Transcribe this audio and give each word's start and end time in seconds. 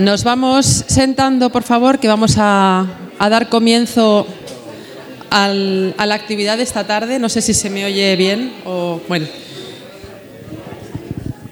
Nos 0.00 0.24
vamos 0.24 0.64
sentando, 0.86 1.50
por 1.50 1.62
favor, 1.62 1.98
que 1.98 2.08
vamos 2.08 2.36
a, 2.38 2.86
dar 3.18 3.50
comienzo 3.50 4.26
a 5.30 5.52
la 5.52 6.14
actividad 6.14 6.56
de 6.56 6.62
esta 6.62 6.86
tarde. 6.86 7.18
No 7.18 7.28
sé 7.28 7.42
si 7.42 7.52
se 7.52 7.68
me 7.68 7.84
oye 7.84 8.16
bien 8.16 8.50
o 8.64 8.98
bueno. 9.08 9.26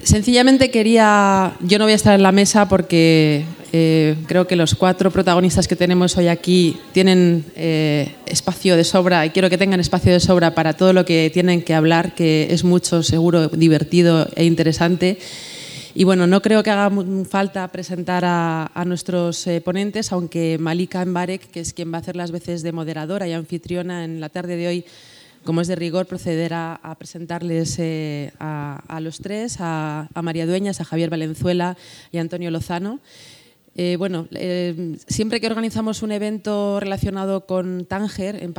Sencillamente 0.03 0.71
quería, 0.71 1.53
yo 1.61 1.79
no 1.79 1.85
voy 1.85 1.93
a 1.93 1.97
estar 1.97 2.15
en 2.15 2.23
la 2.23 2.33
mesa 2.33 2.67
porque 2.71 3.45
eh, 3.75 4.17
creo 4.27 4.47
que 4.47 4.57
los 4.57 4.75
cuatro 4.75 5.11
protagonistas 5.11 5.69
que 5.69 5.77
tenemos 5.77 6.17
hoy 6.17 6.29
aquí 6.29 6.79
tienen 6.93 7.45
eh, 7.55 8.15
espacio 8.25 8.79
de 8.79 8.85
sobra 8.85 9.27
y 9.27 9.31
quiero 9.31 9.51
que 9.51 9.59
tengan 9.59 9.79
espacio 9.79 10.11
de 10.11 10.21
sobra 10.21 10.55
para 10.55 10.73
todo 10.73 10.95
lo 10.95 11.05
que 11.05 11.31
tienen 11.35 11.61
que 11.61 11.75
hablar, 11.75 12.15
que 12.15 12.49
es 12.51 12.65
mucho, 12.65 13.03
seguro, 13.03 13.49
divertido 13.49 14.27
e 14.37 14.47
interesante. 14.47 15.19
Y 15.95 16.05
bueno, 16.05 16.27
no 16.27 16.43
creo 16.43 16.63
que 16.63 16.71
haga 16.71 16.91
falta 17.29 17.67
presentar 17.69 18.23
a, 18.25 18.85
nuestros 18.87 19.47
eh, 19.47 19.61
ponentes, 19.61 20.13
aunque 20.13 20.59
Malika 20.59 21.05
Mbarek, 21.05 21.51
que 21.51 21.61
es 21.61 21.73
quien 21.73 21.93
va 21.93 21.97
a 21.97 22.01
hacer 22.01 22.17
las 22.17 22.31
veces 22.31 22.63
de 22.63 22.73
moderadora 22.73 23.27
y 23.27 23.33
anfitriona 23.33 24.05
en 24.05 24.21
la 24.21 24.29
tarde 24.29 24.57
de 24.57 24.69
hoy, 24.69 24.85
como 25.45 25.61
es 25.61 25.69
de 25.69 25.77
rigor, 25.77 26.07
procederá 26.07 26.75
a 26.83 26.95
presentarles 26.97 27.79
a, 28.39 28.99
los 29.01 29.21
tres, 29.21 29.57
a, 29.61 30.09
a 30.13 30.23
María 30.23 30.47
Dueñas, 30.47 30.81
a 30.81 30.85
Javier 30.85 31.11
Valenzuela 31.11 31.77
y 32.13 32.19
a 32.19 32.21
Antonio 32.21 32.51
Lozano. 32.51 33.01
Eh, 33.81 33.95
bueno, 33.97 34.27
eh, 34.33 34.97
siempre 35.07 35.41
que 35.41 35.47
organizamos 35.47 36.03
un 36.03 36.11
evento 36.11 36.81
relacionado 36.81 37.47
con 37.47 37.85
Tánger, 37.85 38.43
en 38.43 38.53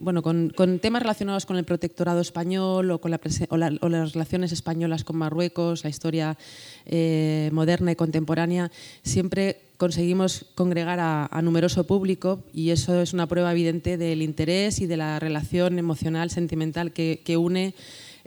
bueno, 0.00 0.22
con, 0.22 0.78
temas 0.78 1.02
relacionados 1.02 1.44
con 1.44 1.56
el 1.56 1.64
protectorado 1.64 2.20
español 2.20 2.88
o 2.92 3.00
con 3.00 3.10
las 3.10 4.12
relaciones 4.12 4.52
españolas 4.52 5.02
con 5.02 5.16
Marruecos, 5.16 5.82
la 5.82 5.90
historia 5.90 6.38
eh, 6.86 7.50
moderna 7.52 7.90
y 7.90 7.96
contemporánea, 7.96 8.70
siempre 9.02 9.60
conseguimos 9.76 10.46
congregar 10.54 11.00
a, 11.00 11.42
numeroso 11.42 11.84
público 11.84 12.44
y 12.52 12.70
eso 12.70 13.00
es 13.00 13.12
una 13.12 13.26
prueba 13.26 13.50
evidente 13.50 13.96
del 13.96 14.22
interés 14.22 14.80
y 14.80 14.86
de 14.86 14.96
la 14.96 15.18
relación 15.18 15.80
emocional, 15.80 16.30
sentimental 16.30 16.92
que 16.92 17.36
une 17.36 17.74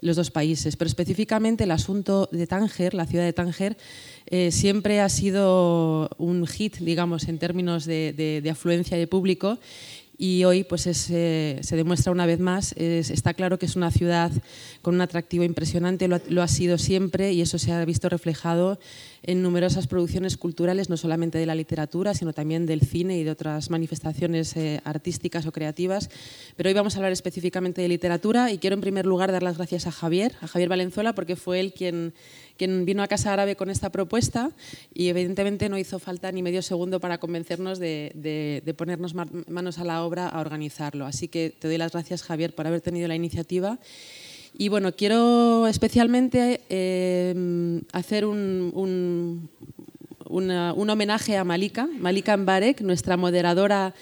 los 0.04 0.16
dos 0.16 0.32
países. 0.32 0.76
Pero 0.76 0.88
específicamente 0.88 1.64
el 1.64 1.72
asunto 1.72 2.30
de 2.32 2.46
Tánger, 2.46 2.94
la 2.94 3.06
ciudad 3.06 3.24
de 3.24 3.34
Tánger, 3.34 3.78
eh, 4.28 4.52
siempre 4.52 5.02
ha 5.02 5.10
sido 5.10 6.10
un 6.18 6.46
hit, 6.46 6.78
digamos, 6.78 7.28
en 7.28 7.40
términos 7.40 7.86
de, 7.86 8.48
afluencia 8.52 8.98
de 8.98 9.08
público 9.08 9.60
y 10.18 10.44
hoy 10.44 10.64
pues 10.64 10.86
eh, 10.88 11.60
se 11.62 11.76
demuestra 11.76 12.12
una 12.12 12.26
vez 12.26 12.40
más. 12.40 12.74
está 12.74 13.34
claro 13.34 13.58
que 13.60 13.66
es 13.66 13.76
una 13.76 13.92
ciudad 13.92 14.32
con 14.82 14.96
un 14.96 15.02
atractivo 15.02 15.44
impresionante, 15.44 16.08
lo 16.08 16.42
ha, 16.42 16.48
sido 16.48 16.78
siempre 16.78 17.32
y 17.32 17.42
eso 17.42 17.58
se 17.58 17.72
ha 17.72 17.84
visto 17.86 18.10
reflejado 18.10 18.80
en 19.24 19.42
numerosas 19.42 19.88
producciones 19.88 20.36
culturales, 20.38 20.90
no 20.90 20.98
solamente 20.98 21.38
de 21.38 21.46
la 21.46 21.56
literatura, 21.56 22.14
sino 22.14 22.34
también 22.34 22.66
del 22.66 22.82
cine 22.82 23.18
y 23.18 23.24
de 23.24 23.32
otras 23.32 23.70
manifestaciones 23.70 24.56
eh, 24.58 24.82
artísticas 24.84 25.46
o 25.46 25.52
creativas. 25.52 26.10
Pero 26.58 26.68
hoy 26.68 26.74
vamos 26.74 26.96
a 26.96 26.98
hablar 26.98 27.14
específicamente 27.14 27.82
de 27.82 27.88
literatura 27.88 28.52
y 28.52 28.58
quiero 28.58 28.76
en 28.76 28.82
primer 28.82 29.06
lugar 29.06 29.32
dar 29.32 29.44
las 29.44 29.58
gracias 29.58 29.88
a 29.88 29.92
Javier, 29.92 30.34
a 30.42 30.48
Javier 30.48 30.70
Valenzuela, 30.70 31.16
porque 31.16 31.36
fue 31.38 31.62
él 31.62 31.74
quien 31.74 32.14
quien 32.58 32.86
vino 32.86 33.04
a 33.04 33.08
Casa 33.08 33.34
Árabe 33.34 33.56
con 33.56 33.70
esta 33.70 33.92
propuesta 33.92 34.52
y 34.94 35.08
evidentemente 35.08 35.70
no 35.70 35.78
hizo 35.78 36.00
falta 36.00 36.32
ni 36.32 36.42
medio 36.42 36.62
segundo 36.62 37.00
para 37.00 37.18
convencernos 37.18 37.80
de, 37.80 38.76
ponernos 38.78 39.14
manos 39.14 39.80
a 39.80 39.84
la 39.84 40.04
obra 40.04 40.28
a 40.30 40.40
organizarlo. 40.40 41.06
Así 41.06 41.28
que 41.28 41.54
te 41.58 41.68
doy 41.68 41.78
las 41.78 41.92
gracias, 41.92 42.24
Javier, 42.24 42.54
por 42.54 42.68
haber 42.68 42.82
tenido 42.82 43.08
la 43.08 43.16
iniciativa. 43.16 43.80
Y 44.56 44.70
bueno, 44.70 44.94
quiero 44.96 45.66
especialmente 45.68 46.62
eh, 46.70 47.82
hacer 47.92 48.26
un, 48.26 48.72
un, 50.34 50.90
homenaje 50.90 51.38
a 51.38 51.44
Malika, 51.44 51.88
Malika 52.00 52.38
Mbarek, 52.38 52.82
nuestra 52.82 53.18
moderadora 53.18 53.96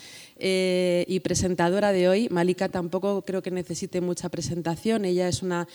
eh, 0.43 1.05
y 1.07 1.19
presentadora 1.19 1.91
de 1.91 2.09
hoy. 2.09 2.27
Malika 2.29 2.67
tampoco 2.67 3.21
creo 3.21 3.41
que 3.41 3.51
necesite 3.51 4.01
mucha 4.01 4.27
presentación. 4.29 5.05
Ella 5.05 5.27
es 5.27 5.43
una 5.43 5.67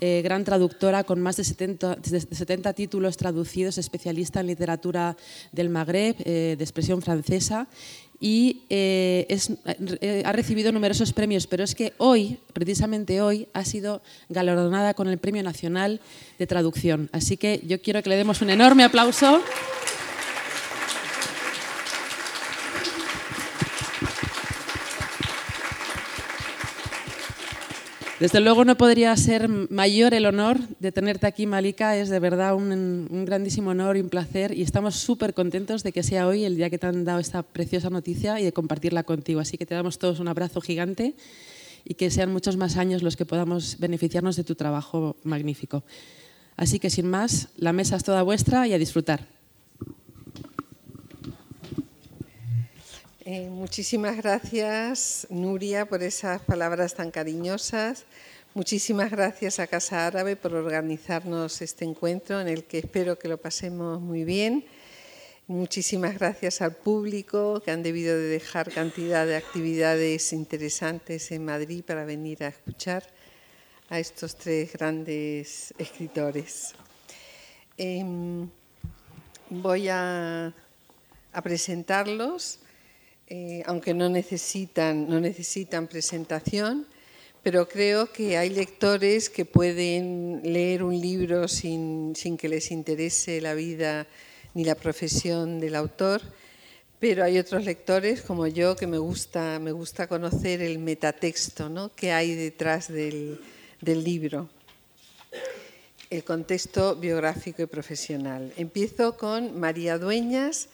eh, 0.00 0.20
gran 0.22 0.44
traductora 0.44 1.04
con 1.04 1.20
más 1.20 1.36
de 1.36 1.44
70, 1.44 1.98
70, 2.02 2.72
títulos 2.72 3.16
traducidos, 3.16 3.78
especialista 3.78 4.40
en 4.40 4.48
literatura 4.48 5.16
del 5.52 5.68
Magreb, 5.68 6.16
eh, 6.24 6.54
de 6.56 6.64
expresión 6.64 7.02
francesa. 7.02 7.68
Y 8.20 8.62
ha 10.24 10.32
recibido 10.32 10.72
numerosos 10.72 11.12
premios, 11.12 11.46
pero 11.46 11.62
es 11.62 11.74
que 11.74 11.92
hoy, 11.98 12.38
precisamente 12.54 13.20
hoy, 13.20 13.48
ha 13.52 13.66
sido 13.66 14.02
galardonada 14.30 14.94
con 14.94 15.08
el 15.08 15.18
Premio 15.18 15.42
Nacional 15.42 16.00
de 16.38 16.46
Traducción. 16.46 17.10
Así 17.12 17.36
que 17.36 17.60
yo 17.66 17.82
quiero 17.82 18.02
que 18.02 18.08
le 18.08 18.16
demos 18.16 18.40
un 18.40 18.48
enorme 18.48 18.84
aplauso. 18.84 19.42
Desde 28.24 28.40
luego 28.40 28.64
no 28.64 28.78
podría 28.78 29.14
ser 29.18 29.48
mayor 29.50 30.14
el 30.14 30.24
honor 30.24 30.58
de 30.80 30.92
tenerte 30.92 31.26
aquí, 31.26 31.46
Malika. 31.46 31.94
Es 31.98 32.08
de 32.08 32.18
verdad 32.18 32.54
un, 32.54 33.26
grandísimo 33.26 33.68
honor 33.68 33.98
y 33.98 34.00
un 34.00 34.08
placer 34.08 34.56
y 34.56 34.62
estamos 34.62 34.94
súper 34.94 35.34
contentos 35.34 35.82
de 35.82 35.92
que 35.92 36.02
sea 36.02 36.26
hoy 36.26 36.44
el 36.44 36.56
día 36.56 36.70
que 36.70 36.78
te 36.78 36.86
han 36.86 37.04
dado 37.04 37.18
esta 37.18 37.42
preciosa 37.42 37.90
noticia 37.90 38.40
y 38.40 38.44
de 38.44 38.54
compartirla 38.54 39.02
contigo. 39.02 39.40
Así 39.40 39.58
que 39.58 39.66
te 39.66 39.74
damos 39.74 39.98
todos 39.98 40.20
un 40.20 40.28
abrazo 40.28 40.62
gigante 40.62 41.14
y 41.84 41.96
que 41.96 42.10
sean 42.10 42.32
muchos 42.32 42.56
más 42.56 42.78
años 42.78 43.02
los 43.02 43.14
que 43.14 43.26
podamos 43.26 43.78
beneficiarnos 43.78 44.36
de 44.36 44.44
tu 44.44 44.54
trabajo 44.54 45.16
magnífico. 45.22 45.84
Así 46.56 46.78
que 46.78 46.88
sin 46.88 47.10
más, 47.10 47.48
la 47.58 47.74
mesa 47.74 47.96
es 47.96 48.04
toda 48.04 48.22
vuestra 48.22 48.66
y 48.66 48.72
a 48.72 48.78
disfrutar. 48.78 49.33
Eh, 53.26 53.48
muchísimas 53.48 54.18
gracias, 54.18 55.26
Nuria, 55.30 55.86
por 55.86 56.02
esas 56.02 56.42
palabras 56.42 56.94
tan 56.94 57.10
cariñosas. 57.10 58.04
Muchísimas 58.52 59.10
gracias 59.10 59.60
a 59.60 59.66
Casa 59.66 60.06
Árabe 60.06 60.36
por 60.36 60.52
organizarnos 60.52 61.62
este 61.62 61.86
encuentro 61.86 62.38
en 62.38 62.48
el 62.48 62.64
que 62.64 62.80
espero 62.80 63.18
que 63.18 63.28
lo 63.28 63.38
pasemos 63.38 63.98
muy 63.98 64.24
bien. 64.24 64.66
Muchísimas 65.46 66.18
gracias 66.18 66.60
al 66.60 66.76
público 66.76 67.62
que 67.64 67.70
han 67.70 67.82
debido 67.82 68.14
de 68.14 68.24
dejar 68.24 68.70
cantidad 68.70 69.26
de 69.26 69.36
actividades 69.36 70.34
interesantes 70.34 71.32
en 71.32 71.46
Madrid 71.46 71.82
para 71.82 72.04
venir 72.04 72.44
a 72.44 72.48
escuchar 72.48 73.06
a 73.88 73.98
estos 74.00 74.36
tres 74.36 74.74
grandes 74.74 75.72
escritores. 75.78 76.74
Em, 77.78 78.50
voy 79.48 79.88
a 79.88 80.52
presentarlos. 81.42 82.58
Eh, 83.26 83.62
aunque 83.64 83.94
no 83.94 84.10
necesitan, 84.10 85.08
no 85.08 85.18
necesitan 85.18 85.86
presentación, 85.86 86.86
pero 87.42 87.66
creo 87.66 88.12
que 88.12 88.36
hay 88.36 88.50
lectores 88.50 89.30
que 89.30 89.46
pueden 89.46 90.40
leer 90.44 90.82
un 90.82 91.00
libro 91.00 91.48
sin, 91.48 92.14
que 92.14 92.48
les 92.48 92.70
interese 92.70 93.40
la 93.40 93.54
vida 93.54 94.06
ni 94.52 94.64
la 94.64 94.74
profesión 94.74 95.58
del 95.58 95.74
autor, 95.74 96.20
pero 97.00 97.24
hay 97.24 97.38
otros 97.38 97.64
lectores 97.64 98.20
como 98.20 98.46
yo 98.46 98.76
que 98.76 98.86
me 98.86 98.98
gusta, 98.98 99.58
me 99.58 99.72
gusta 99.72 100.06
conocer 100.06 100.60
el 100.60 100.78
metatexto 100.78 101.70
¿no? 101.70 101.94
que 101.94 102.12
hay 102.12 102.34
detrás 102.34 102.92
del, 102.92 103.40
del 103.80 104.04
libro, 104.04 104.50
el 106.10 106.24
contexto 106.24 106.96
biográfico 106.96 107.62
y 107.62 107.66
profesional. 107.66 108.52
Empiezo 108.58 109.16
con 109.16 109.58
María 109.58 109.98
Dueñas, 109.98 110.68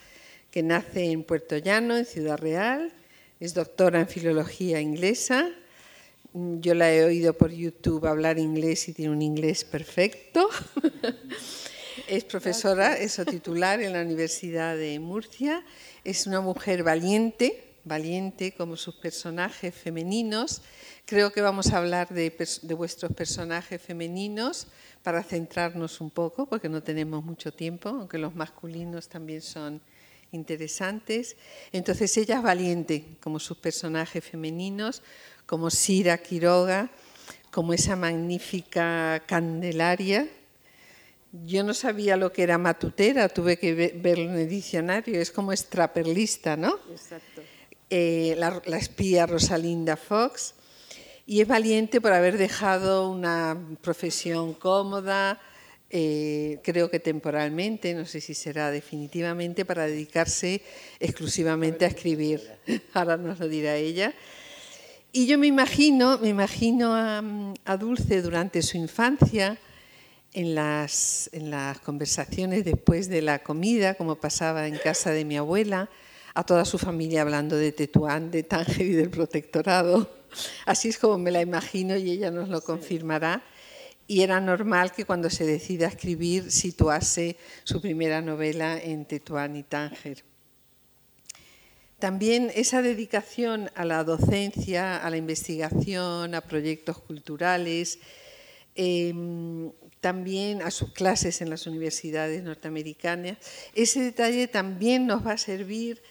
que 0.51 0.63
nace 0.63 1.11
en 1.11 1.23
Puerto 1.23 1.57
Llano, 1.57 1.97
en 1.97 2.05
Ciudad 2.05 2.39
Real, 2.39 2.93
es 3.39 3.55
doctora 3.55 4.01
en 4.01 4.09
filología 4.09 4.81
inglesa. 4.81 5.49
Yo 6.33 6.75
la 6.75 6.93
he 6.93 7.05
oído 7.05 7.33
por 7.33 7.51
YouTube 7.51 8.07
hablar 8.07 8.39
inglés 8.39 8.89
y 8.89 8.93
tiene 8.93 9.13
un 9.13 9.23
inglés 9.23 9.65
perfecto. 9.65 10.49
es 12.09 12.25
profesora, 12.25 12.97
es 12.97 13.21
titular 13.29 13.81
en 13.81 13.93
la 13.93 14.03
Universidad 14.03 14.77
de 14.77 14.99
Murcia. 14.99 15.65
Es 16.05 16.27
una 16.27 16.41
mujer 16.41 16.83
valiente, 16.83 17.65
valiente 17.85 18.53
como 18.53 18.77
sus 18.77 18.97
personajes 18.97 19.75
femeninos. 19.75 20.63
Creo 21.07 21.33
que 21.33 21.41
vamos 21.41 21.73
a 21.73 21.79
hablar 21.79 22.09
de, 22.09 22.31
de 22.63 22.75
vuestros 22.75 23.13
personajes 23.13 23.81
femeninos 23.81 24.67
para 25.03 25.23
centrarnos 25.23 26.01
un 26.01 26.11
poco, 26.11 26.47
porque 26.47 26.69
no 26.69 26.83
tenemos 26.83 27.25
mucho 27.25 27.53
tiempo, 27.53 27.89
aunque 27.89 28.19
los 28.19 28.35
masculinos 28.35 29.09
también 29.09 29.41
son 29.41 29.81
interesantes. 30.33 31.37
Entonces 31.73 32.17
ella 32.17 32.37
es 32.37 32.43
valiente, 32.43 33.05
como 33.21 33.39
sus 33.39 33.59
personajes 33.59 34.25
femeninos, 34.25 35.03
como 35.47 35.71
Sira 35.71 36.19
Quiroga, 36.19 36.91
como 37.51 37.73
esa 37.73 37.97
magnífica 37.97 39.23
Candelaria. 39.27 40.29
Yo 41.33 41.63
no 41.63 41.75
sabía 41.75 42.17
lo 42.17 42.33
que 42.33 42.43
era 42.43 42.59
matutera, 42.59 43.29
tuve 43.29 43.57
que 43.57 43.75
verlo 43.75 44.31
en 44.31 44.39
el 44.39 44.49
diccionario, 44.49 45.21
es 45.21 45.31
como 45.31 45.53
extraperlista, 45.53 46.57
¿no? 46.57 46.79
Exacto. 46.91 47.43
Eh, 47.89 48.35
la, 48.39 48.63
la 48.67 48.77
espía 48.77 49.27
Rosalinda 49.27 49.97
Fox. 49.97 50.55
Y 51.27 51.41
es 51.41 51.47
valiente 51.47 52.01
por 52.01 52.13
haber 52.13 52.37
dejado 52.39 53.09
una 53.11 53.57
profesión 53.83 54.55
cómoda, 54.55 55.41
eh, 55.93 56.61
creo 56.63 56.89
que 56.89 57.01
temporalmente, 57.01 57.95
no 57.95 58.07
sé 58.07 58.21
si 58.21 58.35
será 58.35 58.71
definitivamente, 58.71 59.65
para 59.65 59.87
dedicarse 59.87 60.63
exclusivamente 61.01 61.85
a 61.85 61.89
escribir. 61.89 62.49
Ahora 62.95 63.17
nos 63.17 63.41
lo 63.41 63.49
dirá 63.49 63.75
ella. 63.77 64.15
Y 65.13 65.27
yo 65.27 65.37
me 65.39 65.49
imagino, 65.49 66.19
me 66.19 66.29
imagino 66.29 66.95
a, 66.95 67.77
Dulce 67.77 68.23
durante 68.23 68.63
su 68.63 68.77
infancia, 68.77 69.59
en 70.33 70.55
las, 70.55 71.29
en 71.33 71.51
las 71.51 71.81
conversaciones 71.81 72.65
después 72.65 73.09
de 73.09 73.21
la 73.21 73.41
comida, 73.41 73.95
como 73.95 74.15
pasaba 74.15 74.69
en 74.69 74.79
casa 74.79 75.11
de 75.11 75.25
mi 75.25 75.37
abuela, 75.37 75.91
a 76.35 76.45
toda 76.45 76.65
su 76.65 76.79
familia 76.79 77.23
hablando 77.23 77.57
de 77.57 77.73
Tetuán, 77.73 78.31
de 78.31 78.45
Tánger 78.45 78.87
y 78.87 78.93
del 78.93 79.11
protectorado. 79.11 80.09
Así 80.67 80.89
es 80.89 80.99
como 80.99 81.19
me 81.19 81.33
la 81.33 81.43
imagino 81.43 81.97
y 81.97 82.13
ella 82.13 82.31
nos 82.31 82.49
lo 82.49 82.61
confirmará 82.61 83.43
y 84.11 84.23
era 84.23 84.41
normal 84.41 84.91
que 84.91 85.05
cuando 85.05 85.31
se 85.31 85.47
decida 85.47 85.87
escribir 85.87 86.51
situase 86.51 87.37
su 87.63 87.81
primera 87.81 88.21
novela 88.21 88.77
en 88.77 89.05
Tetuán 89.05 89.55
y 89.55 89.63
Tánger. 89.63 90.25
También 92.01 92.51
esa 92.57 92.83
dedicación 92.83 93.71
a 93.77 93.85
la 93.85 94.03
docencia, 94.03 94.97
a 94.97 95.09
la 95.11 95.17
investigación, 95.17 96.35
a 96.35 96.41
proyectos 96.41 96.99
culturales, 96.99 98.01
em, 98.75 99.71
también 100.01 100.61
a 100.63 100.73
sus 100.73 100.93
clases 100.93 101.41
en 101.41 101.49
las 101.49 101.69
universidades 101.69 102.43
norteamericanas, 102.43 103.39
ese 103.77 104.03
detalle 104.03 104.49
también 104.49 105.07
nos 105.07 105.25
va 105.25 105.35
a 105.35 105.39
servir 105.39 106.03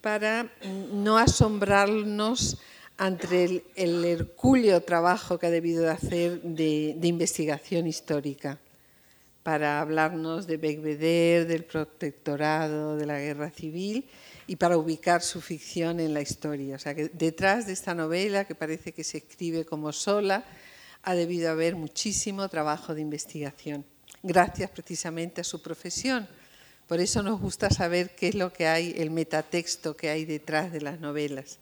para 0.00 0.48
no 0.92 1.18
asombrarnos 1.18 2.58
ante 2.98 3.62
el, 3.76 4.04
hercúleo 4.04 4.82
trabajo 4.82 5.38
que 5.38 5.46
ha 5.46 5.50
debido 5.50 5.84
de 5.84 5.90
hacer 5.90 6.42
de, 6.42 6.98
investigación 7.02 7.86
histórica 7.86 8.58
para 9.44 9.80
hablarnos 9.80 10.48
de 10.48 10.56
Becbeder, 10.56 11.46
del 11.46 11.64
protectorado, 11.64 12.96
de 12.96 13.06
la 13.06 13.20
guerra 13.20 13.50
civil 13.50 14.04
y 14.48 14.56
para 14.56 14.76
ubicar 14.76 15.22
su 15.22 15.40
ficción 15.40 16.00
en 16.00 16.12
la 16.12 16.20
historia. 16.20 16.74
O 16.74 16.78
sea 16.78 16.94
que 16.94 17.08
detrás 17.08 17.66
de 17.68 17.72
esta 17.72 17.94
novela, 17.94 18.44
que 18.44 18.56
parece 18.56 18.92
que 18.92 19.04
se 19.04 19.18
escribe 19.18 19.64
como 19.64 19.92
sola, 19.92 20.44
ha 21.04 21.14
debido 21.14 21.50
haber 21.50 21.76
muchísimo 21.76 22.48
trabajo 22.48 22.94
de 22.94 23.00
investigación, 23.00 23.84
gracias 24.24 24.70
precisamente 24.70 25.40
a 25.40 25.44
su 25.44 25.62
profesión. 25.62 26.28
Por 26.88 26.98
eso 26.98 27.22
nos 27.22 27.40
gusta 27.40 27.70
saber 27.70 28.16
qué 28.16 28.28
es 28.28 28.34
lo 28.34 28.52
que 28.52 28.66
hay, 28.66 28.94
el 28.98 29.10
metatexto 29.10 29.96
que 29.96 30.08
hay 30.10 30.24
detrás 30.24 30.72
de 30.72 30.80
las 30.80 30.98
novelas. 30.98 31.60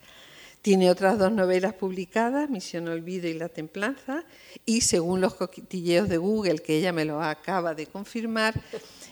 Tiene 0.67 0.91
otras 0.91 1.17
dos 1.17 1.31
novelas 1.31 1.75
publicadas, 1.75 2.51
Misión 2.51 2.89
Olvido 2.89 3.29
y 3.29 3.35
La 3.35 3.49
Templanza, 3.49 4.25
y 4.65 4.81
según 4.81 5.21
los 5.21 5.37
coquitilleos 5.37 6.09
de 6.09 6.17
Google, 6.17 6.59
que 6.59 6.77
ella 6.77 6.93
me 6.93 7.05
lo 7.05 7.23
acaba 7.23 7.73
de 7.73 7.87
confirmar, 7.87 8.61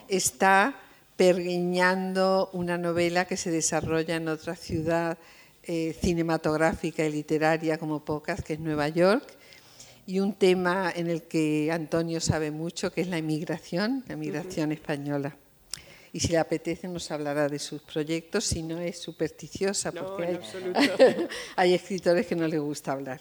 está 0.09 0.77
pergueñando 1.15 2.51
una 2.55 2.77
novela 2.77 3.27
que 3.27 3.37
se 3.37 3.53
desarrolla 3.53 4.17
en 4.17 4.27
otra 4.27 4.57
ciudad 4.57 5.17
eh, 5.63 5.97
cinematográfica 6.01 7.07
y 7.07 7.13
literaria 7.13 7.79
como 7.79 8.05
pocas, 8.05 8.43
que 8.43 8.55
es 8.55 8.59
Nueva 8.59 8.89
York, 8.89 9.23
y 10.09 10.19
un 10.19 10.33
tema 10.33 10.93
en 10.93 11.09
el 11.09 11.23
que 11.23 11.71
Antonio 11.71 12.21
sabe 12.21 12.51
mucho, 12.51 12.93
que 12.93 13.03
es 13.03 13.07
la 13.07 13.19
inmigración, 13.19 14.03
la 14.09 14.15
inmigración 14.15 14.73
española 14.73 15.37
y 16.15 16.21
si 16.21 16.29
le 16.29 16.39
apetece 16.39 16.87
nos 16.87 17.11
hablará 17.11 17.49
de 17.49 17.59
sus 17.59 17.83
proyectos, 17.83 18.45
si 18.45 18.63
no 18.63 18.79
es 18.79 19.01
supersticiosa, 19.01 19.91
porque 19.91 20.39
hay, 21.57 21.75
escritores 21.75 22.25
que 22.29 22.37
no 22.37 22.47
les 22.47 22.61
gusta 22.61 22.93
hablar. 22.93 23.21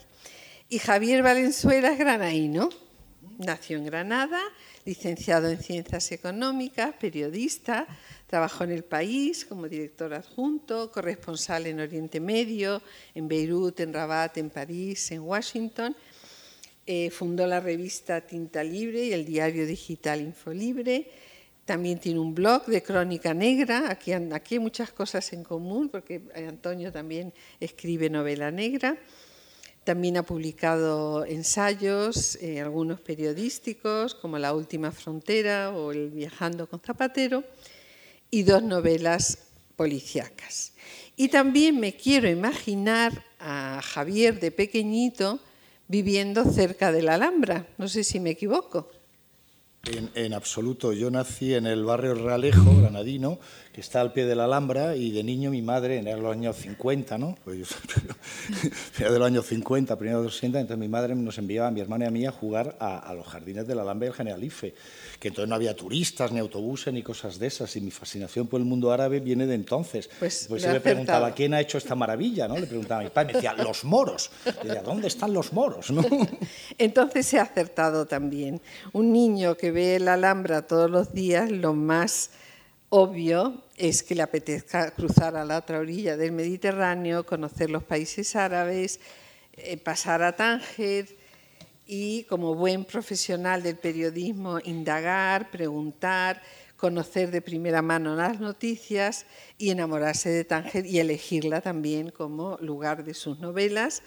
Y 0.69 0.77
Javier 0.77 1.23
Valenzuela 1.23 1.91
es 1.91 1.97
granaíno, 1.97 2.69
nació 3.39 3.77
en 3.77 3.85
Granada, 3.85 4.39
licenciado 4.85 5.49
en 5.49 5.57
Ciencias 5.57 6.11
Económicas, 6.11 6.93
periodista, 6.99 7.87
trabajó 8.27 8.63
en 8.63 8.71
El 8.73 8.83
País 8.83 9.43
como 9.43 9.67
director 9.67 10.13
adjunto, 10.13 10.91
corresponsal 10.91 11.65
en 11.65 11.79
Oriente 11.79 12.19
Medio, 12.19 12.83
en 13.15 13.27
Beirut, 13.27 13.79
en 13.79 13.91
Rabat, 13.91 14.37
en 14.37 14.51
París, 14.51 15.09
en 15.09 15.21
Washington. 15.21 15.95
Eh, 16.85 17.09
fundó 17.09 17.47
la 17.47 17.59
revista 17.59 18.21
Tinta 18.21 18.63
Libre 18.63 19.05
y 19.05 19.13
el 19.13 19.25
diario 19.25 19.65
digital 19.65 20.21
Infolibre 20.21 21.09
también 21.65 21.99
tiene 21.99 22.19
un 22.19 22.35
blog 22.35 22.65
de 22.65 22.83
crónica 22.83 23.33
negra, 23.33 23.89
aquí, 23.89 24.11
hay 24.11 24.59
muchas 24.59 24.91
cosas 24.91 25.31
en 25.33 25.43
común, 25.43 25.89
porque 25.89 26.21
Antonio 26.35 26.91
también 26.91 27.33
escribe 27.59 28.09
novela 28.09 28.51
negra. 28.51 28.97
También 29.83 30.15
ha 30.15 30.23
publicado 30.23 31.25
ensayos, 31.25 32.37
eh, 32.41 32.61
algunos 32.61 33.01
periodísticos, 33.01 34.15
como 34.15 34.39
La 34.39 34.53
Última 34.53 34.91
Frontera 34.91 35.71
o 35.71 35.91
El 35.91 36.09
Viajando 36.09 36.67
con 36.67 36.79
Zapatero, 36.79 37.43
y 38.31 38.43
dos 38.43 38.63
novelas 38.63 39.39
policíacas. 39.75 40.73
Y 41.17 41.27
también 41.27 41.79
me 41.79 41.95
quiero 41.95 42.29
imaginar 42.29 43.23
a 43.39 43.81
Javier 43.83 44.39
de 44.39 44.51
pequeñito 44.51 45.39
viviendo 45.87 46.45
cerca 46.45 46.91
de 46.91 47.03
la 47.03 47.15
Alhambra, 47.15 47.67
no 47.77 47.87
sé 47.87 48.03
si 48.03 48.19
me 48.19 48.31
equivoco. 48.31 48.89
En, 49.85 50.33
absoluto. 50.33 50.93
Yo 50.93 51.11
nací 51.11 51.53
en 51.53 51.65
el 51.65 51.83
barrio 51.83 52.13
Realejo, 52.13 52.73
granadino, 52.79 53.37
que 53.73 53.81
está 53.81 53.99
al 53.99 54.13
pie 54.13 54.25
de 54.25 54.33
la 54.33 54.45
Alhambra, 54.45 54.95
y 54.95 55.11
de 55.11 55.25
niño 55.25 55.51
mi 55.51 55.61
madre, 55.61 55.97
en 55.97 56.23
los 56.23 56.31
años 56.31 56.55
50, 56.55 57.17
¿no? 57.17 57.35
Pues 57.43 57.57
yo, 57.57 57.65
de 59.09 59.19
los 59.19 59.27
años 59.27 59.45
50, 59.45 59.97
primero 59.97 60.19
de 60.19 60.25
los 60.27 60.35
60, 60.35 60.61
entonces 60.61 60.79
mi 60.79 60.87
madre 60.87 61.15
nos 61.15 61.37
enviaba 61.37 61.67
a 61.67 61.71
mi 61.71 61.81
hermana 61.81 62.05
y 62.05 62.07
a 62.07 62.11
mí 62.11 62.25
a 62.25 62.31
jugar 62.31 62.77
a, 62.79 63.13
los 63.13 63.27
jardines 63.27 63.67
de 63.67 63.75
la 63.75 63.81
Alhambra 63.81 64.07
y 64.07 64.11
el 64.11 64.15
Generalife, 64.15 64.73
que 65.19 65.27
entonces 65.27 65.49
no 65.49 65.55
había 65.55 65.75
turistas, 65.75 66.31
ni 66.31 66.39
autobuses, 66.39 66.93
ni 66.93 67.03
cosas 67.03 67.37
de 67.37 67.47
esas, 67.47 67.75
y 67.75 67.81
mi 67.81 67.91
fascinación 67.91 68.47
por 68.47 68.61
el 68.61 68.65
mundo 68.65 68.89
árabe 68.89 69.19
viene 69.19 69.45
de 69.47 69.55
entonces. 69.55 70.09
Pues, 70.17 70.45
pues 70.47 70.63
le, 70.65 70.79
preguntaba, 70.79 71.33
¿quién 71.33 71.53
ha 71.55 71.59
hecho 71.59 71.77
esta 71.77 71.93
maravilla? 71.93 72.47
¿no? 72.47 72.57
Le 72.57 72.67
preguntaba 72.67 73.01
a 73.01 73.03
mi 73.03 73.09
padre, 73.09 73.33
me 73.33 73.33
decía, 73.33 73.53
los 73.53 73.83
moros. 73.83 74.31
Y 74.45 74.67
decía, 74.67 74.81
¿dónde 74.81 75.09
están 75.09 75.33
los 75.33 75.51
moros? 75.51 75.91
¿no? 75.91 76.05
Entonces 76.77 77.33
ha 77.33 77.41
acertado 77.41 78.05
también. 78.05 78.61
Un 78.93 79.11
niño 79.11 79.57
que 79.57 79.72
ve 79.73 79.99
la 79.99 80.13
Alhambra 80.13 80.67
todos 80.67 80.89
los 80.89 81.13
días, 81.13 81.51
lo 81.51 81.73
más 81.73 82.29
obvio 82.89 83.63
es 83.75 84.03
que 84.03 84.13
le 84.13 84.21
apetezca 84.21 84.91
cruzar 84.91 85.35
a 85.35 85.43
la 85.43 85.57
otra 85.57 85.79
orilla 85.79 86.15
del 86.15 86.31
Mediterráneo, 86.31 87.25
conocer 87.25 87.71
los 87.71 87.83
países 87.83 88.35
árabes, 88.35 88.99
eh, 89.53 89.77
pasar 89.77 90.21
a 90.21 90.35
Tánger 90.35 91.07
y 91.87 92.23
como 92.25 92.55
buen 92.55 92.85
profesional 92.85 93.63
del 93.63 93.77
periodismo 93.77 94.59
indagar, 94.63 95.49
preguntar, 95.49 96.41
conocer 96.77 97.31
de 97.31 97.41
primera 97.41 97.81
mano 97.81 98.15
las 98.15 98.39
noticias 98.39 99.25
y 99.57 99.71
enamorarse 99.71 100.29
de 100.29 100.43
Tánger 100.43 100.85
y 100.85 100.99
elegirla 100.99 101.61
también 101.61 102.11
como 102.11 102.57
lugar 102.61 103.03
de 103.03 103.13
sus 103.13 103.39
novelas. 103.39 104.03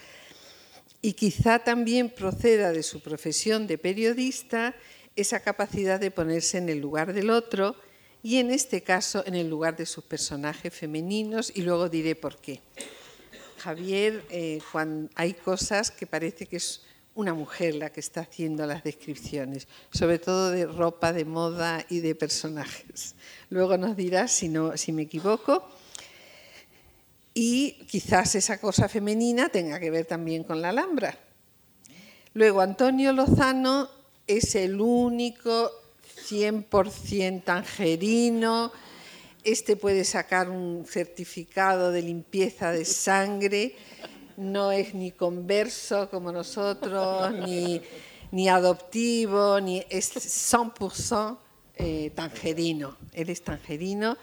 Y 1.02 1.14
quizá 1.14 1.58
también 1.58 2.08
proceda 2.08 2.70
de 2.72 2.82
su 2.82 3.00
profesión 3.00 3.66
de 3.66 3.78
periodista 3.78 4.74
esa 5.16 5.40
capacidad 5.40 5.98
de 5.98 6.10
ponerse 6.10 6.58
en 6.58 6.68
el 6.68 6.78
lugar 6.78 7.12
del 7.12 7.30
otro 7.30 7.74
y 8.22 8.38
en 8.38 8.50
este 8.50 8.82
caso 8.82 9.24
en 9.26 9.34
el 9.34 9.48
lugar 9.48 9.76
de 9.76 9.86
sus 9.86 10.04
personajes 10.04 10.72
femeninos 10.72 11.50
y 11.54 11.62
luego 11.62 11.88
diré 11.88 12.14
por 12.14 12.38
qué. 12.38 12.60
Javier, 13.58 14.24
eh, 14.30 14.60
cuando 14.70 15.10
hay 15.14 15.32
cosas 15.32 15.90
que 15.90 16.06
parece 16.06 16.46
que 16.46 16.56
es 16.56 16.82
una 17.14 17.32
mujer 17.32 17.74
la 17.74 17.90
que 17.90 18.00
está 18.00 18.20
haciendo 18.20 18.66
las 18.66 18.84
descripciones, 18.84 19.68
sobre 19.90 20.18
todo 20.18 20.50
de 20.50 20.66
ropa, 20.66 21.14
de 21.14 21.24
moda 21.24 21.84
y 21.88 22.00
de 22.00 22.14
personajes. 22.14 23.14
Luego 23.48 23.78
nos 23.78 23.96
dirá 23.96 24.28
si, 24.28 24.48
no, 24.48 24.76
si 24.76 24.92
me 24.92 25.02
equivoco. 25.02 25.66
Y 27.32 27.72
quizás 27.86 28.34
esa 28.34 28.60
cosa 28.60 28.88
femenina 28.88 29.48
tenga 29.48 29.80
que 29.80 29.90
ver 29.90 30.04
también 30.04 30.44
con 30.44 30.60
la 30.60 30.68
Alhambra. 30.68 31.18
Luego, 32.34 32.60
Antonio 32.60 33.14
Lozano 33.14 33.88
es 34.26 34.54
el 34.54 34.80
único 34.80 35.70
100% 36.28 37.44
tangerino. 37.44 38.72
Este 39.44 39.76
puede 39.76 40.04
sacar 40.04 40.50
un 40.50 40.84
certificado 40.88 41.92
de 41.92 42.02
limpieza 42.02 42.72
de 42.72 42.84
sangre. 42.84 43.76
No 44.36 44.72
es 44.72 44.94
ni 44.94 45.12
converso 45.12 46.10
como 46.10 46.32
nosotros, 46.32 47.32
ni, 48.32 48.48
adoptivo, 48.48 49.60
ni 49.60 49.84
es 49.88 50.14
100% 50.14 51.38
eh, 51.76 52.10
tangerino. 52.14 52.96
Él 53.12 53.30
es 53.30 53.42
tangerino 53.42 54.16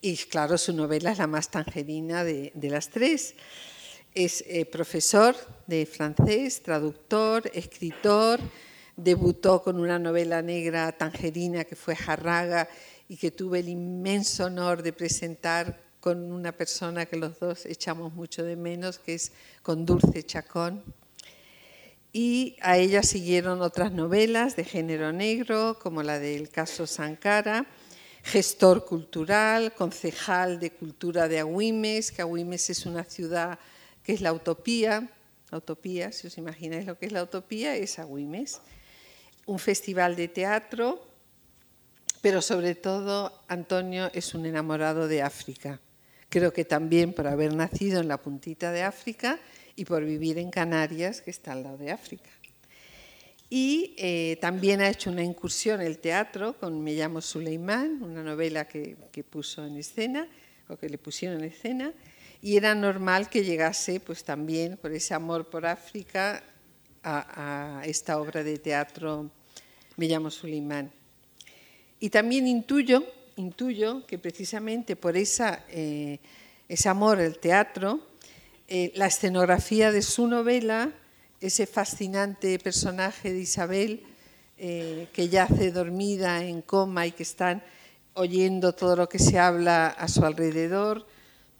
y 0.00 0.16
claro, 0.16 0.56
su 0.56 0.72
novela 0.72 1.12
es 1.12 1.18
la 1.18 1.26
más 1.26 1.50
tangerina 1.50 2.24
de, 2.24 2.52
las 2.62 2.88
tres. 2.88 3.34
Es 4.14 4.42
eh, 4.48 4.64
profesor 4.64 5.36
de 5.66 5.86
francés, 5.86 6.62
traductor, 6.62 7.48
escritor 7.54 8.40
Debutó 9.02 9.62
con 9.62 9.80
una 9.80 9.98
novela 9.98 10.42
negra 10.42 10.92
tangerina 10.92 11.64
que 11.64 11.74
fue 11.74 11.96
Jarraga 11.96 12.68
y 13.08 13.16
que 13.16 13.30
tuve 13.30 13.60
el 13.60 13.68
inmenso 13.68 14.44
honor 14.44 14.82
de 14.82 14.92
presentar 14.92 15.80
con 16.00 16.30
una 16.32 16.52
persona 16.52 17.06
que 17.06 17.16
los 17.16 17.38
dos 17.38 17.64
echamos 17.64 18.12
mucho 18.12 18.42
de 18.42 18.56
menos, 18.56 18.98
que 18.98 19.14
es 19.14 19.32
con 19.62 19.86
Dulce 19.86 20.22
Chacón. 20.22 20.82
y 22.12 22.56
a 22.60 22.76
ella 22.76 23.02
siguieron 23.02 23.62
otras 23.62 23.92
novelas 23.92 24.56
de 24.56 24.64
género 24.64 25.12
negro, 25.12 25.78
como 25.80 26.02
la 26.02 26.18
del 26.18 26.50
caso 26.50 26.86
Sankara, 26.86 27.66
gestor 28.22 28.84
cultural, 28.84 29.72
concejal 29.74 30.58
de 30.60 30.72
cultura 30.72 31.28
de 31.28 31.38
Agüimes, 31.38 32.12
que 32.12 32.22
Agüimes 32.22 32.68
es 32.68 32.84
una 32.84 33.04
ciudad 33.04 33.58
que 34.02 34.12
es 34.12 34.20
la 34.20 34.32
utopía, 34.32 35.08
la 35.50 35.58
utopía, 35.58 36.12
si 36.12 36.26
os 36.26 36.36
imagináis 36.36 36.84
lo 36.84 36.98
que 36.98 37.06
es 37.06 37.12
la 37.12 37.22
utopía, 37.22 37.76
es 37.76 37.98
Agüimes, 37.98 38.60
un 39.50 39.58
festival 39.58 40.14
de 40.14 40.28
teatro, 40.28 41.04
pero 42.22 42.40
sobre 42.40 42.76
todo 42.76 43.42
Antonio 43.48 44.08
es 44.14 44.32
un 44.32 44.46
enamorado 44.46 45.08
de 45.08 45.22
África. 45.22 45.80
Creo 46.28 46.52
que 46.52 46.64
también 46.64 47.12
por 47.12 47.26
haber 47.26 47.52
nacido 47.52 48.00
en 48.00 48.06
la 48.06 48.18
puntita 48.18 48.70
de 48.70 48.84
África 48.84 49.40
y 49.74 49.84
por 49.84 50.04
vivir 50.04 50.38
en 50.38 50.52
Canarias, 50.52 51.20
que 51.20 51.32
está 51.32 51.50
al 51.50 51.64
lado 51.64 51.78
de 51.78 51.90
África. 51.90 52.30
Y 53.48 53.96
eh, 53.98 54.38
también 54.40 54.80
ha 54.82 54.88
hecho 54.88 55.10
una 55.10 55.24
incursión 55.24 55.80
en 55.80 55.88
el 55.88 55.98
teatro 55.98 56.56
con 56.56 56.80
Me 56.80 56.92
llamo 56.92 57.20
Suleimán, 57.20 58.00
una 58.04 58.22
novela 58.22 58.68
que, 58.68 58.96
puso 59.28 59.66
en 59.66 59.78
escena, 59.78 60.28
o 60.68 60.76
que 60.76 60.88
le 60.88 60.96
pusieron 60.96 61.40
en 61.40 61.46
escena, 61.46 61.92
y 62.40 62.56
era 62.56 62.76
normal 62.76 63.28
que 63.28 63.42
llegase 63.42 63.98
pues 63.98 64.22
también 64.22 64.76
por 64.76 64.92
ese 64.92 65.12
amor 65.12 65.50
por 65.50 65.66
África 65.66 66.44
a, 67.02 67.82
esta 67.84 68.20
obra 68.20 68.44
de 68.44 68.56
teatro 68.58 69.32
Me 70.00 70.08
llamo 70.08 70.30
Suleimán. 70.30 70.90
Y 71.98 72.08
también 72.08 72.46
intuyo, 72.46 73.04
intuyo 73.36 74.06
que 74.06 74.16
precisamente 74.16 74.96
por 74.96 75.14
esa, 75.14 75.66
eh, 75.68 76.20
ese 76.70 76.88
amor 76.88 77.18
al 77.18 77.38
teatro, 77.38 78.00
eh, 78.66 78.92
la 78.94 79.08
escenografía 79.08 79.92
de 79.92 80.00
su 80.00 80.26
novela, 80.26 80.90
ese 81.38 81.66
fascinante 81.66 82.58
personaje 82.58 83.30
de 83.30 83.40
Isabel, 83.40 84.02
eh, 84.56 85.08
que 85.12 85.28
yace 85.28 85.70
dormida 85.70 86.42
en 86.44 86.62
coma 86.62 87.06
y 87.06 87.12
que 87.12 87.24
están 87.24 87.62
oyendo 88.14 88.74
todo 88.74 88.96
lo 88.96 89.06
que 89.06 89.18
se 89.18 89.38
habla 89.38 89.88
a 89.88 90.08
su 90.08 90.24
alrededor, 90.24 91.06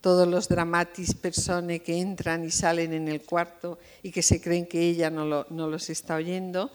todos 0.00 0.26
los 0.26 0.48
dramatis 0.48 1.14
personae 1.14 1.80
que 1.80 2.00
entran 2.00 2.42
y 2.46 2.50
salen 2.50 2.94
en 2.94 3.08
el 3.08 3.20
cuarto 3.20 3.78
y 4.02 4.10
que 4.10 4.22
se 4.22 4.40
creen 4.40 4.64
que 4.64 4.80
ella 4.80 5.10
no, 5.10 5.44
no 5.50 5.68
los 5.68 5.90
está 5.90 6.14
oyendo, 6.14 6.72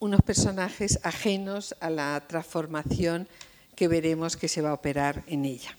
unos 0.00 0.22
personajes 0.22 1.00
ajenos 1.02 1.74
a 1.80 1.90
la 1.90 2.24
transformación 2.26 3.28
que 3.74 3.88
veremos 3.88 4.36
que 4.36 4.48
se 4.48 4.62
va 4.62 4.70
a 4.70 4.74
operar 4.74 5.24
en 5.26 5.44
ella. 5.44 5.76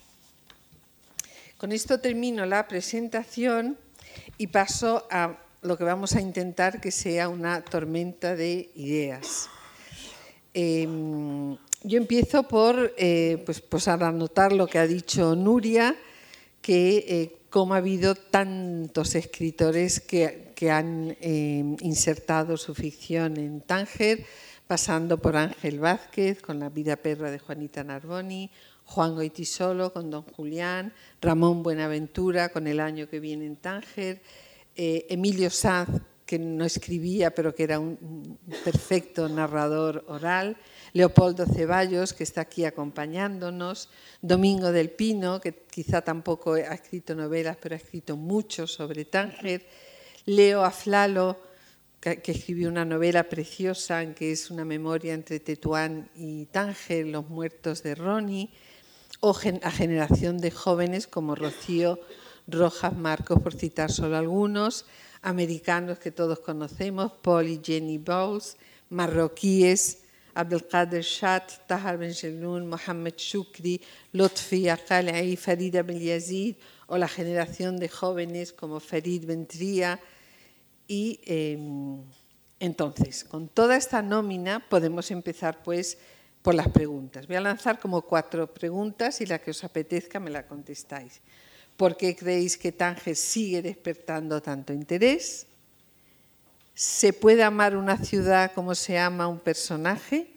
Con 1.58 1.72
esto 1.72 2.00
termino 2.00 2.46
la 2.46 2.68
presentación 2.68 3.78
y 4.38 4.48
paso 4.48 5.08
a 5.12 5.38
lo 5.62 5.78
que 5.78 5.84
vamos 5.84 6.16
a 6.16 6.22
intentar 6.22 6.80
que 6.80 6.92
sea 6.92 7.28
una 7.28 7.62
tormenta 7.62 8.36
de 8.36 8.72
ideas. 8.76 9.50
Em, 10.54 11.58
yo 11.84 11.98
empiezo 11.98 12.44
por 12.44 12.94
eh, 12.98 13.42
pues, 13.46 13.62
pues 13.62 13.88
anotar 13.88 14.54
lo 14.54 14.68
que 14.68 14.80
ha 14.80 14.88
dicho 14.88 15.36
Nuria, 15.36 15.96
que 16.62 17.06
eh, 17.08 17.39
cómo 17.50 17.74
ha 17.74 17.78
habido 17.78 18.16
tantos 18.16 19.16
escritores 19.16 20.00
que, 20.00 20.72
han 20.72 21.16
em, 21.22 21.78
insertado 21.82 22.58
su 22.58 22.76
ficción 22.76 23.38
en 23.38 23.62
Tánger, 23.62 24.26
pasando 24.68 25.18
por 25.18 25.36
Ángel 25.36 25.80
Vázquez 25.80 26.42
con 26.42 26.60
La 26.60 26.70
vida 26.70 26.96
perra 26.96 27.32
de 27.32 27.40
Juanita 27.40 27.84
Narboni, 27.84 28.52
Juan 28.86 29.16
Goitisolo 29.16 29.94
con 29.94 30.10
Don 30.10 30.24
Julián, 30.24 30.94
Ramón 31.22 31.64
Buenaventura 31.64 32.50
con 32.50 32.68
El 32.68 32.80
año 32.80 33.08
que 33.08 33.20
viene 33.20 33.46
en 33.46 33.56
Tánger, 33.56 34.22
eh, 34.76 35.08
Emilio 35.10 35.50
Sanz, 35.50 36.02
que 36.26 36.38
no 36.38 36.66
escribía 36.66 37.32
pero 37.32 37.56
que 37.56 37.64
era 37.64 37.80
un 37.80 38.38
perfecto 38.64 39.28
narrador 39.28 40.06
oral, 40.08 40.58
Leopoldo 40.94 41.46
Ceballos, 41.46 42.14
que 42.14 42.24
está 42.24 42.42
aquí 42.42 42.66
acompañándonos, 42.66 43.90
Domingo 44.22 44.72
del 44.72 44.90
Pino, 44.90 45.40
que 45.40 45.54
quizá 45.70 46.02
tampoco 46.02 46.54
ha 46.54 46.74
escrito 46.74 47.16
novelas, 47.16 47.58
pero 47.62 47.76
ha 47.76 47.78
escrito 47.78 48.18
mucho 48.18 48.68
sobre 48.68 49.06
Tánger, 49.06 49.66
Leo 50.26 50.64
Aflalo, 50.64 51.38
que, 52.00 52.22
escribió 52.26 52.70
una 52.70 52.86
novela 52.86 53.24
preciosa, 53.24 54.14
que 54.14 54.32
es 54.32 54.52
una 54.52 54.66
memoria 54.66 55.14
entre 55.14 55.40
Tetuán 55.40 56.10
y 56.16 56.46
Tánger, 56.46 57.08
Los 57.08 57.30
muertos 57.30 57.84
de 57.84 57.96
Ronnie, 57.96 58.50
o 59.20 59.36
a 59.64 59.72
generación 59.72 60.38
de 60.38 60.52
jóvenes 60.52 61.08
como 61.08 61.36
Rocío 61.36 62.00
Rojas 62.48 62.96
Marcos, 62.96 63.42
por 63.42 63.54
citar 63.54 63.92
solo 63.92 64.18
algunos, 64.18 64.86
americanos 65.22 66.00
que 66.00 66.12
todos 66.12 66.40
conocemos, 66.40 67.12
Paul 67.22 67.48
y 67.48 67.62
Jenny 67.64 67.98
Bowles, 67.98 68.58
marroquíes, 68.90 69.99
Abdelkader 70.34 71.02
Shat, 71.02 71.68
Tahar 71.68 71.98
Ben 71.98 72.14
Jelloun, 72.14 72.68
Mohamed 72.68 73.16
Shukri, 73.18 73.82
Lotfi 74.14 74.70
Aqal'i, 74.70 75.36
Farida 75.36 75.84
Ben 75.84 76.00
Yazid, 76.00 76.56
o 76.88 76.98
la 76.98 77.08
generación 77.08 77.78
de 77.78 77.90
jóvenes 77.90 78.54
como 78.54 78.80
Farid 78.80 79.26
Ventría. 79.26 80.00
Y 80.88 81.20
em, 81.26 82.04
entonces, 82.60 83.24
con 83.24 83.48
toda 83.48 83.78
esta 83.78 84.02
nómina 84.02 84.60
podemos 84.70 85.12
empezar 85.12 85.64
pues 85.64 85.98
por 86.42 86.56
las 86.56 86.70
preguntas. 86.70 87.28
Voy 87.28 87.36
a 87.36 87.42
lanzar 87.42 87.80
como 87.80 88.02
cuatro 88.02 88.54
preguntas 88.54 89.22
y 89.22 89.26
la 89.26 89.40
que 89.40 89.52
os 89.52 89.64
apetezca 89.64 90.20
me 90.20 90.30
la 90.30 90.48
contestáis. 90.48 91.22
¿Por 91.78 91.96
qué 91.96 92.16
creéis 92.16 92.58
que 92.58 92.72
Tánger 92.72 93.16
sigue 93.16 93.62
despertando 93.62 94.42
tanto 94.42 94.74
interés? 94.74 95.48
¿Se 96.80 97.12
puede 97.12 97.44
amar 97.44 97.76
una 97.76 97.98
ciudad 97.98 98.54
como 98.54 98.74
se 98.74 98.98
ama 98.98 99.28
un 99.28 99.40
personaje? 99.40 100.32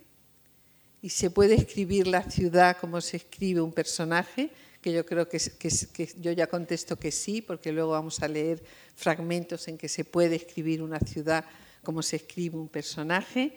¿Y 1.00 1.11
se 1.11 1.30
puede 1.30 1.54
escribir 1.54 2.08
la 2.08 2.28
ciudad 2.28 2.76
como 2.80 3.00
se 3.00 3.18
escribe 3.18 3.61
un 3.61 3.72
personaje? 3.72 4.50
Que 4.80 4.92
yo 4.92 5.06
creo 5.06 5.28
que, 5.28 5.38
yo 6.20 6.32
ya 6.32 6.49
contesto 6.49 6.99
que 6.99 7.12
sí, 7.12 7.42
porque 7.42 7.70
luego 7.70 7.92
vamos 7.92 8.20
a 8.22 8.26
leer 8.26 8.61
fragmentos 8.96 9.68
en 9.68 9.78
que 9.78 9.88
se 9.88 10.04
puede 10.04 10.34
escribir 10.34 10.82
una 10.82 10.99
ciudad 10.99 11.44
como 11.84 12.02
se 12.02 12.16
escribe 12.16 12.56
un 12.56 12.68
personaje 12.68 13.56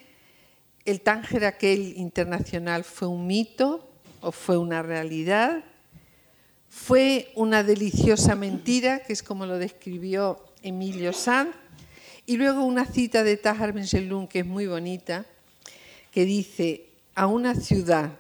el 0.86 1.01
Tánger 1.01 1.46
aquel 1.46 1.98
internacional 1.98 2.84
fue 2.84 3.08
un 3.08 3.25
mito 3.25 3.89
o 4.22 4.32
fue 4.32 4.58
una 4.58 4.84
realidad, 4.84 5.63
fue 6.70 7.32
una 7.36 7.63
deliciosa 7.63 8.36
mentira, 8.36 9.00
que 9.00 9.13
es 9.13 9.24
como 9.24 9.48
lo 9.48 9.58
describió 9.58 10.46
Emilio 10.62 11.12
Sanz, 11.12 11.56
y 12.25 12.38
luego 12.38 12.63
una 12.63 12.86
cita 12.86 13.24
de 13.24 13.38
Tahar 13.38 13.74
Ben 13.74 14.27
que 14.27 14.39
es 14.39 14.46
muy 14.46 14.67
bonita, 14.67 15.25
que 16.12 16.25
dice, 16.25 16.89
a 17.13 17.27
una 17.27 17.55
ciudad 17.55 18.17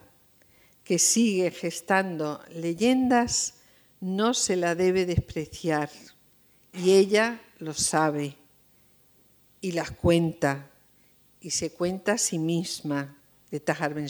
que 0.83 0.99
sigue 0.99 1.51
gestando 1.51 2.41
leyendas 2.53 3.55
no 3.99 4.33
se 4.33 4.55
la 4.55 4.75
debe 4.75 5.05
despreciar, 5.05 5.89
y 6.73 6.93
ella 6.93 7.41
lo 7.59 7.73
sabe 7.73 8.35
y 9.61 9.71
las 9.71 9.91
cuenta 9.91 10.69
y 11.41 11.51
se 11.51 11.71
cuenta 11.71 12.13
a 12.13 12.17
sí 12.17 12.37
misma 12.37 13.17
de 13.49 13.59
Tahar 13.59 13.93
Ben 13.93 14.07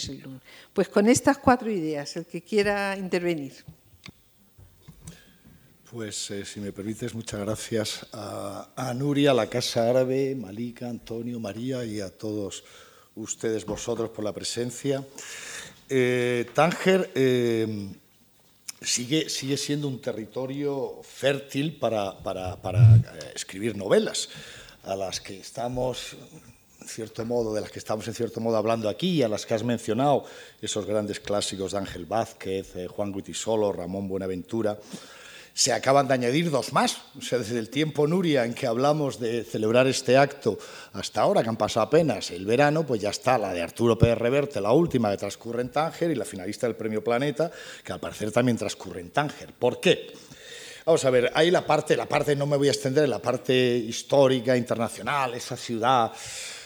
Pues 0.73 0.89
con 0.89 1.07
estas 1.07 1.37
cuatro 1.37 1.69
ideas, 1.69 2.15
el 2.17 2.25
que 2.25 2.41
quiera 2.41 2.97
intervenir. 2.97 3.53
Pues 5.95 6.29
eh, 6.31 6.43
si 6.43 6.59
me 6.59 6.73
permites, 6.73 7.15
muchas 7.15 7.39
gracias 7.39 8.05
a, 8.11 8.93
Nuria, 8.97 9.31
a 9.31 9.33
la 9.33 9.47
Casa 9.47 9.89
Árabe, 9.89 10.35
Malika, 10.35 10.89
Antonio, 10.89 11.39
María 11.39 11.85
y 11.85 12.01
a 12.01 12.09
todos 12.09 12.65
ustedes, 13.15 13.63
vosotros, 13.63 14.09
por 14.09 14.25
la 14.25 14.33
presencia. 14.33 15.05
Eh, 15.87 16.49
Tánger 16.53 17.11
eh, 17.15 17.87
sigue, 18.81 19.29
sigue 19.29 19.55
siendo 19.55 19.87
un 19.87 20.01
territorio 20.01 20.99
fértil 21.01 21.77
para, 21.77 22.19
para, 22.19 22.61
para 22.61 23.01
escribir 23.33 23.77
novelas, 23.77 24.27
a 24.83 24.97
las 24.97 25.21
que 25.21 25.39
estamos 25.39 26.17
cierto 26.85 27.25
modo, 27.25 27.53
de 27.53 27.61
las 27.61 27.71
que 27.71 27.79
estamos 27.79 28.05
en 28.09 28.13
cierto 28.13 28.41
modo 28.41 28.57
hablando 28.57 28.89
aquí, 28.89 29.23
a 29.23 29.29
las 29.29 29.45
que 29.45 29.53
has 29.53 29.63
mencionado, 29.63 30.25
esos 30.61 30.85
grandes 30.85 31.21
clásicos 31.21 31.71
de 31.71 31.77
Ángel 31.77 32.05
Vázquez, 32.05 32.75
eh, 32.75 32.87
Juan 32.87 33.13
Guitisolo, 33.13 33.71
Ramón 33.71 34.09
Buenaventura, 34.09 34.77
se 35.55 35.71
acaban 35.71 36.05
de 36.09 36.13
añadir 36.13 36.51
dos 36.51 36.73
más. 36.73 36.97
Desde 37.15 37.57
el 37.57 37.69
tiempo, 37.69 38.05
Nuria, 38.05 38.43
en 38.43 38.53
que 38.53 38.67
hablamos 38.67 39.21
de 39.21 39.45
celebrar 39.45 39.87
este 39.87 40.17
acto 40.17 40.59
hasta 40.91 41.21
ahora, 41.21 41.43
que 41.43 41.47
han 41.47 41.55
pasado 41.55 41.85
apenas 41.85 42.29
el 42.31 42.45
verano, 42.45 42.85
pues 42.85 42.99
ya 42.99 43.09
está 43.09 43.37
la 43.37 43.53
de 43.53 43.61
Arturo 43.61 43.97
Pérez 43.97 44.17
Reverte, 44.17 44.59
la 44.59 44.73
última 44.73 45.09
que 45.09 45.17
transcurre 45.17 45.61
en 45.61 45.69
Tánger, 45.69 46.11
y 46.11 46.15
la 46.15 46.25
finalista 46.25 46.67
del 46.67 46.75
Premio 46.75 47.01
Planeta, 47.01 47.49
que 47.85 47.93
al 47.93 48.01
parecer 48.01 48.33
también 48.33 48.57
transcurre 48.57 48.99
en 48.99 49.11
Tánger. 49.11 49.53
¿Por 49.53 49.79
qué? 49.79 50.11
Vamos 50.85 51.05
a 51.05 51.09
ver, 51.09 51.31
ahí 51.33 51.49
la 51.49 51.65
parte, 51.65 51.95
la 51.95 52.05
parte, 52.05 52.35
no 52.35 52.45
me 52.45 52.57
voy 52.57 52.67
a 52.67 52.71
extender, 52.71 53.07
la 53.07 53.19
parte 53.19 53.55
histórica, 53.55 54.57
internacional, 54.57 55.35
esa 55.35 55.55
ciudad 55.55 56.11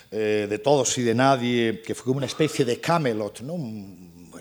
eh, 0.10 0.48
de 0.50 0.58
todos 0.58 0.98
y 0.98 1.03
de 1.03 1.13
nadie, 1.13 1.84
que 1.86 1.93
fue 1.93 2.05
como 2.05 2.17
una 2.17 2.25
especie 2.25 2.65
de 2.65 2.81
Camelot, 2.81 3.41
¿no? 3.41 3.55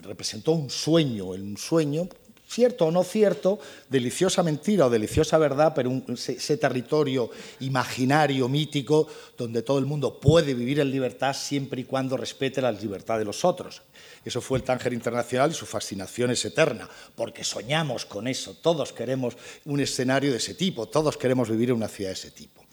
representó 0.01 0.53
un 0.53 0.71
sueño, 0.71 1.27
un 1.27 1.59
sueño, 1.59 2.09
cierto 2.49 2.87
o 2.87 2.91
no 2.91 3.05
cierto, 3.05 3.59
deliciosa 3.89 4.43
mentira 4.43 4.87
o 4.87 4.91
deliciosa 4.91 5.37
verdad, 5.37 5.73
pero 5.75 5.93
ese, 6.09 6.57
territorio 6.57 7.31
imaginario, 7.61 8.49
mítico, 8.49 9.07
donde 9.37 9.63
todo 9.63 9.79
el 9.79 9.87
mundo 9.87 10.19
puede 10.19 10.55
vivir 10.55 10.81
en 10.81 10.91
libertad 10.91 11.35
siempre 11.35 11.83
y 11.83 11.85
cuando 11.85 12.17
respete 12.17 12.63
la 12.63 12.73
libertad 12.73 13.19
de 13.19 13.27
los 13.27 13.45
otros. 13.45 13.83
Eso 14.25 14.41
fue 14.41 14.59
el 14.59 14.65
Tánger 14.65 14.93
Internacional 14.93 15.51
y 15.51 15.55
su 15.55 15.67
fascinación 15.67 16.31
es 16.31 16.45
eterna, 16.45 16.89
porque 17.15 17.45
soñamos 17.45 18.07
con 18.07 18.27
eso, 18.27 18.55
todos 18.55 18.93
queremos 18.93 19.37
un 19.67 19.81
escenario 19.81 20.31
de 20.31 20.39
ese 20.39 20.55
tipo, 20.55 20.89
todos 20.89 21.17
queremos 21.17 21.51
vivir 21.51 21.71
en 21.71 21.77
una 21.77 21.89
ciudad 21.89 22.11
de 22.11 22.15
ese 22.15 22.31
tipo. 22.31 22.65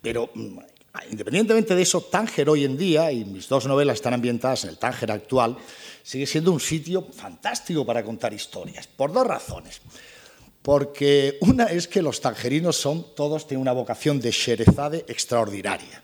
Pero 0.00 0.30
mm, 0.34 0.58
independientemente 1.10 1.74
de 1.74 1.82
eso, 1.82 2.00
Tánger 2.00 2.48
hoy 2.50 2.64
en 2.64 2.76
día, 2.76 3.12
y 3.12 3.24
mis 3.24 3.48
dos 3.48 3.66
novelas 3.66 3.94
están 3.94 4.14
ambientadas 4.14 4.64
en 4.64 4.70
el 4.70 4.78
Tánger 4.78 5.12
actual, 5.12 5.56
sigue 6.02 6.26
siendo 6.26 6.52
un 6.52 6.60
sitio 6.60 7.06
fantástico 7.12 7.84
para 7.84 8.02
contar 8.02 8.32
historias, 8.32 8.86
por 8.86 9.12
dos 9.12 9.26
razones. 9.26 9.80
Porque 10.62 11.38
una 11.40 11.64
es 11.64 11.88
que 11.88 12.02
los 12.02 12.20
tangerinos 12.20 12.76
son, 12.76 13.14
todos 13.14 13.46
tienen 13.46 13.62
una 13.62 13.72
vocación 13.72 14.20
de 14.20 14.30
xerezade 14.30 15.06
extraordinaria. 15.08 16.02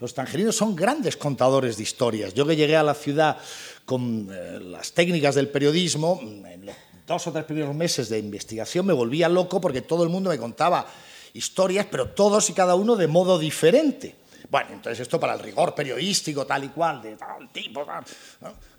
Los 0.00 0.14
tangerinos 0.14 0.56
son 0.56 0.76
grandes 0.76 1.16
contadores 1.16 1.76
de 1.76 1.82
historias. 1.82 2.32
Yo 2.32 2.46
que 2.46 2.56
llegué 2.56 2.76
a 2.76 2.82
la 2.82 2.94
ciudad 2.94 3.36
con 3.84 4.28
eh, 4.32 4.60
las 4.60 4.92
técnicas 4.92 5.34
del 5.34 5.48
periodismo, 5.48 6.20
en 6.22 6.64
los 6.64 6.76
dos 7.06 7.26
o 7.26 7.32
tres 7.32 7.44
primeros 7.44 7.74
meses 7.74 8.08
de 8.08 8.18
investigación 8.18 8.86
me 8.86 8.92
volvía 8.92 9.28
loco 9.28 9.60
porque 9.60 9.82
todo 9.82 10.04
el 10.04 10.10
mundo 10.10 10.30
me 10.30 10.38
contaba 10.38 10.86
historias, 11.32 11.86
pero 11.90 12.10
todos 12.10 12.48
y 12.50 12.52
cada 12.52 12.76
uno 12.76 12.96
de 12.96 13.08
modo 13.08 13.38
diferente. 13.38 14.14
Bueno, 14.50 14.70
entonces 14.72 15.00
esto 15.00 15.18
para 15.18 15.34
el 15.34 15.40
rigor 15.40 15.74
periodístico, 15.74 16.46
tal 16.46 16.64
y 16.64 16.68
cual, 16.68 17.02
de 17.02 17.16
tal 17.16 17.50
tipo, 17.52 17.84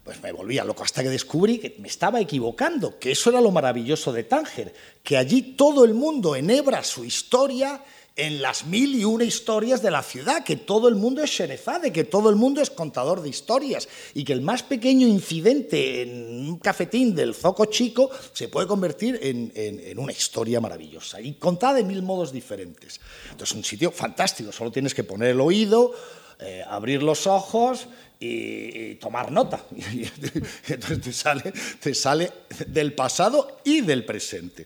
pues 0.04 0.22
me 0.22 0.32
volvía 0.32 0.64
loco 0.64 0.84
hasta 0.84 1.04
que 1.04 1.10
descubrí 1.10 1.60
que 1.60 1.76
me 1.80 1.88
estaba 1.88 2.20
equivocando, 2.20 2.98
que 2.98 3.12
eso 3.12 3.30
era 3.30 3.42
lo 3.42 3.52
maravilloso 3.52 4.12
de 4.12 4.24
Tánger, 4.24 4.74
que 5.04 5.18
allí 5.18 5.42
todo 5.56 5.86
el 5.86 5.94
mundo 5.94 6.36
enhebra 6.36 6.84
su 6.84 7.06
historia 7.06 7.84
en 8.16 8.42
las 8.42 8.66
mil 8.66 8.96
y 8.96 9.06
una 9.06 9.24
historias 9.24 9.82
de 9.82 9.92
la 9.92 10.04
ciudad, 10.04 10.44
que 10.44 10.58
todo 10.58 10.90
el 10.90 10.96
mundo 10.96 11.24
es 11.24 11.30
Sherezade, 11.30 11.92
que 11.92 12.04
todo 12.04 12.30
el 12.30 12.36
mundo 12.36 12.62
es 12.62 12.70
contador 12.70 13.22
de 13.22 13.30
historias 13.30 13.88
y 14.14 14.24
que 14.24 14.34
el 14.34 14.42
más 14.42 14.64
pequeño 14.64 15.08
incidente 15.08 16.02
en 16.02 16.50
un 16.50 16.60
cafetín 16.60 17.16
del 17.16 17.34
Zoco 17.34 17.66
Chico 17.66 18.10
se 18.34 18.50
puede 18.50 18.68
convertir 18.68 19.20
en, 19.22 19.98
una 20.00 20.12
historia 20.12 20.60
maravillosa 20.60 21.22
y 21.22 21.34
contada 21.34 21.76
de 21.76 21.84
mil 21.84 22.02
modos 22.02 22.32
diferentes. 22.32 23.00
Entonces, 23.32 23.52
es 23.52 23.56
un 23.56 23.64
sitio 23.64 23.92
fantástico, 23.92 24.52
solo 24.52 24.72
tienes 24.72 24.94
que 24.94 25.04
poner 25.04 25.30
el 25.30 25.42
oído, 25.42 25.94
eh, 26.40 26.64
abrir 26.68 27.04
los 27.04 27.28
ojos 27.28 27.88
y, 28.20 28.96
tomar 28.96 29.32
nota. 29.32 29.64
entonces 30.68 31.02
te 31.02 31.14
sale, 31.14 31.54
te 31.80 31.94
sale 31.94 32.32
del 32.68 32.94
pasado 32.94 33.60
y 33.64 33.82
del 33.82 34.06
presente. 34.06 34.66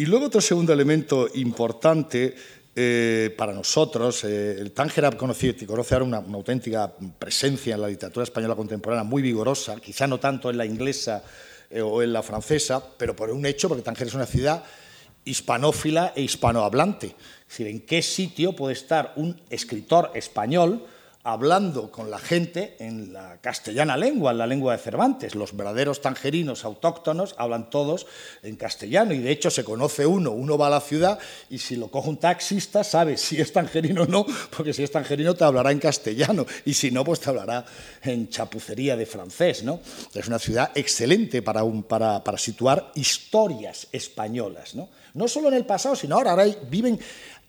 Y 0.00 0.06
luego 0.06 0.24
otro 0.24 0.40
segundo 0.40 0.72
elemento 0.72 1.28
importante 1.34 2.34
eh, 2.74 3.34
para 3.36 3.52
nosotros, 3.52 4.24
eh, 4.24 4.56
el 4.58 4.72
conocido 5.18 5.54
y 5.60 5.66
conoce 5.66 5.94
ahora 5.94 6.06
una, 6.06 6.16
auténtica 6.38 6.90
presencia 7.18 7.74
en 7.74 7.82
la 7.82 7.88
literatura 7.88 8.24
española 8.24 8.56
contemporánea 8.56 9.04
muy 9.04 9.20
vigorosa, 9.20 9.76
quizá 9.78 10.06
no 10.06 10.18
tanto 10.18 10.48
en 10.48 10.56
la 10.56 10.64
inglesa 10.64 11.22
eh, 11.68 11.82
o 11.82 12.02
en 12.02 12.14
la 12.14 12.22
francesa, 12.22 12.82
pero 12.96 13.14
por 13.14 13.28
un 13.28 13.44
hecho, 13.44 13.68
porque 13.68 13.82
Tánger 13.82 14.06
es 14.06 14.14
una 14.14 14.24
ciudad 14.24 14.64
hispanófila 15.26 16.14
e 16.16 16.22
hispanohablante. 16.22 17.08
Es 17.08 17.48
decir, 17.50 17.66
¿en 17.66 17.80
qué 17.82 18.00
sitio 18.00 18.56
puede 18.56 18.72
estar 18.72 19.12
un 19.16 19.38
escritor 19.50 20.12
español 20.14 20.82
hablando 21.32 21.90
con 21.90 22.10
la 22.10 22.18
gente 22.18 22.76
en 22.78 23.12
la 23.12 23.38
castellana 23.40 23.96
lengua, 23.96 24.32
en 24.32 24.38
la 24.38 24.46
lengua 24.46 24.72
de 24.72 24.82
Cervantes. 24.82 25.34
Los 25.34 25.56
verdaderos 25.56 26.00
tangerinos 26.00 26.64
autóctonos 26.64 27.34
hablan 27.38 27.70
todos 27.70 28.06
en 28.42 28.56
castellano 28.56 29.14
y 29.14 29.18
de 29.18 29.30
hecho 29.30 29.50
se 29.50 29.64
conoce 29.64 30.06
uno, 30.06 30.32
uno 30.32 30.58
va 30.58 30.66
a 30.66 30.70
la 30.70 30.80
ciudad 30.80 31.18
y 31.48 31.58
si 31.58 31.76
lo 31.76 31.88
coge 31.88 32.08
un 32.08 32.16
taxista 32.16 32.84
sabe 32.84 33.16
si 33.16 33.40
es 33.40 33.52
tangerino 33.52 34.02
o 34.02 34.06
no, 34.06 34.26
porque 34.56 34.72
si 34.72 34.82
es 34.82 34.90
tangerino 34.90 35.34
te 35.34 35.44
hablará 35.44 35.70
en 35.70 35.78
castellano 35.78 36.46
y 36.64 36.74
si 36.74 36.90
no, 36.90 37.04
pues 37.04 37.20
te 37.20 37.30
hablará 37.30 37.64
en 38.02 38.28
chapucería 38.28 38.96
de 38.96 39.06
francés. 39.06 39.62
¿no? 39.62 39.80
Es 40.14 40.28
una 40.28 40.38
ciudad 40.38 40.72
excelente 40.74 41.42
para, 41.42 41.62
para 41.88 42.38
situar 42.38 42.92
historias 42.94 43.86
españolas. 43.92 44.74
¿no? 44.74 44.88
no 45.14 45.28
solo 45.28 45.48
en 45.48 45.54
el 45.54 45.66
pasado, 45.66 45.96
sino 45.96 46.16
ahora, 46.16 46.30
ahora 46.32 46.46
viven 46.68 46.98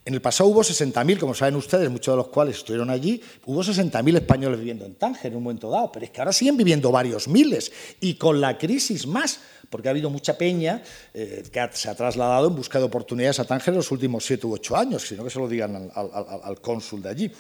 en 0.04 0.16
el 0.16 0.22
pasado 0.22 0.50
hubo 0.50 0.62
60.000, 0.62 1.20
como 1.20 1.36
saben 1.36 1.56
ustedes, 1.56 1.90
muchos 1.90 2.14
de 2.14 2.18
los 2.18 2.28
cuales 2.30 2.58
estuvieron 2.58 2.90
allí, 2.90 3.22
hubo 3.46 3.64
60.000 3.64 4.16
españoles 4.16 4.58
viviendo 4.58 4.84
en 4.84 4.96
Tánger 4.96 5.32
en 5.32 5.38
un 5.38 5.44
momento 5.44 5.70
dado, 5.70 5.92
pero 5.92 6.06
es 6.06 6.12
que 6.12 6.20
ahora 6.20 6.34
siguen 6.34 6.58
viviendo 6.58 6.92
varios 6.92 7.28
miles 7.28 7.72
y 8.00 8.16
con 8.16 8.42
la 8.42 8.58
crisis 8.58 9.06
más, 9.06 9.40
porque 9.70 9.90
ha 9.90 9.92
habido 9.92 10.10
mucha 10.10 10.36
peña 10.38 10.82
eh, 11.14 11.44
que 11.52 11.70
se 11.74 11.88
ha 11.88 11.96
trasladado 11.96 12.48
en 12.48 12.56
busca 12.56 12.80
de 12.80 12.86
oportunidades 12.86 13.40
a 13.40 13.46
Tánger 13.46 13.70
en 13.70 13.76
los 13.76 13.92
últimos 13.92 14.26
7 14.26 14.48
u 14.48 14.54
8 14.54 14.76
años, 14.76 15.08
sino 15.08 15.24
que 15.24 15.30
se 15.30 15.38
lo 15.38 15.48
digan 15.48 15.92
al, 15.94 16.62
cónsul 16.62 17.04
de 17.04 17.10
allí. 17.10 17.32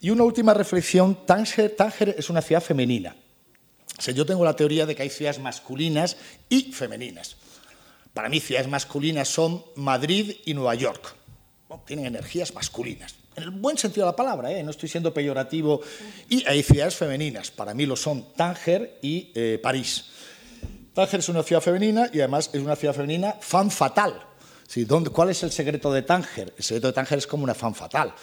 Y 0.00 0.08
una 0.08 0.24
última 0.24 0.54
reflexión, 0.54 1.26
Tánger, 1.26 1.76
Tánger 1.76 2.14
es 2.18 2.30
una 2.30 2.40
ciudad 2.40 2.62
femenina. 2.62 3.14
Yo 4.14 4.24
tengo 4.24 4.44
la 4.44 4.56
teoría 4.56 4.86
de 4.86 4.94
que 4.94 5.02
hay 5.02 5.10
ciudades 5.10 5.40
masculinas 5.40 6.16
y 6.48 6.72
femeninas. 6.72 7.36
Para 8.14 8.30
mí 8.30 8.40
ciudades 8.40 8.68
masculinas 8.68 9.28
son 9.28 9.62
Madrid 9.74 10.36
y 10.46 10.54
Nueva 10.54 10.74
York 10.74 11.16
tienen 11.86 12.06
energías 12.06 12.54
masculinas. 12.54 13.14
En 13.34 13.42
el 13.42 13.50
buen 13.50 13.76
sentido 13.76 14.06
de 14.06 14.12
la 14.12 14.16
palabra, 14.16 14.50
¿eh? 14.50 14.62
no 14.62 14.70
estoy 14.70 14.88
siendo 14.88 15.12
peyorativo. 15.12 15.80
Y 16.28 16.46
hay 16.46 16.62
ciudades 16.62 16.96
femeninas. 16.96 17.50
Para 17.50 17.74
mí 17.74 17.86
lo 17.86 17.96
son 17.96 18.32
Tánger 18.34 18.98
y 19.02 19.30
eh, 19.34 19.58
París. 19.62 20.06
Tánger 20.94 21.20
es 21.20 21.28
una 21.28 21.42
ciudad 21.42 21.60
femenina 21.60 22.08
y 22.12 22.20
además 22.20 22.50
es 22.52 22.60
una 22.60 22.76
ciudad 22.76 22.94
femenina 22.94 23.36
fan 23.40 23.70
fatal. 23.70 24.22
¿Dónde, 24.74 25.10
¿Cuál 25.10 25.30
es 25.30 25.42
el 25.42 25.52
secreto 25.52 25.92
de 25.92 26.02
Tánger? 26.02 26.54
El 26.56 26.64
secreto 26.64 26.88
de 26.88 26.92
Tánger 26.92 27.18
es 27.18 27.26
como 27.26 27.44
una 27.44 27.54
fan 27.54 27.74
fatal. 27.74 28.14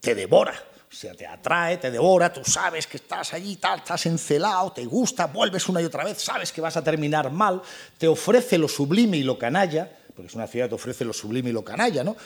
Te 0.00 0.14
devora. 0.14 0.54
O 0.90 0.96
sea, 0.96 1.12
te 1.12 1.26
atrae, 1.26 1.76
te 1.78 1.90
devora, 1.90 2.32
tú 2.32 2.42
sabes 2.44 2.86
que 2.86 2.98
estás 2.98 3.34
allí, 3.34 3.56
tal, 3.56 3.80
estás 3.80 4.06
encelado, 4.06 4.70
te 4.70 4.84
gusta, 4.84 5.26
vuelves 5.26 5.68
una 5.68 5.82
y 5.82 5.84
otra 5.84 6.04
vez, 6.04 6.22
sabes 6.22 6.52
que 6.52 6.60
vas 6.60 6.76
a 6.76 6.84
terminar 6.84 7.32
mal, 7.32 7.60
te 7.98 8.06
ofrece 8.06 8.58
lo 8.58 8.68
sublime 8.68 9.16
y 9.16 9.24
lo 9.24 9.36
canalla, 9.36 9.90
porque 10.14 10.28
es 10.28 10.34
una 10.34 10.46
ciudad 10.46 10.68
que 10.68 10.76
ofrece 10.76 11.04
lo 11.04 11.12
sublime 11.12 11.50
y 11.50 11.52
lo 11.52 11.64
canalla, 11.64 12.04
¿no? 12.04 12.16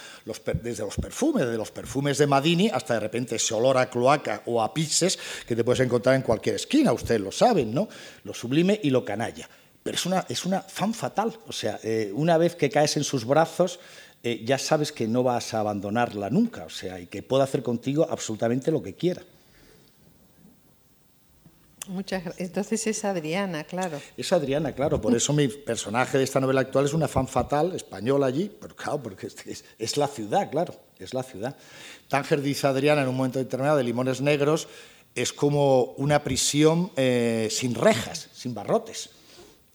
desde 0.63 0.85
los 0.85 0.97
perfumes, 0.97 1.45
desde 1.45 1.57
los 1.57 1.71
perfumes 1.71 2.19
de 2.19 2.27
Madini 2.27 2.69
hasta 2.69 2.95
de 2.95 3.01
repente 3.01 3.37
ese 3.37 3.55
olor 3.55 3.79
a 3.79 3.89
cloaca 3.89 4.43
o 4.47 4.63
a 4.63 4.75
pizzas 4.75 5.19
que 5.47 5.57
te 5.57 5.65
puedes 5.65 5.81
encontrar 5.81 6.15
en 6.15 6.23
cualquier 6.23 6.57
esquina, 6.57 6.93
ustedes 6.93 7.21
lo 7.21 7.33
saben, 7.33 7.73
¿no? 7.73 7.89
Lo 8.25 8.35
sublime 8.35 8.79
y 8.83 8.91
lo 8.91 9.05
canalla. 9.05 9.49
Pero 9.83 9.97
es 9.97 10.07
una, 10.07 10.27
es 10.29 10.45
una 10.45 10.61
fan 10.61 10.93
fatal, 10.93 11.39
o 11.47 11.53
sea, 11.53 11.81
eh, 11.83 12.11
una 12.15 12.37
vez 12.37 12.57
que 12.57 12.69
caes 12.69 12.97
en 12.97 13.05
sus 13.05 13.25
brazos, 13.25 13.81
eh, 14.23 14.43
ya 14.45 14.59
sabes 14.59 14.93
que 14.93 15.07
no 15.07 15.23
vas 15.23 15.55
a 15.55 15.61
abandonarla 15.61 16.29
nunca, 16.29 16.65
o 16.65 16.71
sea, 16.71 17.01
y 17.01 17.07
que 17.07 17.23
puede 17.23 17.45
hacer 17.45 17.63
contigo 17.63 18.07
absolutamente 18.11 18.71
lo 18.71 18.83
que 18.83 18.95
quiera. 18.95 19.23
Entonces 22.37 22.87
es 22.87 23.05
Adriana, 23.05 23.65
claro. 23.65 24.01
Es 24.17 24.33
Adriana, 24.33 24.73
claro. 24.73 25.01
Por 25.01 25.17
eso 25.17 25.33
mi 25.33 25.49
personaje 25.49 26.19
de 26.19 26.25
esta 26.25 26.41
novela 26.41 26.61
actual 26.61 26.85
es 26.85 26.93
una 26.93 27.09
fan 27.09 27.27
fatal 27.27 27.75
española 27.75 28.27
allí, 28.27 28.51
pero 28.61 28.77
claro, 28.77 29.03
porque 29.03 29.29
es, 29.79 29.97
la 29.97 30.09
ciudad, 30.09 30.51
claro, 30.51 30.75
es 30.99 31.15
la 31.15 31.23
ciudad. 31.23 31.57
Tánger 32.09 32.43
dice 32.43 32.67
Adriana 32.67 33.03
en 33.03 33.09
un 33.09 33.17
momento 33.17 33.39
determinado 33.39 33.79
de 33.79 33.85
Limones 33.85 34.21
Negros, 34.21 34.69
es 35.15 35.33
como 35.33 35.95
una 35.97 36.23
prisión 36.23 36.93
eh, 36.97 37.49
sin 37.51 37.75
rejas, 37.75 38.29
sin 38.33 38.55
barrotes 38.55 39.11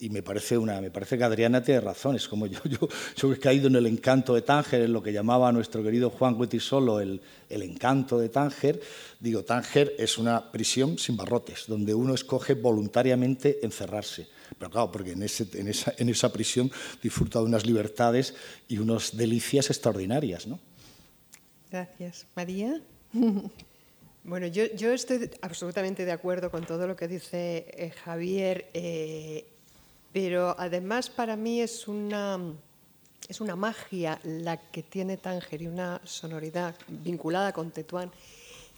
y 0.03 0.09
me 0.09 0.21
parece, 0.21 0.57
una, 0.57 0.81
me 0.81 0.91
parece 0.91 1.17
que 1.17 1.23
Adriana 1.23 1.63
tiene 1.63 1.79
razón, 1.79 2.17
es 2.17 2.27
como 2.27 2.45
yo, 2.45 2.59
yo, 2.65 2.89
yo 3.15 3.31
he 3.31 3.39
caído 3.39 3.67
en 3.67 3.77
el 3.77 3.87
encanto 3.87 4.35
de 4.35 4.41
Tánger, 4.41 4.81
en 4.81 4.91
lo 4.91 5.01
que 5.01 5.13
llamaba 5.13 5.49
nuestro 5.53 5.81
querido 5.81 6.09
Juan 6.09 6.37
Solo 6.59 6.99
el, 6.99 7.21
el 7.49 7.61
encanto 7.61 8.19
de 8.19 8.27
Tánger. 8.27 8.81
Digo, 9.21 9.43
Tánger 9.43 9.95
es 9.97 10.17
una 10.17 10.51
prisión 10.51 10.97
sin 10.97 11.15
barrotes, 11.15 11.63
donde 11.67 11.93
uno 11.93 12.13
escoge 12.13 12.53
voluntariamente 12.53 13.59
encerrarse. 13.63 14.27
Pero 14.59 14.69
claro, 14.69 14.91
porque 14.91 15.13
en, 15.13 15.23
ese, 15.23 15.47
en, 15.53 15.69
esa, 15.69 15.93
en 15.97 16.09
esa 16.09 16.33
prisión 16.33 16.69
disfruta 17.01 17.39
de 17.39 17.45
unas 17.45 17.65
libertades 17.65 18.35
y 18.67 18.79
unas 18.79 19.15
delicias 19.15 19.69
extraordinarias. 19.69 20.47
¿no? 20.47 20.59
Gracias. 21.71 22.27
María. 22.35 22.81
Bueno, 24.25 24.47
yo, 24.47 24.63
yo, 24.77 24.93
estoy 24.93 25.29
absolutamente 25.41 26.05
de 26.05 26.13
acuerdo 26.13 26.49
con 26.49 26.65
todo 26.65 26.87
lo 26.87 26.95
que 26.95 27.09
dice 27.09 27.65
eh, 27.67 27.91
Javier. 28.05 28.69
Eh, 28.73 29.52
pero 30.13 30.55
además 30.57 31.09
para 31.09 31.35
mí 31.35 31.59
es 31.59 31.87
una, 31.87 32.39
es 33.27 33.41
una 33.41 33.55
magia 33.55 34.19
la 34.23 34.57
que 34.57 34.83
tiene 34.83 35.17
Tánger 35.17 35.61
y 35.61 35.67
una 35.67 35.99
sonoridad 36.05 36.75
vinculada 36.87 37.51
con 37.51 37.71
Tetuán 37.71 38.11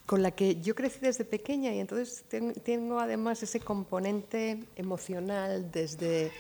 con 0.05 0.21
la 0.21 0.31
que 0.31 0.61
yo 0.61 0.75
crecí 0.75 0.99
desde 1.01 1.25
pequeña 1.25 1.73
y 1.73 1.79
entonces 1.79 2.23
tengo 2.63 2.99
además 2.99 3.41
ese 3.41 3.59
componente 3.59 4.59
emocional 4.75 5.71
desde, 5.71 6.31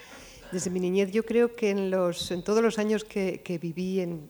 desde 0.51 0.69
mi 0.69 0.79
niñez. 0.79 1.11
Yo 1.11 1.25
creo 1.25 1.55
que 1.55 1.71
en, 1.71 1.89
los, 1.89 2.29
en 2.29 2.43
todos 2.43 2.61
los 2.61 2.77
años 2.77 3.03
que, 3.03 3.59
viví 3.59 4.01
en, 4.01 4.29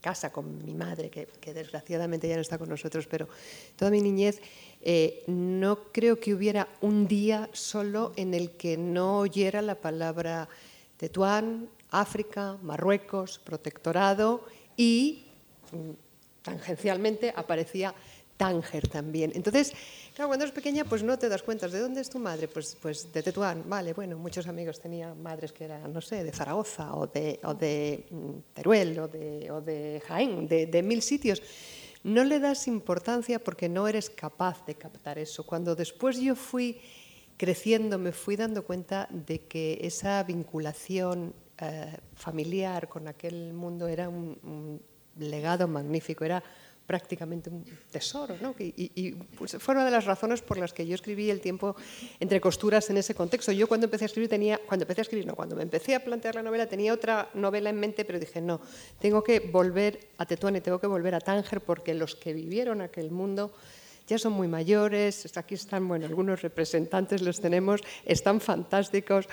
casa 0.00 0.30
con 0.30 0.64
mi 0.64 0.74
madre, 0.74 1.10
que, 1.10 1.54
desgraciadamente 1.54 2.28
ya 2.28 2.36
no 2.36 2.42
está 2.42 2.58
con 2.58 2.68
nosotros, 2.68 3.08
pero 3.08 3.28
toda 3.74 3.90
mi 3.90 4.00
niñez 4.00 4.40
eh, 4.88 5.24
no 5.26 5.90
creo 5.90 6.20
que 6.20 6.32
hubiera 6.32 6.68
un 6.80 7.08
día 7.08 7.50
solo 7.52 8.12
en 8.14 8.34
el 8.34 8.52
que 8.52 8.76
no 8.76 9.18
oyera 9.18 9.60
la 9.60 9.74
palabra 9.74 10.48
Tetuán, 10.96 11.68
África, 11.90 12.56
Marruecos, 12.62 13.40
protectorado 13.40 14.44
y 14.76 15.24
mm, 15.72 15.90
tangencialmente 16.40 17.34
aparecía 17.34 17.96
Tánger 18.36 18.86
también. 18.86 19.32
Entonces, 19.34 19.72
claro, 20.14 20.28
cuando 20.28 20.44
eres 20.44 20.54
pequeña, 20.54 20.84
pues 20.84 21.02
no 21.02 21.18
te 21.18 21.28
das 21.28 21.42
cuenta. 21.42 21.66
¿De 21.66 21.80
dónde 21.80 22.00
es 22.00 22.08
tu 22.08 22.20
madre? 22.20 22.46
Pues, 22.46 22.76
pues 22.80 23.12
de 23.12 23.24
Tetuán. 23.24 23.64
Vale, 23.66 23.92
bueno, 23.92 24.16
muchos 24.16 24.46
amigos 24.46 24.78
tenían 24.78 25.20
madres 25.20 25.50
que 25.50 25.64
eran, 25.64 25.92
no 25.92 26.00
sé, 26.00 26.22
de 26.22 26.30
Zaragoza 26.30 26.94
o 26.94 27.08
de, 27.08 27.40
de 27.58 28.06
mm, 28.08 28.54
Teruel 28.54 29.00
o 29.00 29.08
de, 29.08 29.50
o 29.50 29.60
de 29.60 30.00
Jaén, 30.06 30.46
de, 30.46 30.66
de 30.66 30.82
mil 30.84 31.02
sitios. 31.02 31.42
No 32.06 32.22
le 32.22 32.38
das 32.38 32.68
importancia 32.68 33.42
porque 33.42 33.68
no 33.68 33.88
eres 33.88 34.10
capaz 34.10 34.64
de 34.64 34.76
captar 34.76 35.18
eso. 35.18 35.44
Cuando 35.44 35.74
después 35.74 36.20
yo 36.20 36.36
fui 36.36 36.78
creciendo, 37.36 37.98
me 37.98 38.12
fui 38.12 38.36
dando 38.36 38.64
cuenta 38.64 39.08
de 39.10 39.40
que 39.48 39.80
esa 39.82 40.22
vinculación 40.22 41.34
eh, 41.58 41.96
familiar 42.14 42.88
con 42.88 43.08
aquel 43.08 43.52
mundo 43.52 43.88
era 43.88 44.08
un, 44.08 44.38
un 44.44 44.80
legado 45.16 45.66
magnífico, 45.66 46.24
era 46.24 46.44
prácticamente 46.86 47.50
un 47.50 47.64
tesoro. 47.90 48.36
¿no? 48.40 48.54
Y, 48.58 49.12
pues 49.36 49.56
fue 49.58 49.74
una 49.74 49.84
de 49.84 49.90
las 49.90 50.04
razones 50.04 50.42
por 50.42 50.58
las 50.58 50.72
que 50.72 50.86
yo 50.86 50.94
escribí 50.94 51.30
El 51.30 51.40
tiempo 51.40 51.76
entre 52.20 52.40
costuras 52.40 52.88
en 52.90 52.96
ese 52.96 53.14
contexto. 53.14 53.52
Yo 53.52 53.66
cuando 53.66 53.86
empecé 53.86 54.04
a 54.04 54.06
escribir 54.06 54.28
tenía, 54.28 54.60
cuando 54.66 54.84
empecé 54.84 55.00
a 55.00 55.02
escribir, 55.02 55.26
no, 55.26 55.34
cuando 55.34 55.56
me 55.56 55.62
empecé 55.62 55.94
a 55.94 56.04
plantear 56.04 56.36
la 56.36 56.42
novela 56.42 56.66
tenía 56.66 56.92
otra 56.92 57.28
novela 57.34 57.70
en 57.70 57.80
mente, 57.80 58.04
pero 58.04 58.18
dije, 58.18 58.40
no, 58.40 58.60
tengo 59.00 59.22
que 59.22 59.40
volver 59.40 60.08
a 60.18 60.26
Tetuán 60.26 60.56
y 60.56 60.60
tengo 60.60 60.78
que 60.78 60.86
volver 60.86 61.14
a 61.14 61.20
Tánger 61.20 61.60
porque 61.60 61.94
los 61.94 62.14
que 62.14 62.32
vivieron 62.32 62.80
aquel 62.80 63.10
mundo 63.10 63.52
ya 64.06 64.18
son 64.18 64.32
muy 64.32 64.46
mayores, 64.46 65.36
aquí 65.36 65.54
están, 65.56 65.88
bueno, 65.88 66.06
algunos 66.06 66.40
representantes 66.42 67.22
los 67.22 67.40
tenemos, 67.40 67.80
están 68.04 68.40
fantásticos. 68.40 69.26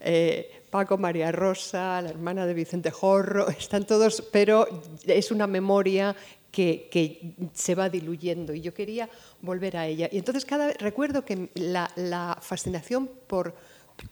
Eh, 0.00 0.62
Paco, 0.70 0.98
María 0.98 1.32
Rosa, 1.32 2.00
la 2.02 2.10
hermana 2.10 2.46
de 2.46 2.54
Vicente 2.54 2.90
Jorro, 2.90 3.48
están 3.48 3.86
todos, 3.86 4.22
pero 4.32 4.66
es 5.06 5.30
una 5.30 5.46
memoria 5.46 6.14
que, 6.50 6.88
que, 6.90 7.34
se 7.52 7.74
va 7.74 7.88
diluyendo 7.88 8.54
y 8.54 8.60
yo 8.60 8.72
quería 8.74 9.08
volver 9.42 9.76
a 9.76 9.86
ella. 9.86 10.08
Y 10.10 10.18
entonces 10.18 10.44
cada 10.44 10.72
recuerdo 10.72 11.24
que 11.24 11.50
la, 11.54 11.90
la, 11.96 12.38
fascinación 12.40 13.08
por 13.26 13.54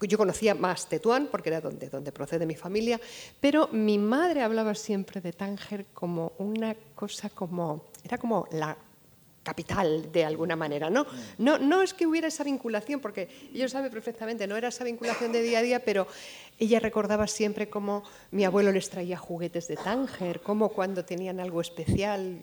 yo 0.00 0.18
conocía 0.18 0.54
más 0.54 0.88
Tetuán 0.88 1.28
porque 1.30 1.48
era 1.48 1.60
donde, 1.60 1.88
donde 1.88 2.10
procede 2.10 2.44
mi 2.44 2.56
familia, 2.56 3.00
pero 3.40 3.68
mi 3.68 3.98
madre 3.98 4.42
hablaba 4.42 4.74
siempre 4.74 5.20
de 5.20 5.32
Tánger 5.32 5.86
como 5.94 6.32
una 6.38 6.74
cosa 6.94 7.30
como 7.30 7.84
era 8.02 8.18
como 8.18 8.48
la 8.50 8.76
capital 9.46 10.10
de 10.10 10.24
alguna 10.24 10.56
manera. 10.56 10.90
¿no? 10.90 11.06
No, 11.38 11.56
no 11.58 11.80
es 11.80 11.94
que 11.94 12.04
hubiera 12.04 12.26
esa 12.26 12.42
vinculación, 12.42 12.98
porque 12.98 13.28
ella 13.54 13.68
sabe 13.68 13.90
perfectamente, 13.90 14.48
no 14.48 14.56
era 14.56 14.68
esa 14.68 14.82
vinculación 14.82 15.30
de 15.30 15.40
día 15.40 15.60
a 15.60 15.62
día, 15.62 15.84
pero 15.84 16.08
ella 16.58 16.80
recordaba 16.80 17.28
siempre 17.28 17.68
cómo 17.68 18.02
mi 18.32 18.44
abuelo 18.44 18.72
les 18.72 18.90
traía 18.90 19.16
juguetes 19.16 19.68
de 19.68 19.76
Tánger, 19.76 20.40
cómo 20.42 20.70
cuando 20.70 21.04
tenían 21.04 21.38
algo 21.38 21.60
especial 21.60 22.40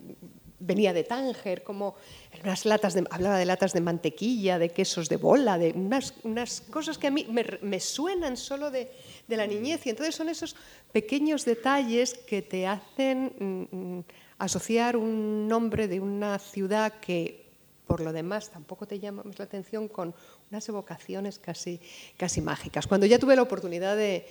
venía 0.65 0.93
de 0.93 1.03
Tánger, 1.03 1.61
como 1.61 1.95
unas 2.41 2.65
latas 2.65 2.93
de, 2.93 3.03
hablaba 3.11 3.37
de 3.37 3.43
latas 3.43 3.73
de 3.73 3.81
mantequilla, 3.81 4.57
de 4.57 4.69
quesos 4.69 5.09
de 5.09 5.17
bola, 5.17 5.57
de 5.57 5.73
unas, 5.75 6.61
cosas 6.71 6.97
que 6.97 7.07
a 7.07 7.11
mí 7.11 7.27
me, 7.27 7.79
suenan 7.81 8.37
solo 8.37 8.71
de, 8.71 8.89
de, 9.27 9.35
la 9.35 9.45
niñez. 9.45 9.85
Y 9.85 9.89
entonces 9.89 10.15
son 10.15 10.29
esos 10.29 10.55
pequeños 10.93 11.43
detalles 11.43 12.13
que 12.13 12.41
te 12.41 12.65
hacen 12.65 13.65
mm, 13.67 14.22
asociar 14.43 14.97
un 14.97 15.47
nombre 15.47 15.88
de 15.88 15.99
una 15.99 16.38
ciudad 16.39 16.93
que 16.99 17.43
por 17.88 18.01
lo 18.01 18.13
demás 18.13 18.49
tampoco 18.49 18.88
te 18.88 18.99
llama 18.99 19.23
la 19.38 19.45
atención 19.45 19.88
con 19.88 20.13
unas 20.49 20.67
evocaciones 20.69 21.39
casi, 21.39 21.79
casi 22.17 22.41
mágicas. 22.41 22.88
Cuando 22.88 23.06
ya 23.06 23.19
tuve 23.19 23.36
la 23.36 23.41
oportunidad 23.41 23.95
de, 23.95 24.25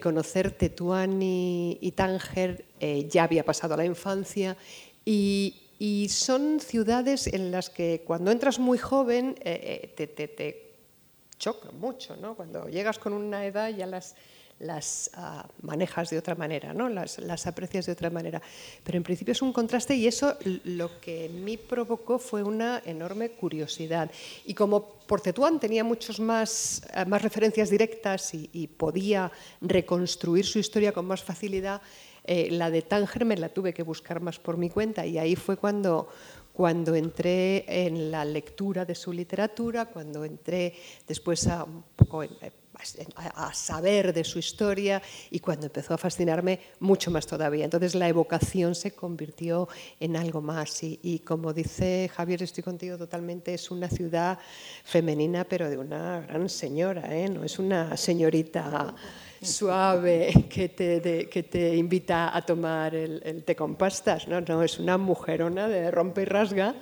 conocer 0.00 0.52
Tetuán 0.52 1.20
y, 1.20 1.92
Tánger, 1.94 2.64
eh, 2.80 3.08
ya 3.08 3.24
había 3.24 3.44
pasado 3.44 3.76
la 3.76 3.84
infancia 3.84 4.56
y, 5.04 5.62
son 6.08 6.58
ciudades 6.60 7.26
en 7.26 7.50
las 7.50 7.68
que 7.68 8.02
cuando 8.06 8.30
entras 8.30 8.58
muy 8.58 8.78
joven 8.78 9.34
eh, 9.40 9.82
eh 9.84 9.92
te, 9.94 10.06
te, 10.06 10.26
te 10.26 10.72
chocan 11.38 11.78
mucho, 11.78 12.16
¿no? 12.16 12.34
Cuando 12.34 12.68
llegas 12.68 12.98
con 12.98 13.12
una 13.12 13.44
edad 13.44 13.68
ya 13.68 13.86
las 13.86 14.16
las 14.58 15.10
uh, 15.16 15.46
manejas 15.66 16.10
de 16.10 16.18
otra 16.18 16.34
manera, 16.34 16.72
¿no? 16.72 16.88
las, 16.88 17.46
aprecias 17.46 17.86
de 17.86 17.92
otra 17.92 18.10
manera. 18.10 18.40
Pero 18.82 18.96
en 18.96 19.02
principio 19.04 19.32
es 19.32 19.42
un 19.42 19.52
contraste 19.52 19.94
y 19.94 20.06
eso 20.06 20.36
lo 20.64 21.00
que 21.00 21.26
en 21.26 21.44
mí 21.44 21.56
provocó 21.56 22.18
fue 22.18 22.42
una 22.42 22.82
enorme 22.84 23.30
curiosidad. 23.30 24.10
Y 24.44 24.54
como 24.54 24.96
por 25.06 25.20
Tetuán 25.20 25.60
tenía 25.60 25.84
muchos 25.84 26.20
más, 26.20 26.82
uh, 26.94 27.08
más 27.08 27.22
referencias 27.22 27.70
directas 27.70 28.32
y, 28.34 28.66
podía 28.76 29.30
reconstruir 29.60 30.44
su 30.44 30.58
historia 30.58 30.92
con 30.92 31.06
más 31.06 31.22
facilidad, 31.22 31.80
eh, 32.24 32.48
la 32.50 32.70
de 32.70 32.82
Tánger 32.82 33.24
me 33.24 33.36
la 33.36 33.48
tuve 33.48 33.72
que 33.72 33.82
buscar 33.82 34.20
más 34.20 34.38
por 34.38 34.56
mi 34.56 34.68
cuenta 34.68 35.06
y 35.06 35.18
ahí 35.18 35.36
fue 35.36 35.56
cuando 35.56 36.08
cuando 36.56 36.94
entré 36.94 37.66
en 37.68 38.10
la 38.10 38.24
lectura 38.24 38.86
de 38.86 38.94
su 38.94 39.12
literatura, 39.12 39.84
cuando 39.84 40.24
entré 40.24 40.74
después 41.06 41.46
a 41.48 41.64
un 41.64 41.84
poco 41.94 42.22
en, 42.22 42.30
a, 43.16 43.52
saber 43.54 44.12
de 44.12 44.24
su 44.24 44.38
historia 44.38 45.02
y 45.30 45.40
cuando 45.40 45.66
empezó 45.66 45.94
a 45.94 45.98
fascinarme 45.98 46.60
mucho 46.80 47.10
más 47.10 47.26
todavía. 47.26 47.64
Entonces 47.64 47.94
la 47.94 48.08
evocación 48.08 48.74
se 48.74 48.92
convirtió 48.92 49.68
en 50.00 50.16
algo 50.16 50.40
más 50.40 50.82
y, 50.82 51.20
como 51.20 51.52
dice 51.52 52.10
Javier, 52.14 52.42
estoy 52.42 52.62
contigo 52.62 52.98
totalmente, 52.98 53.54
es 53.54 53.70
una 53.70 53.88
ciudad 53.88 54.38
femenina 54.84 55.44
pero 55.44 55.68
de 55.70 55.78
una 55.78 56.20
gran 56.20 56.48
señora, 56.48 57.14
¿eh? 57.16 57.28
no 57.28 57.44
es 57.44 57.58
una 57.58 57.96
señorita 57.96 58.94
suave 59.40 60.46
que 60.48 60.68
te, 60.70 61.28
que 61.28 61.42
te 61.42 61.76
invita 61.76 62.36
a 62.36 62.44
tomar 62.44 62.94
el, 62.94 63.20
el 63.24 63.44
té 63.44 63.54
con 63.54 63.76
pastas, 63.76 64.26
no, 64.28 64.40
no, 64.40 64.62
es 64.62 64.78
una 64.78 64.98
mujerona 64.98 65.68
de 65.68 65.90
rompe 65.90 66.22
y 66.22 66.24
rasga 66.24 66.74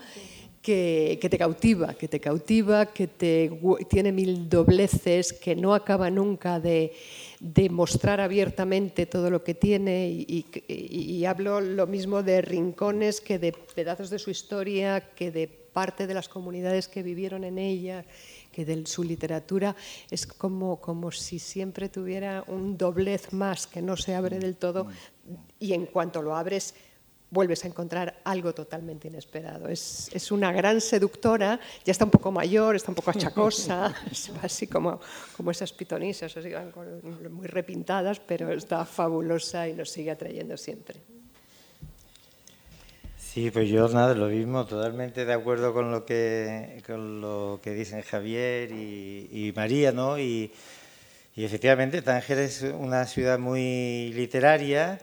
que, 0.65 1.19
que, 1.21 1.29
te 1.29 1.37
cautiva, 1.37 1.93
que 1.93 2.09
te 2.09 2.21
cautiva, 2.21 2.87
que 2.87 3.07
te, 3.07 3.61
tiene 3.87 4.13
mil 4.13 4.49
dobleces, 4.49 5.35
que 5.35 5.55
no 5.55 5.75
acaba 5.75 6.09
nunca 6.09 6.59
de, 6.59 6.95
de 7.39 7.69
mostrar 7.69 8.19
abiertamente 8.19 9.05
todo 9.05 9.29
lo 9.29 9.45
que 9.45 9.53
tiene 9.53 10.09
y, 10.09 10.47
y, 10.67 11.19
y, 11.19 11.25
hablo 11.27 11.61
lo 11.61 11.87
mismo 11.87 12.23
de 12.23 12.41
rincones 12.41 13.21
que 13.21 13.39
de 13.39 13.53
pedazos 13.53 14.09
de 14.09 14.19
su 14.19 14.31
historia, 14.31 15.11
que 15.15 15.31
de 15.31 15.49
parte 15.49 16.07
de 16.07 16.15
las 16.15 16.31
comunidades 16.31 16.89
que 16.89 17.03
vivieron 17.03 17.45
en 17.45 17.59
ella, 17.59 18.07
que 18.51 18.65
de 18.65 18.87
su 18.87 19.05
literatura. 19.05 19.77
Es 20.11 20.27
como, 20.27 20.81
como 20.81 21.11
si 21.11 21.39
siempre 21.39 21.91
tuviera 21.91 22.43
un 22.47 22.79
doblez 22.79 23.35
más 23.35 23.67
que 23.67 23.83
no 23.83 23.99
se 23.99 24.15
abre 24.15 24.39
del 24.39 24.57
todo. 24.57 24.87
Y 25.61 25.75
en 25.75 25.85
cuanto 25.85 26.23
lo 26.23 26.35
abres 26.35 26.75
vuelves 27.35 27.65
a 27.65 27.69
encontrar 27.69 28.21
algo 28.25 28.55
totalmente 28.55 29.09
inesperado. 29.09 29.69
Es, 29.69 30.09
es, 30.15 30.31
una 30.31 30.53
gran 30.53 30.81
seductora, 30.81 31.59
ya 31.85 31.91
está 31.91 32.05
un 32.05 32.11
poco 32.13 32.31
mayor, 32.31 32.77
está 32.77 32.93
un 32.93 32.95
poco 32.95 33.11
achacosa, 33.11 33.93
así 34.43 34.69
como, 34.69 35.01
como 35.37 35.51
esas 35.51 35.73
pitonisas, 35.73 36.35
así, 36.37 36.51
muy 37.29 37.47
repintadas, 37.49 38.21
pero 38.21 38.53
está 38.53 38.85
fabulosa 38.87 39.69
y 39.69 39.75
nos 39.75 39.91
sigue 39.91 40.13
atrayendo 40.13 40.57
siempre. 40.57 41.01
Sí, 43.19 43.51
pues 43.51 43.69
yo 43.69 43.89
nada, 43.89 44.15
lo 44.15 44.29
mismo, 44.29 44.65
totalmente 44.65 45.25
de 45.25 45.33
acuerdo 45.33 45.75
con 45.75 45.91
lo 45.91 46.07
que, 46.07 46.81
con 46.87 47.21
lo 47.21 47.59
que 47.61 47.75
dicen 47.75 48.03
Javier 48.03 48.71
y, 48.71 49.29
y 49.33 49.53
María, 49.57 49.91
¿no? 49.91 50.21
Y, 50.21 50.53
y 51.35 51.45
efectivamente, 51.45 52.01
Tánger 52.01 52.39
es 52.39 52.63
una 52.63 53.07
ciudad 53.07 53.41
muy 53.41 54.13
literaria, 54.15 55.01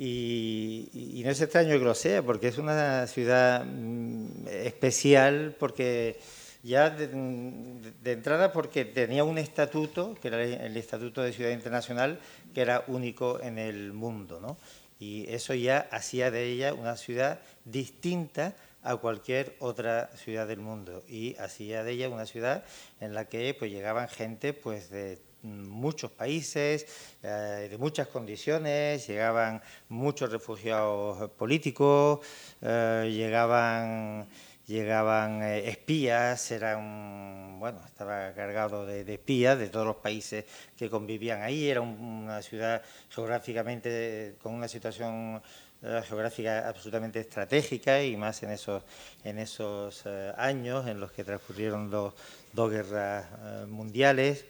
y, 0.00 1.22
no 1.24 1.30
es 1.30 1.40
extraño 1.40 1.76
que 1.76 1.84
lo 1.84 1.94
sea, 1.94 2.22
porque 2.22 2.48
es 2.48 2.58
una 2.58 3.06
ciudad 3.08 3.64
mm, 3.64 4.46
especial, 4.46 5.56
porque 5.58 6.20
ya 6.62 6.90
de, 6.90 7.08
de, 7.08 8.12
entrada 8.12 8.52
porque 8.52 8.84
tenía 8.84 9.24
un 9.24 9.38
estatuto, 9.38 10.14
que 10.22 10.28
era 10.28 10.42
el 10.42 10.76
Estatuto 10.76 11.22
de 11.22 11.32
Ciudad 11.32 11.50
Internacional, 11.50 12.20
que 12.54 12.60
era 12.60 12.84
único 12.86 13.40
en 13.40 13.58
el 13.58 13.92
mundo, 13.92 14.40
¿no? 14.40 14.56
Y 15.00 15.26
eso 15.32 15.52
ya 15.54 15.88
hacía 15.90 16.30
de 16.30 16.44
ella 16.44 16.74
una 16.74 16.96
ciudad 16.96 17.40
distinta 17.64 18.54
a 18.82 18.96
cualquier 18.96 19.56
otra 19.58 20.10
ciudad 20.16 20.46
del 20.46 20.60
mundo 20.60 21.02
y 21.08 21.36
hacía 21.36 21.82
de 21.82 21.92
ella 21.92 22.08
una 22.08 22.26
ciudad 22.26 22.64
en 23.00 23.14
la 23.14 23.24
que 23.26 23.54
pues 23.54 23.70
llegaban 23.70 24.08
gente 24.08 24.52
pues 24.52 24.90
de 24.90 25.18
muchos 25.42 26.10
países, 26.10 26.86
eh, 27.22 27.68
de 27.70 27.78
muchas 27.78 28.08
condiciones, 28.08 29.06
llegaban 29.06 29.62
muchos 29.88 30.30
refugiados 30.30 31.30
políticos, 31.30 32.20
eh, 32.60 33.10
llegaban, 33.12 34.28
llegaban 34.66 35.42
eh, 35.42 35.68
espías, 35.68 36.50
era 36.50 36.76
un, 36.76 37.56
bueno, 37.60 37.80
estaba 37.86 38.32
cargado 38.32 38.84
de, 38.86 39.00
espías 39.12 39.58
de 39.58 39.68
todos 39.68 39.86
los 39.86 39.96
países 39.96 40.44
que 40.76 40.90
convivían 40.90 41.42
ahí, 41.42 41.68
era 41.68 41.80
un, 41.80 41.98
una 42.00 42.42
ciudad 42.42 42.82
geográficamente 43.10 44.36
con 44.42 44.54
una 44.54 44.68
situación 44.68 45.42
geográfica 45.80 46.68
absolutamente 46.68 47.20
estratégica 47.20 48.02
y 48.02 48.16
más 48.16 48.42
en 48.42 48.50
esos, 48.50 48.82
en 49.22 49.38
esos 49.38 50.04
años 50.36 50.88
en 50.88 50.98
los 50.98 51.12
que 51.12 51.22
transcurrieron 51.22 51.88
los 51.88 52.14
dos 52.52 52.72
guerras 52.72 53.26
mundiales 53.68 54.44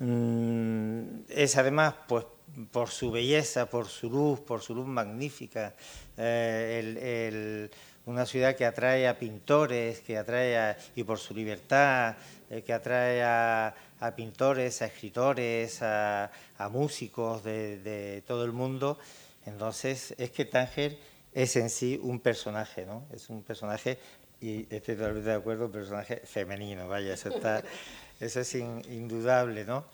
es 0.00 1.56
además, 1.56 1.94
pues, 2.08 2.24
por 2.70 2.88
su 2.88 3.10
belleza, 3.10 3.66
por 3.66 3.86
su 3.86 4.10
luz, 4.10 4.40
por 4.40 4.62
su 4.62 4.74
luz 4.74 4.86
magnífica, 4.86 5.74
eh, 6.16 7.68
una 8.06 8.26
ciudad 8.26 8.56
que 8.56 8.64
atrae 8.64 9.06
a 9.06 9.18
pintores, 9.18 10.00
que 10.00 10.16
atrae 10.16 10.76
y 10.96 11.04
por 11.04 11.18
su 11.18 11.34
libertad, 11.34 12.16
eh, 12.48 12.62
que 12.62 12.72
atrae 12.72 13.22
a, 13.22 13.74
pintores, 14.16 14.82
a 14.82 14.86
escritores, 14.86 15.82
a, 15.82 16.30
músicos 16.70 17.44
de, 17.44 18.22
todo 18.26 18.44
el 18.44 18.52
mundo. 18.52 18.98
Entonces, 19.44 20.14
es 20.18 20.30
que 20.30 20.44
Tánger 20.44 20.98
es 21.32 21.56
en 21.56 21.70
sí 21.70 22.00
un 22.02 22.20
personaje, 22.20 22.86
¿no? 22.86 23.06
Es 23.12 23.28
un 23.30 23.42
personaje, 23.42 23.98
y 24.40 24.62
estoy 24.74 24.96
totalmente 24.96 25.28
de 25.28 25.36
acuerdo, 25.36 25.66
un 25.66 25.72
personaje 25.72 26.16
femenino, 26.24 26.88
vaya, 26.88 27.14
eso, 27.14 27.28
está, 27.28 27.62
eso 28.20 28.40
es 28.40 28.54
indudable, 28.54 29.64
¿no? 29.64 29.86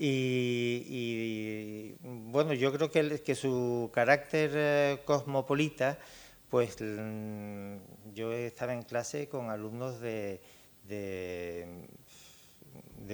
Y, 0.00 1.94
bueno, 2.02 2.54
yo 2.54 2.72
creo 2.72 2.90
que, 2.90 3.20
que 3.20 3.34
su 3.34 3.90
carácter 3.92 4.50
eh, 4.54 4.98
cosmopolita, 5.04 5.98
pues 6.48 6.76
mm, 6.80 7.76
yo 8.14 8.32
estaba 8.32 8.72
en 8.72 8.82
clase 8.82 9.28
con 9.28 9.50
alumnos 9.50 10.00
de, 10.00 10.40
de, 10.84 11.66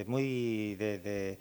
muy 0.05 0.75
de, 0.75 1.39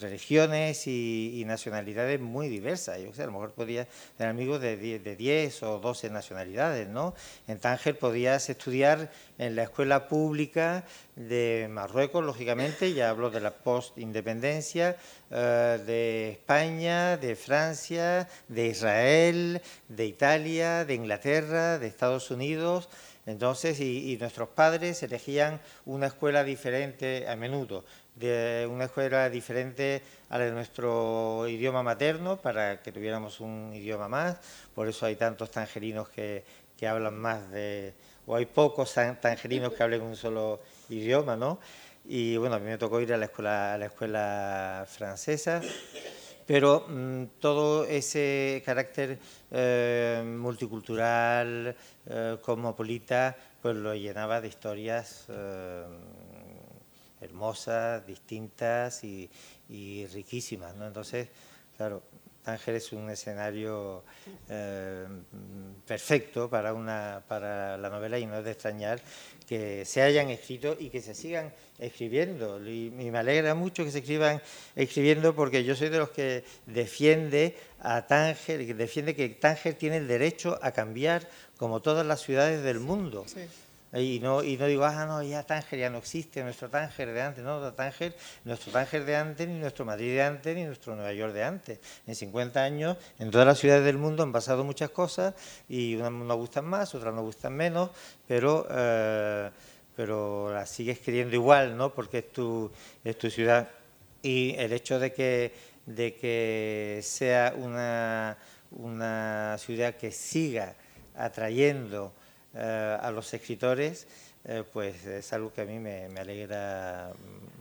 religiones 0.00 0.86
y, 0.86 1.42
nacionalidades 1.46 2.20
muy 2.20 2.48
diversas. 2.48 3.00
Yo 3.00 3.12
sé, 3.12 3.22
a 3.22 3.26
lo 3.26 3.32
mejor 3.32 3.52
podía 3.52 3.86
tener 4.16 4.30
amigos 4.30 4.60
de 4.60 5.16
10, 5.16 5.62
o 5.62 5.78
12 5.78 6.10
nacionalidades, 6.10 6.88
¿no? 6.88 7.14
En 7.46 7.58
Tánger 7.58 7.98
podías 7.98 8.48
estudiar 8.48 9.10
en 9.38 9.56
la 9.56 9.64
escuela 9.64 10.08
pública 10.08 10.84
de 11.16 11.68
Marruecos, 11.70 12.24
lógicamente, 12.24 12.94
ya 12.94 13.10
hablo 13.10 13.30
de 13.30 13.40
la 13.40 13.52
post-independencia, 13.52 14.96
eh, 15.30 15.80
de 15.86 16.30
España, 16.30 17.16
de 17.16 17.36
Francia, 17.36 18.28
de 18.48 18.66
Israel, 18.68 19.62
de 19.88 20.06
Italia, 20.06 20.84
de 20.84 20.94
Inglaterra, 20.94 21.78
de 21.78 21.86
Estados 21.86 22.30
Unidos, 22.30 22.88
entonces, 23.26 23.80
y, 23.80 24.16
nuestros 24.18 24.50
padres 24.50 25.02
elegían 25.02 25.60
una 25.86 26.08
escuela 26.08 26.44
diferente 26.44 27.26
a 27.26 27.36
menudo, 27.36 27.84
de 28.14 28.68
una 28.70 28.84
escuela 28.84 29.28
diferente 29.28 30.02
a 30.28 30.38
la 30.38 30.44
de 30.44 30.52
nuestro 30.52 31.46
idioma 31.48 31.82
materno, 31.82 32.36
para 32.36 32.82
que 32.82 32.92
tuviéramos 32.92 33.40
un 33.40 33.72
idioma 33.74 34.08
más. 34.08 34.38
Por 34.74 34.88
eso 34.88 35.06
hay 35.06 35.16
tantos 35.16 35.50
tangerinos 35.50 36.08
que, 36.08 36.44
que 36.76 36.86
hablan 36.86 37.18
más 37.18 37.50
de, 37.50 37.94
o 38.26 38.36
hay 38.36 38.46
pocos 38.46 38.94
tangerinos 39.20 39.72
que 39.72 39.82
hablen 39.82 40.02
un 40.02 40.16
solo 40.16 40.60
idioma, 40.88 41.36
¿no? 41.36 41.58
Y 42.04 42.36
bueno, 42.36 42.56
a 42.56 42.58
mí 42.58 42.66
me 42.66 42.78
tocó 42.78 43.00
ir 43.00 43.12
a 43.14 43.16
la 43.16 43.26
escuela, 43.26 43.74
a 43.74 43.78
la 43.78 43.86
escuela 43.86 44.86
francesa 44.86 45.62
pero 46.46 46.86
mm, 46.88 47.24
todo 47.40 47.84
ese 47.84 48.62
carácter 48.64 49.18
eh, 49.50 50.22
multicultural, 50.24 51.74
eh, 52.06 52.36
cosmopolita, 52.42 53.36
pues 53.62 53.76
lo 53.76 53.94
llenaba 53.94 54.40
de 54.40 54.48
historias 54.48 55.26
eh, 55.28 55.84
hermosas, 57.24 58.06
distintas 58.06 59.02
y, 59.04 59.30
riquísimas. 60.12 60.74
¿no? 60.76 60.86
Entonces, 60.86 61.28
claro, 61.76 62.02
Tánger 62.44 62.74
es 62.74 62.92
un 62.92 63.08
escenario 63.08 64.04
perfecto 65.86 66.50
para, 66.50 66.74
una, 66.74 67.22
para 67.26 67.78
la 67.78 67.88
novela 67.88 68.18
y 68.18 68.26
no 68.26 68.38
es 68.38 68.44
de 68.44 68.50
extrañar 68.50 69.00
que 69.46 69.84
se 69.84 70.02
hayan 70.02 70.30
escrito 70.30 70.76
y 70.78 70.90
que 70.90 71.00
se 71.00 71.14
sigan 71.14 71.52
escribiendo. 71.78 72.64
Y 72.66 72.90
me 72.90 73.18
alegra 73.18 73.54
mucho 73.54 73.84
que 73.84 73.90
se 73.90 73.98
escriban 73.98 74.40
escribiendo 74.76 75.34
porque 75.34 75.64
yo 75.64 75.74
soy 75.74 75.88
de 75.88 75.98
los 75.98 76.10
que 76.10 76.44
defiende 76.66 77.56
a 77.80 78.06
Tánger, 78.06 78.66
que 78.66 78.74
defiende 78.74 79.14
que 79.14 79.28
Tánger 79.28 79.74
tiene 79.74 79.98
el 79.98 80.08
derecho 80.08 80.58
a 80.62 80.72
cambiar 80.72 81.28
como 81.56 81.80
todas 81.80 82.06
las 82.06 82.22
ciudades 82.22 82.62
del 82.62 82.80
mundo. 82.80 83.24
Y 83.96 84.18
no, 84.18 84.42
y 84.42 84.56
no 84.56 84.66
digo, 84.66 84.84
ah, 84.84 85.06
no, 85.06 85.22
ya 85.22 85.44
Tánger 85.44 85.78
ya 85.78 85.88
no 85.88 85.98
existe, 85.98 86.42
nuestro 86.42 86.68
Tánger 86.68 87.12
de 87.12 87.22
antes, 87.22 87.44
no, 87.44 87.72
Tánger, 87.74 88.16
nuestro 88.44 88.72
Tánger 88.72 89.04
de 89.04 89.14
antes, 89.14 89.46
ni 89.46 89.60
nuestro 89.60 89.84
Madrid 89.84 90.14
de 90.14 90.22
antes, 90.22 90.56
ni 90.56 90.64
nuestro 90.64 90.96
Nueva 90.96 91.12
York 91.12 91.32
de 91.32 91.44
antes. 91.44 91.78
En 92.04 92.16
50 92.16 92.60
años, 92.60 92.96
en 93.20 93.30
todas 93.30 93.46
las 93.46 93.58
ciudades 93.58 93.84
del 93.84 93.96
mundo 93.96 94.24
han 94.24 94.32
pasado 94.32 94.64
muchas 94.64 94.90
cosas 94.90 95.34
y 95.68 95.94
unas 95.94 96.10
nos 96.10 96.36
gustan 96.36 96.64
más, 96.64 96.92
otras 96.92 97.14
nos 97.14 97.22
gustan 97.22 97.54
menos, 97.54 97.90
pero, 98.26 98.66
eh, 98.68 99.50
pero 99.94 100.52
las 100.52 100.70
sigues 100.70 100.98
queriendo 100.98 101.36
igual, 101.36 101.76
¿no? 101.76 101.94
Porque 101.94 102.18
es 102.18 102.32
tu, 102.32 102.72
es 103.04 103.16
tu 103.16 103.30
ciudad. 103.30 103.68
Y 104.22 104.56
el 104.58 104.72
hecho 104.72 104.98
de 104.98 105.12
que, 105.12 105.54
de 105.86 106.16
que 106.16 106.98
sea 107.04 107.54
una, 107.56 108.38
una 108.72 109.56
ciudad 109.58 109.94
que 109.94 110.10
siga 110.10 110.74
atrayendo 111.14 112.12
a 112.56 113.10
los 113.10 113.32
escritores, 113.34 114.06
eh, 114.46 114.62
pues 114.70 115.06
es 115.06 115.32
algo 115.32 115.50
que 115.50 115.62
a 115.62 115.64
mí 115.64 115.78
me, 115.78 116.06
alegra 116.18 117.10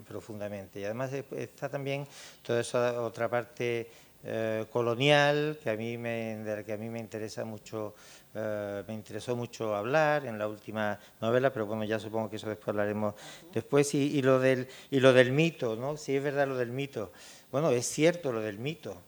profundamente. 0.06 0.82
Y 0.82 0.84
además 0.84 1.14
está 1.14 1.70
también 1.70 2.06
toda 2.42 2.60
esa 2.60 3.02
otra 3.02 3.30
parte 3.30 3.90
eh, 4.26 4.66
colonial 4.70 5.58
que 5.64 5.70
a 5.70 5.78
mí 5.78 5.98
me, 5.98 6.36
de 6.44 6.56
la 6.58 6.64
que 6.64 6.74
a 6.74 6.78
mí 6.78 6.90
me 6.90 7.00
interesa 7.00 7.46
mucho, 7.46 7.96
me 8.34 8.94
interesó 8.94 9.36
mucho 9.36 9.76
hablar 9.76 10.26
en 10.26 10.40
la 10.40 10.48
última 10.48 11.00
novela, 11.22 11.54
pero 11.54 11.68
bueno, 11.68 11.84
ya 11.84 12.00
supongo 12.00 12.30
que 12.30 12.36
eso 12.38 12.50
después 12.50 12.70
hablaremos 12.70 13.14
después. 13.54 13.94
Y, 13.94 14.22
lo 14.22 14.40
del, 14.40 14.68
y 14.92 15.00
lo 15.00 15.14
del 15.14 15.32
mito, 15.32 15.78
¿no? 15.78 15.96
Si 15.96 16.16
es 16.18 16.24
verdad 16.24 16.48
lo 16.48 16.58
del 16.58 16.72
mito. 16.72 17.14
Bueno, 17.52 17.70
es 17.70 17.86
cierto 17.86 18.34
lo 18.34 18.42
del 18.42 18.58
mito, 18.58 19.02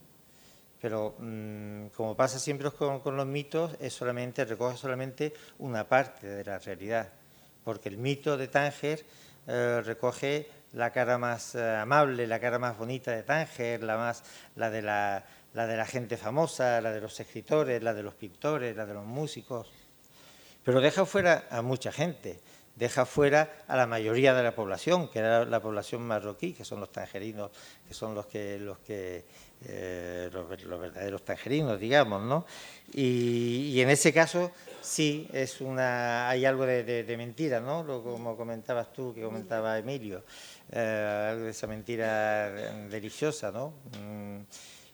pero 0.86 1.16
mm, 1.18 1.88
como 1.96 2.16
pasa 2.16 2.38
siempre 2.38 2.70
con, 2.70 3.18
los 3.18 3.26
mitos, 3.26 3.76
es 3.80 3.92
solamente, 3.92 4.46
recoge 4.46 4.78
solamente 4.78 5.34
una 5.58 5.90
parte 5.90 6.28
de 6.28 6.44
la 6.44 6.60
realidad, 6.60 7.10
porque 7.64 7.90
el 7.90 7.98
mito 7.98 8.38
de 8.38 8.48
Tánger 8.50 9.04
eh, 9.48 9.82
recoge 9.84 10.48
la 10.74 10.92
cara 10.92 11.18
más 11.18 11.56
eh, 11.56 11.76
amable, 11.76 12.28
la 12.28 12.40
cara 12.40 12.60
más 12.60 12.78
bonita 12.78 13.10
de 13.10 13.24
Tánger, 13.24 13.82
la, 13.82 13.98
más, 13.98 14.24
la, 14.56 14.70
de 14.70 14.84
la, 14.84 15.26
la 15.56 15.66
de 15.66 15.76
la 15.76 15.88
gente 15.88 16.18
famosa, 16.18 16.80
la 16.82 16.92
de 16.92 17.02
los 17.02 17.20
escritores, 17.20 17.82
la 17.82 17.96
de 17.96 18.04
los 18.04 18.14
pintores, 18.14 18.76
la 18.76 18.86
de 18.86 18.94
los 18.94 19.06
músicos, 19.06 19.68
pero 20.64 20.82
deja 20.82 21.04
fuera 21.08 21.48
a 21.50 21.64
mucha 21.64 21.92
gente. 21.92 22.40
Deja 22.76 23.06
fuera 23.06 23.64
a 23.70 23.78
la 23.78 23.88
mayoría 23.88 24.34
de 24.34 24.44
la 24.44 24.54
población, 24.54 25.08
que 25.10 25.20
era 25.20 25.46
la 25.46 25.62
población 25.62 26.02
marroquí, 26.02 26.54
que 26.54 26.66
son 26.66 26.82
los 26.82 26.92
tangerinos, 26.92 27.50
que 27.88 27.94
son 27.94 28.14
los 28.14 28.26
que, 28.26 28.60
los 28.60 28.80
que 28.80 29.24
eh, 29.68 30.30
los, 30.32 30.48
verdaderos 30.48 31.24
tangerinos, 31.24 31.80
digamos, 31.80 32.22
¿no? 32.24 32.46
Y, 32.94 33.80
en 33.80 33.90
ese 33.90 34.14
caso 34.14 34.52
sí 34.82 35.28
es 35.34 35.62
una, 35.62 36.30
hay 36.30 36.46
algo 36.46 36.66
de, 36.66 37.16
mentira, 37.18 37.60
¿no? 37.60 37.84
Lo, 37.84 38.04
como 38.04 38.38
comentabas 38.38 38.94
tú, 38.94 39.14
que 39.14 39.22
comentaba 39.22 39.78
Emilio, 39.78 40.24
eh, 40.72 41.48
esa 41.50 41.68
mentira 41.68 42.50
deliciosa, 42.90 43.52
¿no? 43.52 43.74
Mm, 44.00 44.42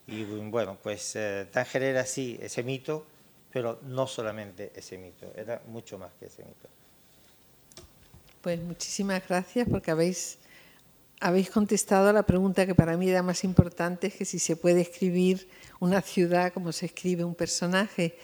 y 0.08 0.24
bueno, 0.24 0.78
pues 0.82 1.16
eh, 1.16 1.48
Tánger 1.52 1.84
era 1.84 2.06
sí 2.06 2.38
ese 2.42 2.64
mito, 2.64 3.06
pero 3.52 3.80
no 3.84 4.08
solamente 4.08 4.72
ese 4.76 4.98
mito, 4.98 5.32
era 5.36 5.62
mucho 5.68 5.98
más 5.98 6.12
que 6.20 6.26
ese 6.26 6.44
mito. 6.44 6.68
Pues 8.42 8.60
muchísimas 8.60 9.28
gracias 9.28 9.68
porque 9.70 9.92
habéis, 9.92 10.40
habéis 11.22 11.52
contestado 11.52 12.10
a 12.10 12.14
la 12.14 12.24
pregunta 12.24 12.66
que 12.66 12.76
para 12.76 12.98
mí 12.98 13.08
era 13.08 13.22
más 13.22 13.44
importante, 13.44 14.08
es 14.08 14.16
que 14.16 14.26
si 14.26 14.40
se 14.40 14.56
puede 14.56 14.82
escribir 14.82 15.48
una 15.80 16.02
ciudad 16.02 16.52
como 16.52 16.72
se 16.72 16.88
escribe 16.88 17.24
un 17.24 17.36
personaje. 17.36 18.18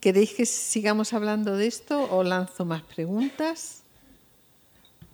¿Queréis 0.00 0.32
que 0.32 0.46
sigamos 0.46 1.12
hablando 1.12 1.56
de 1.56 1.66
esto 1.66 2.00
o 2.10 2.22
lanzo 2.22 2.64
más 2.64 2.82
preguntas? 2.82 3.82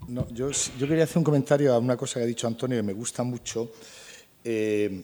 No, 0.07 0.29
yo, 0.29 0.51
yo 0.51 0.87
quería 0.87 1.05
hacer 1.05 1.17
un 1.19 1.25
comentario 1.25 1.73
a 1.73 1.79
una 1.79 1.97
cosa 1.97 2.21
que 2.21 2.25
ha 2.25 2.27
dicho 2.27 2.47
Antonio 2.47 2.77
que 2.77 2.83
me 2.83 2.93
gusta 2.93 3.23
mucho. 3.23 3.71
Eh, 4.45 5.03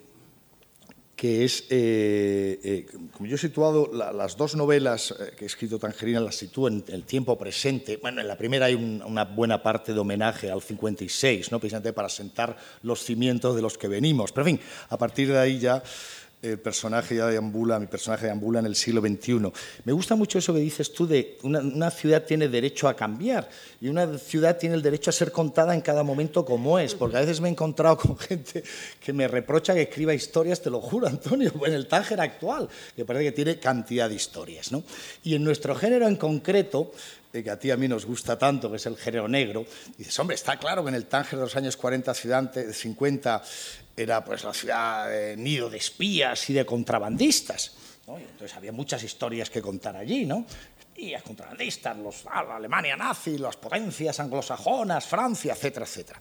que 1.20 1.44
es, 1.44 1.64
eh, 1.68 2.58
eh, 2.64 2.86
como 3.12 3.28
yo 3.28 3.34
he 3.34 3.38
situado 3.38 3.90
las 3.92 4.38
dos 4.38 4.56
novelas 4.56 5.10
eh, 5.20 5.34
que 5.36 5.44
he 5.44 5.46
escrito 5.46 5.78
Tangerina, 5.78 6.18
las 6.18 6.36
sitúo 6.36 6.66
en 6.66 6.82
el 6.88 7.04
tiempo 7.04 7.36
presente. 7.36 7.98
Bueno, 7.98 8.22
en 8.22 8.26
la 8.26 8.38
primera 8.38 8.64
hay 8.64 8.74
una 8.74 9.26
buena 9.26 9.62
parte 9.62 9.92
de 9.92 10.00
homenaje 10.00 10.50
al 10.50 10.62
56, 10.62 11.52
¿no? 11.52 11.60
precisamente 11.60 11.92
para 11.92 12.08
sentar 12.08 12.56
los 12.82 13.04
cimientos 13.04 13.54
de 13.54 13.60
los 13.60 13.76
que 13.76 13.86
venimos. 13.86 14.32
Pero 14.32 14.48
en 14.48 14.56
fin, 14.56 14.66
a 14.88 14.96
partir 14.96 15.28
de 15.28 15.38
ahí 15.38 15.58
ya 15.58 15.82
el 16.42 16.58
personaje 16.58 17.16
ya 17.16 17.26
deambula, 17.26 17.78
mi 17.78 17.86
personaje 17.86 18.26
deambula 18.26 18.60
en 18.60 18.66
el 18.66 18.74
siglo 18.74 19.00
XXI. 19.00 19.52
Me 19.84 19.92
gusta 19.92 20.16
mucho 20.16 20.38
eso 20.38 20.54
que 20.54 20.60
dices 20.60 20.92
tú 20.92 21.06
de 21.06 21.38
una, 21.42 21.60
una, 21.60 21.90
ciudad 21.90 22.24
tiene 22.24 22.48
derecho 22.48 22.88
a 22.88 22.96
cambiar 22.96 23.48
y 23.80 23.88
una 23.88 24.16
ciudad 24.16 24.56
tiene 24.56 24.74
el 24.74 24.82
derecho 24.82 25.10
a 25.10 25.12
ser 25.12 25.32
contada 25.32 25.74
en 25.74 25.82
cada 25.82 26.02
momento 26.02 26.44
como 26.44 26.78
es, 26.78 26.94
porque 26.94 27.18
a 27.18 27.20
veces 27.20 27.40
me 27.40 27.48
he 27.48 27.52
encontrado 27.52 27.98
con 27.98 28.16
gente 28.18 28.64
que 29.04 29.12
me 29.12 29.28
reprocha 29.28 29.74
que 29.74 29.82
escriba 29.82 30.14
historias, 30.14 30.62
te 30.62 30.70
lo 30.70 30.80
juro, 30.80 31.06
Antonio, 31.06 31.52
en 31.66 31.72
el 31.74 31.86
Tánger 31.86 32.20
actual, 32.20 32.68
que 32.96 33.04
parece 33.04 33.26
que 33.26 33.32
tiene 33.32 33.58
cantidad 33.58 34.08
de 34.08 34.14
historias. 34.14 34.72
¿no? 34.72 34.82
Y 35.22 35.34
en 35.34 35.44
nuestro 35.44 35.74
género 35.74 36.08
en 36.08 36.16
concreto, 36.16 36.92
que 37.32 37.50
a 37.50 37.58
ti 37.58 37.70
a 37.70 37.76
mí 37.76 37.86
nos 37.86 38.04
gusta 38.04 38.36
tanto, 38.36 38.70
que 38.70 38.76
es 38.76 38.86
el 38.86 38.96
género 38.96 39.28
negro, 39.28 39.64
dices, 39.96 40.18
hombre, 40.18 40.34
está 40.34 40.56
claro 40.56 40.82
que 40.82 40.88
en 40.88 40.96
el 40.96 41.06
Tánger 41.06 41.38
de 41.38 41.44
los 41.44 41.56
años 41.56 41.76
40, 41.76 42.12
50 42.12 43.42
era 43.96 44.24
pues 44.24 44.44
la 44.44 44.52
ciudad 44.52 45.08
de 45.08 45.36
nido 45.36 45.70
de 45.70 45.78
espías 45.78 46.50
y 46.50 46.54
de 46.54 46.66
contrabandistas. 46.66 47.76
entonces 48.06 48.56
había 48.56 48.72
muchas 48.72 49.02
historias 49.02 49.48
que 49.48 49.62
contar 49.62 49.96
allí, 49.96 50.26
¿no? 50.26 50.44
Espías, 50.78 51.22
contrabandistas, 51.22 51.96
los, 51.98 52.24
la 52.24 52.56
Alemania 52.56 52.96
nazi, 52.96 53.38
las 53.38 53.56
potencias 53.56 54.18
anglosajonas, 54.18 55.06
Francia, 55.06 55.52
etcétera, 55.52 55.86
etcétera. 55.86 56.20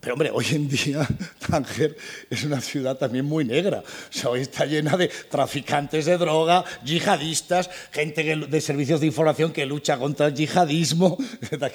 Pero 0.00 0.14
hombre, 0.14 0.30
hoy 0.32 0.46
en 0.52 0.68
día 0.68 1.06
Tánger 1.48 1.96
es 2.30 2.44
una 2.44 2.60
ciudad 2.60 2.96
también 2.96 3.24
muy 3.24 3.44
negra. 3.44 3.82
O 3.82 4.12
sea, 4.12 4.30
hoy 4.30 4.42
está 4.42 4.64
llena 4.64 4.96
de 4.96 5.08
traficantes 5.08 6.04
de 6.04 6.16
droga, 6.16 6.64
yihadistas, 6.84 7.68
gente 7.90 8.22
de 8.22 8.60
servicios 8.60 9.00
de 9.00 9.06
información 9.06 9.52
que 9.52 9.66
lucha 9.66 9.98
contra 9.98 10.26
el 10.26 10.34
yihadismo. 10.34 11.16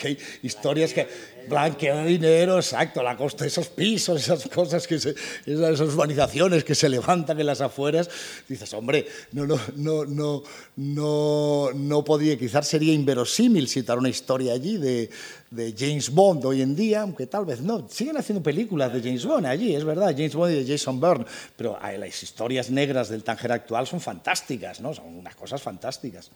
Que 0.02 0.08
hay 0.08 0.18
historias 0.44 0.94
que 0.94 1.08
blanqueo 1.50 1.98
de 1.98 2.06
dinero, 2.06 2.56
exacto, 2.58 3.04
la 3.04 3.18
costa 3.18 3.44
de 3.44 3.50
esos 3.50 3.68
pisos, 3.68 4.22
esas 4.22 4.48
cosas, 4.48 4.88
que 4.88 4.96
esas 4.96 5.80
urbanizaciones 5.80 6.64
que 6.64 6.76
se 6.76 6.88
levantan 6.88 7.40
en 7.40 7.46
las 7.46 7.62
afueras. 7.62 8.10
Dices, 8.48 8.74
hombre, 8.74 9.06
no, 9.34 9.46
no, 9.46 9.60
no, 9.76 10.06
no, 10.06 10.44
no, 10.78 11.70
no 11.74 12.04
podía, 12.04 12.38
quizás 12.38 12.68
sería 12.68 12.94
inverosímil 12.94 13.68
citar 13.68 13.98
una 13.98 14.10
historia 14.10 14.54
allí 14.54 14.78
de 14.78 15.10
de 15.52 15.76
James 15.78 16.10
Bond 16.10 16.46
hoy 16.46 16.62
en 16.62 16.76
día, 16.76 17.02
aunque 17.02 17.28
tal 17.28 17.46
vez 17.46 17.60
no, 17.60 17.88
siguen 18.12 18.20
haciendo 18.20 18.44
películas 18.44 18.92
de 18.92 19.00
James 19.00 19.26
Bond 19.26 19.46
allí, 19.46 19.74
es 19.74 19.86
verdad, 19.86 20.12
James 20.12 20.36
Bond 20.36 20.52
y 20.52 20.64
de 20.64 20.68
Jason 20.68 21.00
Bourne, 21.00 21.26
pero 21.56 21.78
las 21.80 22.24
historias 22.24 22.70
negras 22.70 23.08
del 23.08 23.24
Tánger 23.24 23.54
actual 23.54 23.88
son 23.88 24.02
fantásticas, 24.02 24.82
¿no? 24.82 24.94
Son 24.94 25.06
unas 25.06 25.34
cosas 25.36 25.62
fantásticas. 25.62 26.30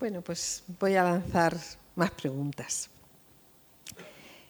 Bueno, 0.00 0.20
pues 0.22 0.64
voy 0.80 0.96
a 0.96 1.04
lanzar 1.04 1.56
más 1.94 2.10
preguntas. 2.10 2.88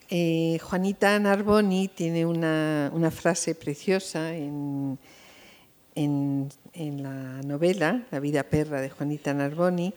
Eh, 0.09 0.59
Juanita 0.63 1.19
Narboni 1.19 1.89
tiene 1.89 2.25
una, 2.25 3.11
frase 3.11 3.55
preciosa 3.55 4.35
en, 4.35 4.99
en 5.95 7.03
la 7.03 7.43
novela 7.43 8.07
La 8.11 8.19
vida 8.19 8.45
perra 8.45 8.81
de 8.81 8.89
Juanita 8.89 9.35
Narboni, 9.35 9.93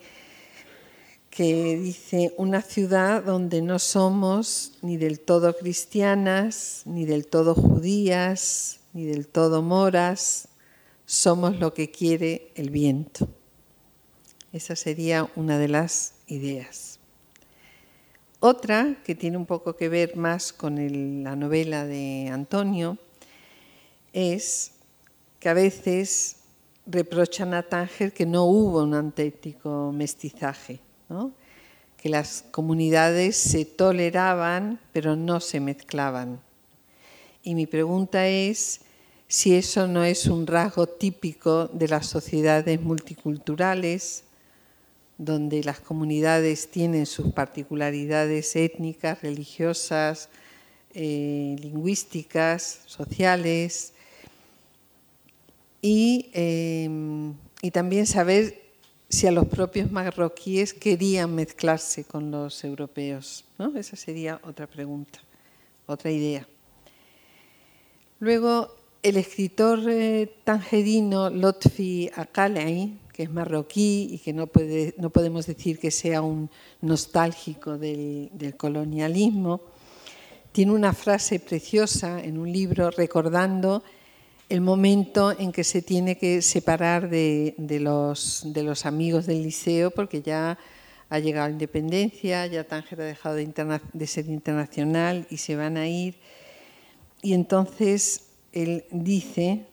que 1.35 1.77
dice 1.77 2.31
una 2.37 2.61
ciudad 2.61 3.23
donde 3.23 3.63
no 3.63 3.79
somos 3.79 4.73
ni 4.83 4.97
del 4.97 5.19
todo 5.19 5.57
cristianas, 5.57 6.83
ni 6.85 7.05
del 7.05 7.25
todo 7.25 7.55
judías, 7.55 8.81
ni 8.93 9.05
del 9.05 9.27
todo 9.27 9.63
moras, 9.63 10.49
somos 11.07 11.59
lo 11.59 11.73
que 11.73 11.89
quiere 11.89 12.51
el 12.53 12.69
viento. 12.69 13.27
Esa 14.51 14.75
sería 14.75 15.27
una 15.35 15.57
de 15.57 15.69
las 15.69 16.13
ideas. 16.27 16.99
Otra, 18.39 18.97
que 19.03 19.15
tiene 19.15 19.37
un 19.37 19.47
poco 19.47 19.75
que 19.75 19.89
ver 19.89 20.15
más 20.15 20.53
con 20.53 21.23
la 21.23 21.35
novela 21.35 21.87
de 21.87 22.29
Antonio, 22.31 22.99
es 24.11 24.73
que 25.39 25.49
a 25.49 25.55
veces 25.55 26.35
reprochan 26.85 27.55
a 27.55 27.63
Tánger 27.63 28.13
que 28.13 28.27
no 28.27 28.45
hubo 28.45 28.83
un 28.83 28.93
auténtico 28.93 29.91
mestizaje 29.91 30.79
que 31.97 32.09
las 32.09 32.43
comunidades 32.51 33.37
se 33.37 33.65
toleraban 33.65 34.79
pero 34.91 35.15
no 35.15 35.39
se 35.39 35.59
mezclaban. 35.59 36.41
Y 37.43 37.55
mi 37.55 37.67
pregunta 37.67 38.27
es 38.27 38.81
si 39.27 39.55
eso 39.55 39.87
no 39.87 40.03
es 40.03 40.27
un 40.27 40.47
rasgo 40.47 40.87
típico 40.87 41.67
de 41.67 41.87
las 41.87 42.07
sociedades 42.07 42.79
multiculturales, 42.81 44.23
donde 45.17 45.63
las 45.63 45.79
comunidades 45.79 46.69
tienen 46.69 47.05
sus 47.05 47.33
particularidades 47.33 48.55
étnicas, 48.55 49.21
religiosas, 49.21 50.29
eh, 50.93 51.55
lingüísticas, 51.59 52.81
sociales, 52.85 53.93
y, 55.81 56.29
eh, 56.33 56.89
y 57.61 57.71
también 57.71 58.05
saber 58.05 58.62
si 59.13 59.27
a 59.27 59.31
los 59.31 59.45
propios 59.45 59.91
marroquíes 59.91 60.73
querían 60.73 61.35
mezclarse 61.35 62.03
con 62.03 62.31
los 62.31 62.63
europeos. 62.63 63.45
¿no? 63.59 63.77
Esa 63.77 63.95
sería 63.95 64.39
otra 64.43 64.65
pregunta, 64.65 65.19
otra 65.85 66.09
idea. 66.09 66.47
Luego, 68.19 68.75
el 69.03 69.17
escritor 69.17 69.87
eh, 69.87 70.33
tangerino 70.43 71.29
Lotfi 71.29 72.09
Akalei, 72.15 72.97
que 73.13 73.23
es 73.23 73.31
marroquí 73.31 74.07
y 74.13 74.17
que 74.17 74.33
no, 74.33 74.47
podemos 74.47 75.45
decir 75.45 75.77
que 75.77 75.91
sea 75.91 76.23
un 76.23 76.49
nostálgico 76.81 77.77
del 77.77 78.55
colonialismo, 78.57 79.61
tiene 80.51 80.71
una 80.71 80.91
frase 80.91 81.39
preciosa 81.39 82.19
en 82.19 82.39
un 82.39 82.51
libro 82.51 82.89
recordando 82.89 83.83
el 84.53 84.61
momento 84.61 85.31
en 85.31 85.51
que 85.51 85.63
se 85.63 85.81
tiene 85.81 86.15
que 86.15 86.43
separar 86.43 87.09
de, 87.09 87.55
los, 87.81 88.85
amigos 88.85 89.25
del 89.25 89.41
liceo 89.41 89.89
porque 89.89 90.21
ya 90.21 90.59
ha 91.09 91.17
llegado 91.17 91.47
la 91.47 91.53
independencia, 91.53 92.45
ya 92.45 92.63
Tánger 92.63 93.01
ha 93.01 93.05
dejado 93.05 93.35
de, 93.35 94.05
ser 94.07 94.27
internacional 94.27 95.25
y 95.31 95.37
se 95.37 95.55
van 95.55 95.75
a 95.75 95.87
ir. 95.87 96.19
Y 97.23 97.33
entonces 97.33 98.25
él 98.51 98.85
dice, 98.91 99.65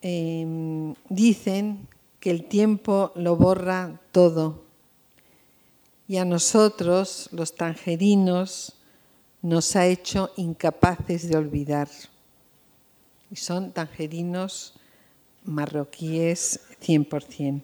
em, 0.00 0.94
dicen 1.08 1.88
que 2.20 2.30
el 2.30 2.44
tiempo 2.44 3.10
lo 3.16 3.34
borra 3.34 4.00
todo 4.12 4.66
y 6.06 6.18
a 6.18 6.24
nosotros, 6.24 7.28
los 7.32 7.56
tangerinos, 7.56 8.76
nos 9.42 9.74
ha 9.74 9.86
hecho 9.86 10.30
incapaces 10.36 11.28
de 11.28 11.36
olvidar 11.36 11.88
y 13.30 13.36
son 13.36 13.72
tangerinos 13.72 14.74
marroquíes 15.44 16.60
100%. 16.82 17.62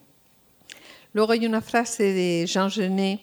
Luego 1.12 1.32
hay 1.32 1.46
una 1.46 1.60
frase 1.60 2.12
de 2.12 2.46
Jean 2.46 2.70
Genet 2.70 3.20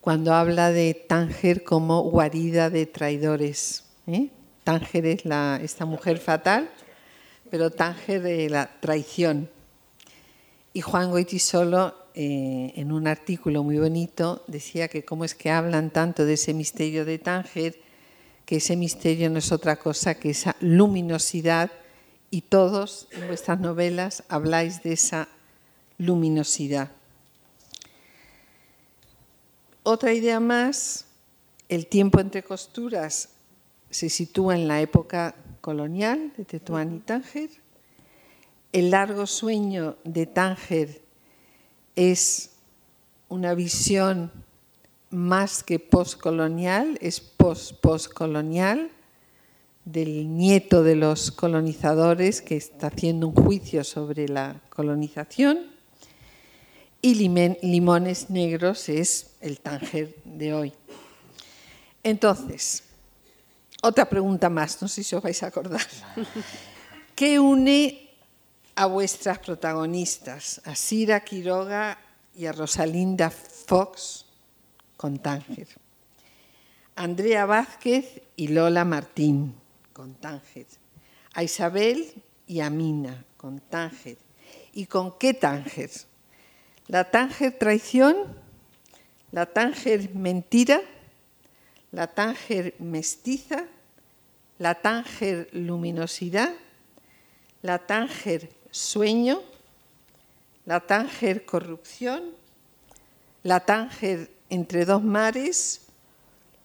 cuando 0.00 0.32
habla 0.32 0.70
de 0.70 0.94
Tánger 0.94 1.64
como 1.64 2.02
guarida 2.02 2.70
de 2.70 2.86
traidores. 2.86 3.84
¿eh? 4.06 4.30
Tánger 4.64 5.06
es 5.06 5.24
la, 5.24 5.60
esta 5.62 5.84
mujer 5.84 6.18
fatal, 6.18 6.70
pero 7.50 7.70
Tánger 7.70 8.22
de 8.22 8.48
la 8.48 8.70
traición. 8.80 9.50
Y 10.72 10.80
Juan 10.80 11.10
Goitisolo, 11.10 11.94
eh, 12.14 12.72
en 12.76 12.92
un 12.92 13.06
artículo 13.06 13.64
muy 13.64 13.78
bonito, 13.78 14.44
decía 14.46 14.88
que 14.88 15.04
cómo 15.04 15.24
es 15.24 15.34
que 15.34 15.50
hablan 15.50 15.90
tanto 15.90 16.24
de 16.24 16.34
ese 16.34 16.54
misterio 16.54 17.04
de 17.04 17.18
Tánger 17.18 17.87
que 18.48 18.56
ese 18.56 18.76
misterio 18.76 19.28
no 19.28 19.40
es 19.40 19.52
otra 19.52 19.76
cosa 19.76 20.14
que 20.14 20.30
esa 20.30 20.56
luminosidad 20.60 21.70
y 22.30 22.40
todos 22.40 23.06
en 23.10 23.26
vuestras 23.26 23.60
novelas 23.60 24.24
habláis 24.30 24.82
de 24.82 24.94
esa 24.94 25.28
luminosidad. 25.98 26.90
Otra 29.82 30.14
idea 30.14 30.40
más, 30.40 31.04
el 31.68 31.88
tiempo 31.88 32.20
entre 32.20 32.42
costuras 32.42 33.28
se 33.90 34.08
sitúa 34.08 34.54
en 34.54 34.66
la 34.66 34.80
época 34.80 35.34
colonial 35.60 36.32
de 36.38 36.46
Tetuán 36.46 36.96
y 36.96 37.00
Tánger. 37.00 37.50
El 38.72 38.92
largo 38.92 39.26
sueño 39.26 39.98
de 40.04 40.24
Tánger 40.24 41.02
es 41.96 42.52
una 43.28 43.52
visión 43.52 44.32
más 45.10 45.62
que 45.62 45.78
postcolonial, 45.78 46.98
es 47.00 47.20
post-postcolonial, 47.20 48.90
del 49.84 50.36
nieto 50.36 50.82
de 50.82 50.96
los 50.96 51.30
colonizadores 51.30 52.42
que 52.42 52.56
está 52.56 52.88
haciendo 52.88 53.28
un 53.28 53.34
juicio 53.34 53.84
sobre 53.84 54.28
la 54.28 54.60
colonización. 54.68 55.60
Y 57.00 57.14
Limones 57.14 58.28
Negros 58.28 58.88
es 58.90 59.30
el 59.40 59.60
Tánger 59.60 60.14
de 60.24 60.52
hoy. 60.52 60.72
Entonces, 62.02 62.82
otra 63.80 64.08
pregunta 64.08 64.50
más, 64.50 64.82
no 64.82 64.88
sé 64.88 65.02
si 65.02 65.14
os 65.14 65.22
vais 65.22 65.42
a 65.42 65.46
acordar. 65.46 65.86
¿Qué 67.14 67.38
une 67.38 68.10
a 68.74 68.86
vuestras 68.86 69.38
protagonistas, 69.38 70.60
a 70.64 70.74
Sira 70.74 71.20
Quiroga 71.20 71.98
y 72.36 72.46
a 72.46 72.52
Rosalinda 72.52 73.30
Fox? 73.30 74.27
Con 74.98 75.20
Tánger. 75.20 75.68
Andrea 76.96 77.46
Vázquez 77.46 78.20
y 78.34 78.48
Lola 78.48 78.84
Martín, 78.84 79.54
con 79.92 80.16
Tánger. 80.16 80.66
A 81.34 81.44
Isabel 81.44 82.12
y 82.48 82.60
a 82.60 82.68
Mina, 82.68 83.24
con 83.36 83.60
Tánger. 83.60 84.18
¿Y 84.72 84.86
con 84.86 85.16
qué 85.16 85.34
Tánger? 85.34 85.90
La 86.88 87.10
Tánger 87.12 87.56
traición, 87.56 88.16
la 89.30 89.46
Tánger 89.46 90.12
mentira, 90.14 90.80
la 91.92 92.08
Tánger 92.08 92.74
mestiza, 92.80 93.66
la 94.58 94.74
Tánger 94.74 95.48
luminosidad, 95.52 96.52
la 97.62 97.78
Tánger 97.86 98.50
sueño, 98.72 99.42
la 100.66 100.80
Tánger 100.80 101.44
corrupción, 101.44 102.34
la 103.44 103.60
Tánger 103.60 104.37
entre 104.50 104.84
dos 104.84 105.02
mares, 105.02 105.82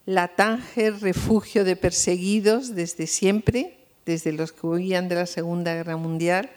la 0.05 0.29
Tánger 0.29 0.99
refugio 0.99 1.63
de 1.63 1.75
perseguidos 1.75 2.75
desde 2.75 3.07
siempre, 3.07 3.77
desde 4.05 4.33
los 4.33 4.51
que 4.51 4.67
huían 4.67 5.07
de 5.07 5.15
la 5.15 5.25
Segunda 5.25 5.73
Guerra 5.73 5.97
Mundial 5.97 6.49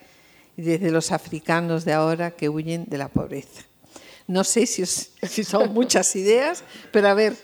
y 0.56 0.62
desde 0.62 0.90
los 0.90 1.12
africanos 1.12 1.84
de 1.84 1.92
ahora 1.92 2.32
que 2.32 2.48
huyen 2.48 2.86
de 2.86 2.98
la 2.98 3.08
pobreza. 3.08 3.62
No 4.26 4.42
sé 4.42 4.66
si, 4.66 4.84
si 4.86 5.44
son 5.44 5.72
muchas 5.72 6.16
ideas, 6.16 6.64
pero 6.90 7.08
a 7.08 7.14
ver, 7.14 7.36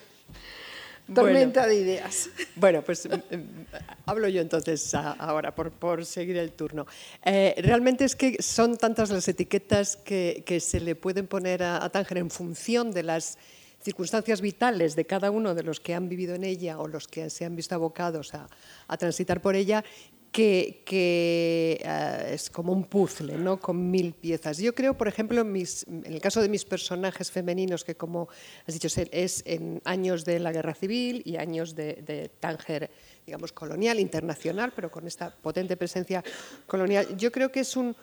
tormenta 1.14 1.66
de 1.66 1.76
ideas. 1.76 2.30
Bueno, 2.56 2.82
pues 2.82 3.06
mm, 3.06 3.36
mm, 3.36 3.66
hablo 4.06 4.28
yo 4.28 4.40
entonces 4.40 4.92
ahora 4.94 5.54
por, 5.54 5.70
por 5.70 6.04
seguir 6.04 6.36
el 6.36 6.52
turno. 6.52 6.86
Eh, 7.24 7.54
realmente 7.58 8.04
es 8.04 8.16
que 8.16 8.42
son 8.42 8.76
tantas 8.76 9.10
las 9.10 9.28
etiquetas 9.28 9.96
que, 9.96 10.42
que 10.44 10.58
se 10.58 10.80
le 10.80 10.96
pueden 10.96 11.28
poner 11.28 11.62
a, 11.62 11.84
a 11.84 11.90
Tánger 11.90 12.18
en 12.18 12.30
función 12.30 12.90
de 12.90 13.04
las 13.04 13.38
circunstancias 13.82 14.40
vitales 14.40 14.96
de 14.96 15.04
cada 15.04 15.30
uno 15.30 15.54
de 15.54 15.62
los 15.62 15.80
que 15.80 15.94
han 15.94 16.08
vivido 16.08 16.34
en 16.34 16.44
ella 16.44 16.78
o 16.78 16.88
los 16.88 17.08
que 17.08 17.30
se 17.30 17.44
han 17.44 17.56
visto 17.56 17.74
abocados 17.74 18.32
a, 18.34 18.48
transitar 18.96 19.40
por 19.40 19.56
ella 19.56 19.84
que, 20.30 20.82
eh, 20.90 22.30
es 22.32 22.48
como 22.48 22.72
un 22.72 22.84
puzzle, 22.84 23.36
¿no? 23.36 23.60
con 23.60 23.90
mil 23.90 24.14
piezas. 24.14 24.56
Yo 24.58 24.74
creo, 24.74 24.96
por 24.96 25.06
ejemplo, 25.06 25.42
en, 25.42 25.66
el 26.04 26.20
caso 26.20 26.40
de 26.40 26.48
mis 26.48 26.64
personajes 26.64 27.30
femeninos, 27.30 27.84
que 27.84 27.96
como 27.96 28.28
has 28.66 28.72
dicho, 28.72 28.88
es 29.10 29.42
en 29.44 29.82
años 29.84 30.24
de 30.24 30.38
la 30.38 30.52
guerra 30.52 30.74
civil 30.74 31.22
y 31.26 31.36
años 31.36 31.74
de, 31.74 32.30
Tánger, 32.40 32.90
digamos, 33.26 33.52
colonial, 33.52 34.00
internacional, 34.00 34.72
pero 34.74 34.90
con 34.90 35.06
esta 35.06 35.34
potente 35.34 35.76
presencia 35.76 36.24
colonial, 36.66 37.14
yo 37.18 37.30
creo 37.30 37.52
que 37.52 37.60
es 37.60 37.76
un, 37.76 37.94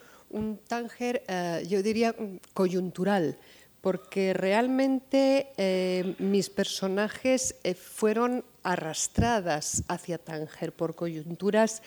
Tánger, 0.68 1.24
eh, 1.28 1.66
yo 1.68 1.82
diría, 1.82 2.16
coyuntural 2.54 3.40
porque 3.82 4.34
realmente 4.34 5.54
eh, 5.58 6.16
mis 6.20 6.50
personajes 6.50 7.56
fueron 7.76 8.44
arrastradas 8.64 9.84
hacia 9.88 10.18
Tánger 10.18 10.74
por 10.74 10.96
coyunturas 10.96 11.82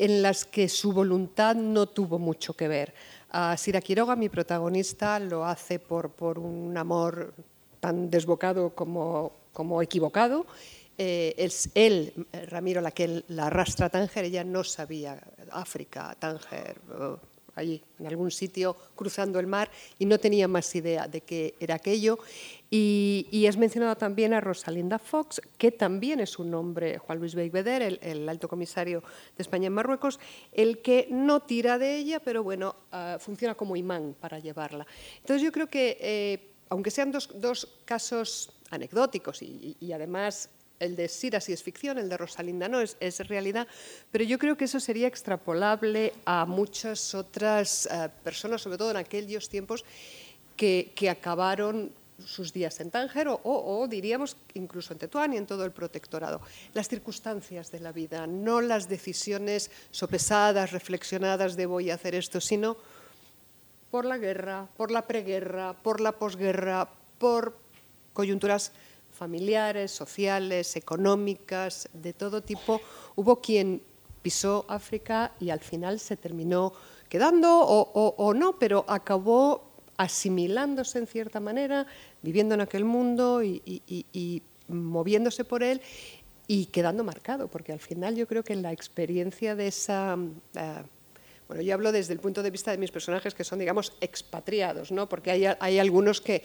en 0.00 0.22
las 0.22 0.46
que 0.46 0.68
su 0.68 0.92
voluntad 0.92 1.54
no 1.54 1.86
tuvo 1.86 2.18
mucho 2.18 2.54
que 2.54 2.68
ver. 2.68 2.94
A 3.30 3.54
Sira 3.58 3.82
Quiroga, 3.82 4.16
mi 4.16 4.30
protagonista, 4.30 5.20
lo 5.20 5.44
hace 5.44 5.78
por, 5.78 6.10
por 6.10 6.38
un 6.38 6.74
amor 6.76 7.34
tan 7.80 8.08
desbocado 8.08 8.70
como, 8.70 9.32
como 9.52 9.82
equivocado. 9.82 10.46
Eh, 10.96 11.34
es 11.36 11.70
él, 11.74 12.26
Ramiro, 12.48 12.80
la 12.80 12.92
que 12.92 13.24
la 13.28 13.48
arrastra 13.48 13.86
a 13.86 13.90
Tánger, 13.90 14.24
ella 14.24 14.42
no 14.42 14.64
sabía 14.64 15.20
África, 15.50 16.16
Tánger, 16.18 16.80
allí, 17.54 17.82
en 17.98 18.06
algún 18.06 18.30
sitio 18.30 18.76
cruzando 18.94 19.38
el 19.38 19.46
mar, 19.46 19.70
y 19.98 20.06
no 20.06 20.18
tenía 20.18 20.48
más 20.48 20.74
idea 20.74 21.08
de 21.08 21.20
qué 21.22 21.54
era 21.60 21.76
aquello. 21.76 22.18
Y, 22.72 23.46
has 23.48 23.56
mencionado 23.56 23.96
también 23.96 24.32
a 24.32 24.40
Rosalinda 24.40 25.00
Fox, 25.00 25.40
que 25.58 25.72
también 25.72 26.20
es 26.20 26.38
un 26.38 26.54
hombre, 26.54 26.98
Juan 26.98 27.18
Luis 27.18 27.34
Beibeder, 27.34 27.98
el, 28.00 28.28
alto 28.28 28.48
comisario 28.48 29.02
de 29.36 29.42
España 29.42 29.66
en 29.66 29.72
Marruecos, 29.72 30.20
el 30.52 30.80
que 30.80 31.08
no 31.10 31.40
tira 31.40 31.78
de 31.78 31.96
ella, 31.96 32.20
pero 32.20 32.44
bueno, 32.44 32.76
ah, 32.92 33.16
funciona 33.18 33.56
como 33.56 33.74
imán 33.74 34.14
para 34.20 34.38
llevarla. 34.38 34.86
Entonces 35.16 35.42
yo 35.42 35.50
creo 35.50 35.66
que, 35.66 35.98
eh, 36.00 36.52
aunque 36.68 36.92
sean 36.92 37.10
dos, 37.10 37.28
casos 37.84 38.52
anecdóticos 38.70 39.42
y, 39.42 39.92
además 39.92 40.48
el 40.80 40.96
de 40.96 41.08
Sira 41.08 41.40
sí 41.40 41.52
es 41.52 41.62
ficción, 41.62 41.98
el 41.98 42.08
de 42.08 42.16
Rosalinda 42.16 42.68
no, 42.68 42.80
es, 42.80 43.28
realidad, 43.28 43.68
pero 44.10 44.24
yo 44.24 44.38
creo 44.38 44.56
que 44.56 44.64
eso 44.64 44.80
sería 44.80 45.06
extrapolable 45.06 46.12
a 46.24 46.46
muchas 46.46 47.14
otras 47.14 47.86
eh, 47.86 48.08
personas, 48.24 48.62
sobre 48.62 48.78
todo 48.78 48.90
en 48.90 48.96
aquellos 48.96 49.48
tiempos, 49.48 49.84
que, 50.56 50.92
que 50.94 51.08
acabaron 51.08 51.92
sus 52.26 52.52
días 52.52 52.80
en 52.80 52.90
Tánger 52.90 53.28
o, 53.30 53.86
diríamos 53.88 54.36
incluso 54.54 54.92
en 54.92 54.98
Tetuán 54.98 55.32
y 55.32 55.36
en 55.36 55.46
todo 55.46 55.64
el 55.64 55.72
protectorado. 55.72 56.40
Las 56.74 56.88
circunstancias 56.88 57.70
de 57.70 57.80
la 57.80 57.92
vida, 57.92 58.26
no 58.26 58.60
las 58.60 58.88
decisiones 58.88 59.70
sopesadas, 59.90 60.72
reflexionadas 60.72 61.56
de 61.56 61.66
voy 61.66 61.90
a 61.90 61.94
hacer 61.94 62.14
esto, 62.14 62.40
sino 62.40 62.76
por 63.90 64.04
la 64.04 64.18
guerra, 64.18 64.68
por 64.76 64.90
la 64.90 65.06
preguerra, 65.06 65.74
por 65.74 66.00
la 66.00 66.12
posguerra, 66.12 66.88
por 67.18 67.56
coyunturas 68.12 68.72
familiares, 69.20 69.90
sociales, 69.90 70.76
económicas, 70.76 71.90
de 71.92 72.14
todo 72.14 72.40
tipo. 72.40 72.80
Hubo 73.16 73.42
quien 73.42 73.82
pisó 74.22 74.64
África 74.66 75.32
y 75.38 75.50
al 75.50 75.60
final 75.60 76.00
se 76.00 76.16
terminó 76.16 76.72
quedando 77.10 77.48
o, 77.60 78.34
no, 78.34 78.58
pero 78.58 78.86
acabó 78.88 79.72
asimilándose 79.98 80.98
en 81.00 81.06
cierta 81.06 81.38
manera, 81.38 81.86
viviendo 82.22 82.54
en 82.54 82.62
aquel 82.62 82.86
mundo 82.86 83.42
y, 83.44 84.42
moviéndose 84.68 85.44
por 85.44 85.62
él 85.62 85.82
y 86.46 86.66
quedando 86.66 87.04
marcado, 87.04 87.48
porque 87.48 87.72
al 87.72 87.80
final 87.80 88.16
yo 88.16 88.26
creo 88.26 88.42
que 88.42 88.56
la 88.56 88.72
experiencia 88.72 89.54
de 89.54 89.66
esa... 89.66 90.16
Eh, 90.54 90.82
bueno, 91.50 91.64
yo 91.64 91.74
hablo 91.74 91.90
desde 91.90 92.12
el 92.12 92.20
punto 92.20 92.44
de 92.44 92.50
vista 92.50 92.70
de 92.70 92.78
mis 92.78 92.92
personajes 92.92 93.34
que 93.34 93.42
son, 93.42 93.58
digamos, 93.58 93.92
expatriados, 94.00 94.92
¿no? 94.92 95.08
porque 95.08 95.32
hay, 95.32 95.46
hay 95.58 95.80
algunos 95.80 96.20
que, 96.20 96.44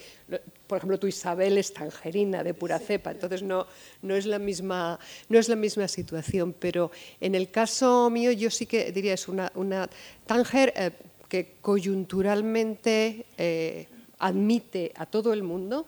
por 0.66 0.80
ejemplo, 0.80 0.98
tu 0.98 1.06
Isabel 1.06 1.60
es 1.60 1.74
tangerina, 1.74 2.44
de 2.44 2.56
pura 2.56 2.80
cepa, 2.80 3.12
entonces 3.12 3.44
no, 3.44 3.68
no, 4.02 4.16
es 4.16 4.26
la 4.26 4.40
misma, 4.40 5.00
no 5.30 5.38
es 5.38 5.48
la 5.48 5.56
misma 5.56 5.88
situación, 5.88 6.56
pero 6.58 6.90
en 7.22 7.36
el 7.36 7.52
caso 7.52 8.10
mío 8.10 8.32
yo 8.32 8.50
sí 8.50 8.66
que 8.66 8.92
diría 8.92 9.14
es 9.14 9.28
una, 9.28 9.52
una 9.56 9.88
Tánger... 10.26 10.74
Eh, 10.76 10.92
que 11.28 11.58
coyunturalmente 11.60 13.26
eh, 13.38 13.88
admite 14.20 14.94
a 14.96 15.06
todo 15.06 15.34
el 15.34 15.44
mundo, 15.44 15.88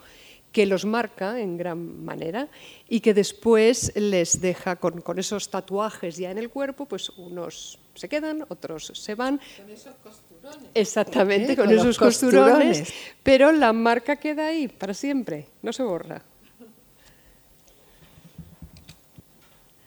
que 0.51 0.65
los 0.65 0.85
marca 0.85 1.39
en 1.39 1.57
gran 1.57 2.03
manera 2.03 2.47
y 2.89 3.01
que 3.01 3.13
después 3.13 3.91
les 3.95 4.41
deja 4.41 4.77
con, 4.77 5.03
esos 5.19 5.49
tatuajes 5.49 6.17
ya 6.17 6.31
en 6.31 6.37
el 6.37 6.49
cuerpo, 6.49 6.85
pues 6.85 7.09
unos 7.09 7.79
se 7.97 8.07
quedan, 8.07 8.45
otros 8.49 8.91
se 8.93 9.15
van. 9.15 9.39
Con 9.57 9.69
esos 9.69 9.95
costurones. 9.95 10.69
Exactamente, 10.73 11.55
con, 11.55 11.69
esos 11.71 11.97
costurones, 11.97 12.93
pero 13.23 13.51
la 13.51 13.73
marca 13.73 14.15
queda 14.15 14.47
ahí 14.47 14.67
para 14.67 14.93
siempre, 14.93 15.47
no 15.61 15.73
se 15.73 15.83
borra. 15.83 16.21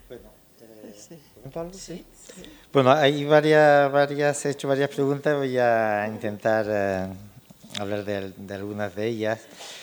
Bueno, 0.08 0.30
eh, 0.60 0.94
sí. 1.72 2.04
Bueno, 2.72 2.92
hay 2.92 3.24
varias, 3.24 3.90
varias, 3.90 4.44
he 4.46 4.50
hecho 4.50 4.68
varias 4.68 4.90
preguntas, 4.90 5.36
voy 5.36 5.58
a 5.58 6.06
intentar 6.06 6.66
eh, 6.68 7.08
hablar 7.78 8.04
de, 8.04 8.54
algunas 8.54 8.94
de 8.94 9.06
ellas. 9.06 9.40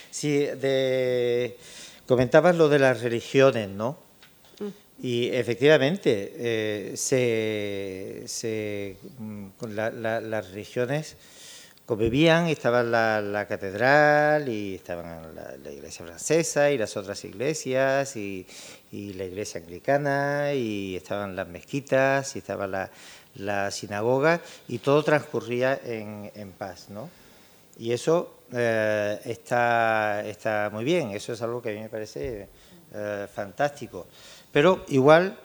Sí, 0.09 0.38
de, 0.38 1.57
comentabas 2.05 2.55
lo 2.55 2.69
de 2.69 2.80
las 2.80 3.01
religiones, 3.01 3.69
¿no? 3.69 3.97
Y 4.99 5.29
efectivamente, 5.29 6.33
eh, 6.37 6.93
se, 6.95 8.23
se, 8.25 8.97
mm, 9.19 9.47
con 9.57 9.75
las 9.75 10.51
religiones 10.51 11.15
convivían, 11.87 12.47
estaba 12.47 12.83
la, 12.83 13.21
la 13.21 13.47
catedral 13.47 14.49
y 14.49 14.75
estaban 14.75 15.33
la, 15.33 15.71
iglesia 15.71 16.05
francesa 16.05 16.69
y 16.69 16.77
las 16.77 16.97
otras 16.97 17.23
iglesias 17.23 18.17
y, 18.17 18.45
la 18.91 19.23
iglesia 19.23 19.61
anglicana 19.61 20.53
y 20.53 20.95
estaban 20.97 21.35
las 21.35 21.47
mezquitas 21.47 22.35
y 22.35 22.39
estaba 22.39 22.67
la, 22.67 23.71
sinagoga 23.71 24.41
y 24.67 24.79
todo 24.79 25.01
transcurría 25.03 25.79
en, 25.83 26.51
paz, 26.57 26.89
¿no? 26.89 27.09
Y 27.79 27.93
eso 27.93 28.35
eh, 28.51 29.19
está, 29.23 30.25
está 30.25 30.69
muy 30.73 30.83
bien, 30.83 31.11
eso 31.11 31.31
es 31.33 31.41
algo 31.41 31.61
que 31.61 31.69
a 31.69 31.73
mí 31.73 31.79
me 31.79 31.89
parece 31.89 32.49
eh, 32.93 33.27
fantástico. 33.33 34.07
Pero 34.51 34.85
igual, 34.87 35.37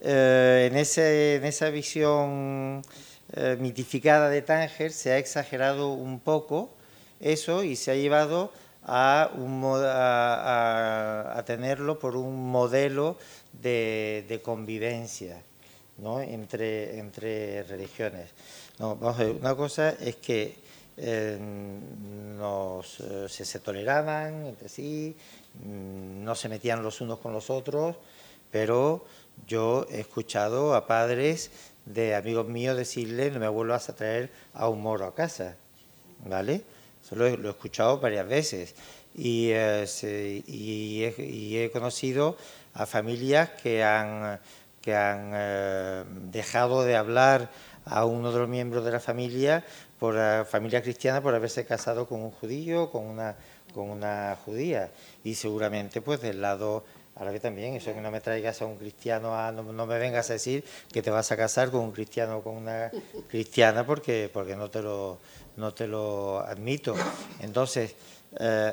eh, 0.00 0.68
en, 0.70 0.76
ese, 0.76 1.36
en 1.36 1.44
esa 1.44 1.70
visión 1.70 2.82
eh, 3.32 3.56
mitificada 3.60 4.28
de 4.28 4.42
Tánger 4.42 4.92
se 4.92 5.12
ha 5.12 5.18
exagerado 5.18 5.92
un 5.92 6.20
poco 6.20 6.70
eso 7.20 7.62
y 7.62 7.76
se 7.76 7.90
ha 7.92 7.94
llevado 7.94 8.52
a, 8.82 9.30
a, 11.36 11.44
tenerlo 11.44 11.98
por 11.98 12.16
un 12.16 12.50
modelo 12.50 13.18
de, 13.52 14.40
convivencia 14.42 15.42
entre, 15.98 17.62
religiones. 17.64 18.30
No, 18.78 18.96
vamos 18.96 19.20
a 19.20 19.24
ver, 19.24 19.36
una 19.36 19.54
cosa 19.54 19.90
es 20.00 20.16
que 20.16 20.54
eh, 20.96 21.38
eh, 21.38 23.28
se, 23.28 23.44
se, 23.44 23.60
toleraban 23.60 24.46
entre 24.46 24.68
sí, 24.68 25.14
mm, 25.64 26.24
no 26.24 26.34
se 26.34 26.48
metían 26.48 26.82
los 26.82 27.00
unos 27.00 27.18
con 27.18 27.32
los 27.32 27.50
otros, 27.50 27.96
pero 28.50 29.04
yo 29.46 29.86
he 29.90 30.00
escuchado 30.00 30.74
a 30.74 30.86
padres 30.86 31.50
de 31.86 32.14
amigos 32.14 32.46
míos 32.48 32.76
decirle 32.76 33.30
no 33.30 33.40
me 33.40 33.48
vuelvas 33.48 33.88
a 33.88 33.96
traer 33.96 34.30
a 34.54 34.68
un 34.68 34.82
moro 34.82 35.06
a 35.06 35.14
casa, 35.14 35.56
¿vale? 36.24 36.62
Eso 37.04 37.16
lo, 37.16 37.26
he 37.26 37.48
escuchado 37.48 37.98
varias 37.98 38.28
veces 38.28 38.74
y, 39.14 39.50
eh, 39.50 40.42
y, 40.46 41.56
he, 41.56 41.70
conocido 41.70 42.36
a 42.74 42.86
familias 42.86 43.50
que 43.62 43.82
han 43.82 44.38
que 44.80 44.94
han 44.94 45.32
eh, 45.34 46.04
dejado 46.30 46.84
de 46.84 46.96
hablar 46.96 47.50
a 47.84 48.04
uno 48.04 48.32
de 48.32 48.38
los 48.38 48.48
miembros 48.48 48.84
de 48.84 48.92
la 48.92 49.00
familia, 49.00 49.64
por 49.98 50.14
la 50.14 50.46
familia 50.48 50.82
cristiana, 50.82 51.20
por 51.20 51.34
haberse 51.34 51.66
casado 51.66 52.06
con 52.06 52.22
un 52.22 52.30
judío, 52.30 52.90
con 52.90 53.04
una, 53.04 53.36
con 53.74 53.90
una 53.90 54.36
judía. 54.44 54.90
Y 55.24 55.34
seguramente, 55.34 56.00
pues 56.00 56.20
del 56.20 56.40
lado 56.40 56.84
árabe 57.16 57.40
también, 57.40 57.74
eso 57.74 57.92
que 57.92 58.00
no 58.00 58.10
me 58.10 58.20
traigas 58.20 58.62
a 58.62 58.66
un 58.66 58.76
cristiano, 58.76 59.52
no, 59.52 59.86
me 59.86 59.98
vengas 59.98 60.30
a 60.30 60.34
decir 60.34 60.64
que 60.92 61.02
te 61.02 61.10
vas 61.10 61.30
a 61.32 61.36
casar 61.36 61.70
con 61.70 61.80
un 61.80 61.92
cristiano 61.92 62.38
o 62.38 62.42
con 62.42 62.56
una 62.56 62.90
cristiana, 63.28 63.84
porque, 63.84 64.30
porque 64.32 64.56
no, 64.56 64.70
te 64.70 64.82
lo, 64.82 65.18
no 65.56 65.74
te 65.74 65.86
lo 65.86 66.40
admito. 66.40 66.94
Entonces, 67.40 67.94
eh, 68.38 68.72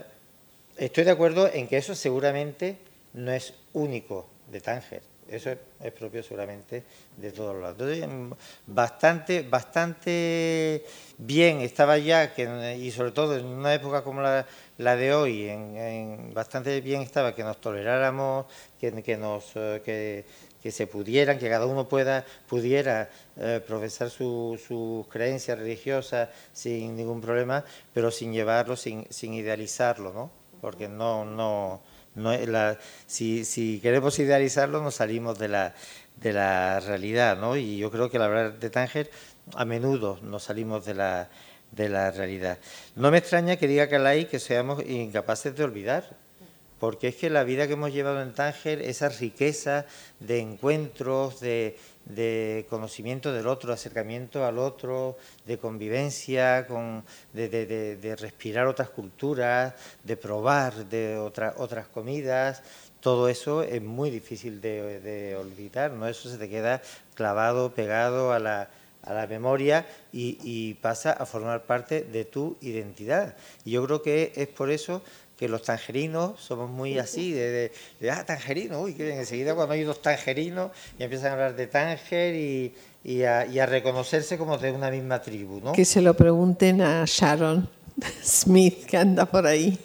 estoy 0.77 1.03
de 1.03 1.11
acuerdo 1.11 1.51
en 1.51 1.67
que 1.67 1.77
eso 1.77 1.95
seguramente 1.95 2.77
no 3.13 3.31
es 3.31 3.53
único 3.73 4.27
de 4.51 4.61
Tánger. 4.61 5.01
Eso 5.29 5.51
es, 5.51 5.91
propio 5.91 6.23
seguramente 6.23 6.83
de 7.17 7.31
todos 7.31 7.53
los 7.53 7.77
lados. 7.77 8.07
Mm, 8.07 8.31
bastante, 8.67 9.41
bastante 9.41 10.85
bien 11.17 11.59
estaba 11.59 11.97
ya, 11.97 12.33
que, 12.33 12.77
y 12.79 12.91
sobre 12.91 13.11
todo 13.11 13.38
en 13.38 13.45
una 13.45 13.73
época 13.73 14.03
como 14.03 14.21
la, 14.21 14.45
de 14.78 15.13
hoy, 15.13 15.49
en, 15.49 16.34
bastante 16.34 16.80
bien 16.82 17.01
estaba 17.01 17.34
que 17.34 17.43
nos 17.43 17.59
toleráramos, 17.59 18.45
que, 18.80 18.91
que 19.01 19.17
nos, 19.17 19.51
eh, 19.55 19.82
que, 19.84 20.25
que, 20.61 20.71
se 20.71 20.86
pudieran, 20.86 21.39
que 21.39 21.49
cada 21.49 21.65
uno 21.65 21.88
pueda, 21.89 22.23
pudiera 22.47 23.09
eh, 23.38 23.61
profesar 23.65 24.09
sus 24.09 24.61
su 24.61 25.05
creencias 25.09 25.57
religiosas 25.57 26.30
sin 26.53 26.95
ningún 26.95 27.21
problema, 27.21 27.63
pero 27.93 28.11
sin 28.11 28.34
llevarlo, 28.34 28.75
sin, 28.75 29.07
sin 29.09 29.34
idealizarlo, 29.34 30.13
¿no? 30.13 30.32
Porque 30.61 30.88
no, 30.88 31.25
no 31.25 31.82
no 32.17 32.34
la, 32.34 32.80
si, 33.05 33.45
si, 33.45 33.80
queremos 33.80 34.17
idealizarlo, 34.17 34.82
nos 34.82 34.95
salimos 34.95 35.38
de 35.38 35.49
la, 35.49 35.75
de 36.15 36.34
la 36.34 36.80
realidad, 36.80 37.38
¿no? 37.38 37.55
Y 37.55 37.78
yo 37.78 37.91
creo 37.91 38.09
que 38.09 38.17
al 38.17 38.23
hablar 38.23 38.59
de 38.59 38.69
Tánger, 38.71 39.11
a 39.55 39.65
menudo 39.65 40.19
nos 40.23 40.43
salimos 40.43 40.84
de 40.86 40.95
la, 40.95 41.30
de 41.72 41.89
la 41.89 42.11
realidad. 42.11 42.57
No 42.95 43.11
me 43.11 43.18
extraña 43.18 43.57
que 43.57 43.68
diga 43.68 43.89
Calai 43.89 44.28
que 44.28 44.39
seamos 44.39 44.84
incapaces 44.86 45.55
de 45.55 45.63
olvidar, 45.63 46.18
porque 46.80 47.07
es 47.07 47.15
que 47.15 47.30
la 47.30 47.43
vida 47.43 47.68
que 47.68 47.74
hemos 47.74 47.93
llevado 47.93 48.22
en 48.22 48.34
Tánger, 48.34 48.82
esa 48.82 49.09
riqueza 49.09 49.86
de 50.20 50.39
encuentros, 50.39 51.39
de, 51.39 51.78
de 52.05 52.65
conocimiento 52.70 53.34
del 53.34 53.47
otro, 53.47 53.74
acercamiento 53.74 54.45
al 54.45 54.59
otro, 54.59 55.18
de 55.45 55.57
convivencia, 55.57 56.68
con, 56.68 57.03
de, 57.34 58.15
respirar 58.20 58.68
otras 58.68 58.89
culturas, 58.89 59.74
de 60.03 60.18
probar 60.18 60.86
de 60.86 61.18
otras 61.18 61.88
comidas, 61.88 62.61
todo 63.01 63.30
eso 63.30 63.63
es 63.63 63.82
muy 63.82 64.09
difícil 64.09 64.61
de, 64.61 65.36
olvidar, 65.39 65.91
¿no? 65.91 66.07
Eso 66.07 66.30
se 66.30 66.38
te 66.38 66.49
queda 66.49 66.82
clavado, 67.15 67.74
pegado 67.74 68.32
a 68.32 68.39
la, 68.39 68.70
memoria 69.28 69.86
y, 70.12 70.38
y, 70.43 70.74
pasa 70.76 71.12
a 71.12 71.26
formar 71.26 71.66
parte 71.66 72.01
de 72.01 72.26
tu 72.26 72.58
identidad. 72.62 73.36
Y 73.66 73.72
yo 73.72 73.86
creo 73.86 74.01
que 74.01 74.34
es 74.36 74.47
por 74.47 74.70
eso 74.70 75.01
que 75.38 75.47
los 75.47 75.62
tangerinos 75.62 76.39
somos 76.39 76.70
muy 76.70 76.97
así, 76.97 77.32
de, 77.32 77.72
de, 77.99 78.12
ah, 78.12 78.26
tangerino, 78.26 78.82
uy, 78.82 78.95
que 78.95 79.16
enseguida 79.16 79.53
cuando 79.53 79.76
hay 79.76 79.84
unos 79.84 80.01
tangerinos 80.01 80.72
y 80.97 81.03
empiezan 81.03 81.30
a 81.30 81.34
hablar 81.34 81.55
de 81.55 81.68
Tánger 81.68 82.36
y, 82.36 82.74
y, 83.03 83.24
a, 83.24 83.66
reconocerse 83.68 84.38
como 84.38 84.58
de 84.58 84.72
una 84.72 84.89
misma 84.89 85.22
tribu, 85.22 85.62
¿no? 85.64 85.74
Que 85.74 85.86
se 85.86 86.01
lo 86.01 86.16
pregunten 86.16 86.82
a 86.82 87.05
Sharon 87.05 87.70
Smith, 88.24 88.86
que 88.86 88.97
anda 88.97 89.26
por 89.26 89.45
ahí. 89.45 89.78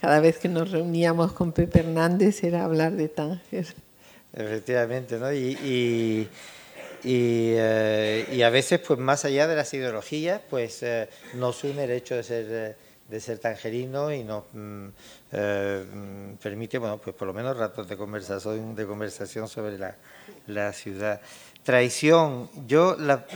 Cada 0.00 0.20
vez 0.20 0.38
que 0.38 0.48
nos 0.48 0.70
reuníamos 0.70 1.32
con 1.32 1.50
Pepe 1.50 1.80
Hernández 1.80 2.44
era 2.44 2.64
hablar 2.64 2.92
de 2.92 3.08
Tánger. 3.08 3.66
Efectivamente, 4.32 5.18
¿no? 5.18 5.32
Y, 5.32 5.58
y, 5.64 6.28
y, 7.02 7.52
eh, 7.54 8.42
a 8.44 8.50
veces, 8.50 8.80
pues 8.80 8.98
más 8.98 9.24
allá 9.24 9.46
de 9.46 9.56
las 9.56 9.72
ideologías, 9.74 10.40
pues 10.48 10.82
eh, 10.82 11.08
nos 11.34 11.64
une 11.64 11.84
el 11.84 11.90
hecho 11.90 12.16
de 12.16 12.22
ser... 12.22 12.46
Eh, 12.48 12.76
de 13.10 13.18
ser 13.18 13.40
tangerino 13.40 14.12
y 14.12 14.22
nos 14.22 14.44
mm, 14.52 14.86
mm, 15.32 16.36
permite, 16.40 16.78
bueno, 16.78 16.98
pues 16.98 17.16
por 17.16 17.26
lo 17.26 17.34
menos 17.34 17.56
ratos 17.56 17.88
de 17.88 17.96
conversación, 17.96 18.76
de 18.76 18.86
conversación 18.86 19.48
sobre 19.48 19.76
la, 20.46 20.72
ciudad. 20.72 21.20
Traición, 21.64 22.48
yo 22.68 22.94
la, 22.96 23.26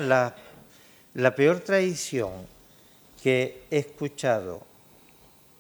la, 1.15 1.35
peor 1.35 1.59
traición 1.59 2.47
que 3.21 3.65
he 3.69 3.79
escuchado, 3.79 4.65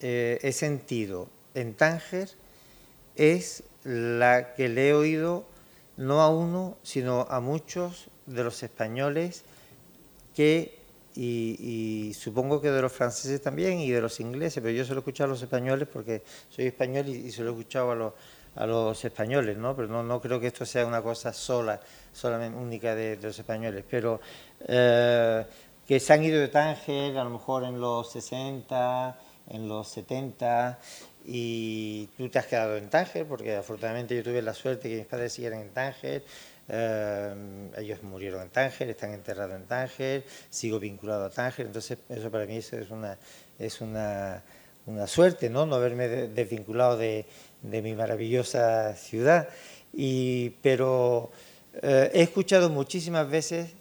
he 0.01 0.53
sentido 0.53 1.29
en 1.55 1.75
Tánger 1.75 2.29
es 3.17 3.65
la 3.83 4.55
que 4.55 4.69
le 4.69 4.91
he 4.91 4.95
oído 4.95 5.45
no 5.97 6.21
a 6.23 6.29
uno, 6.29 6.77
sino 6.83 7.27
a 7.29 7.41
muchos 7.41 8.09
de 8.27 8.45
los 8.45 8.63
españoles 8.63 9.45
que 10.35 10.85
y, 11.17 12.13
supongo 12.15 12.61
que 12.61 12.71
de 12.71 12.83
los 12.83 12.93
franceses 12.93 13.41
también 13.41 13.79
y 13.79 13.91
de 13.91 14.01
los 14.01 14.19
ingleses, 14.21 14.61
pero 14.63 14.75
yo 14.75 14.85
se 14.85 14.91
lo 14.91 14.97
he 14.97 15.01
escuchado 15.01 15.31
a 15.31 15.35
los 15.35 15.43
españoles 15.43 15.89
porque 15.93 16.23
soy 16.49 16.67
español 16.67 17.09
y, 17.09 17.31
se 17.31 17.43
lo 17.43 17.51
he 17.51 17.53
escuchado 17.53 17.93
a 17.93 17.95
los, 17.95 18.13
a 18.57 18.67
los 18.67 19.05
españoles, 19.05 19.57
¿no? 19.57 19.77
Pero 19.77 19.89
no, 19.89 20.03
no, 20.03 20.21
creo 20.21 20.41
que 20.41 20.49
esto 20.49 20.67
sea 20.67 20.87
una 20.87 21.03
cosa 21.03 21.33
sola, 21.33 21.81
solamente 22.13 22.59
única 22.59 22.95
de, 22.95 23.17
los 23.23 23.39
españoles, 23.39 23.85
pero 23.89 24.21
eh, 24.67 25.47
que 25.87 26.01
se 26.01 26.13
han 26.13 26.25
ido 26.25 26.41
de 26.41 26.49
Tánger 26.49 27.17
a 27.17 27.25
lo 27.25 27.31
mejor 27.31 27.65
en 27.65 27.81
los 27.81 28.11
60, 28.11 29.19
en 29.51 29.69
los 29.69 29.89
70 29.89 30.79
y 31.25 32.09
tú 32.17 32.29
te 32.29 32.39
has 32.39 32.47
quedado 32.47 32.77
en 32.77 32.91
Tánger 32.91 33.27
porque 33.27 33.57
afortunadamente 33.57 34.15
yo 34.15 34.23
tuve 34.23 34.43
la 34.43 34.55
suerte 34.55 34.89
que 34.89 34.97
mis 34.97 35.07
padres 35.07 35.33
siguieran 35.33 35.61
en 35.61 35.71
Tánger 35.71 36.23
eh, 36.69 37.71
ellos 37.77 38.03
murieron 38.03 38.43
en 38.43 38.49
Tánger, 38.49 38.89
están 38.89 39.13
enterrados 39.13 39.55
en 39.57 39.67
Tánger, 39.67 40.25
sigo 40.49 40.79
vinculado 40.79 41.27
a 41.27 41.31
Tánger, 41.31 41.67
entonces 41.67 41.99
eso 42.09 42.31
para 42.31 42.47
mí 42.47 42.57
es 42.57 42.73
una, 42.91 43.19
es 43.59 43.81
una, 43.81 44.43
una 44.87 45.07
suerte, 45.07 45.51
¿no? 45.51 45.67
No 45.67 45.77
haberme 45.77 46.09
desvinculado 46.09 46.97
de, 46.97 47.27
de 47.63 47.83
mi 47.83 47.95
maravillosa 47.95 48.95
ciudad. 48.97 49.49
Y, 49.93 50.51
pero 50.63 51.31
eh, 51.83 52.11
he 52.15 52.23
escuchado 52.23 52.71
muchísimas 52.71 53.29
veces 53.29 53.73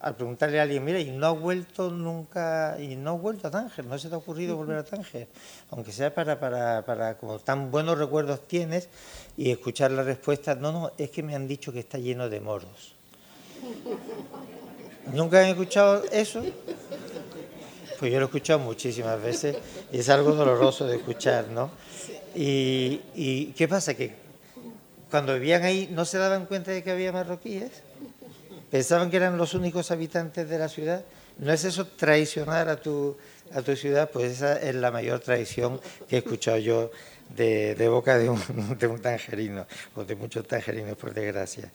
al 0.00 0.16
preguntarle 0.16 0.58
a 0.58 0.62
alguien, 0.62 0.82
mira, 0.82 0.98
y 0.98 1.10
no 1.10 1.26
ha 1.26 1.30
vuelto 1.30 1.90
nunca, 1.90 2.76
y 2.80 2.96
no 2.96 3.10
ha 3.10 3.14
vuelto 3.14 3.48
a 3.48 3.50
Tánger, 3.50 3.84
no 3.84 3.98
se 3.98 4.08
te 4.08 4.14
ha 4.14 4.18
ocurrido 4.18 4.56
volver 4.56 4.78
a 4.78 4.84
Tánger, 4.84 5.28
aunque 5.70 5.92
sea 5.92 6.14
para, 6.14 6.40
para, 6.40 6.82
para, 6.86 7.18
como 7.18 7.38
tan 7.38 7.70
buenos 7.70 7.98
recuerdos 7.98 8.48
tienes, 8.48 8.88
y 9.36 9.50
escuchar 9.50 9.90
la 9.90 10.02
respuesta, 10.02 10.54
no, 10.54 10.72
no, 10.72 10.92
es 10.96 11.10
que 11.10 11.22
me 11.22 11.34
han 11.34 11.46
dicho 11.46 11.70
que 11.70 11.80
está 11.80 11.98
lleno 11.98 12.30
de 12.30 12.40
moros. 12.40 12.94
¿Nunca 15.12 15.40
han 15.40 15.46
escuchado 15.46 16.02
eso? 16.10 16.42
Pues 17.98 18.10
yo 18.10 18.18
lo 18.18 18.24
he 18.24 18.28
escuchado 18.28 18.58
muchísimas 18.58 19.20
veces 19.22 19.58
y 19.92 19.98
es 19.98 20.08
algo 20.08 20.32
doloroso 20.32 20.86
de 20.86 20.96
escuchar, 20.96 21.48
¿no? 21.48 21.70
Y, 22.34 23.02
y 23.14 23.46
¿qué 23.52 23.68
pasa? 23.68 23.92
Que 23.92 24.14
cuando 25.10 25.34
vivían 25.34 25.62
ahí 25.64 25.90
no 25.92 26.06
se 26.06 26.16
daban 26.16 26.46
cuenta 26.46 26.70
de 26.70 26.82
que 26.82 26.90
había 26.90 27.12
marroquíes 27.12 27.82
pensaban 28.70 29.10
que 29.10 29.16
eran 29.16 29.36
los 29.36 29.54
únicos 29.54 29.90
habitantes 29.90 30.48
de 30.48 30.58
la 30.58 30.68
ciudad. 30.68 31.04
¿No 31.38 31.52
es 31.52 31.64
eso 31.64 31.86
traicionar 31.86 32.68
a 32.68 32.76
tu, 32.76 33.16
a 33.52 33.62
tu 33.62 33.74
ciudad? 33.74 34.10
Pues 34.10 34.32
esa 34.32 34.58
es 34.58 34.74
la 34.74 34.90
mayor 34.90 35.20
traición 35.20 35.80
que 36.08 36.16
he 36.16 36.18
escuchado 36.18 36.58
yo 36.58 36.90
de, 37.36 37.88
boca 37.88 38.18
de 38.18 38.28
un, 38.28 38.40
de 38.78 38.86
un, 38.86 39.00
tangerino, 39.00 39.66
o 39.94 40.04
de 40.04 40.16
muchos 40.16 40.46
tangerinos, 40.46 40.96
por 40.96 41.14
desgracia. 41.14 41.70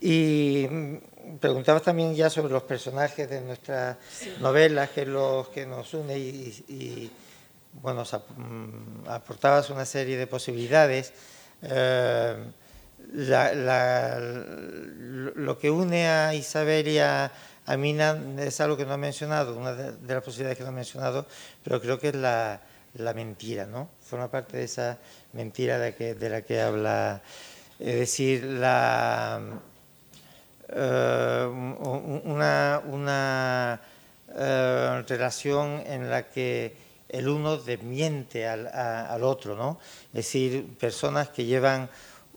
Y 0.00 0.66
mm, 0.70 1.38
preguntabas 1.38 1.82
también 1.82 2.14
ya 2.14 2.30
sobre 2.30 2.52
los 2.52 2.62
personajes 2.62 3.28
de 3.28 3.40
nuestras 3.40 3.96
novelas, 4.40 4.90
que 4.90 5.02
es 5.02 5.08
lo 5.08 5.50
que 5.52 5.66
nos 5.66 5.92
une, 5.94 6.18
y, 6.18 7.10
bueno, 7.82 8.02
mm, 8.02 9.08
aportabas 9.08 9.70
una 9.70 9.84
serie 9.84 10.16
de 10.16 10.26
posibilidades. 10.26 11.12
Eh, 11.62 12.36
lo 15.34 15.58
que 15.58 15.70
une 15.70 16.08
a 16.08 16.34
Isabel 16.34 16.88
y 16.88 16.98
a, 16.98 17.30
Mina 17.78 18.18
es 18.38 18.60
algo 18.60 18.76
que 18.76 18.84
no 18.84 18.94
ha 18.94 18.96
mencionado, 18.96 19.56
una 19.56 19.72
de, 19.72 20.14
las 20.14 20.24
posibilidades 20.24 20.58
que 20.58 20.64
no 20.64 20.70
ha 20.70 20.72
mencionado, 20.72 21.26
pero 21.62 21.80
creo 21.80 22.00
que 22.00 22.08
es 22.08 22.16
la, 22.16 22.60
mentira, 23.14 23.66
¿no? 23.66 23.90
Forma 24.00 24.28
parte 24.28 24.56
de 24.56 24.64
esa 24.64 24.98
mentira 25.32 25.78
de, 25.78 25.94
que, 25.94 26.14
de 26.14 26.28
la 26.28 26.42
que 26.42 26.60
habla, 26.60 27.22
es 27.78 27.94
decir, 27.94 28.42
la, 28.42 29.40
eh, 30.68 31.46
una, 32.24 32.82
una 32.86 33.80
eh, 34.34 35.04
relación 35.08 35.82
en 35.86 36.10
la 36.10 36.28
que 36.28 36.74
el 37.08 37.28
uno 37.28 37.56
desmiente 37.56 38.46
al, 38.46 38.68
al 38.68 39.24
otro, 39.24 39.56
¿no? 39.56 39.78
Es 40.08 40.26
decir, 40.26 40.76
personas 40.78 41.28
que 41.28 41.44
llevan 41.44 41.88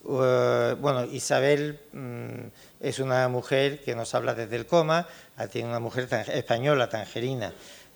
eh, 0.06 0.76
bueno, 0.80 1.06
Isabel 1.06 1.80
mm, 1.94 2.48
es 2.82 3.00
una 3.00 3.28
mujer 3.30 3.82
que 3.82 3.96
nos 3.96 4.14
habla 4.16 4.34
desde 4.34 4.56
el 4.56 4.66
coma, 4.66 5.08
tiene 5.52 5.70
una 5.70 5.80
mujer 5.80 6.08
española, 6.34 6.90
tangerina, 6.90 7.54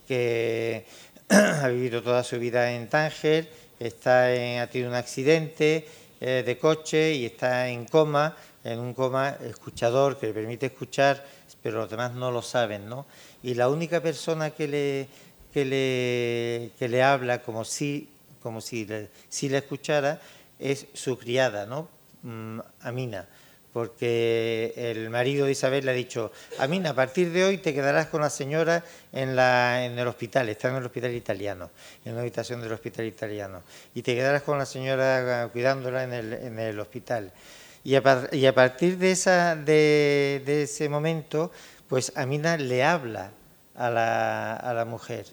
que 0.08 0.86
ha 1.30 1.68
vivido 1.68 2.02
toda 2.02 2.24
su 2.24 2.40
vida 2.40 2.72
en 2.72 2.88
Tánger, 2.88 3.50
está 3.80 4.28
ha 4.62 4.68
tenido 4.68 4.90
un 4.90 4.96
accidente 4.96 5.88
eh, 6.20 6.44
de 6.46 6.58
coche 6.58 7.14
y 7.14 7.26
está 7.26 7.70
en 7.70 7.86
coma, 7.86 8.36
en 8.64 8.80
un 8.80 8.94
coma 8.94 9.38
escuchador 9.44 10.18
que 10.18 10.28
le 10.28 10.34
permite 10.34 10.68
escuchar, 10.68 11.24
pero 11.62 11.80
los 11.80 11.90
demás 11.90 12.14
no 12.14 12.32
lo 12.32 12.42
saben, 12.42 12.88
¿no? 12.88 13.06
Y 13.44 13.54
la 13.54 13.70
única 13.70 14.02
persona 14.02 14.52
que 14.52 14.68
le, 14.68 15.08
que 15.54 15.66
le, 15.66 16.72
que 16.80 16.88
le 16.88 17.04
habla 17.04 17.44
como 17.44 17.66
si, 17.66 18.10
como 18.42 18.62
si, 18.62 18.88
si 19.30 19.50
le 19.50 19.58
escuchara 19.58 20.22
es 20.60 20.88
su 20.94 21.18
criada, 21.18 21.66
¿no? 21.66 21.97
Mm, 22.24 22.60
Amina 22.82 23.28
porque 23.78 24.74
el 24.76 25.12
marido 25.12 25.46
de 25.46 25.52
Isabel 25.52 25.86
le 25.86 25.92
ha 25.92 25.94
dicho, 25.94 26.32
Amina, 26.58 26.90
a 26.90 26.94
partir 26.96 27.32
de 27.32 27.44
hoy 27.44 27.60
te 27.60 27.76
quedarás 27.76 28.08
con 28.08 28.22
la 28.22 28.32
señora 28.32 28.84
en, 29.12 29.36
la, 29.36 29.86
en 29.86 30.00
el 30.00 30.08
hospital, 30.08 30.50
está 30.50 30.70
en 30.70 30.78
el 30.78 30.86
hospital 30.86 31.14
italiano, 31.14 31.70
en 32.04 32.16
la 32.16 32.22
habitación 32.22 32.60
del 32.60 32.72
hospital 32.72 33.06
italiano, 33.06 33.62
y 33.94 34.02
te 34.02 34.16
quedarás 34.16 34.42
con 34.42 34.58
la 34.58 34.66
señora 34.66 35.48
cuidándola 35.54 36.06
en 36.06 36.14
el, 36.14 36.34
en 36.34 36.58
el 36.58 36.80
hospital. 36.80 37.32
Y 37.84 37.94
a, 37.94 38.28
y 38.32 38.48
a, 38.48 38.56
partir 38.56 38.98
de, 38.98 39.12
esa, 39.12 39.56
de, 39.56 40.42
de, 40.44 40.64
ese 40.64 40.90
momento, 40.90 41.52
pues 41.88 42.12
Amina 42.16 42.58
le 42.58 42.84
habla 42.84 43.30
a 43.76 43.92
la, 43.92 44.56
a 44.56 44.74
la 44.74 44.86
mujer. 44.86 45.28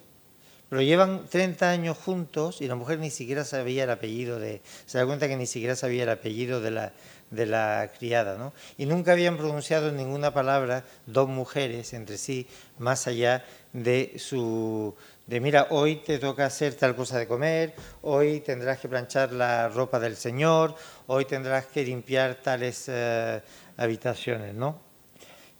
Pero 0.68 0.82
llevan 0.82 1.26
30 1.28 1.70
años 1.70 1.96
juntos 1.96 2.60
y 2.60 2.66
la 2.66 2.74
mujer 2.74 2.98
ni 2.98 3.10
siquiera 3.10 3.44
sabía 3.44 3.84
el 3.84 3.90
apellido 3.90 4.38
de... 4.38 4.62
Se 4.86 4.98
da 4.98 5.06
cuenta 5.06 5.28
que 5.28 5.36
ni 5.36 5.46
siquiera 5.46 5.76
sabía 5.76 6.04
el 6.04 6.10
apellido 6.10 6.60
de 6.60 6.70
la, 6.70 6.92
de 7.30 7.46
la 7.46 7.92
criada, 7.98 8.36
¿no? 8.36 8.52
Y 8.78 8.86
nunca 8.86 9.12
habían 9.12 9.36
pronunciado 9.36 9.92
ninguna 9.92 10.32
palabra 10.32 10.84
dos 11.06 11.28
mujeres 11.28 11.92
entre 11.92 12.18
sí, 12.18 12.46
más 12.78 13.06
allá 13.06 13.44
de 13.72 14.14
su 14.18 14.94
de 15.26 15.40
mira, 15.40 15.68
hoy 15.70 15.96
te 15.96 16.18
toca 16.18 16.44
hacer 16.44 16.74
tal 16.74 16.94
cosa 16.94 17.18
de 17.18 17.26
comer, 17.26 17.74
hoy 18.02 18.40
tendrás 18.40 18.78
que 18.78 18.88
planchar 18.88 19.32
la 19.32 19.70
ropa 19.70 19.98
del 19.98 20.16
Señor, 20.16 20.74
hoy 21.06 21.24
tendrás 21.24 21.64
que 21.66 21.82
limpiar 21.82 22.34
tales 22.34 22.84
eh, 22.88 23.40
habitaciones, 23.78 24.54
¿no? 24.54 24.82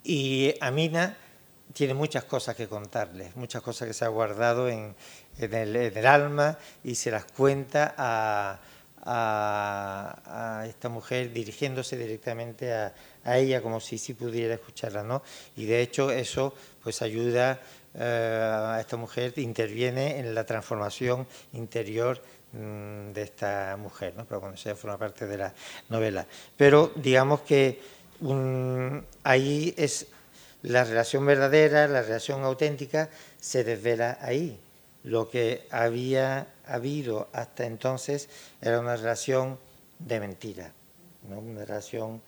Y 0.03 0.55
Amina 0.61 1.17
tiene 1.73 1.95
muchas 1.95 2.25
cosas 2.25 2.55
que 2.55 2.69
contarles, 2.69 3.35
muchas 3.37 3.63
cosas 3.63 3.89
que 3.89 3.95
se 3.95 4.05
ha 4.05 4.09
guardado 4.09 4.69
en, 4.69 4.95
el, 5.39 6.07
alma 6.07 6.59
y 6.83 6.95
se 6.95 7.11
las 7.11 7.25
cuenta 7.25 7.95
a, 7.97 8.61
esta 10.67 10.89
mujer 10.89 11.31
dirigiéndose 11.33 11.99
directamente 11.99 12.73
a, 12.73 12.95
ella 13.25 13.61
como 13.61 13.81
si 13.81 13.99
sí 13.99 14.15
pudiera 14.15 14.55
escucharla, 14.55 15.03
¿no? 15.03 15.23
Y 15.57 15.67
de 15.67 15.83
hecho 15.83 16.11
eso 16.11 16.55
pues 16.83 17.03
ayuda 17.03 17.61
eh, 17.95 18.51
a 18.53 18.81
esta 18.81 18.97
mujer, 18.97 19.33
interviene 19.37 20.19
en 20.19 20.35
la 20.35 20.45
transformación 20.45 21.27
interior 21.53 22.23
mmm, 22.53 23.13
de 23.13 23.23
esta 23.23 23.77
mujer, 23.79 24.15
¿no? 24.17 24.25
Pero 24.25 24.41
cuando 24.41 24.57
se 24.57 24.75
forma 24.75 24.99
parte 24.99 25.27
de 25.27 25.37
la 25.37 25.55
novela. 25.91 26.27
Pero 26.57 26.93
digamos 26.97 27.43
que 27.43 27.81
um, 28.21 29.03
ahí 29.23 29.75
es 29.77 30.07
la 30.65 30.83
relación 30.85 31.27
verdadera, 31.27 31.87
la 31.89 32.03
relación 32.03 32.43
auténtica 32.43 33.11
se 33.39 33.65
desvela 33.65 34.19
ahí. 34.21 34.59
Lo 35.03 35.29
que 35.29 35.67
había 35.71 36.47
habido 36.67 37.29
hasta 37.33 37.67
entonces 37.67 38.29
era 38.63 38.81
una 38.81 38.97
relación 38.97 39.59
de 39.99 40.21
mentira, 40.21 40.73
¿no? 41.29 41.39
una 41.41 41.65
relación 41.67 42.23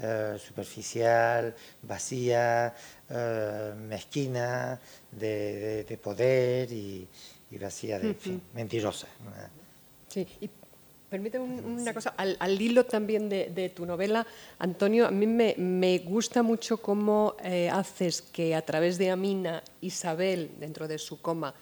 eh, 0.00 0.38
superficial, 0.42 1.54
vacía, 1.82 2.74
eh, 3.10 3.74
mezquina, 3.76 4.80
de, 5.10 5.28
de, 5.28 5.84
de 5.84 5.96
poder 5.98 6.72
y, 6.72 7.06
y, 7.50 7.58
vacía 7.58 7.98
de, 7.98 8.08
uh 8.08 8.12
-huh. 8.12 8.18
fin, 8.18 8.42
mentirosa. 8.54 9.06
Sí, 10.08 10.26
y 10.40 10.48
permíteme 11.12 11.44
una 11.44 11.92
cosa, 11.92 12.14
al, 12.16 12.38
al 12.40 12.58
hilo 12.58 12.86
también 12.86 13.28
de, 13.28 13.50
de, 13.54 13.68
tu 13.68 13.84
novela, 13.84 14.26
Antonio, 14.58 15.06
a 15.06 15.10
mí 15.10 15.26
me, 15.26 15.54
me 15.58 15.98
gusta 15.98 16.42
mucho 16.42 16.78
cómo 16.78 17.36
eh, 17.44 17.68
haces 17.68 18.22
que 18.22 18.54
a 18.54 18.62
través 18.62 18.96
de 18.96 19.10
Amina, 19.10 19.62
Isabel, 19.82 20.52
dentro 20.58 20.88
de 20.88 20.96
su 20.96 21.20
coma, 21.20 21.52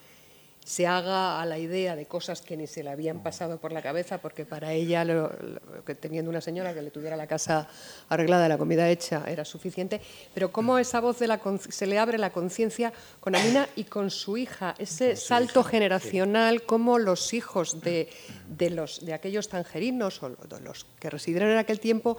se 0.64 0.86
haga 0.86 1.40
a 1.40 1.46
la 1.46 1.58
idea 1.58 1.96
de 1.96 2.06
cosas 2.06 2.42
que 2.42 2.56
ni 2.56 2.66
se 2.66 2.82
le 2.82 2.90
habían 2.90 3.22
pasado 3.22 3.58
por 3.58 3.72
la 3.72 3.82
cabeza, 3.82 4.18
porque 4.18 4.44
para 4.44 4.72
ella, 4.72 5.04
lo, 5.04 5.30
lo, 5.42 5.84
que 5.84 5.94
teniendo 5.94 6.30
una 6.30 6.40
señora 6.40 6.74
que 6.74 6.82
le 6.82 6.90
tuviera 6.90 7.16
la 7.16 7.26
casa 7.26 7.68
arreglada, 8.08 8.48
la 8.48 8.58
comida 8.58 8.88
hecha, 8.88 9.24
era 9.26 9.44
suficiente, 9.44 10.00
pero 10.34 10.52
cómo 10.52 10.78
esa 10.78 11.00
voz 11.00 11.18
de 11.18 11.26
la, 11.26 11.40
se 11.68 11.86
le 11.86 11.98
abre 11.98 12.18
la 12.18 12.30
conciencia 12.30 12.92
con 13.20 13.34
Amina 13.34 13.68
y 13.74 13.84
con 13.84 14.11
su 14.11 14.36
hija, 14.36 14.74
ese 14.78 15.16
salto 15.16 15.64
generacional, 15.64 16.62
cómo 16.62 16.98
los 16.98 17.32
hijos 17.32 17.80
de, 17.80 18.08
de, 18.48 18.70
los, 18.70 19.04
de 19.04 19.14
aquellos 19.14 19.48
tangerinos 19.48 20.22
o 20.22 20.36
los 20.61 20.86
que 21.00 21.11
residieron 21.11 21.50
en 21.50 21.58
aquel 21.58 21.80
tiempo 21.80 22.18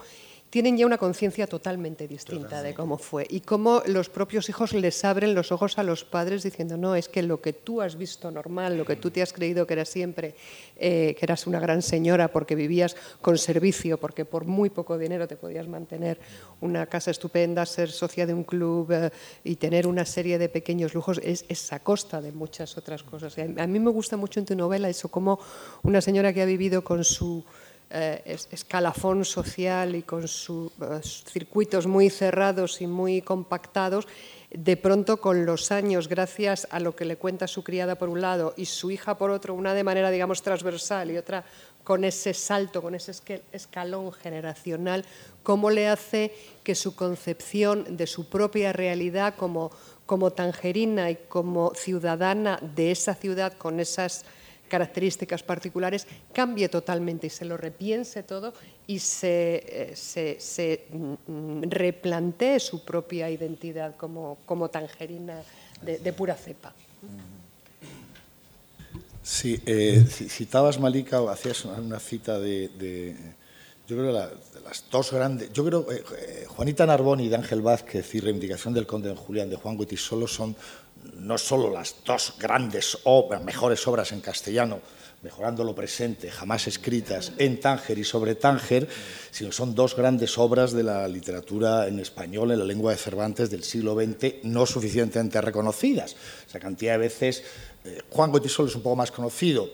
tienen 0.51 0.77
ya 0.77 0.85
una 0.85 0.97
conciencia 0.97 1.47
totalmente 1.47 2.09
distinta 2.09 2.43
totalmente. 2.43 2.67
de 2.67 2.75
cómo 2.75 2.97
fue 2.97 3.25
y 3.29 3.39
cómo 3.39 3.81
los 3.87 4.09
propios 4.09 4.49
hijos 4.49 4.73
les 4.73 5.03
abren 5.05 5.33
los 5.33 5.53
ojos 5.53 5.77
a 5.77 5.83
los 5.83 6.03
padres 6.03 6.43
diciendo, 6.43 6.75
no, 6.75 6.93
es 6.93 7.07
que 7.07 7.23
lo 7.23 7.39
que 7.39 7.53
tú 7.53 7.81
has 7.81 7.95
visto 7.95 8.29
normal, 8.29 8.77
lo 8.77 8.85
que 8.85 8.97
tú 8.97 9.09
te 9.11 9.21
has 9.21 9.31
creído 9.31 9.65
que 9.65 9.73
eras 9.73 9.87
siempre, 9.87 10.35
eh, 10.75 11.15
que 11.17 11.25
eras 11.25 11.47
una 11.47 11.61
gran 11.61 11.81
señora 11.81 12.27
porque 12.27 12.55
vivías 12.55 12.97
con 13.21 13.37
servicio, 13.37 13.97
porque 13.97 14.25
por 14.25 14.43
muy 14.43 14.69
poco 14.69 14.97
dinero 14.97 15.25
te 15.25 15.37
podías 15.37 15.69
mantener 15.69 16.19
una 16.59 16.85
casa 16.85 17.11
estupenda, 17.11 17.65
ser 17.65 17.89
socia 17.89 18.25
de 18.25 18.33
un 18.33 18.43
club 18.43 18.91
eh, 18.91 19.09
y 19.45 19.55
tener 19.55 19.87
una 19.87 20.03
serie 20.03 20.37
de 20.37 20.49
pequeños 20.49 20.93
lujos, 20.93 21.21
es, 21.23 21.45
es 21.47 21.71
a 21.71 21.79
costa 21.79 22.19
de 22.19 22.33
muchas 22.33 22.77
otras 22.77 23.03
cosas. 23.03 23.37
A 23.37 23.67
mí 23.67 23.79
me 23.79 23.89
gusta 23.89 24.17
mucho 24.17 24.41
en 24.41 24.45
tu 24.45 24.55
novela 24.57 24.89
eso, 24.89 25.07
como 25.07 25.39
una 25.83 26.01
señora 26.01 26.33
que 26.33 26.41
ha 26.41 26.45
vivido 26.45 26.83
con 26.83 27.05
su 27.05 27.45
eh, 27.93 28.37
escalafón 28.51 29.25
social 29.25 29.95
y 29.95 30.03
con 30.03 30.27
sus 30.27 30.71
eh, 30.81 31.01
circuitos 31.03 31.87
muy 31.87 32.09
cerrados 32.09 32.81
y 32.81 32.87
muy 32.87 33.21
compactados, 33.21 34.07
de 34.49 34.77
pronto 34.77 35.21
con 35.21 35.45
los 35.45 35.71
años, 35.71 36.07
gracias 36.07 36.67
a 36.71 36.79
lo 36.79 36.95
que 36.95 37.05
le 37.05 37.17
cuenta 37.17 37.47
su 37.47 37.63
criada 37.63 37.95
por 37.95 38.09
un 38.09 38.21
lado 38.21 38.53
y 38.57 38.65
su 38.65 38.91
hija 38.91 39.17
por 39.17 39.31
otro, 39.31 39.53
una 39.53 39.73
de 39.73 39.83
manera, 39.83 40.09
digamos, 40.09 40.41
transversal 40.41 41.11
y 41.11 41.17
otra 41.17 41.45
con 41.83 42.03
ese 42.03 42.33
salto, 42.33 42.81
con 42.81 42.95
ese 42.95 43.11
escalón 43.51 44.11
generacional, 44.11 45.05
cómo 45.43 45.69
le 45.69 45.87
hace 45.87 46.33
que 46.63 46.75
su 46.75 46.95
concepción 46.95 47.97
de 47.97 48.07
su 48.07 48.29
propia 48.29 48.71
realidad 48.71 49.35
como, 49.35 49.71
como 50.05 50.31
tangerina 50.31 51.09
y 51.09 51.15
como 51.27 51.73
ciudadana 51.75 52.59
de 52.75 52.91
esa 52.91 53.15
ciudad 53.15 53.53
con 53.53 53.79
esas 53.79 54.25
características 54.71 55.43
particulares, 55.43 56.07
cambie 56.31 56.69
totalmente 56.69 57.27
y 57.27 57.29
se 57.29 57.43
lo 57.43 57.57
repiense 57.57 58.23
todo 58.23 58.53
y 58.87 58.99
se, 58.99 59.91
eh, 59.93 60.39
se 60.39 60.85
mm, 61.27 61.63
replantee 61.67 62.57
su 62.61 62.85
propia 62.85 63.29
identidad 63.29 63.97
como, 63.97 64.37
como 64.45 64.69
tangerina 64.69 65.43
de, 65.81 66.13
pura 66.13 66.35
cepa. 66.35 66.73
Sí, 69.21 69.61
eh, 69.65 70.05
citabas 70.07 70.79
Malika 70.79 71.21
o 71.21 71.29
hacías 71.29 71.65
una 71.65 71.99
cita 71.99 72.39
de, 72.39 72.69
yo 73.87 73.97
creo 73.97 74.13
de 74.13 74.61
las 74.63 74.85
dos 74.89 75.11
grandes, 75.11 75.51
yo 75.51 75.65
creo 75.65 75.91
eh, 75.91 76.03
eh, 76.17 76.45
Juanita 76.47 76.85
Narboni 76.85 77.27
de 77.27 77.35
Ángel 77.35 77.61
Vázquez 77.61 78.15
y 78.15 78.21
Reivindicación 78.21 78.73
del 78.73 78.87
Conde 78.87 79.09
de 79.09 79.15
Julián 79.15 79.49
de 79.49 79.57
Juan 79.57 79.77
Solo 79.97 80.27
son 80.27 80.55
no 81.15 81.37
solo 81.37 81.69
las 81.69 81.95
dos 82.05 82.35
grandes 82.39 82.97
obras, 83.03 83.43
mejores 83.43 83.87
obras 83.87 84.11
en 84.11 84.21
castellano, 84.21 84.79
mejorando 85.21 85.63
lo 85.63 85.75
presente, 85.75 86.31
jamás 86.31 86.67
escritas 86.67 87.33
en 87.37 87.59
Tánger 87.59 87.97
y 87.99 88.03
sobre 88.03 88.35
Tánger, 88.35 88.87
sino 89.29 89.51
son 89.51 89.75
dos 89.75 89.95
grandes 89.95 90.37
obras 90.37 90.71
de 90.71 90.83
la 90.83 91.07
literatura 91.07 91.87
en 91.87 91.99
español, 91.99 92.51
en 92.51 92.59
la 92.59 92.65
lengua 92.65 92.91
de 92.91 92.97
Cervantes 92.97 93.49
del 93.49 93.63
siglo 93.63 93.95
XX, 93.95 94.43
no 94.43 94.65
suficientemente 94.65 95.39
reconocidas. 95.41 96.15
O 96.47 96.49
sea, 96.49 96.59
cantidad 96.59 96.93
de 96.93 96.99
veces, 96.99 97.43
eh, 97.83 98.01
Juan 98.09 98.31
Goytisolo 98.31 98.69
es 98.69 98.75
un 98.75 98.81
poco 98.81 98.95
más 98.95 99.11
conocido, 99.11 99.69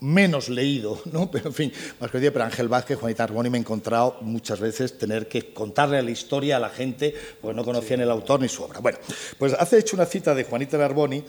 menos 0.00 0.48
leído, 0.48 1.00
¿no? 1.12 1.30
pero 1.30 1.48
en 1.48 1.54
fin, 1.54 1.72
más 2.00 2.10
que 2.10 2.30
pero 2.30 2.44
Ángel 2.44 2.68
Vázquez, 2.68 2.98
Juanita 2.98 3.24
Arboni 3.24 3.50
me 3.50 3.58
he 3.58 3.60
encontrado 3.60 4.18
muchas 4.22 4.60
veces 4.60 4.98
tener 4.98 5.28
que 5.28 5.52
contarle 5.52 6.02
la 6.02 6.10
historia 6.10 6.56
a 6.56 6.60
la 6.60 6.70
gente 6.70 7.14
porque 7.40 7.56
no 7.56 7.64
conocían 7.64 8.00
el 8.00 8.10
autor 8.10 8.40
ni 8.40 8.48
su 8.48 8.62
obra. 8.62 8.80
Bueno, 8.80 8.98
pues 9.38 9.54
hace 9.54 9.78
hecho 9.78 9.96
una 9.96 10.06
cita 10.06 10.34
de 10.34 10.44
Juanita 10.44 10.78
Narboni, 10.78 11.24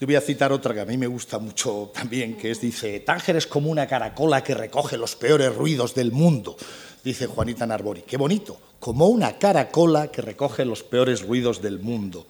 yo 0.00 0.06
voy 0.06 0.16
a 0.16 0.20
citar 0.20 0.52
otra 0.52 0.74
que 0.74 0.80
a 0.80 0.84
mí 0.84 0.96
me 0.96 1.06
gusta 1.06 1.38
mucho 1.38 1.90
también, 1.94 2.36
que 2.36 2.50
es, 2.50 2.60
dice, 2.60 3.00
Tánger 3.00 3.36
es 3.36 3.46
como 3.46 3.70
una 3.70 3.86
caracola 3.86 4.42
que 4.42 4.54
recoge 4.54 4.96
los 4.96 5.16
peores 5.16 5.54
ruidos 5.54 5.94
del 5.94 6.12
mundo, 6.12 6.56
dice 7.04 7.26
Juanita 7.26 7.66
Narboni. 7.66 8.02
Qué 8.02 8.16
bonito, 8.16 8.58
como 8.78 9.08
una 9.08 9.38
caracola 9.38 10.08
que 10.08 10.22
recoge 10.22 10.64
los 10.64 10.82
peores 10.82 11.22
ruidos 11.22 11.62
del 11.62 11.80
mundo. 11.80 12.26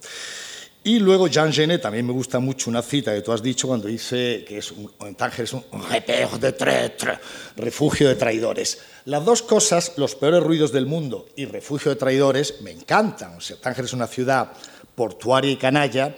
Y 0.82 0.98
luego 0.98 1.26
Jean 1.28 1.52
Genet, 1.52 1.82
también 1.82 2.06
me 2.06 2.12
gusta 2.12 2.40
mucho 2.40 2.70
una 2.70 2.80
cita 2.80 3.14
que 3.14 3.20
tú 3.20 3.32
has 3.32 3.42
dicho 3.42 3.68
cuando 3.68 3.86
dice 3.86 4.44
que 4.48 4.58
es 4.58 4.72
un, 4.72 4.90
en 5.00 5.14
Tánger 5.14 5.44
es 5.44 5.52
un 5.52 5.62
de 6.40 6.52
traître, 6.52 7.18
refugio 7.56 8.08
de 8.08 8.14
traidores. 8.14 8.78
Las 9.04 9.22
dos 9.22 9.42
cosas, 9.42 9.92
los 9.98 10.14
peores 10.14 10.42
ruidos 10.42 10.72
del 10.72 10.86
mundo 10.86 11.28
y 11.36 11.44
refugio 11.44 11.90
de 11.90 11.96
traidores, 11.96 12.62
me 12.62 12.70
encantan. 12.70 13.36
O 13.36 13.40
sea, 13.42 13.58
Tánger 13.58 13.84
es 13.84 13.92
una 13.92 14.06
ciudad 14.06 14.52
portuaria 14.94 15.50
y 15.50 15.56
canalla 15.56 16.14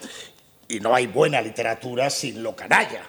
y 0.73 0.81
no 0.81 0.95
hay 0.95 1.07
buena 1.07 1.43
literatura 1.43 2.09
sin 2.09 2.43
lo 2.43 2.57
canalla. 2.57 3.03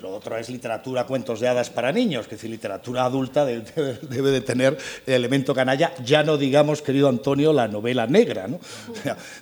Lo 0.00 0.14
otro 0.14 0.38
es 0.38 0.48
literatura, 0.48 1.04
cuentos 1.04 1.40
de 1.40 1.48
hadas 1.48 1.68
para 1.68 1.90
niños, 1.90 2.28
que 2.28 2.38
si 2.38 2.46
literatura 2.46 3.04
adulta 3.04 3.44
debe, 3.44 3.98
de 4.30 4.40
tener 4.40 4.78
el 5.06 5.14
elemento 5.14 5.52
canalla, 5.52 5.92
ya 6.04 6.22
no 6.22 6.36
digamos, 6.36 6.80
querido 6.80 7.08
Antonio, 7.08 7.52
la 7.52 7.66
novela 7.66 8.06
negra. 8.06 8.46
¿no? 8.46 8.60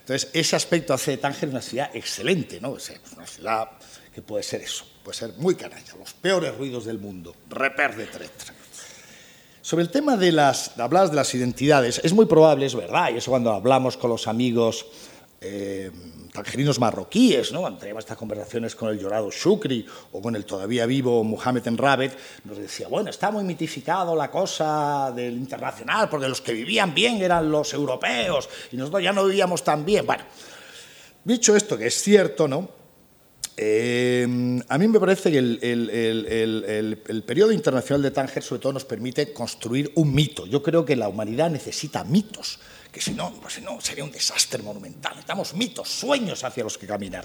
entonces, 0.01 0.31
ese 0.33 0.57
aspecto 0.57 0.95
hace 0.95 1.13
de 1.13 1.17
Tánger 1.19 1.51
una 1.51 1.61
ciudad 1.61 1.91
excelente, 1.93 2.61
¿no? 2.63 2.77
una 3.17 3.27
ciudad 3.27 3.69
que 4.15 4.23
puede 4.23 4.43
ser 4.43 4.63
eso, 4.63 4.87
puede 5.05 5.19
ser 5.19 5.33
muy 5.37 5.55
canalla, 5.55 5.95
los 5.99 6.15
peores 6.15 6.57
ruidos 6.57 6.87
del 6.87 6.99
mundo, 6.99 7.37
reper 7.51 7.95
de 7.95 8.07
tretra. 8.07 8.55
Sobre 9.61 9.85
el 9.85 9.91
tema 9.91 10.17
de 10.17 10.33
las, 10.33 10.79
hablas 10.79 11.11
de 11.11 11.17
las 11.17 11.35
identidades, 11.35 12.01
es 12.03 12.15
muy 12.15 12.25
probable, 12.25 12.65
es 12.65 12.75
verdad, 12.75 13.11
y 13.13 13.19
eso 13.19 13.31
cuando 13.31 13.53
hablamos 13.53 13.99
con 13.99 14.09
los 14.09 14.27
amigos 14.27 14.87
eh, 15.41 15.91
tangerinos 16.33 16.79
marroquíes, 16.79 17.51
¿no? 17.53 17.63
teníamos 17.79 18.05
estas 18.05 18.19
conversaciones 18.19 18.75
con 18.75 18.91
el 18.91 18.99
llorado 18.99 19.31
Shukri 19.31 19.87
o 20.13 20.21
con 20.21 20.37
el 20.37 20.45
todavía 20.45 20.85
vivo 20.87 21.25
Mohamed 21.25 21.67
Enrabet, 21.67 22.17
nos 22.45 22.59
decía, 22.59 22.89
bueno, 22.89 23.11
está 23.11 23.31
muy 23.31 23.45
mitificado 23.45 24.15
la 24.15 24.31
cosa 24.31 25.13
del 25.15 25.35
internacional, 25.35 26.09
porque 26.11 26.29
los 26.29 26.41
que 26.41 26.53
vivían 26.53 26.95
bien 26.95 27.23
eran 27.23 27.51
los 27.51 27.73
europeos 27.73 28.49
y 28.71 28.77
nosotros 28.77 29.03
ya 29.03 29.13
no 29.13 29.25
vivíamos 29.25 29.65
tan 29.65 29.85
bien. 29.85 30.05
Bueno, 30.05 30.25
dicho 31.25 31.57
esto, 31.57 31.79
que 31.79 31.87
es 31.87 32.03
cierto, 32.03 32.47
¿no? 32.47 32.81
Eh, 33.63 34.27
a 34.69 34.79
mí 34.79 34.89
me 34.89 34.99
parece 34.99 35.31
que 35.31 35.39
el, 35.39 37.23
periodo 37.27 37.53
internacional 37.53 38.01
de 38.03 38.11
Tánger 38.11 38.43
sobre 38.43 38.63
todo 38.63 38.73
nos 38.73 38.87
permite 38.87 39.35
construir 39.35 39.93
un 39.97 40.15
mito. 40.15 40.47
Yo 40.47 40.63
creo 40.63 40.87
que 40.87 40.97
la 40.97 41.09
humanidad 41.09 41.51
necesita 41.51 42.05
mitos, 42.05 42.59
que 42.93 43.01
si 43.01 43.13
no, 43.13 43.33
pues 43.41 43.61
no 43.63 43.81
sería 43.81 44.05
un 44.05 44.11
desastre 44.11 44.63
monumental. 44.63 45.13
Necesitamos 45.13 45.55
mitos, 45.55 45.89
sueños 45.89 46.43
hacia 46.43 46.65
los 46.65 46.77
que 46.77 46.87
caminar. 46.87 47.25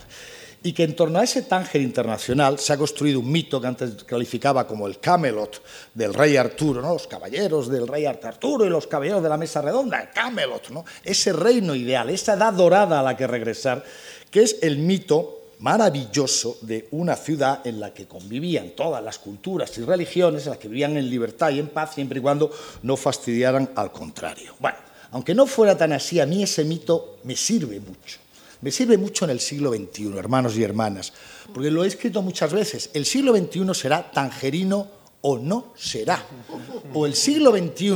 Y 0.63 0.73
que 0.73 0.83
en 0.83 0.95
torno 0.95 1.19
a 1.19 1.23
ese 1.23 1.43
Tánger 1.43 1.81
internacional 1.81 2.59
se 2.59 2.73
ha 2.73 2.77
construido 2.77 3.19
un 3.19 3.31
mito 3.31 3.61
que 3.61 3.67
antes 3.67 4.03
calificaba 4.03 4.65
como 4.65 4.87
el 4.87 4.99
Camelot 4.99 5.63
del 5.93 6.13
rey 6.13 6.37
Arturo, 6.37 6.81
¿no? 6.81 6.93
los 6.93 7.07
caballeros 7.07 7.69
del 7.69 7.87
rey 7.87 8.05
Arturo 8.05 8.65
y 8.65 8.69
los 8.69 8.87
caballeros 8.87 9.21
de 9.21 9.29
la 9.29 9.37
mesa 9.37 9.61
redonda, 9.61 9.99
el 9.99 10.09
Camelot, 10.09 10.69
¿no? 10.69 10.85
ese 11.03 11.33
reino 11.33 11.75
ideal, 11.75 12.09
esa 12.09 12.33
edad 12.33 12.53
dorada 12.53 12.99
a 12.99 13.03
la 13.03 13.15
que 13.15 13.27
regresar, 13.27 13.83
que 14.31 14.43
es 14.43 14.57
el 14.61 14.77
mito 14.79 15.41
maravilloso 15.59 16.57
de 16.61 16.87
una 16.91 17.15
ciudad 17.15 17.65
en 17.65 17.79
la 17.79 17.93
que 17.93 18.07
convivían 18.07 18.71
todas 18.71 19.03
las 19.03 19.19
culturas 19.19 19.77
y 19.77 19.83
religiones, 19.83 20.45
en 20.45 20.51
la 20.51 20.59
que 20.59 20.67
vivían 20.67 20.97
en 20.97 21.09
libertad 21.09 21.51
y 21.51 21.59
en 21.59 21.69
paz, 21.69 21.93
siempre 21.95 22.19
y 22.19 22.21
cuando 22.21 22.51
no 22.83 22.97
fastidiaran 22.97 23.71
al 23.75 23.91
contrario. 23.91 24.55
Bueno, 24.59 24.77
aunque 25.15 25.33
no 25.33 25.47
fuera 25.47 25.77
tan 25.77 25.93
así, 25.93 26.19
a 26.19 26.25
mí 26.25 26.43
ese 26.43 26.65
mito 26.65 27.19
me 27.23 27.37
sirve 27.37 27.79
mucho. 27.79 28.17
Me 28.59 28.69
sirve 28.69 28.97
mucho 28.97 29.23
en 29.23 29.31
el 29.31 29.39
siglo 29.39 29.71
XXI, 29.71 30.17
hermanos 30.17 30.57
y 30.57 30.63
hermanas, 30.63 31.13
porque 31.53 31.71
lo 31.71 31.85
he 31.85 31.87
escrito 31.87 32.21
muchas 32.21 32.51
veces. 32.51 32.89
El 32.93 33.05
siglo 33.05 33.33
XXI 33.33 33.73
será 33.73 34.11
tangerino 34.11 34.89
o 35.21 35.37
no 35.37 35.71
será. 35.77 36.21
O 36.93 37.05
el 37.05 37.15
siglo 37.15 37.51
XXI 37.51 37.95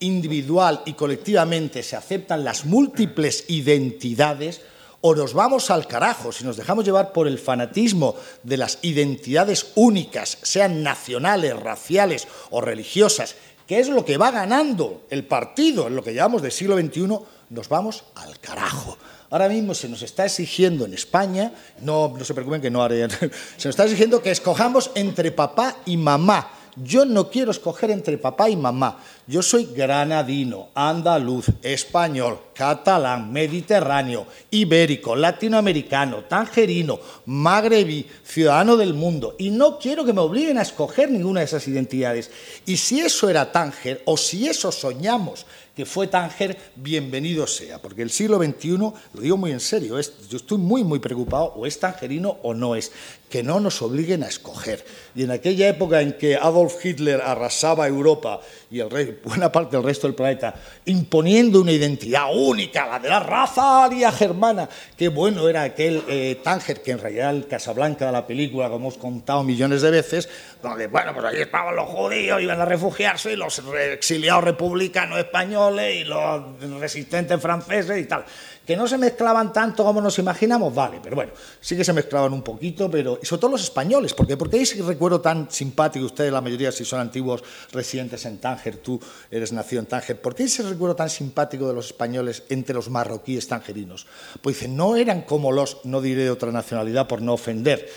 individual 0.00 0.82
y 0.84 0.92
colectivamente 0.92 1.82
se 1.82 1.96
aceptan 1.96 2.44
las 2.44 2.66
múltiples 2.66 3.46
identidades, 3.48 4.60
o 5.00 5.14
nos 5.14 5.32
vamos 5.32 5.70
al 5.70 5.86
carajo 5.86 6.30
si 6.30 6.44
nos 6.44 6.58
dejamos 6.58 6.84
llevar 6.84 7.14
por 7.14 7.26
el 7.26 7.38
fanatismo 7.38 8.16
de 8.42 8.58
las 8.58 8.80
identidades 8.82 9.68
únicas, 9.76 10.36
sean 10.42 10.82
nacionales, 10.82 11.58
raciales 11.58 12.28
o 12.50 12.60
religiosas, 12.60 13.36
que 13.70 13.78
es 13.78 13.88
lo 13.88 14.04
que 14.04 14.16
va 14.16 14.32
ganando 14.32 15.06
el 15.10 15.24
partido 15.24 15.86
en 15.86 15.94
lo 15.94 16.02
que 16.02 16.12
llamamos 16.12 16.42
del 16.42 16.50
siglo 16.50 16.76
XXI, 16.76 17.06
nos 17.50 17.68
vamos 17.68 18.02
al 18.16 18.40
carajo. 18.40 18.98
Ahora 19.30 19.48
mismo 19.48 19.74
se 19.74 19.88
nos 19.88 20.02
está 20.02 20.24
exigiendo 20.24 20.84
en 20.86 20.92
España, 20.92 21.52
no, 21.80 22.12
no 22.18 22.24
se 22.24 22.34
preocupen 22.34 22.60
que 22.60 22.68
no 22.68 22.82
haré, 22.82 23.08
se 23.10 23.28
nos 23.28 23.66
está 23.66 23.84
exigiendo 23.84 24.20
que 24.22 24.32
escojamos 24.32 24.90
entre 24.96 25.30
papá 25.30 25.76
y 25.86 25.96
mamá 25.96 26.50
yo 26.76 27.04
no 27.04 27.30
quiero 27.30 27.50
escoger 27.50 27.90
entre 27.90 28.18
papá 28.18 28.48
y 28.48 28.56
mamá. 28.56 29.02
Yo 29.26 29.42
soy 29.42 29.66
granadino, 29.74 30.68
andaluz, 30.74 31.46
español, 31.62 32.38
catalán, 32.54 33.32
mediterráneo, 33.32 34.26
ibérico, 34.50 35.14
latinoamericano, 35.14 36.24
tangerino, 36.24 36.98
magrebí, 37.26 38.06
ciudadano 38.24 38.76
del 38.76 38.94
mundo. 38.94 39.36
Y 39.38 39.50
no 39.50 39.78
quiero 39.78 40.04
que 40.04 40.12
me 40.12 40.20
obliguen 40.20 40.58
a 40.58 40.62
escoger 40.62 41.10
ninguna 41.10 41.40
de 41.40 41.46
esas 41.46 41.66
identidades. 41.68 42.30
Y 42.66 42.76
si 42.76 43.00
eso 43.00 43.28
era 43.28 43.52
Tánger, 43.52 44.02
o 44.04 44.16
si 44.16 44.48
eso 44.48 44.72
soñamos 44.72 45.46
que 45.74 45.86
fue 45.86 46.08
Tánger, 46.08 46.58
bienvenido 46.76 47.46
sea, 47.46 47.80
porque 47.80 48.02
el 48.02 48.10
siglo 48.10 48.38
XXI, 48.38 48.76
lo 48.76 49.20
digo 49.20 49.36
muy 49.36 49.52
en 49.52 49.60
serio, 49.60 49.98
yo 49.98 50.36
estoy 50.36 50.58
muy, 50.58 50.84
muy 50.84 50.98
preocupado, 50.98 51.54
o 51.56 51.64
es 51.64 51.78
tangerino 51.78 52.36
o 52.42 52.52
no 52.52 52.74
es, 52.74 52.92
que 53.30 53.44
no 53.44 53.60
nos 53.60 53.80
obliguen 53.80 54.24
a 54.24 54.28
escoger. 54.28 54.84
Y 55.14 55.22
en 55.22 55.30
aquella 55.30 55.68
época 55.68 56.00
en 56.00 56.14
que 56.14 56.36
Adolf 56.36 56.84
Hitler 56.84 57.20
arrasaba 57.20 57.86
Europa 57.86 58.40
y 58.70 58.80
buena 59.24 59.50
parte 59.50 59.76
del 59.76 59.84
resto 59.84 60.06
del 60.06 60.14
planeta, 60.14 60.54
imponiendo 60.84 61.60
una 61.60 61.72
identidad 61.72 62.26
única, 62.34 62.86
la 62.86 62.98
de 62.98 63.08
la 63.08 63.20
raza 63.20 63.84
aria 63.84 64.10
germana, 64.12 64.68
qué 64.96 65.08
bueno 65.08 65.48
era 65.48 65.62
aquel 65.62 66.02
eh, 66.08 66.40
Tánger, 66.42 66.82
que 66.82 66.90
en 66.90 66.98
realidad 66.98 67.30
el 67.30 67.46
Casablanca 67.46 68.06
de 68.06 68.12
la 68.12 68.26
película, 68.26 68.68
como 68.68 68.88
hemos 68.88 68.98
contado 68.98 69.44
millones 69.44 69.82
de 69.82 69.90
veces, 69.90 70.28
donde, 70.62 70.88
bueno, 70.88 71.12
pues 71.14 71.24
allí 71.24 71.40
estaban 71.40 71.76
los 71.76 71.88
judíos, 71.88 72.42
iban 72.42 72.60
a 72.60 72.64
refugiarse, 72.64 73.32
y 73.32 73.36
los 73.36 73.62
exiliados 73.92 74.44
republicanos 74.44 75.18
españoles 75.18 75.96
y 75.96 76.04
los 76.04 76.60
resistentes 76.80 77.40
franceses 77.40 77.98
y 77.98 78.04
tal. 78.04 78.24
Que 78.66 78.76
no 78.76 78.86
se 78.86 78.98
mezclaban 78.98 79.52
tanto 79.52 79.84
como 79.84 80.00
nos 80.00 80.18
imaginamos, 80.18 80.74
vale, 80.74 81.00
pero 81.02 81.16
bueno, 81.16 81.32
sí 81.60 81.76
que 81.76 81.84
se 81.84 81.92
mezclaban 81.92 82.32
un 82.32 82.42
poquito, 82.42 82.90
pero 82.90 83.18
y 83.20 83.26
sobre 83.26 83.40
todo 83.40 83.50
los 83.52 83.62
españoles, 83.62 84.14
porque 84.14 84.36
porque 84.36 84.58
hay 84.58 84.62
ese 84.62 84.82
recuerdo 84.82 85.20
tan 85.20 85.50
simpático, 85.50 86.04
ustedes 86.04 86.32
la 86.32 86.40
mayoría 86.40 86.70
si 86.70 86.84
son 86.84 87.00
antiguos 87.00 87.42
residentes 87.72 88.24
en 88.26 88.38
Tánger, 88.38 88.76
tú 88.76 89.00
eres 89.30 89.52
nacido 89.52 89.80
en 89.80 89.86
Tánger, 89.86 90.20
¿por 90.20 90.34
qué 90.34 90.44
ese 90.44 90.62
recuerdo 90.62 90.94
tan 90.94 91.10
simpático 91.10 91.66
de 91.66 91.74
los 91.74 91.86
españoles 91.86 92.44
entre 92.48 92.74
los 92.74 92.90
marroquíes 92.90 93.48
tangerinos? 93.48 94.06
Pues 94.40 94.56
dicen, 94.56 94.76
no 94.76 94.96
eran 94.96 95.22
como 95.22 95.50
los, 95.52 95.78
no 95.84 96.00
diré 96.00 96.24
de 96.24 96.30
otra 96.30 96.52
nacionalidad 96.52 97.08
por 97.08 97.22
no 97.22 97.32
ofender, 97.32 97.88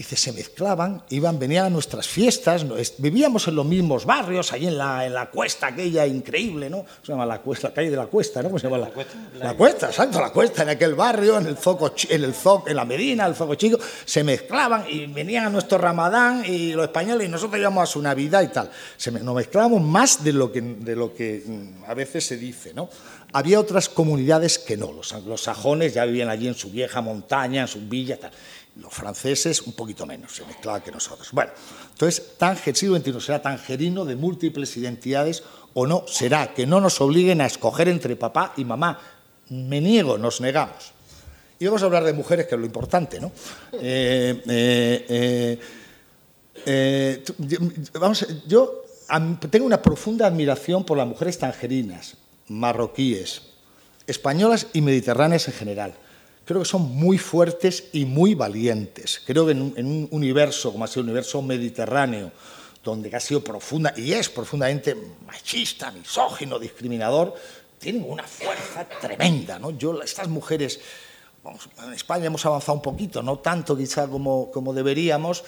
dice, 0.00 0.16
se 0.16 0.32
mezclaban, 0.32 1.02
iban, 1.10 1.38
venían 1.38 1.66
a 1.66 1.68
nuestras 1.68 2.08
fiestas, 2.08 2.64
vivíamos 2.96 3.46
en 3.48 3.54
los 3.54 3.66
mismos 3.66 4.06
barrios, 4.06 4.50
ahí 4.50 4.66
en 4.66 4.78
la, 4.78 5.04
en 5.04 5.12
la 5.12 5.28
cuesta 5.28 5.66
aquella 5.66 6.06
increíble, 6.06 6.70
¿no? 6.70 6.86
Se 7.02 7.12
llama 7.12 7.26
la 7.26 7.40
cuesta, 7.40 7.68
la 7.68 7.74
calle 7.74 7.90
de 7.90 7.98
la 7.98 8.06
cuesta, 8.06 8.40
¿no? 8.40 8.48
¿Cómo 8.48 8.58
se 8.58 8.66
llama? 8.66 8.78
La, 8.78 8.86
la 8.86 8.94
cuesta. 8.94 9.14
La, 9.34 9.54
cuesta, 9.54 9.86
exacto, 9.88 10.18
la 10.18 10.30
cuesta, 10.30 10.62
en 10.62 10.70
aquel 10.70 10.94
barrio, 10.94 11.36
en 11.36 11.44
el 11.44 11.58
zoco, 11.58 11.92
en 12.08 12.24
el 12.24 12.32
zoco, 12.32 12.66
en 12.70 12.76
la 12.76 12.86
Medina, 12.86 13.26
el 13.26 13.34
zoco 13.34 13.56
chico, 13.56 13.78
se 14.06 14.24
mezclaban 14.24 14.86
y 14.88 15.04
venían 15.04 15.44
a 15.44 15.50
nuestro 15.50 15.76
Ramadán 15.76 16.44
y 16.46 16.72
los 16.72 16.86
españoles 16.86 17.28
y 17.28 17.30
nosotros 17.30 17.60
íbamos 17.60 17.82
a 17.82 17.86
su 17.92 18.00
Navidad 18.00 18.40
y 18.40 18.48
tal. 18.48 18.70
Se, 18.96 19.10
nos 19.10 19.34
mezclábamos 19.34 19.82
más 19.82 20.24
de 20.24 20.32
lo 20.32 20.50
que, 20.50 20.62
de 20.62 20.96
lo 20.96 21.12
que 21.12 21.42
mm, 21.44 21.84
a 21.86 21.92
veces 21.92 22.24
se 22.24 22.38
dice, 22.38 22.72
¿no? 22.72 22.88
Había 23.32 23.60
otras 23.60 23.88
comunidades 23.90 24.58
que 24.58 24.76
no, 24.78 24.92
los, 24.92 25.12
los 25.24 25.42
sajones 25.42 25.94
ya 25.94 26.04
vivían 26.06 26.30
allí 26.30 26.48
en 26.48 26.54
su 26.54 26.70
vieja 26.70 27.00
montaña, 27.00 27.60
en 27.60 27.68
sus 27.68 27.86
villas, 27.86 28.18
tal 28.18 28.32
los 28.80 28.92
franceses 28.92 29.62
un 29.62 29.74
poquito 29.74 30.06
menos, 30.06 30.34
se 30.34 30.44
mezclaban 30.44 30.82
que 30.82 30.90
nosotros. 30.90 31.28
Bueno, 31.32 31.52
entonces, 31.92 32.38
Tanger, 32.38 32.76
siglo 32.76 32.98
XXI 32.98 33.20
será 33.20 33.42
tangerino 33.42 34.04
de 34.04 34.16
múltiples 34.16 34.76
identidades 34.76 35.42
o 35.74 35.86
no 35.86 36.04
será, 36.06 36.52
que 36.54 36.66
no 36.66 36.80
nos 36.80 37.00
obliguen 37.00 37.40
a 37.40 37.46
escoger 37.46 37.88
entre 37.88 38.16
papá 38.16 38.54
y 38.56 38.64
mamá. 38.64 38.98
Me 39.50 39.80
niego, 39.80 40.18
nos 40.18 40.40
negamos. 40.40 40.92
Y 41.58 41.66
vamos 41.66 41.82
a 41.82 41.86
hablar 41.86 42.04
de 42.04 42.12
mujeres, 42.12 42.46
que 42.46 42.54
es 42.54 42.60
lo 42.60 42.66
importante, 42.66 43.20
¿no? 43.20 43.32
Eh, 43.72 44.42
eh, 44.48 45.60
eh, 46.66 47.24
vamos, 47.94 48.26
yo 48.46 48.84
tengo 49.50 49.66
una 49.66 49.82
profunda 49.82 50.26
admiración 50.26 50.84
por 50.84 50.96
las 50.96 51.06
mujeres 51.06 51.38
tangerinas, 51.38 52.16
marroquíes, 52.48 53.42
españolas 54.06 54.68
y 54.72 54.80
mediterráneas 54.80 55.48
en 55.48 55.54
general 55.54 55.94
creo 56.50 56.62
que 56.62 56.68
son 56.68 56.96
muy 56.96 57.16
fuertes 57.16 57.90
y 57.92 58.04
muy 58.04 58.34
valientes. 58.34 59.22
Creo 59.24 59.46
que 59.46 59.52
en 59.52 59.62
un, 59.62 60.08
universo 60.10 60.72
como 60.72 60.82
ha 60.82 60.88
sido 60.88 61.02
el 61.02 61.10
universo 61.10 61.40
mediterráneo, 61.42 62.32
donde 62.82 63.14
ha 63.14 63.20
sido 63.20 63.44
profunda 63.44 63.94
y 63.96 64.14
es 64.14 64.28
profundamente 64.28 64.96
machista, 65.24 65.92
misógino, 65.92 66.58
discriminador, 66.58 67.36
tienen 67.78 68.04
una 68.04 68.24
fuerza 68.24 68.84
tremenda. 69.00 69.60
¿no? 69.60 69.70
Yo, 69.70 70.02
estas 70.02 70.26
mujeres, 70.26 70.80
en 71.84 71.92
España 71.92 72.26
hemos 72.26 72.44
avanzado 72.44 72.72
un 72.72 72.82
poquito, 72.82 73.22
no 73.22 73.38
tanto 73.38 73.76
quizá 73.76 74.08
como, 74.08 74.50
como 74.50 74.74
deberíamos, 74.74 75.44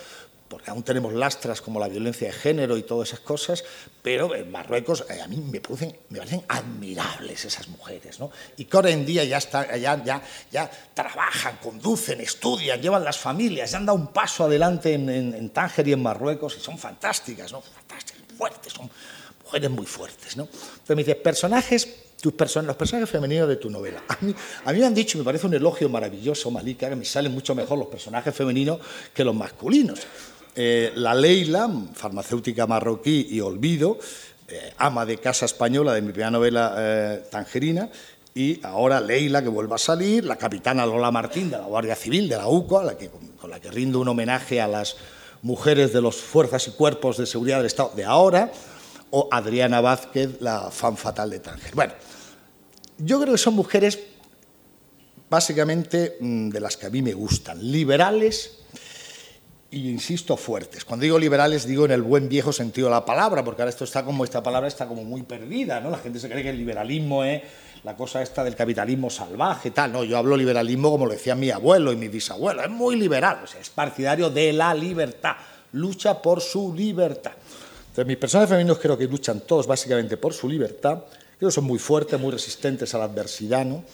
porque 0.53 0.71
aún 0.71 0.83
tenemos 0.83 1.15
lastras 1.15 1.63
como 1.63 1.81
la 1.81 1.89
violencia 1.89 2.27
de 2.27 2.33
género 2.35 2.77
y 2.77 2.83
todas 2.83 3.09
esas 3.09 3.21
cosas, 3.21 3.65
pero 4.03 4.35
en 4.35 4.51
Marruecos 4.51 5.03
eh, 5.09 5.19
a 5.23 5.27
mí 5.27 5.39
me, 5.39 5.63
parecen, 5.63 5.97
me 6.11 6.19
parecen 6.19 6.43
admirables 6.47 7.47
esas 7.47 7.69
mujeres, 7.69 8.21
¿no? 8.21 8.31
y 8.59 8.67
que 8.67 8.77
ahora 8.77 8.91
en 8.91 9.07
día 9.07 9.25
ya, 9.25 9.39
está, 9.39 9.75
ya, 9.79 10.05
ya, 10.05 10.21
ya 10.51 10.71
trabajan, 10.93 11.57
conducen, 11.57 12.21
estudian, 12.21 12.83
llevan 12.83 13.03
las 13.03 13.17
familias, 13.17 13.71
ya 13.71 13.79
han 13.79 13.87
dado 13.87 13.99
un 13.99 14.09
paso 14.09 14.45
adelante 14.45 14.93
en, 14.93 15.09
en, 15.09 15.49
Tánger 15.49 15.89
y 15.89 15.95
en 15.95 16.03
Marruecos 16.03 16.55
y 16.59 16.61
son 16.61 16.77
fantásticas, 16.77 17.51
¿no? 17.51 17.63
fantásticas, 17.63 18.23
fuertes, 18.37 18.75
son 18.75 18.91
mujeres 19.45 19.71
muy 19.71 19.87
fuertes. 19.87 20.37
¿no? 20.37 20.43
Entonces 20.43 20.97
me 20.97 21.03
dice, 21.03 21.15
personajes 21.15 21.89
tus 22.21 22.35
person 22.35 22.65
los 22.67 22.77
personajes 22.77 23.11
femeninos 23.11 23.49
de 23.49 23.57
tu 23.57 23.69
novela. 23.69 24.05
A 24.07 24.17
mí, 24.21 24.33
a 24.65 24.73
mí, 24.73 24.79
me 24.79 24.87
han 24.87 24.95
dicho, 24.95 25.19
me 25.19 25.25
parece 25.25 25.47
un 25.49 25.55
elogio 25.55 25.89
maravilloso, 25.89 26.53
Malika, 26.53 26.89
que 26.89 26.95
me 26.95 27.05
salen 27.05 27.33
mucho 27.33 27.53
mejor 27.55 27.77
los 27.79 27.89
personajes 27.89 28.33
femeninos 28.33 28.79
que 29.13 29.25
los 29.25 29.35
masculinos. 29.35 29.99
Eh, 30.55 30.93
la 30.97 31.15
Leila, 31.15 31.71
farmacéutica 31.95 32.67
marroquí 32.67 33.27
y 33.31 33.41
olvido, 33.41 33.99
eh, 34.49 34.75
ama 34.77 35.07
de 35.07 35.17
casa 35.17 35.47
española 35.47 35.95
de 35.95 36.03
mi 36.03 36.09
primera 36.09 36.31
novela 36.31 36.75
eh, 36.77 37.25
Tangerina, 37.31 37.89
y 38.35 38.61
ahora 38.63 39.01
Leila, 39.01 39.43
que 39.43 39.49
vuelve 39.49 39.75
a 39.75 39.79
salir, 39.79 40.25
la 40.25 40.37
capitana 40.37 40.85
Lola 40.85 41.11
Martín 41.11 41.51
de 41.51 41.57
la 41.57 41.65
Guardia 41.65 41.97
Civil, 41.97 42.29
de 42.29 42.37
la 42.37 42.49
UCO, 42.49 42.83
la 42.83 42.99
que, 42.99 43.11
con 43.41 43.51
la 43.51 43.61
que 43.61 43.71
rindo 43.71 44.01
un 44.01 44.09
homenaje 44.09 44.61
a 44.61 44.69
las 44.69 44.97
mujeres 45.41 45.93
de 45.93 46.03
las 46.03 46.17
fuerzas 46.17 46.69
y 46.69 46.73
cuerpos 46.73 47.17
de 47.17 47.27
seguridad 47.27 47.59
del 47.59 47.67
Estado 47.67 47.93
de 47.97 48.05
ahora, 48.05 48.53
o 49.11 49.29
Adriana 49.31 49.81
Vázquez, 49.81 50.41
la 50.41 50.71
fan 50.71 50.97
fatal 50.97 51.31
de 51.31 51.41
Tánger. 51.41 51.75
Bueno, 51.75 51.95
yo 52.99 53.21
creo 53.21 53.33
que 53.33 53.39
son 53.39 53.55
mujeres 53.55 53.99
básicamente 55.31 56.19
mm, 56.21 56.51
de 56.51 56.61
las 56.61 56.77
que 56.77 56.87
a 56.87 56.91
mí 56.91 57.01
me 57.01 57.15
gustan, 57.15 57.59
liberales 57.73 58.62
y, 59.73 59.89
insisto, 59.89 60.37
fuertes. 60.37 60.85
Cuando 60.85 61.05
digo 61.05 61.19
liberales 61.19 61.67
digo 61.67 61.87
en 61.87 61.93
el 61.93 62.03
buen 62.03 62.29
viejo 62.29 62.53
sentido 62.53 62.89
de 62.89 62.95
la 62.95 63.05
palabra, 63.05 63.43
porque 63.43 63.63
ahora 63.63 63.71
esto 63.71 63.85
está 63.85 64.05
como, 64.05 64.23
esta 64.23 64.43
palabra 64.43 64.69
está 64.69 64.87
como 64.87 65.03
muy 65.03 65.23
perdida, 65.23 65.81
¿no? 65.81 65.91
La 65.91 65.99
gente 65.99 66.21
se 66.21 66.29
cree 66.29 66.43
que 66.43 66.51
el 66.51 66.59
liberalismo 66.59 67.25
es 67.25 67.43
la 67.83 67.97
cosa 67.97 68.23
esta 68.23 68.45
del 68.45 68.55
capitalismo 68.55 69.09
salvaje, 69.09 69.71
tal. 69.71 69.91
No, 69.91 70.05
yo 70.05 70.19
hablo 70.19 70.37
liberalismo 70.37 70.91
como 70.91 71.07
lo 71.07 71.13
decía 71.13 71.35
mi 71.35 71.51
abuelo 71.51 71.91
y 71.91 71.97
mi 71.97 72.09
bisabuelo, 72.09 72.63
es 72.63 72.71
muy 72.71 72.97
liberal, 72.97 73.41
o 73.43 73.47
sea, 73.47 73.61
es 73.61 73.71
partidario 73.71 74.29
de 74.29 74.53
la 74.53 74.75
libertad, 74.75 75.37
lucha 75.73 76.21
por 76.21 76.43
su 76.43 76.75
libertad. 76.75 77.33
Entonces, 77.81 78.07
mis 78.07 78.19
personajes 78.19 78.51
femeninos 78.51 78.79
creo 78.79 78.97
que 78.97 79.07
luchan 79.07 79.41
todos 79.41 79.67
básicamente 79.67 80.19
por 80.19 80.35
su 80.35 80.49
libertad, 80.49 81.05
creo 81.39 81.49
que 81.49 81.55
son 81.55 81.65
muy 81.65 81.79
fuertes, 81.79 82.21
muy 82.21 82.31
resistentes 82.31 82.95
a 82.95 82.99
la 82.99 83.05
adversidad, 83.05 83.65
¿no? 83.65 83.85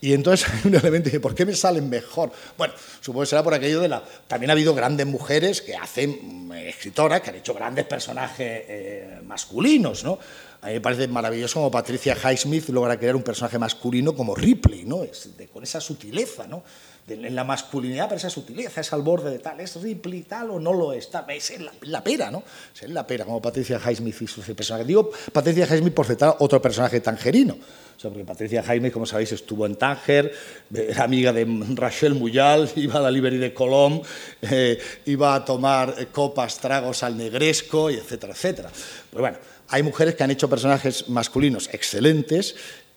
Y 0.00 0.12
entonces 0.12 0.48
hay 0.52 0.60
un 0.64 0.74
elemento 0.74 1.10
que, 1.10 1.20
¿por 1.20 1.34
qué 1.34 1.44
me 1.44 1.54
salen 1.54 1.88
mejor? 1.88 2.30
Bueno, 2.56 2.74
supongo 3.00 3.22
que 3.22 3.26
será 3.26 3.42
por 3.42 3.54
aquello 3.54 3.80
de 3.80 3.88
la... 3.88 4.02
También 4.26 4.50
ha 4.50 4.52
habido 4.52 4.74
grandes 4.74 5.06
mujeres 5.06 5.62
que 5.62 5.74
hacen, 5.74 6.48
mm, 6.48 6.52
escritoras, 6.52 7.20
que 7.20 7.30
han 7.30 7.36
hecho 7.36 7.54
grandes 7.54 7.86
personajes 7.86 8.64
eh, 8.68 9.20
masculinos, 9.24 10.04
¿no? 10.04 10.18
A 10.62 10.68
mí 10.68 10.74
me 10.74 10.80
parece 10.80 11.06
maravilloso 11.06 11.60
como 11.60 11.70
Patricia 11.70 12.16
Highsmith 12.16 12.68
logra 12.70 12.98
crear 12.98 13.14
un 13.14 13.22
personaje 13.22 13.58
masculino 13.58 14.14
como 14.14 14.34
Ripley, 14.34 14.84
¿no? 14.84 15.04
Es 15.04 15.28
con 15.52 15.62
esa 15.62 15.80
sutileza, 15.80 16.46
¿no? 16.46 16.64
En 17.08 17.34
la 17.34 17.44
masculinidad, 17.44 18.08
pero 18.08 18.16
esa 18.16 18.30
sutileza, 18.30 18.80
es 18.80 18.92
al 18.92 19.02
borde 19.02 19.30
de 19.30 19.38
tal, 19.38 19.60
es 19.60 19.80
Ripley 19.80 20.22
tal 20.22 20.50
o 20.50 20.58
no 20.58 20.72
lo 20.72 20.92
es, 20.92 21.08
es 21.28 21.60
la, 21.82 22.02
pera, 22.02 22.30
¿no? 22.32 22.42
Es 22.74 22.90
la 22.90 23.06
pera, 23.06 23.24
como 23.24 23.40
Patricia 23.40 23.78
Highsmith 23.78 24.22
y 24.22 24.26
su 24.26 24.40
personaje. 24.54 24.84
Digo 24.84 25.10
Patricia 25.32 25.66
Highsmith 25.66 25.94
por 25.94 26.06
citar 26.06 26.36
otro 26.40 26.60
personaje 26.60 27.00
tangerino, 27.00 27.54
o 27.54 28.08
porque 28.08 28.24
Patricia 28.24 28.62
Highsmith, 28.62 28.92
como 28.92 29.06
sabéis, 29.06 29.32
estuvo 29.32 29.66
en 29.66 29.76
Tánger, 29.76 30.32
era 30.74 31.04
amiga 31.04 31.32
de 31.32 31.46
Rachel 31.74 32.14
Muyal, 32.14 32.68
iba 32.76 32.98
a 32.98 33.02
la 33.02 33.10
Liberty 33.10 33.38
de 33.38 33.54
Colón, 33.54 34.02
eh, 34.42 34.78
iba 35.04 35.34
a 35.34 35.44
tomar 35.44 35.94
eh, 35.98 36.06
copas, 36.06 36.58
tragos 36.58 37.04
al 37.04 37.16
negresco, 37.16 37.88
y 37.88 37.94
etcétera, 37.94 38.32
etcétera. 38.32 38.70
Pues 39.10 39.20
bueno, 39.20 39.38
hay 39.68 39.82
mujeres 39.82 40.16
que 40.16 40.24
han 40.24 40.30
hecho 40.32 40.50
personajes 40.50 41.08
masculinos 41.08 41.68
excelentes 41.72 42.56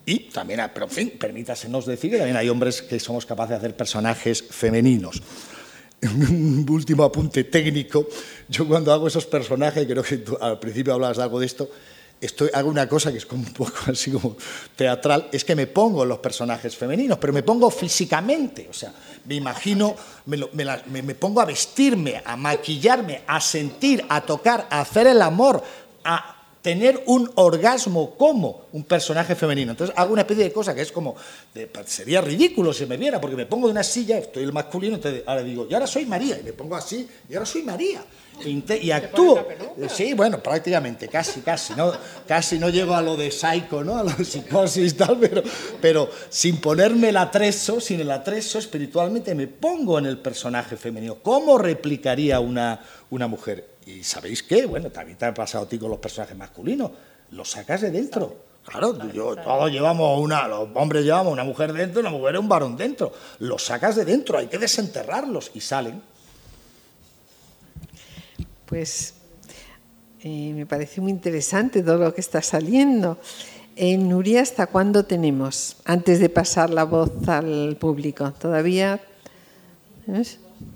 y 0.09 0.21
también, 0.31 0.59
pero 0.73 0.87
en 0.87 0.91
fin, 0.91 1.13
permítasenos 1.19 1.85
decir 1.85 2.09
que 2.09 2.17
también 2.17 2.35
hay 2.35 2.49
hombres 2.49 2.81
que 2.81 2.99
somos 2.99 3.27
capaces 3.27 3.51
de 3.51 3.55
hacer 3.57 3.77
personajes 3.77 4.41
femeninos. 4.41 5.21
Un 6.01 6.65
último 6.71 7.03
apunte 7.03 7.43
técnico. 7.43 8.07
Yo 8.47 8.67
cuando 8.67 8.91
hago 8.91 9.07
esos 9.07 9.27
personajes, 9.27 9.85
creo 9.85 10.01
que 10.01 10.23
al 10.41 10.59
principio 10.59 10.95
hablabas 10.95 11.17
de 11.17 11.23
algo 11.23 11.39
de 11.39 11.45
esto, 11.45 11.69
estoy, 12.19 12.49
hago 12.55 12.71
una 12.71 12.89
cosa 12.89 13.11
que 13.11 13.19
es 13.19 13.25
como 13.27 13.43
un 13.43 13.53
poco 13.53 13.77
así 13.85 14.09
como 14.09 14.35
teatral, 14.75 15.29
es 15.31 15.45
que 15.45 15.55
me 15.55 15.67
pongo 15.67 16.03
los 16.03 16.17
personajes 16.17 16.75
femeninos, 16.75 17.19
pero 17.19 17.31
me 17.31 17.43
pongo 17.43 17.69
físicamente, 17.69 18.67
o 18.67 18.73
sea, 18.73 18.91
me 19.25 19.35
imagino, 19.35 19.95
me, 20.25 20.39
me, 20.53 21.03
me 21.03 21.13
pongo 21.13 21.39
a 21.39 21.45
vestirme, 21.45 22.19
a 22.25 22.35
maquillarme, 22.35 23.21
a 23.27 23.39
sentir, 23.39 24.03
a 24.09 24.21
tocar, 24.21 24.65
a 24.71 24.81
hacer 24.81 25.05
el 25.05 25.21
amor, 25.21 25.63
a 26.03 26.38
tener 26.61 27.03
un 27.05 27.31
orgasmo 27.35 28.15
como 28.15 28.65
un 28.73 28.83
personaje 28.83 29.35
femenino. 29.35 29.71
Entonces 29.71 29.95
hago 29.97 30.13
una 30.13 30.21
especie 30.21 30.43
de 30.43 30.51
cosa 30.51 30.75
que 30.75 30.81
es 30.81 30.91
como, 30.91 31.15
sería 31.85 32.21
ridículo 32.21 32.73
si 32.73 32.85
me 32.85 32.97
viera, 32.97 33.21
porque 33.21 33.35
me 33.35 33.45
pongo 33.45 33.67
de 33.67 33.71
una 33.71 33.83
silla, 33.83 34.17
estoy 34.17 34.43
el 34.43 34.53
masculino, 34.53 34.95
entonces 34.95 35.23
ahora 35.25 35.43
digo, 35.43 35.67
y 35.69 35.73
ahora 35.73 35.87
soy 35.87 36.05
María, 36.05 36.37
y 36.39 36.43
me 36.43 36.53
pongo 36.53 36.75
así, 36.75 37.07
y 37.29 37.33
ahora 37.33 37.45
soy 37.45 37.63
María. 37.63 38.03
Y, 38.45 38.91
actúo. 38.91 39.45
Sí, 39.89 40.13
bueno, 40.13 40.41
prácticamente, 40.41 41.09
casi, 41.09 41.41
casi. 41.41 41.73
No, 41.73 41.91
casi 42.25 42.57
no 42.57 42.69
llego 42.69 42.95
a 42.95 43.01
lo 43.01 43.17
de 43.17 43.31
psycho, 43.31 43.83
¿no? 43.83 43.97
A 43.97 44.03
de 44.03 44.23
psicosis 44.23 44.93
y 44.93 44.95
tal, 44.95 45.17
pero, 45.19 45.43
pero 45.81 46.09
sin 46.29 46.61
ponerme 46.61 47.09
el 47.09 47.17
atrezo, 47.17 47.81
sin 47.81 47.99
el 47.99 48.11
atrezo, 48.11 48.59
espiritualmente 48.59 49.35
me 49.35 49.47
pongo 49.47 49.99
en 49.99 50.05
el 50.05 50.19
personaje 50.19 50.77
femenino. 50.77 51.15
¿Cómo 51.21 51.57
replicaría 51.57 52.39
una, 52.39 52.79
una 53.09 53.27
mujer? 53.27 53.78
Y 53.89 54.03
¿sabéis 54.03 54.43
qué? 54.43 54.65
Bueno, 54.65 54.91
también 54.91 55.17
te 55.17 55.25
ha 55.25 55.33
pasado 55.33 55.65
a 55.65 55.67
ti 55.67 55.79
con 55.79 55.89
los 55.89 55.99
personajes 55.99 56.37
masculinos. 56.37 56.91
Los 57.31 57.51
sacas 57.51 57.81
de 57.81 57.91
dentro. 57.91 58.49
Claro, 58.63 59.11
yo, 59.11 59.35
todos 59.35 59.71
llevamos 59.71 60.19
una, 60.21 60.47
los 60.47 60.69
hombres 60.75 61.03
llevamos 61.03 61.33
una 61.33 61.43
mujer 61.43 61.73
dentro 61.73 61.99
y 61.99 62.05
una 62.05 62.11
mujer 62.11 62.37
un 62.37 62.47
varón 62.47 62.77
dentro. 62.77 63.11
Los 63.39 63.65
sacas 63.65 63.95
de 63.95 64.05
dentro, 64.05 64.37
hay 64.37 64.47
que 64.47 64.59
desenterrarlos 64.59 65.51
y 65.55 65.61
salen. 65.61 66.01
Pues 68.67 69.15
eh, 70.21 70.53
me 70.53 70.67
parece 70.67 71.01
muy 71.01 71.11
interesante 71.11 71.81
todo 71.81 71.97
lo 71.97 72.13
que 72.13 72.21
está 72.21 72.43
saliendo. 72.43 73.17
En 73.75 74.09
Nuria, 74.09 74.41
¿hasta 74.41 74.67
cuándo 74.67 75.05
tenemos? 75.05 75.77
Antes 75.85 76.19
de 76.19 76.29
pasar 76.29 76.69
la 76.69 76.83
voz 76.83 77.27
al 77.27 77.75
público. 77.79 78.33
¿Todavía? 78.33 78.99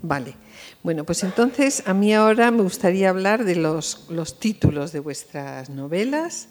Vale. 0.02 0.43
Bueno, 0.84 1.04
pues 1.04 1.24
entonces 1.24 1.82
a 1.86 1.94
mí 1.94 2.12
ahora 2.12 2.50
me 2.50 2.62
gustaría 2.62 3.08
hablar 3.08 3.46
de 3.46 3.56
los, 3.56 4.04
títulos 4.38 4.92
de 4.92 5.00
vuestras 5.00 5.70
novelas. 5.70 6.48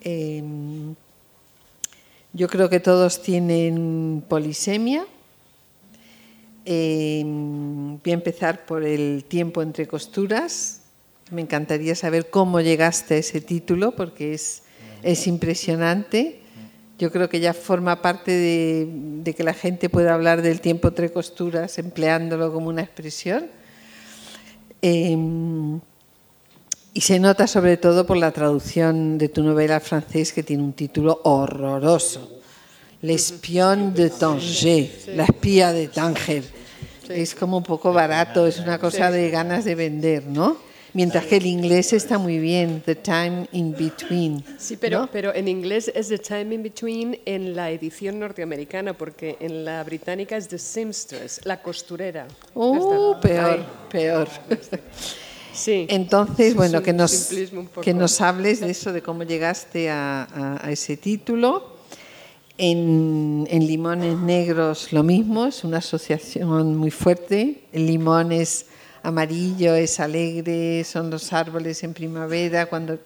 Em, 0.00 0.96
yo 2.32 2.48
creo 2.48 2.68
que 2.68 2.80
todos 2.80 3.22
tienen 3.22 4.24
polisemia. 4.28 5.06
Em, 6.64 7.96
voy 8.02 8.10
a 8.10 8.14
empezar 8.14 8.66
por 8.66 8.82
el 8.82 9.22
tiempo 9.22 9.62
entre 9.62 9.86
costuras. 9.86 10.80
Me 11.30 11.40
encantaría 11.40 11.94
saber 11.94 12.30
cómo 12.30 12.60
llegaste 12.60 13.14
a 13.14 13.18
ese 13.18 13.40
título 13.40 13.92
porque 13.92 14.34
es, 14.34 14.64
es 15.04 15.28
impresionante. 15.28 16.40
Yo 16.98 17.10
creo 17.10 17.28
que 17.28 17.40
ya 17.40 17.54
forma 17.54 18.00
parte 18.00 18.30
de, 18.30 19.34
que 19.34 19.42
la 19.42 19.54
gente 19.54 19.88
pueda 19.88 20.14
hablar 20.14 20.42
del 20.42 20.60
tiempo 20.60 20.88
entre 20.88 21.10
costuras 21.10 21.78
empleándolo 21.78 22.52
como 22.52 22.68
una 22.68 22.82
expresión. 22.82 23.46
Em, 24.80 25.80
y 26.92 27.00
se 27.00 27.18
nota 27.18 27.48
sobre 27.48 27.76
todo 27.76 28.06
por 28.06 28.16
la 28.16 28.30
traducción 28.30 29.18
de 29.18 29.28
tu 29.28 29.42
novela 29.42 29.76
al 29.76 29.80
francés 29.80 30.32
que 30.32 30.44
tiene 30.44 30.62
un 30.62 30.72
título 30.72 31.20
horroroso. 31.24 32.40
L'espion 33.02 33.92
de 33.92 34.10
Tanger, 34.10 35.16
la 35.16 35.24
espía 35.24 35.72
de 35.72 35.88
Tanger. 35.88 36.44
Es 37.08 37.34
como 37.34 37.58
un 37.58 37.64
poco 37.64 37.92
barato, 37.92 38.46
es 38.46 38.60
una 38.60 38.78
cosa 38.78 39.10
de 39.10 39.28
ganas 39.30 39.64
de 39.64 39.74
vender, 39.74 40.26
¿no? 40.26 40.56
Mientras 40.94 41.26
que 41.26 41.38
el 41.38 41.46
inglés 41.46 41.92
está 41.92 42.18
muy 42.18 42.38
bien, 42.38 42.80
The 42.86 42.94
Time 42.94 43.48
in 43.50 43.72
Between. 43.72 44.44
Sí, 44.58 44.76
pero, 44.76 45.08
pero 45.12 45.34
en 45.34 45.48
inglés 45.48 45.90
es 45.92 46.06
The 46.08 46.18
Time 46.18 46.54
in 46.54 46.62
Between 46.62 47.18
en 47.24 47.56
la 47.56 47.72
edición 47.72 48.20
norteamericana, 48.20 48.96
porque 48.96 49.36
en 49.40 49.64
la 49.64 49.82
británica 49.82 50.36
es 50.36 50.46
The 50.46 50.58
Seamstress, 50.58 51.40
la 51.44 51.60
costurera. 51.60 52.28
Uh, 52.54 53.20
peor, 53.20 53.64
peor. 53.90 54.28
Sí. 55.52 55.86
Entonces, 55.88 56.54
bueno, 56.54 56.82
que 56.82 56.92
nos, 56.92 57.30
que 57.80 57.94
nos 57.94 58.20
hables 58.20 58.60
de 58.60 58.70
eso, 58.70 58.92
de 58.92 59.02
cómo 59.02 59.22
llegaste 59.22 59.88
a, 59.88 60.60
a, 60.60 60.70
ese 60.70 60.96
título. 60.96 61.74
En, 62.56 63.46
en, 63.50 63.66
Limones 63.66 64.16
Negros 64.18 64.92
lo 64.92 65.02
mismo, 65.02 65.46
es 65.46 65.64
una 65.64 65.78
asociación 65.78 66.76
muy 66.76 66.90
fuerte. 66.90 67.64
El 67.72 67.86
limón 67.86 68.30
es 68.30 68.66
amarillo, 69.04 69.74
es 69.74 70.00
alegre, 70.00 70.82
son 70.82 71.10
los 71.10 71.32
árboles 71.32 71.84
en 71.84 71.92
primavera, 71.92 72.66
cuando 72.66 72.98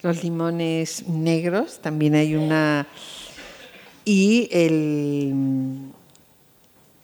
los 0.00 0.24
limones 0.24 1.06
negros, 1.06 1.78
también 1.80 2.14
hay 2.14 2.34
una... 2.34 2.88
Y 4.04 4.48
el, 4.50 5.92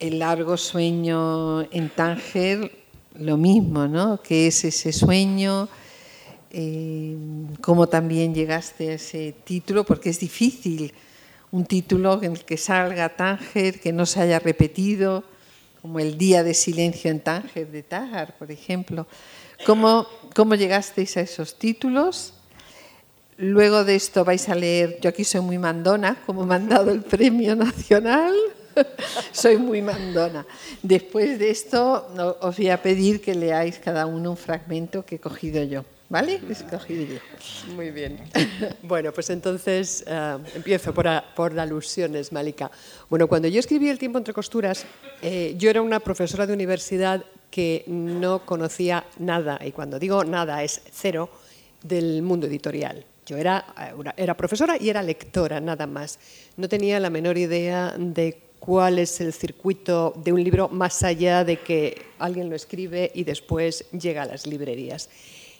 el 0.00 0.18
largo 0.18 0.56
sueño 0.56 1.62
en 1.70 1.90
Tánger, 1.90 2.72
lo 3.18 3.36
mismo, 3.36 3.86
¿no? 3.86 4.20
¿Qué 4.20 4.48
es 4.48 4.64
ese 4.64 4.92
sueño? 4.92 5.68
Eh, 6.50 7.16
¿Cómo 7.60 7.86
también 7.86 8.34
llegaste 8.34 8.90
a 8.90 8.94
ese 8.94 9.34
título? 9.44 9.84
Porque 9.84 10.10
es 10.10 10.18
difícil 10.18 10.92
un 11.52 11.66
título 11.66 12.20
en 12.22 12.32
el 12.32 12.44
que 12.44 12.56
salga 12.56 13.14
Tánger, 13.14 13.78
que 13.78 13.92
no 13.92 14.06
se 14.06 14.22
haya 14.22 14.38
repetido 14.38 15.22
como 15.88 16.00
el 16.00 16.18
Día 16.18 16.44
de 16.44 16.52
Silencio 16.52 17.10
en 17.10 17.18
Tánger 17.18 17.66
de 17.66 17.82
Tájar, 17.82 18.36
por 18.36 18.50
ejemplo. 18.50 19.06
¿Cómo, 19.64 20.06
¿Cómo 20.34 20.54
llegasteis 20.54 21.16
a 21.16 21.22
esos 21.22 21.58
títulos? 21.58 22.34
luego 23.38 23.84
de 23.84 23.94
esto 23.94 24.22
vais 24.24 24.48
a 24.50 24.54
leer, 24.54 24.98
yo 25.00 25.08
aquí 25.08 25.24
soy 25.24 25.40
muy 25.40 25.56
mandona, 25.56 26.20
como 26.26 26.44
me 26.44 26.56
han 26.56 26.68
dado 26.68 26.90
el 26.90 27.02
premio 27.02 27.56
nacional, 27.56 28.34
soy 29.32 29.56
muy 29.56 29.80
mandona. 29.80 30.44
Después 30.82 31.38
de 31.38 31.48
esto 31.48 32.08
os 32.40 32.56
voy 32.58 32.68
a 32.68 32.82
pedir 32.82 33.22
que 33.22 33.34
leáis 33.34 33.78
cada 33.78 34.04
uno 34.04 34.32
un 34.32 34.36
fragmento 34.36 35.06
que 35.06 35.14
he 35.14 35.20
cogido 35.20 35.62
yo. 35.64 35.84
¿Vale? 36.08 36.40
Escogido. 36.48 37.20
Muy 37.74 37.90
bien. 37.90 38.18
Bueno, 38.82 39.12
pues 39.12 39.28
entonces 39.28 40.02
eh, 40.06 40.38
empiezo 40.54 40.94
por, 40.94 41.06
por, 41.34 41.58
alusiones, 41.58 42.32
Malika. 42.32 42.70
Bueno, 43.10 43.28
cuando 43.28 43.48
yo 43.48 43.60
escribí 43.60 43.88
El 43.88 43.98
tiempo 43.98 44.16
entre 44.16 44.32
costuras, 44.32 44.86
eh, 45.20 45.54
yo 45.58 45.68
era 45.68 45.82
una 45.82 46.00
profesora 46.00 46.46
de 46.46 46.54
universidad 46.54 47.24
que 47.50 47.84
no 47.86 48.46
conocía 48.46 49.04
nada, 49.18 49.58
y 49.64 49.72
cuando 49.72 49.98
digo 49.98 50.24
nada 50.24 50.62
es 50.62 50.80
cero, 50.90 51.28
del 51.82 52.22
mundo 52.22 52.46
editorial. 52.46 53.04
Yo 53.26 53.36
era, 53.36 53.66
eh, 53.78 54.12
era 54.16 54.34
profesora 54.34 54.76
y 54.80 54.88
era 54.88 55.02
lectora, 55.02 55.60
nada 55.60 55.86
más. 55.86 56.18
No 56.56 56.68
tenía 56.68 56.98
la 57.00 57.10
menor 57.10 57.36
idea 57.36 57.94
de 57.98 58.40
cuál 58.58 58.98
es 58.98 59.20
el 59.20 59.32
circuito 59.32 60.14
de 60.16 60.32
un 60.32 60.42
libro 60.42 60.68
más 60.68 61.02
allá 61.02 61.44
de 61.44 61.58
que 61.58 62.00
alguien 62.18 62.48
lo 62.48 62.56
escribe 62.56 63.10
y 63.14 63.24
después 63.24 63.84
llega 63.90 64.22
a 64.22 64.26
las 64.26 64.46
librerías. 64.46 65.10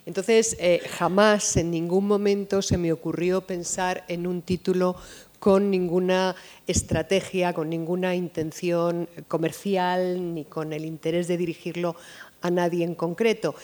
Entonces, 0.09 0.57
eh, 0.59 0.81
jamás 0.89 1.59
en 1.59 1.71
ningún 1.71 2.07
momento 2.07 2.63
se 2.63 2.79
me 2.79 2.93
ocurrió 2.93 3.43
pensar 3.43 4.07
en 4.09 4.27
un 4.27 4.41
título 4.41 4.97
con 5.39 5.71
ninguna 5.71 6.35
estrategia, 6.67 7.53
con 7.53 7.69
ninguna 7.69 8.15
intención 8.15 9.07
comercial, 9.29 10.35
ni 10.35 10.47
con 10.47 10.73
el 10.73 10.87
interés 10.87 11.29
de 11.29 11.37
dirigirlo 11.37 11.95
a 12.41 12.51
nadie 12.51 12.87
en 12.87 12.95
concreto. 12.95 13.55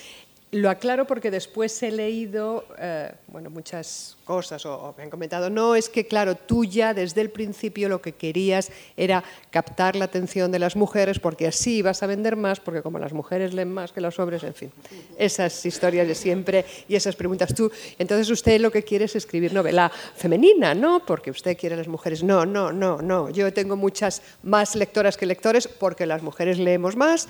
Lo 0.55 0.71
aclaro 0.71 1.05
porque 1.05 1.33
después 1.33 1.83
he 1.83 1.91
leído 1.91 2.65
eh, 2.79 3.11
bueno, 3.27 3.51
muchas 3.51 4.17
cosas 4.25 4.65
o, 4.65 4.95
me 4.97 5.03
han 5.03 5.11
comentado, 5.11 5.51
no, 5.51 5.75
es 5.75 5.89
que 5.89 6.07
claro, 6.07 6.37
tú 6.37 6.65
ya 6.65 6.95
desde 6.95 7.23
el 7.23 7.31
principio 7.31 7.89
lo 7.89 8.01
que 8.01 8.13
querías 8.13 8.71
era 8.97 9.25
captar 9.51 9.97
la 9.97 10.05
atención 10.05 10.53
de 10.53 10.61
las 10.61 10.77
mujeres 10.77 11.19
porque 11.19 11.49
así 11.49 11.83
vas 11.83 12.05
a 12.05 12.07
vender 12.07 12.37
más, 12.37 12.61
porque 12.61 12.83
como 12.83 13.01
las 13.01 13.13
mujeres 13.13 13.53
leen 13.53 13.73
más 13.73 13.91
que 13.91 14.01
los 14.01 14.21
hombres, 14.21 14.45
en 14.45 14.55
fin, 14.55 14.71
esas 15.19 15.67
historias 15.67 16.07
de 16.07 16.15
siempre 16.15 16.65
y 16.87 16.95
esas 16.95 17.17
preguntas 17.17 17.53
tú. 17.53 17.73
Entonces 17.99 18.31
usted 18.31 18.61
lo 18.61 18.71
que 18.71 18.85
quiere 18.85 19.07
es 19.07 19.17
escribir 19.17 19.53
novela 19.53 19.91
femenina, 20.15 20.73
¿no? 20.73 21.05
Porque 21.05 21.33
usted 21.33 21.59
quiere 21.59 21.75
a 21.75 21.79
las 21.79 21.89
mujeres. 21.89 22.23
No, 22.23 22.47
no, 22.47 22.73
no, 22.73 23.03
no. 23.03 23.29
Yo 23.31 23.53
tengo 23.53 23.75
muchas 23.75 24.23
más 24.45 24.77
lectoras 24.77 25.17
que 25.17 25.27
lectores 25.27 25.67
porque 25.67 26.07
las 26.07 26.23
mujeres 26.23 26.61
leemos 26.61 26.95
más 26.95 27.29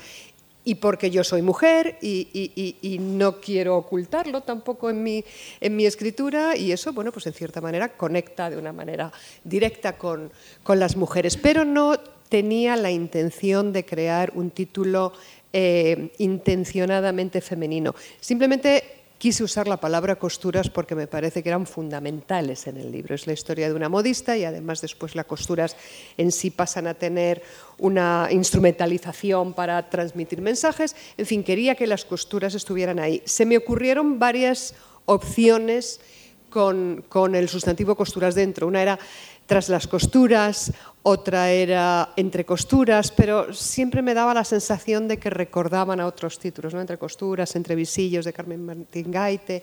y 0.65 0.75
porque 0.75 1.11
yo 1.11 1.23
soy 1.23 1.41
mujer 1.41 1.97
y, 2.01 2.97
no 2.99 3.39
quiero 3.39 3.77
ocultarlo 3.77 4.41
tampoco 4.41 4.89
en 4.89 5.03
mi, 5.03 5.23
en 5.61 5.75
mi 5.75 5.85
escritura 5.85 6.57
y 6.57 6.71
eso, 6.71 6.91
bueno, 6.91 7.11
pues 7.11 7.27
en 7.27 7.33
cierta 7.33 7.61
manera 7.61 7.89
conecta 7.95 8.49
de 8.49 8.57
una 8.57 8.73
manera 8.73 9.11
directa 9.43 9.97
con, 9.97 10.31
con 10.63 10.79
las 10.79 10.97
mujeres, 10.97 11.37
pero 11.37 11.63
no 11.63 11.97
tenía 12.29 12.75
la 12.75 12.91
intención 12.91 13.71
de 13.71 13.85
crear 13.85 14.31
un 14.35 14.49
título 14.49 15.13
eh, 15.53 16.11
intencionadamente 16.17 17.39
femenino. 17.39 17.95
Simplemente 18.19 18.94
quise 19.17 19.43
usar 19.43 19.67
la 19.67 19.77
palabra 19.77 20.17
costuras 20.17 20.69
porque 20.69 20.95
me 20.95 21.07
parece 21.07 21.41
que 21.41 21.49
eran 21.49 21.65
fundamentales 21.65 22.67
en 22.67 22.77
el 22.77 22.91
libro. 22.91 23.15
Es 23.15 23.27
la 23.27 23.33
historia 23.33 23.67
de 23.67 23.73
una 23.73 23.89
modista 23.89 24.37
y 24.37 24.43
además 24.43 24.81
después 24.81 25.15
las 25.15 25.25
costuras 25.25 25.75
en 26.17 26.31
sí 26.31 26.51
pasan 26.51 26.87
a 26.87 26.93
tener 26.93 27.41
una 27.77 28.27
instrumentalización 28.31 29.53
para 29.53 29.89
transmitir 29.89 30.41
mensajes. 30.41 30.95
En 31.17 31.25
fin, 31.25 31.43
quería 31.43 31.75
que 31.75 31.87
las 31.87 32.05
costuras 32.05 32.55
estuvieran 32.55 32.99
ahí. 32.99 33.21
Se 33.25 33.45
me 33.45 33.57
ocurrieron 33.57 34.19
varias 34.19 34.75
opciones 35.05 36.01
con, 36.49 37.03
con 37.09 37.35
el 37.35 37.49
sustantivo 37.49 37.95
costuras 37.95 38.35
dentro. 38.35 38.67
Una 38.67 38.81
era 38.81 38.99
tras 39.45 39.69
las 39.69 39.87
costuras, 39.87 40.71
otra 41.03 41.51
era 41.51 42.13
entre 42.15 42.45
costuras, 42.45 43.11
pero 43.11 43.53
siempre 43.53 44.01
me 44.01 44.15
daba 44.15 44.33
la 44.33 44.43
sensación 44.43 45.07
de 45.07 45.17
que 45.17 45.29
recordaban 45.29 45.99
a 45.99 46.07
otros 46.07 46.39
títulos, 46.39 46.73
¿no? 46.73 46.81
entre 46.81 46.97
costuras, 46.97 47.55
entre 47.55 47.75
visillos 47.75 48.25
de 48.25 48.33
Carmen 48.33 48.65
Martín 48.65 49.11
Gaite, 49.11 49.61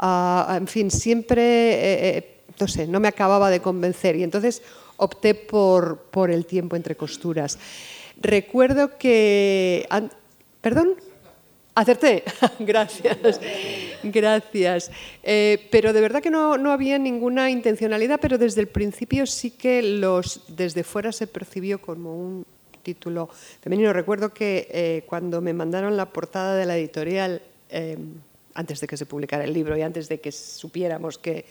uh, 0.00 0.52
en 0.54 0.66
fin, 0.66 0.90
siempre, 0.90 1.42
eh, 1.42 2.18
eh, 2.18 2.40
no 2.58 2.66
sé, 2.66 2.88
no 2.88 2.98
me 2.98 3.08
acababa 3.08 3.50
de 3.50 3.60
convencer 3.60 4.16
y 4.16 4.24
entonces 4.24 4.62
opté 4.96 5.34
por, 5.34 6.08
por 6.10 6.30
el 6.30 6.44
tiempo 6.44 6.74
entre 6.74 6.96
costuras. 6.96 7.58
Recuerdo 8.20 8.98
que... 8.98 9.88
¿Perdón? 10.60 10.96
Acerté, 11.74 12.24
gracias, 12.58 13.40
gracias. 14.02 14.90
Eh, 15.22 15.68
pero 15.70 15.92
de 15.92 16.00
verdad 16.00 16.22
que 16.22 16.30
no, 16.30 16.56
no, 16.58 16.72
había 16.72 16.98
ninguna 16.98 17.50
intencionalidad, 17.50 18.18
pero 18.20 18.38
desde 18.38 18.60
el 18.60 18.68
principio 18.68 19.26
sí 19.26 19.50
que 19.50 19.82
los, 19.82 20.42
desde 20.48 20.84
fuera 20.84 21.12
se 21.12 21.26
percibió 21.26 21.80
como 21.80 22.16
un 22.16 22.46
título 22.82 23.28
femenino. 23.60 23.92
Recuerdo 23.92 24.32
que 24.32 24.68
eh, 24.70 25.04
cuando 25.06 25.40
me 25.40 25.52
mandaron 25.52 25.96
la 25.96 26.06
portada 26.06 26.56
de 26.56 26.66
la 26.66 26.76
editorial, 26.76 27.42
eh, 27.68 27.96
antes 28.54 28.80
de 28.80 28.86
que 28.86 28.96
se 28.96 29.06
publicara 29.06 29.44
el 29.44 29.52
libro 29.52 29.76
y 29.76 29.82
antes 29.82 30.08
de 30.08 30.20
que 30.20 30.32
supiéramos 30.32 31.18
qué, 31.18 31.44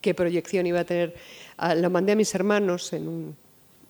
qué 0.00 0.14
proyección 0.14 0.66
iba 0.66 0.80
a 0.80 0.84
tener, 0.84 1.14
ah, 1.56 1.74
lo 1.74 1.90
mandé 1.90 2.12
a 2.12 2.16
mis 2.16 2.34
hermanos 2.34 2.92
en 2.92 3.08
un 3.08 3.36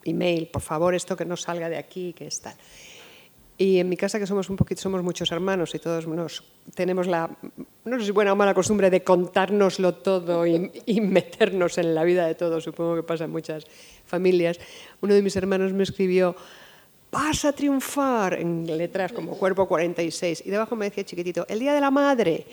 email, 0.05 0.49
por 0.49 0.63
favor, 0.63 0.95
esto 0.95 1.17
que 1.17 1.25
no 1.25 1.37
salga 1.37 1.69
de 1.69 1.77
aquí, 1.77 2.13
que 2.13 2.27
está. 2.27 2.55
Y 3.59 3.79
en 3.79 3.89
mi 3.89 3.97
casa, 3.97 4.19
que 4.19 4.27
somos 4.27 4.49
un 4.51 4.57
poquito, 4.57 4.81
somos 4.81 5.03
muchos 5.03 5.31
hermanos 5.31 5.75
y 5.75 5.79
todos 5.79 6.07
nos 6.07 6.43
tenemos 6.75 7.07
la, 7.07 7.31
no 7.85 7.99
sé 7.99 8.07
si 8.07 8.11
buena 8.11 8.33
o 8.33 8.37
mala 8.37 8.55
costumbre 8.55 8.91
de 8.91 9.05
contárnoslo 9.05 9.95
todo 9.95 10.47
y, 10.47 10.71
y, 10.87 11.01
meternos 11.01 11.79
en 11.79 11.95
la 11.95 12.03
vida 12.03 12.27
de 12.27 12.35
todos, 12.35 12.65
supongo 12.65 12.97
que 12.97 13.03
pasa 13.03 13.25
en 13.25 13.31
muchas 13.31 13.67
familias. 14.07 14.59
Uno 15.01 15.15
de 15.15 15.23
mis 15.23 15.37
hermanos 15.37 15.73
me 15.73 15.83
escribió, 15.83 16.35
vas 17.13 17.45
a 17.45 17.53
triunfar, 17.53 18.35
en 18.35 18.67
letras 18.67 19.13
como 19.13 19.37
cuerpo 19.37 19.69
46, 19.69 20.45
y 20.47 20.51
debajo 20.51 20.75
me 20.75 20.87
decía 20.87 21.05
chiquitito, 21.05 21.47
el 21.49 21.59
Día 21.59 21.75
de 21.75 21.81
la 21.81 21.91
Madre, 21.91 22.47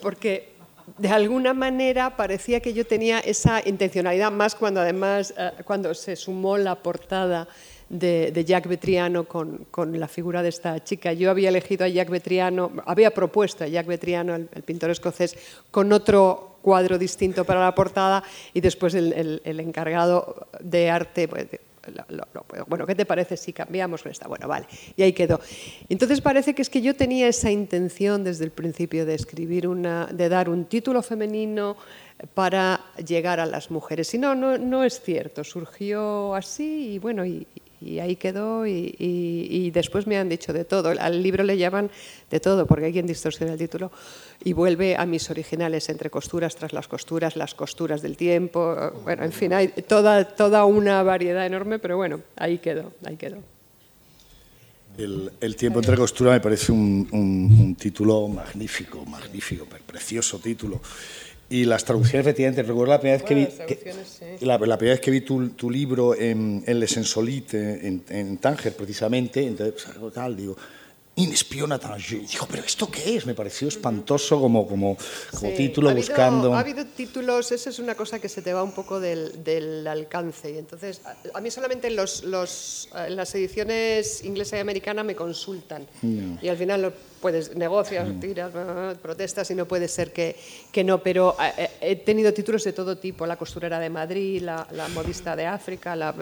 porque 0.00 0.54
de 0.98 1.08
alguna 1.08 1.52
manera 1.52 2.16
parecía 2.16 2.60
que 2.60 2.72
yo 2.72 2.86
tenía 2.86 3.18
esa 3.18 3.66
intencionalidad, 3.66 4.30
más 4.30 4.54
cuando 4.54 4.80
además, 4.80 5.34
eh, 5.36 5.50
cuando 5.64 5.92
se 5.94 6.14
sumó 6.14 6.56
la 6.58 6.76
portada 6.76 7.48
de, 7.88 8.44
Jack 8.44 8.66
Betriano 8.68 9.24
con, 9.24 9.66
con, 9.70 9.98
la 9.98 10.08
figura 10.08 10.42
de 10.42 10.48
esta 10.48 10.82
chica. 10.82 11.12
Yo 11.12 11.30
había 11.30 11.48
elegido 11.48 11.84
a 11.84 11.88
Jack 11.88 12.10
Betriano, 12.10 12.72
había 12.86 13.12
propuesto 13.12 13.64
a 13.64 13.68
Jack 13.68 13.86
Betriano, 13.86 14.34
el, 14.34 14.62
pintor 14.62 14.90
escocés, 14.90 15.36
con 15.70 15.92
otro 15.92 16.58
cuadro 16.62 16.98
distinto 16.98 17.44
para 17.44 17.60
la 17.60 17.74
portada 17.74 18.22
y 18.52 18.60
después 18.60 18.94
el, 18.94 19.42
el, 19.44 19.60
encargado 19.60 20.48
de 20.60 20.90
arte, 20.90 21.28
pues, 21.28 21.46
lo, 22.08 22.26
lo, 22.32 22.46
bueno, 22.66 22.86
¿qué 22.86 22.94
te 22.94 23.04
parece 23.04 23.36
si 23.36 23.52
cambiamos 23.52 24.04
esta? 24.06 24.26
Bueno, 24.26 24.48
vale, 24.48 24.66
y 24.96 25.02
ahí 25.02 25.12
quedó. 25.12 25.40
Entonces 25.88 26.20
parece 26.20 26.54
que 26.54 26.62
es 26.62 26.70
que 26.70 26.80
yo 26.80 26.94
tenía 26.94 27.28
esa 27.28 27.50
intención 27.50 28.24
desde 28.24 28.44
el 28.44 28.50
principio 28.50 29.04
de 29.04 29.14
escribir 29.14 29.68
una, 29.68 30.06
de 30.06 30.28
dar 30.28 30.48
un 30.48 30.64
título 30.64 31.02
femenino 31.02 31.76
para 32.32 32.80
llegar 33.06 33.40
a 33.40 33.46
las 33.46 33.70
mujeres. 33.70 34.14
Y 34.14 34.18
no, 34.18 34.34
no, 34.34 34.56
no 34.56 34.84
es 34.84 35.00
cierto, 35.00 35.44
surgió 35.44 36.34
así 36.34 36.94
y 36.94 36.98
bueno, 36.98 37.24
y, 37.26 37.46
y 37.84 37.98
ahí 37.98 38.16
quedó 38.16 38.66
y, 38.66 38.94
y, 38.98 39.70
después 39.70 40.06
me 40.06 40.16
han 40.16 40.28
dicho 40.28 40.52
de 40.52 40.64
todo. 40.64 40.92
Al 40.98 41.22
libro 41.22 41.44
le 41.44 41.58
llaman 41.58 41.90
de 42.30 42.40
todo 42.40 42.66
porque 42.66 42.86
hay 42.86 42.92
quien 42.92 43.06
distorsiona 43.06 43.52
el 43.52 43.58
título 43.58 43.92
y 44.42 44.52
vuelve 44.52 44.96
a 44.96 45.04
mis 45.04 45.28
originales 45.30 45.88
entre 45.88 46.10
costuras 46.10 46.56
tras 46.56 46.72
las 46.72 46.88
costuras, 46.88 47.36
las 47.36 47.54
costuras 47.54 48.00
del 48.02 48.16
tiempo, 48.16 48.92
bueno, 49.02 49.24
en 49.24 49.32
fin, 49.32 49.52
hay 49.52 49.68
toda, 49.68 50.24
toda 50.24 50.64
una 50.64 51.02
variedad 51.02 51.44
enorme, 51.44 51.78
pero 51.78 51.96
bueno, 51.96 52.20
ahí 52.36 52.58
quedó, 52.58 52.92
ahí 53.04 53.16
quedó. 53.16 53.38
El, 54.96 55.32
el, 55.40 55.56
tiempo 55.56 55.80
entre 55.80 55.96
costuras 55.96 56.34
me 56.34 56.40
parece 56.40 56.70
un, 56.70 57.08
un 57.10 57.74
título 57.74 58.28
magnífico, 58.28 59.04
magnífico, 59.04 59.66
precioso 59.86 60.38
título. 60.38 60.80
Y 61.50 61.64
las 61.64 61.84
traducciones, 61.84 62.26
efectivamente, 62.26 62.62
recuerdo 62.62 62.92
la 62.92 63.00
primera 63.00 63.18
vez 63.18 63.26
que 63.26 63.34
vi, 63.34 63.46
que, 63.46 63.92
sí. 64.04 64.44
la, 64.46 64.58
la, 64.58 64.78
primera 64.78 64.94
vez 64.94 65.00
que 65.00 65.10
vi 65.10 65.20
tu, 65.20 65.50
tu 65.50 65.70
libro 65.70 66.14
en, 66.14 66.64
en 66.66 66.80
Les 66.80 66.96
Insolites, 66.96 67.84
en, 67.84 68.02
en 68.08 68.38
Tánger, 68.38 68.74
precisamente, 68.74 69.46
entonces, 69.46 69.84
pues, 70.00 70.14
tal, 70.14 70.36
digo, 70.36 70.56
Inespiona 71.16 71.78
Tanger. 71.78 72.26
Dijo, 72.26 72.46
¿pero 72.50 72.64
esto 72.64 72.90
qué 72.90 73.16
es? 73.16 73.24
Me 73.24 73.34
pareció 73.34 73.68
espantoso 73.68 74.40
como, 74.40 74.66
como, 74.66 74.96
como 75.30 75.50
sí. 75.50 75.56
título 75.56 75.88
ha 75.88 75.92
habido, 75.92 76.08
buscando. 76.08 76.54
Ha 76.54 76.58
habido 76.60 76.84
títulos, 76.86 77.52
esa 77.52 77.70
es 77.70 77.78
una 77.78 77.94
cosa 77.94 78.18
que 78.18 78.28
se 78.28 78.42
te 78.42 78.52
va 78.52 78.62
un 78.64 78.72
poco 78.72 78.98
del, 78.98 79.44
del 79.44 79.86
alcance. 79.86 80.50
Y 80.50 80.58
entonces, 80.58 81.02
a, 81.04 81.14
a 81.38 81.40
mí 81.40 81.50
solamente 81.50 81.86
en, 81.86 81.96
los, 81.96 82.24
los, 82.24 82.88
en 82.94 83.14
las 83.14 83.32
ediciones 83.34 84.24
inglesa 84.24 84.56
y 84.56 84.60
americana 84.60 85.04
me 85.04 85.14
consultan. 85.14 85.86
No. 86.02 86.38
Y 86.42 86.48
al 86.48 86.56
final 86.56 86.82
lo 86.82 86.92
puedes, 87.20 87.54
negocias, 87.54 88.08
tiras, 88.20 88.50
protestas 89.00 89.48
y 89.52 89.54
no 89.54 89.66
puede 89.66 89.86
ser 89.86 90.12
que, 90.12 90.36
que 90.72 90.82
no. 90.82 91.00
Pero 91.00 91.36
eh, 91.40 91.70
he 91.80 91.96
tenido 91.96 92.32
títulos 92.32 92.64
de 92.64 92.72
todo 92.72 92.98
tipo: 92.98 93.24
La 93.24 93.36
costurera 93.36 93.78
de 93.78 93.88
Madrid, 93.88 94.42
La, 94.42 94.66
la 94.72 94.88
modista 94.88 95.36
de 95.36 95.46
África, 95.46 95.94
la 95.94 96.12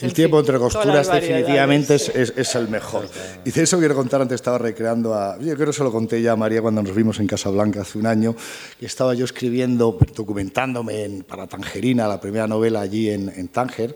El 0.00 0.12
tiempo 0.12 0.38
entre 0.38 0.58
costuras 0.58 1.10
definitivamente 1.10 1.94
es, 1.94 2.54
el 2.54 2.68
mejor. 2.68 3.08
Y 3.44 3.50
de 3.50 3.62
eso 3.62 3.78
quiero 3.78 3.94
contar, 3.94 4.20
antes 4.20 4.36
estaba 4.36 4.58
recreando 4.58 5.14
a... 5.14 5.38
Yo 5.38 5.54
creo 5.54 5.68
que 5.68 5.72
se 5.72 5.84
lo 5.84 5.92
conté 5.92 6.22
ya 6.22 6.32
a 6.32 6.36
María 6.36 6.62
cuando 6.62 6.82
nos 6.82 6.94
vimos 6.94 7.20
en 7.20 7.26
Casablanca 7.26 7.82
hace 7.82 7.98
un 7.98 8.06
año, 8.06 8.34
que 8.78 8.86
estaba 8.86 9.14
yo 9.14 9.24
escribiendo, 9.24 9.98
documentándome 10.14 11.22
para 11.26 11.46
Tangerina, 11.46 12.06
la 12.06 12.20
primera 12.20 12.46
novela 12.46 12.80
allí 12.80 13.10
en, 13.10 13.28
en 13.28 13.48
Tánger, 13.48 13.94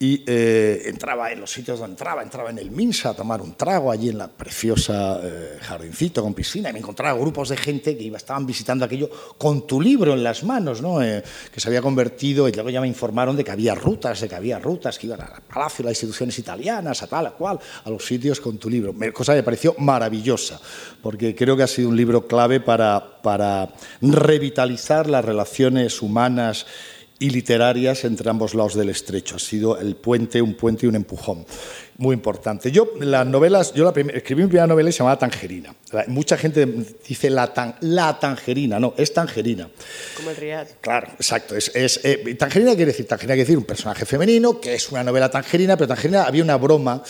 y 0.00 0.22
eh, 0.26 0.82
entraba 0.86 1.32
en 1.32 1.40
los 1.40 1.50
sitios 1.50 1.80
donde 1.80 1.94
entraba, 1.94 2.22
entraba 2.22 2.50
en 2.50 2.58
el 2.58 2.70
Minsa 2.70 3.10
a 3.10 3.14
tomar 3.14 3.40
un 3.40 3.54
trago 3.54 3.90
allí 3.90 4.10
en 4.10 4.18
la 4.18 4.28
preciosa 4.28 5.18
eh, 5.20 5.58
jardincito 5.60 6.22
con 6.22 6.34
piscina 6.34 6.70
y 6.70 6.72
me 6.72 6.78
encontraba 6.78 7.18
grupos 7.18 7.48
de 7.48 7.56
gente 7.56 7.96
que 7.96 8.04
iba, 8.04 8.16
estaban 8.16 8.46
visitando 8.46 8.84
aquello 8.84 9.10
con 9.36 9.66
tu 9.66 9.80
libro 9.80 10.14
en 10.14 10.22
las 10.22 10.44
manos, 10.44 10.80
¿no? 10.80 11.02
Eh, 11.02 11.24
que 11.52 11.60
se 11.60 11.68
había 11.68 11.82
convertido, 11.82 12.48
y 12.48 12.52
luego 12.52 12.70
ya 12.70 12.80
me 12.80 12.86
informaron 12.86 13.36
de 13.36 13.42
que 13.42 13.50
había 13.50 13.74
rutas, 13.74 14.20
de 14.20 14.28
que 14.28 14.36
había 14.36 14.60
rutas 14.60 14.98
que 14.98 15.08
iban 15.08 15.20
al 15.20 15.42
palacio, 15.42 15.82
a 15.82 15.86
las 15.86 15.92
instituciones 15.94 16.38
italianas, 16.38 17.02
a 17.02 17.08
tal, 17.08 17.26
a 17.26 17.30
cual, 17.32 17.58
a 17.84 17.90
los 17.90 18.06
sitios 18.06 18.40
con 18.40 18.56
tu 18.58 18.70
libro. 18.70 18.94
Cosa 19.12 19.32
que 19.32 19.38
me 19.38 19.42
pareció 19.42 19.74
maravillosa, 19.78 20.60
porque 21.02 21.34
creo 21.34 21.56
que 21.56 21.64
ha 21.64 21.66
sido 21.66 21.88
un 21.88 21.96
libro 21.96 22.28
clave 22.28 22.60
para, 22.60 23.20
para 23.20 23.68
revitalizar 24.00 25.08
las 25.10 25.24
relaciones 25.24 26.00
humanas 26.02 26.66
y 27.18 27.30
literarias 27.30 28.04
entre 28.04 28.30
ambos 28.30 28.54
lados 28.54 28.74
del 28.74 28.90
estrecho. 28.90 29.36
Ha 29.36 29.40
sido 29.40 29.78
el 29.78 29.96
puente, 29.96 30.40
un 30.40 30.54
puente 30.54 30.86
y 30.86 30.88
un 30.88 30.96
empujón 30.96 31.44
muy 31.98 32.14
importante. 32.14 32.70
Yo 32.70 32.92
las 33.00 33.26
novelas, 33.26 33.74
yo 33.74 33.84
la 33.84 33.90
escribí 33.90 34.42
mi 34.42 34.48
primera 34.48 34.68
novela 34.68 34.88
y 34.88 34.92
se 34.92 34.98
llamaba 34.98 35.18
Tangerina. 35.18 35.74
Mucha 36.06 36.36
gente 36.36 36.64
dice 37.06 37.28
la, 37.28 37.76
la 37.80 38.20
tangerina, 38.20 38.78
no, 38.78 38.94
es 38.96 39.12
tangerina. 39.12 39.68
Como 40.16 40.30
el 40.30 40.36
Riad. 40.36 40.68
Claro, 40.80 41.08
exacto. 41.14 41.56
Es, 41.56 41.74
es 41.74 42.00
eh, 42.04 42.36
tangerina 42.38 42.76
quiere 42.76 42.92
decir, 42.92 43.06
tangerina 43.06 43.34
quiere 43.34 43.46
decir 43.46 43.58
un 43.58 43.64
personaje 43.64 44.06
femenino, 44.06 44.60
que 44.60 44.74
es 44.74 44.90
una 44.90 45.02
novela 45.02 45.28
tangerina, 45.28 45.76
pero 45.76 45.88
tangerina 45.88 46.22
había 46.22 46.44
una 46.44 46.56
broma 46.56 47.02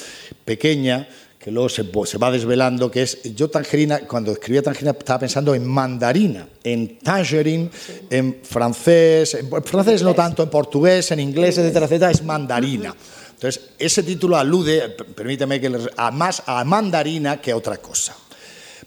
pequeña 0.45 1.07
que 1.39 1.53
luego 1.53 1.69
se, 1.69 1.85
va 2.19 2.31
desvelando, 2.31 2.91
que 2.91 3.03
es, 3.03 3.23
yo 3.35 3.49
tangerina, 3.49 4.01
cuando 4.01 4.33
escribía 4.33 4.61
tangerina 4.61 4.91
estaba 4.91 5.21
pensando 5.21 5.55
en 5.55 5.65
mandarina, 5.65 6.49
en 6.65 6.99
tangerine, 6.99 7.71
en 8.11 8.41
francés, 8.43 9.35
en 9.35 9.63
francés 9.63 10.03
no 10.03 10.15
tanto, 10.15 10.43
en 10.43 10.51
portugués, 10.51 11.11
en 11.13 11.21
inglés, 11.21 11.59
etcétera, 11.59 11.87
etcétera, 11.87 12.11
es 12.11 12.25
mandarina. 12.25 12.95
Entonces, 13.31 13.71
ese 13.79 14.03
título 14.03 14.37
alude, 14.37 14.89
permíteme 15.15 15.61
que 15.61 15.71
a 15.97 16.11
más 16.11 16.43
a 16.45 16.65
mandarina 16.65 17.41
que 17.41 17.53
a 17.53 17.57
otra 17.57 17.77
cosa. 17.77 18.17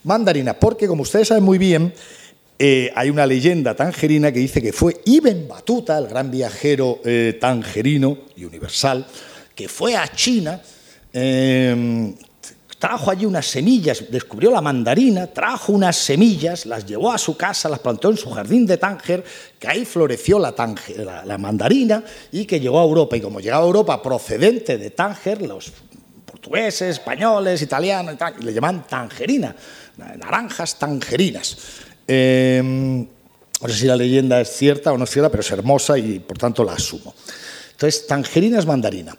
Mandarina, 0.03 0.59
porque 0.59 0.87
como 0.87 1.03
ustedes 1.03 1.29
saben 1.29 1.43
muy 1.43 1.57
bien, 1.57 1.93
eh, 2.59 2.91
hay 2.95 3.09
una 3.09 3.25
leyenda 3.25 3.75
tangerina 3.75 4.31
que 4.31 4.39
dice 4.39 4.61
que 4.61 4.73
fue 4.73 4.99
Ibn 5.05 5.47
Batuta, 5.47 5.97
el 5.97 6.07
gran 6.07 6.29
viajero 6.29 6.99
eh, 7.05 7.37
tangerino 7.39 8.17
y 8.35 8.43
universal, 8.43 9.07
que 9.55 9.69
fue 9.69 9.95
a 9.95 10.07
China, 10.09 10.61
eh, 11.13 12.13
trajo 12.81 13.11
allí 13.11 13.27
unas 13.27 13.45
semillas, 13.45 14.05
descubrió 14.09 14.49
la 14.49 14.59
mandarina, 14.59 15.27
trajo 15.27 15.71
unas 15.71 15.95
semillas, 15.95 16.65
las 16.65 16.83
llevó 16.83 17.11
a 17.11 17.19
su 17.19 17.37
casa, 17.37 17.69
las 17.69 17.77
plantó 17.77 18.09
en 18.09 18.17
su 18.17 18.31
jardín 18.31 18.65
de 18.65 18.77
Tánger, 18.77 19.23
que 19.59 19.67
ahí 19.67 19.85
floreció 19.85 20.39
la, 20.39 20.55
la, 21.23 21.37
mandarina 21.37 22.03
y 22.31 22.45
que 22.45 22.59
llegó 22.59 22.79
a 22.79 22.83
Europa. 22.83 23.15
Y 23.15 23.21
como 23.21 23.39
llegaba 23.39 23.63
a 23.63 23.67
Europa 23.67 24.01
procedente 24.01 24.79
de 24.79 24.89
Tánger, 24.89 25.43
los 25.43 25.71
portugueses, 26.25 26.97
españoles, 26.97 27.61
italianos, 27.61 28.15
le 28.39 28.51
llaman 28.51 28.87
tangerina, 28.87 29.55
naranjas 30.17 30.79
tangerinas. 30.79 31.57
Em, 32.07 33.01
no 33.61 33.67
sé 33.67 33.75
si 33.75 33.85
la 33.85 33.95
leyenda 33.95 34.41
es 34.41 34.49
cierta 34.49 34.91
o 34.91 34.97
no 34.97 35.03
es 35.03 35.11
cierta, 35.11 35.29
pero 35.29 35.41
es 35.41 35.51
hermosa 35.51 35.99
y 35.99 36.17
por 36.17 36.39
tanto 36.39 36.63
la 36.63 36.73
asumo. 36.73 37.13
Entonces, 37.73 38.07
tangerina 38.07 38.57
es 38.57 38.65
mandarina. 38.65 39.15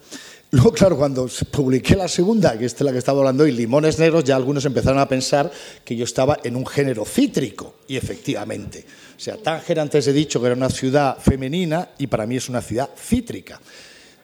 Luego, 0.54 0.70
claro, 0.70 0.98
cuando 0.98 1.26
publiqué 1.50 1.96
la 1.96 2.08
segunda, 2.08 2.58
que 2.58 2.66
es 2.66 2.78
la 2.82 2.92
que 2.92 2.98
estaba 2.98 3.20
hablando 3.20 3.44
hoy, 3.44 3.52
Limones 3.52 3.98
Negros, 3.98 4.22
ya 4.22 4.36
algunos 4.36 4.62
empezaron 4.66 4.98
a 4.98 5.08
pensar 5.08 5.50
que 5.82 5.96
yo 5.96 6.04
estaba 6.04 6.40
en 6.44 6.56
un 6.56 6.66
género 6.66 7.06
cítrico, 7.06 7.76
y 7.88 7.96
efectivamente. 7.96 8.84
O 9.16 9.18
sea, 9.18 9.38
Tánger 9.38 9.80
antes 9.80 10.06
he 10.08 10.12
dicho 10.12 10.40
que 10.40 10.48
era 10.48 10.54
una 10.54 10.68
ciudad 10.68 11.16
femenina 11.16 11.92
y 11.96 12.06
para 12.06 12.26
mí 12.26 12.36
es 12.36 12.50
una 12.50 12.60
ciudad 12.60 12.90
cítrica. 12.94 13.62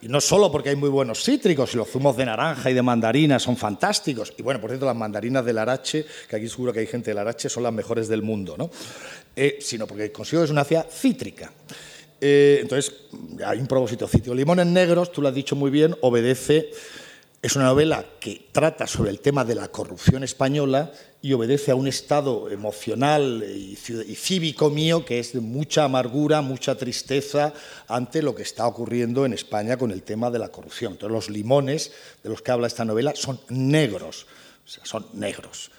Y 0.03 0.09
no 0.09 0.21
solo 0.21 0.53
porque 0.53 0.69
hay 0.69 0.77
muy 0.77 0.91
buenos 0.91 1.25
cítricos, 1.25 1.73
y 1.73 1.79
los 1.79 1.89
zumos 1.89 2.15
de 2.19 2.27
naranja 2.27 2.71
y 2.71 2.75
de 2.75 2.83
mandarina 2.83 3.39
son 3.39 3.57
fantásticos. 3.57 4.35
Y 4.37 4.43
bueno, 4.43 4.61
por 4.61 4.69
cierto, 4.69 4.85
las 4.85 4.97
mandarinas 4.97 5.47
del 5.47 5.57
Arache, 5.57 6.05
que 6.29 6.37
aquí 6.37 6.47
seguro 6.47 6.75
que 6.75 6.81
hay 6.81 6.87
gente 6.87 7.11
del 7.11 7.19
Arache, 7.19 7.49
son 7.49 7.63
las 7.63 7.73
mejores 7.73 8.07
del 8.07 8.21
mundo, 8.21 8.55
¿no? 8.59 8.71
Eh, 9.35 9.61
sino 9.63 9.87
porque 9.87 10.13
consigo 10.13 10.45
es 10.45 10.51
una 10.51 10.65
ciudad 10.65 10.87
cítrica. 10.91 11.51
Eh, 12.21 12.59
entonces, 12.61 12.93
hay 13.45 13.59
un 13.59 13.67
propósito 13.67 14.09
cítrico. 14.09 14.35
Limones 14.35 14.67
Negros, 14.67 15.13
tú 15.13 15.23
lo 15.23 15.29
has 15.29 15.35
dicho 15.35 15.57
muy 15.57 15.71
bien, 15.71 15.97
obedece, 16.01 16.71
es 17.41 17.55
una 17.55 17.67
novela 17.67 18.05
que 18.19 18.49
trata 18.51 18.89
sobre 18.89 19.11
el 19.11 19.21
tema 19.21 19.45
de 19.45 19.55
la 19.55 19.69
corrupción 19.69 20.25
española 20.25 20.91
y 21.23 21.33
obedece 21.33 21.71
a 21.71 21.77
un 21.77 21.87
estado 21.87 22.51
emocional 22.51 23.45
y, 23.49 23.77
cívico 23.77 24.71
mío 24.71 25.05
que 25.05 25.21
es 25.21 25.33
de 25.33 25.41
mucha 25.41 25.85
amargura, 25.85 26.43
mucha 26.43 26.75
tristeza 26.75 27.53
ante 27.87 28.23
lo 28.23 28.35
que 28.35 28.43
está 28.43 28.67
ocurriendo 28.67 29.25
en 29.25 29.35
España 29.35 29.77
con 29.77 29.93
el 29.93 30.03
tema 30.03 30.33
de 30.33 30.41
la 30.41 30.49
corrupción. 30.49 30.95
Entonces, 30.95 31.15
los 31.15 31.31
limones 31.31 31.93
de 32.25 32.29
los 32.29 32.43
que 32.43 32.51
habla 32.51 32.67
esta 32.67 32.85
novela 32.85 33.15
son 33.15 33.41
negros, 33.49 34.27
o 34.67 34.69
sea, 34.69 34.85
son 34.85 35.07
negros. 35.13 35.71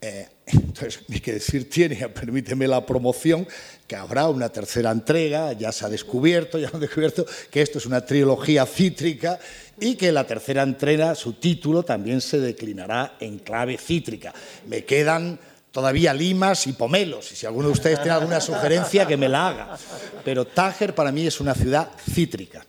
Eh, 0.00 0.28
entonces, 0.46 1.00
ni 1.08 1.20
que 1.20 1.34
decir 1.34 1.68
tiene, 1.68 1.96
permíteme 2.08 2.66
la 2.68 2.84
promoción, 2.84 3.46
que 3.86 3.96
habrá 3.96 4.28
una 4.28 4.48
tercera 4.48 4.90
entrega, 4.90 5.52
ya 5.52 5.72
se 5.72 5.84
ha 5.84 5.88
descubierto, 5.88 6.58
ya 6.58 6.70
han 6.72 6.80
descubierto 6.80 7.26
que 7.50 7.62
esto 7.62 7.78
es 7.78 7.86
una 7.86 8.04
trilogía 8.04 8.66
cítrica 8.66 9.38
y 9.80 9.96
que 9.96 10.12
la 10.12 10.24
tercera 10.24 10.62
entrega, 10.62 11.14
su 11.14 11.34
título, 11.34 11.82
también 11.82 12.20
se 12.20 12.38
declinará 12.40 13.16
en 13.20 13.38
clave 13.38 13.78
cítrica. 13.78 14.34
Me 14.66 14.84
quedan 14.84 15.38
todavía 15.70 16.12
limas 16.12 16.66
y 16.66 16.72
pomelos, 16.72 17.30
y 17.32 17.36
si 17.36 17.46
alguno 17.46 17.68
de 17.68 17.74
ustedes 17.74 18.02
tiene 18.02 18.16
alguna 18.16 18.40
sugerencia, 18.40 19.06
que 19.06 19.16
me 19.16 19.28
la 19.28 19.48
haga. 19.48 19.78
Pero 20.24 20.46
Tánger 20.46 20.94
para 20.94 21.12
mí 21.12 21.26
es 21.26 21.40
una 21.40 21.54
ciudad 21.54 21.90
cítrica. 22.10 22.64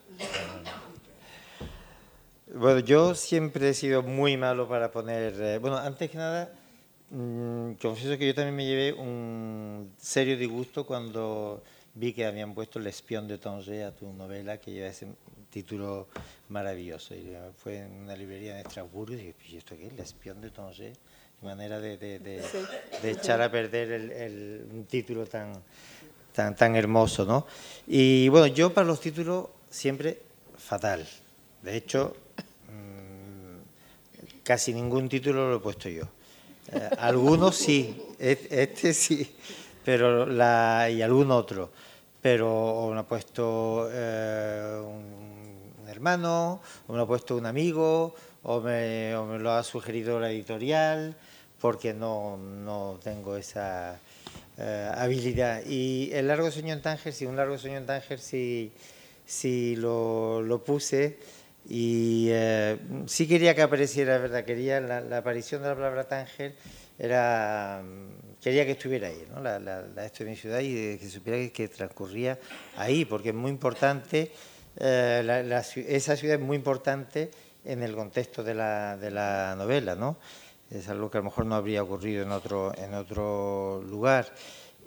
Bueno, 2.54 2.80
yo 2.80 3.16
siempre 3.16 3.70
he 3.70 3.74
sido 3.74 4.04
muy 4.04 4.36
malo 4.36 4.68
para 4.68 4.92
poner... 4.92 5.34
Eh, 5.40 5.58
bueno, 5.60 5.78
antes 5.78 6.12
que 6.12 6.18
nada 6.18 6.52
Mm, 7.12 7.74
confieso 7.82 8.18
que 8.18 8.28
yo 8.28 8.36
también 8.36 8.56
me 8.56 8.66
llevé 8.66 8.94
un 8.94 9.94
serio 9.98 10.38
disgusto 10.38 10.86
cuando 10.86 11.64
vi 11.96 12.14
que 12.14 12.26
habían 12.26 12.54
puesto 12.54 12.78
El 12.78 12.86
espión 12.88 13.28
de 13.28 13.38
Tanger 13.40 13.84
a 13.86 13.92
tu 13.96 14.12
novela, 14.14 14.60
que 14.60 14.72
lleva 14.72 14.88
ese 14.88 15.08
título 15.50 16.08
maravilloso. 16.50 17.16
Y 17.16 17.36
fue 17.58 17.80
en 17.80 17.94
una 18.04 18.16
librería 18.16 18.60
en 18.60 18.66
Estrasburgo 18.66 19.14
y 19.14 19.18
dije, 19.18 19.36
¿y 19.50 19.58
esto 19.58 19.76
qué 19.76 19.88
es? 19.88 19.94
El 19.94 20.00
espión 20.00 20.42
de 20.42 20.52
Tanger. 20.52 20.94
Manera 21.42 21.80
de, 21.80 21.98
de, 21.98 22.20
de, 22.20 22.44
de 23.02 23.12
echar 23.12 23.42
a 23.42 23.50
perder 23.50 23.94
el, 23.94 24.68
un 24.74 24.84
título 24.84 25.26
tan, 25.26 25.54
tan, 26.34 26.54
tan 26.54 26.76
hermoso, 26.76 27.24
¿no? 27.24 27.48
Y 27.88 28.28
bueno, 28.28 28.48
yo 28.48 28.74
para 28.74 28.86
los 28.86 29.00
títulos 29.00 29.48
siempre 29.70 30.22
fatal. 30.58 31.08
De 31.64 31.78
hecho, 31.78 32.18
mm, 32.68 34.44
casi 34.44 34.74
ningún 34.74 35.08
título 35.08 35.50
lo 35.50 35.56
he 35.56 35.60
puesto 35.62 35.88
yo. 35.88 36.10
Eh, 36.72 36.90
algunos 37.00 37.56
sí, 37.56 38.00
este 38.20 38.94
sí, 38.94 39.36
pero 39.84 40.26
la, 40.26 40.90
y 40.90 41.02
algún 41.02 41.32
otro. 41.32 41.72
Pero 42.22 42.90
me 42.94 43.00
ha 43.00 43.04
puesto 43.04 43.90
eh, 43.92 44.82
un, 44.84 45.88
hermano, 45.88 46.62
o 46.88 46.94
me 46.94 47.02
ha 47.02 47.06
puesto 47.06 47.36
un 47.38 47.46
amigo, 47.46 48.14
o 48.44 48.62
me, 48.62 49.14
lo 49.40 49.52
ha 49.52 49.64
sugerido 49.64 50.20
la 50.20 50.30
editorial, 50.30 51.16
porque 51.60 51.94
no, 51.94 52.38
no 52.38 53.00
tengo 53.02 53.38
esa 53.38 53.98
eh, 54.58 54.92
habilidad. 54.94 55.64
Y 55.66 56.12
el 56.14 56.28
largo 56.28 56.52
sueño 56.52 56.74
en 56.74 56.82
Tánger, 56.82 57.14
sí, 57.14 57.26
un 57.26 57.38
largo 57.38 57.58
sueño 57.58 57.78
en 57.78 57.86
Tánger, 57.86 58.20
sí, 58.20 58.72
sí 59.26 59.76
lo, 59.78 60.42
lo 60.42 60.64
puse 60.64 61.18
y 61.72 62.30
eh, 62.32 62.80
sí 63.06 63.28
quería 63.28 63.54
que 63.54 63.62
apareciera, 63.62 64.18
¿verdad? 64.18 64.44
Quería 64.44 64.82
la, 64.82 65.18
aparición 65.18 65.62
de 65.62 65.70
la 65.70 65.76
palabra 65.76 66.08
Tánger, 66.08 66.56
era, 66.98 67.84
quería 68.42 68.66
que 68.66 68.72
estuviera 68.72 69.08
ahí, 69.08 69.24
¿no? 69.30 69.40
La, 69.40 69.60
la, 69.60 70.04
esto 70.04 70.24
de 70.24 70.32
mi 70.32 70.36
ciudad 70.36 70.62
y 70.62 70.98
que 70.98 71.08
supiera 71.08 71.38
que, 71.54 71.68
transcurría 71.68 72.40
ahí, 72.76 73.06
porque 73.06 73.30
es 73.30 73.36
muy 73.36 73.52
importante, 73.52 74.32
eh, 74.78 75.62
esa 75.88 76.18
ciudad 76.18 76.38
es 76.38 76.42
muy 76.42 76.58
importante 76.58 77.30
en 77.64 77.84
el 77.84 77.96
contexto 77.96 78.44
de 78.44 78.56
la, 78.56 78.98
de 78.98 79.12
la 79.12 79.54
novela, 79.56 79.94
¿no? 79.94 80.18
Es 80.72 80.90
algo 80.90 81.12
que 81.12 81.20
a 81.20 81.22
lo 81.22 81.26
mejor 81.26 81.46
no 81.46 81.54
habría 81.54 81.84
ocurrido 81.84 82.24
en 82.24 82.32
otro, 82.32 82.74
en 82.78 82.96
otro 82.96 83.84
lugar. 83.84 84.34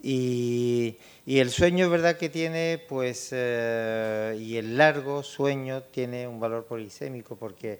Y, 0.03 0.99
el 1.27 1.51
sueño, 1.51 1.89
¿verdad?, 1.89 2.17
que 2.17 2.29
tiene, 2.29 2.83
pues, 2.89 3.29
eh, 3.31 4.37
y 4.41 4.57
el 4.57 4.77
largo 4.77 5.23
sueño 5.23 5.83
tiene 5.85 6.27
un 6.27 6.41
valor 6.41 6.65
polisémico, 6.65 7.37
porque 7.37 7.79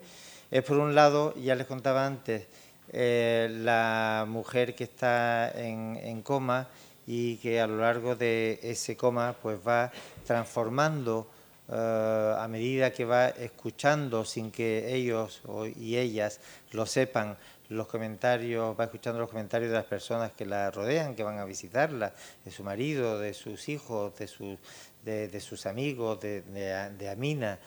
es 0.51 0.63
por 0.63 0.79
un 0.79 0.95
lado, 0.95 1.35
ya 1.35 1.57
les 1.57 1.67
contaba 1.67 2.07
antes, 2.07 2.47
eh, 2.93 3.49
la 3.51 4.25
mujer 4.29 4.75
que 4.77 4.85
está 4.85 5.51
en, 5.51 6.23
coma 6.23 6.69
y 7.07 7.37
que 7.37 7.61
a 7.61 7.67
lo 7.67 7.79
largo 7.79 8.15
de 8.15 8.61
ese 8.63 8.97
coma, 8.97 9.35
pues 9.43 9.59
va 9.67 9.91
transformando 10.25 11.27
eh, 11.69 12.35
a 12.39 12.47
medida 12.49 12.93
que 12.93 13.05
va 13.05 13.29
escuchando 13.31 14.25
sin 14.25 14.53
que 14.53 14.95
ellos 14.95 15.43
y 15.77 15.97
ellas 15.97 16.41
lo 16.71 16.87
sepan, 16.87 17.37
los 17.73 17.87
comentarios, 17.87 18.79
va 18.79 18.85
escuchando 18.85 19.19
los 19.21 19.29
comentarios 19.29 19.71
de 19.71 19.77
las 19.77 19.87
personas 19.87 20.33
que 20.33 20.47
la 20.47 20.71
rodean, 20.71 21.15
que 21.15 21.23
van 21.23 21.39
a 21.39 21.45
visitarla, 21.45 22.15
de 22.45 22.51
su 22.51 22.63
marido, 22.63 23.19
de 23.19 23.35
sus 23.35 23.69
hijos, 23.69 24.17
de, 24.19 24.27
sus, 24.27 24.59
de, 25.05 25.41
sus 25.41 25.67
amigos, 25.67 26.21
de, 26.21 27.09
Amina. 27.11 27.59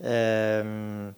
Em, 0.00 1.12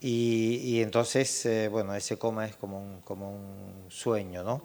y, 0.00 0.80
entonces, 0.80 1.46
eh, 1.46 1.68
bueno, 1.68 1.94
ese 1.94 2.18
coma 2.18 2.46
es 2.46 2.56
como 2.56 2.80
un, 2.80 3.00
como 3.02 3.30
un 3.30 3.86
sueño, 3.88 4.42
¿no? 4.42 4.62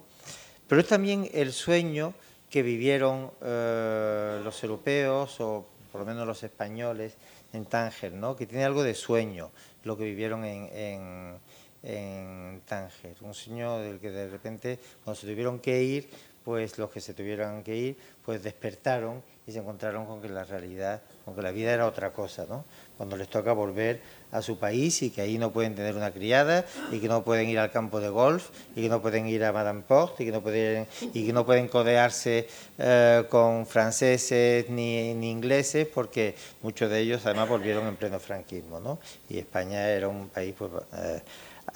Pero 0.68 0.81
es 0.81 0.88
también 0.88 1.30
el 1.34 1.53
sueño 1.53 2.14
que 2.49 2.61
vivieron 2.61 3.31
eh, 3.41 4.41
los 4.44 4.64
europeos 4.64 5.39
o 5.41 5.65
por 5.91 6.02
lo 6.02 6.06
menos 6.06 6.27
los 6.27 6.44
españoles 6.44 7.15
en 7.53 7.65
Tánger, 7.65 8.14
¿no? 8.14 8.35
que 8.35 8.45
tiene 8.45 8.65
algo 8.65 8.84
de 8.84 8.94
sueño 8.94 9.52
lo 9.84 9.98
que 9.98 10.03
vivieron 10.03 10.44
en, 10.44 10.69
en, 10.73 11.39
Tánger. 11.81 13.15
Un 13.21 13.33
sueño 13.33 13.79
del 13.79 13.99
que 13.99 14.11
de 14.11 14.27
repente, 14.27 14.79
cuando 15.03 15.19
se 15.19 15.27
tuvieron 15.27 15.59
que 15.59 15.83
ir, 15.83 16.09
pues 16.43 16.77
los 16.77 16.89
que 16.89 17.01
se 17.01 17.13
tuvieron 17.13 17.61
que 17.61 17.75
ir, 17.75 17.97
pues 18.23 18.41
despertaron 18.41 19.21
y 19.45 19.51
se 19.51 19.59
encontraron 19.59 20.05
con 20.05 20.21
que 20.21 20.29
la 20.29 20.43
realidad, 20.43 21.01
con 21.23 21.35
que 21.35 21.41
la 21.41 21.51
vida 21.51 21.73
era 21.73 21.87
otra 21.87 22.11
cosa, 22.11 22.45
¿no? 22.47 22.65
Cuando 22.97 23.15
les 23.15 23.29
toca 23.29 23.53
volver 23.53 24.01
a 24.31 24.41
su 24.41 24.57
país 24.57 25.01
y 25.01 25.09
que 25.09 25.21
ahí 25.21 25.37
no 25.37 25.51
pueden 25.51 25.75
tener 25.75 25.95
una 25.95 26.11
criada 26.11 26.65
y 26.91 26.99
que 26.99 27.07
no 27.07 27.23
pueden 27.23 27.49
ir 27.49 27.59
al 27.59 27.71
campo 27.71 27.99
de 28.01 28.09
golf 28.09 28.49
y 28.75 28.83
que 28.83 28.89
no 28.89 29.01
pueden 29.01 29.27
ir 29.27 29.43
a 29.43 29.53
Madame 29.53 29.81
Porte 29.81 30.23
y 30.23 30.25
que 30.25 30.31
no 30.33 30.41
pueden, 30.41 30.87
y 31.13 31.25
que 31.25 31.33
no 31.33 31.45
pueden 31.45 31.67
codearse 31.69 32.47
eh, 32.77 33.25
con 33.29 33.65
franceses 33.65 34.69
ni, 34.69 35.11
ingleses 35.11 35.87
porque 35.87 36.35
muchos 36.61 36.89
de 36.89 36.99
ellos 36.99 37.25
además 37.25 37.49
volvieron 37.49 37.87
en 37.87 37.95
pleno 37.95 38.19
franquismo 38.19 38.79
¿no? 38.79 38.99
y 39.29 39.37
España 39.37 39.87
era 39.89 40.07
un 40.07 40.29
país 40.29 40.55
pues, 40.57 40.71
eh, 40.93 41.21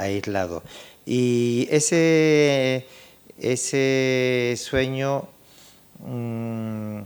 aislado. 0.01 0.63
Y 1.05 1.67
ese, 1.71 2.85
ese 3.39 4.55
sueño... 4.57 5.27
Mm, 5.99 7.01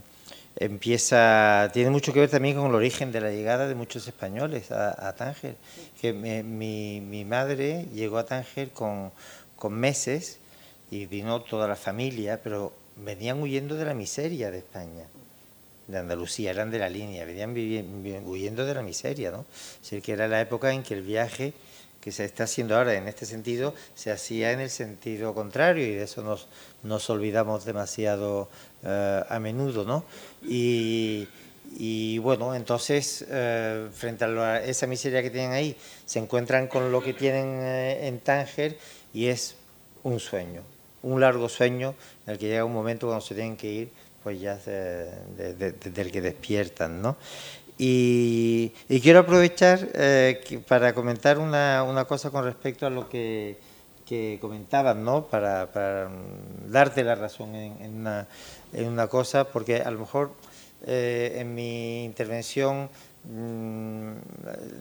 empieza, 0.56 1.70
tiene 1.72 1.90
mucho 1.90 2.12
que 2.12 2.20
ver 2.20 2.30
también 2.30 2.56
con 2.56 2.66
el 2.66 2.74
origen 2.74 3.12
de 3.12 3.20
la 3.20 3.30
llegada 3.30 3.68
de 3.68 3.74
muchos 3.74 4.06
españoles 4.08 4.70
a, 4.72 5.14
Tánger. 5.14 5.56
Que 6.00 6.12
mi, 6.12 7.00
mi, 7.00 7.24
madre 7.24 7.86
llegó 7.94 8.18
a 8.18 8.24
Tánger 8.24 8.70
con, 8.70 9.12
con, 9.56 9.74
meses 9.74 10.38
y 10.90 11.06
vino 11.06 11.42
toda 11.42 11.68
la 11.68 11.76
familia, 11.76 12.40
pero 12.42 12.72
venían 12.96 13.40
huyendo 13.40 13.76
de 13.76 13.84
la 13.84 13.94
miseria 13.94 14.50
de 14.50 14.58
España, 14.58 15.04
de 15.86 15.98
Andalucía, 15.98 16.50
eran 16.50 16.70
de 16.70 16.78
la 16.78 16.88
línea, 16.88 17.24
venían 17.24 17.54
huyendo 18.26 18.64
de 18.64 18.74
la 18.74 18.82
miseria, 18.82 19.30
¿no? 19.30 19.44
Es 19.82 20.02
que 20.02 20.12
era 20.12 20.26
la 20.26 20.40
época 20.40 20.72
en 20.72 20.82
que 20.82 20.94
el 20.94 21.02
viaje 21.02 21.52
que 22.06 22.12
se 22.12 22.24
está 22.24 22.44
haciendo 22.44 22.76
ahora 22.76 22.94
en 22.94 23.08
este 23.08 23.26
sentido 23.26 23.74
se 23.96 24.12
hacía 24.12 24.52
en 24.52 24.60
el 24.60 24.70
sentido 24.70 25.34
contrario 25.34 25.84
y 25.84 25.90
de 25.90 26.04
eso 26.04 26.22
nos, 26.22 26.46
nos 26.84 27.10
olvidamos 27.10 27.64
demasiado 27.64 28.48
eh, 28.84 29.24
a 29.28 29.40
menudo, 29.40 29.84
¿no? 29.84 30.04
Y, 30.40 31.26
bueno, 32.18 32.54
entonces, 32.54 33.26
eh, 33.28 33.88
frente 33.92 34.24
a 34.24 34.62
esa 34.62 34.86
miseria 34.86 35.20
que 35.20 35.30
tienen 35.30 35.50
ahí, 35.50 35.76
se 36.04 36.20
encuentran 36.20 36.68
con 36.68 36.92
lo 36.92 37.02
que 37.02 37.12
tienen 37.12 37.58
eh, 37.60 38.06
en 38.06 38.20
Tánger 38.20 38.78
y 39.12 39.26
es 39.26 39.56
un 40.04 40.20
sueño, 40.20 40.62
un 41.02 41.20
largo 41.20 41.48
sueño 41.48 41.96
en 42.24 42.34
el 42.34 42.38
que 42.38 42.46
llega 42.46 42.64
un 42.64 42.72
momento 42.72 43.08
cuando 43.08 43.26
se 43.26 43.34
tienen 43.34 43.56
que 43.56 43.66
ir, 43.66 43.90
pues 44.22 44.40
ya 44.40 44.56
del 44.58 46.12
que 46.12 46.20
despiertan, 46.20 47.02
¿no? 47.02 47.16
Y, 47.78 48.70
quiero 49.02 49.20
aprovechar 49.20 49.88
para 50.66 50.94
comentar 50.94 51.38
una, 51.38 51.82
una, 51.82 52.06
cosa 52.06 52.30
con 52.30 52.44
respecto 52.44 52.86
a 52.86 52.90
lo 52.90 53.08
que, 53.08 53.58
que 54.06 54.38
comentaban, 54.40 55.04
¿no? 55.04 55.26
Para, 55.26 55.68
darte 56.66 57.04
la 57.04 57.16
razón 57.16 57.54
en, 57.54 58.00
una, 58.00 58.26
en 58.72 58.88
una 58.88 59.08
cosa, 59.08 59.44
porque 59.44 59.82
a 59.82 59.90
lo 59.90 59.98
mejor 59.98 60.30
eh, 60.86 61.36
en 61.38 61.54
mi 61.54 62.04
intervención, 62.04 62.88
mm, 63.24 64.12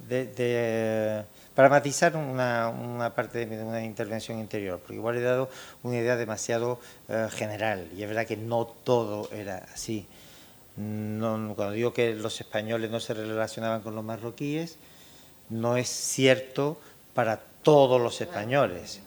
de, 0.08 1.26
para 1.56 1.70
matizar 1.70 2.16
una, 2.16 2.70
una, 2.70 3.16
parte 3.16 3.46
de 3.46 3.64
una 3.64 3.84
intervención 3.84 4.40
interior, 4.40 4.80
porque 4.80 4.96
igual 4.96 5.18
he 5.18 5.22
dado 5.22 5.50
una 5.84 5.98
idea 5.98 6.16
demasiado 6.16 6.80
eh, 7.10 7.28
general, 7.32 7.90
y 7.96 8.04
es 8.04 8.08
verdad 8.08 8.28
que 8.28 8.38
no 8.38 8.66
todo 8.66 9.30
era 9.32 9.66
así. 9.74 10.08
No, 10.78 11.54
cuando 11.56 11.74
digo 11.74 11.94
que 11.94 12.14
los 12.14 12.40
españoles 12.42 12.92
no 12.92 13.00
se 13.00 13.14
relacionaban 13.14 13.82
con 13.82 13.96
los 13.96 14.04
marroquíes, 14.04 14.78
no 15.50 15.78
es 15.78 15.88
cierto 15.88 16.78
para 17.14 17.40
todos 17.64 18.02
los 18.02 18.20
españoles. 18.20 19.02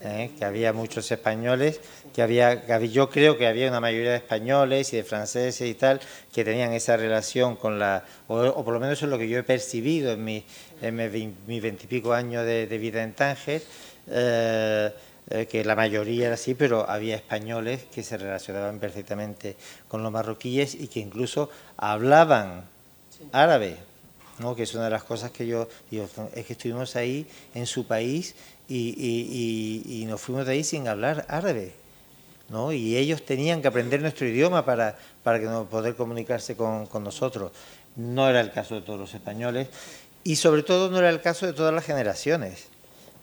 ¿eh? 0.00 0.30
que 0.38 0.44
había 0.44 0.72
muchos 0.72 1.10
españoles, 1.10 1.80
que 2.14 2.22
había, 2.22 2.78
yo 2.84 3.10
creo 3.10 3.36
que 3.36 3.46
había 3.46 3.68
una 3.68 3.80
mayoría 3.80 4.12
de 4.12 4.16
españoles 4.16 4.92
y 4.92 4.96
de 4.96 5.04
franceses 5.04 5.68
y 5.68 5.74
tal, 5.74 6.00
que 6.32 6.44
tenían 6.44 6.72
esa 6.72 6.96
relación 6.96 7.56
con 7.56 7.78
la, 7.78 8.04
o, 8.28 8.64
por 8.64 8.74
lo 8.74 8.80
menos 8.80 8.98
eso 8.98 9.06
es 9.06 9.10
lo 9.10 9.18
que 9.18 9.28
yo 9.28 9.38
he 9.38 9.42
percibido 9.42 10.12
en, 10.12 10.24
mi, 10.24 10.44
en 10.80 11.36
mis 11.46 11.62
veintipico 11.62 12.12
años 12.12 12.44
de, 12.44 12.66
vida 12.78 13.02
en 13.02 13.12
Tánger, 13.12 13.62
eh, 14.08 14.92
eh, 15.30 15.46
que 15.46 15.64
la 15.64 15.74
mayoría 15.74 16.26
era 16.26 16.34
así, 16.34 16.54
pero 16.54 16.88
había 16.88 17.16
españoles 17.16 17.84
que 17.92 18.02
se 18.02 18.16
relacionaban 18.18 18.78
perfectamente 18.78 19.56
con 19.88 20.02
los 20.02 20.12
marroquíes 20.12 20.74
y 20.74 20.88
que 20.88 21.00
incluso 21.00 21.50
hablaban 21.76 22.64
árabe. 23.32 23.78
¿no? 24.38 24.54
que 24.54 24.64
es 24.64 24.74
una 24.74 24.84
de 24.84 24.90
las 24.90 25.04
cosas 25.04 25.30
que 25.30 25.46
yo 25.46 25.68
digo, 25.90 26.08
es 26.34 26.46
que 26.46 26.52
estuvimos 26.54 26.96
ahí 26.96 27.26
en 27.54 27.66
su 27.66 27.86
país 27.86 28.34
y, 28.68 30.04
nos 30.08 30.20
fuimos 30.20 30.46
de 30.46 30.52
ahí 30.52 30.64
sin 30.64 30.88
hablar 30.88 31.24
árabe. 31.28 31.72
¿no? 32.48 32.72
Y 32.72 32.96
ellos 32.96 33.24
tenían 33.24 33.62
que 33.62 33.68
aprender 33.68 34.02
nuestro 34.02 34.26
idioma 34.26 34.64
para, 34.64 34.98
para 35.22 35.40
que 35.40 35.46
no, 35.46 35.64
poder 35.66 35.96
comunicarse 35.96 36.56
con, 36.56 36.88
nosotros. 37.02 37.52
No 37.96 38.28
era 38.28 38.40
el 38.40 38.52
caso 38.52 38.74
de 38.74 38.82
todos 38.82 38.98
los 38.98 39.14
españoles 39.14 39.68
y 40.24 40.36
sobre 40.36 40.62
todo 40.62 40.90
no 40.90 40.98
era 40.98 41.10
el 41.10 41.20
caso 41.20 41.46
de 41.46 41.52
todas 41.52 41.72
las 41.72 41.84
generaciones. 41.84 42.68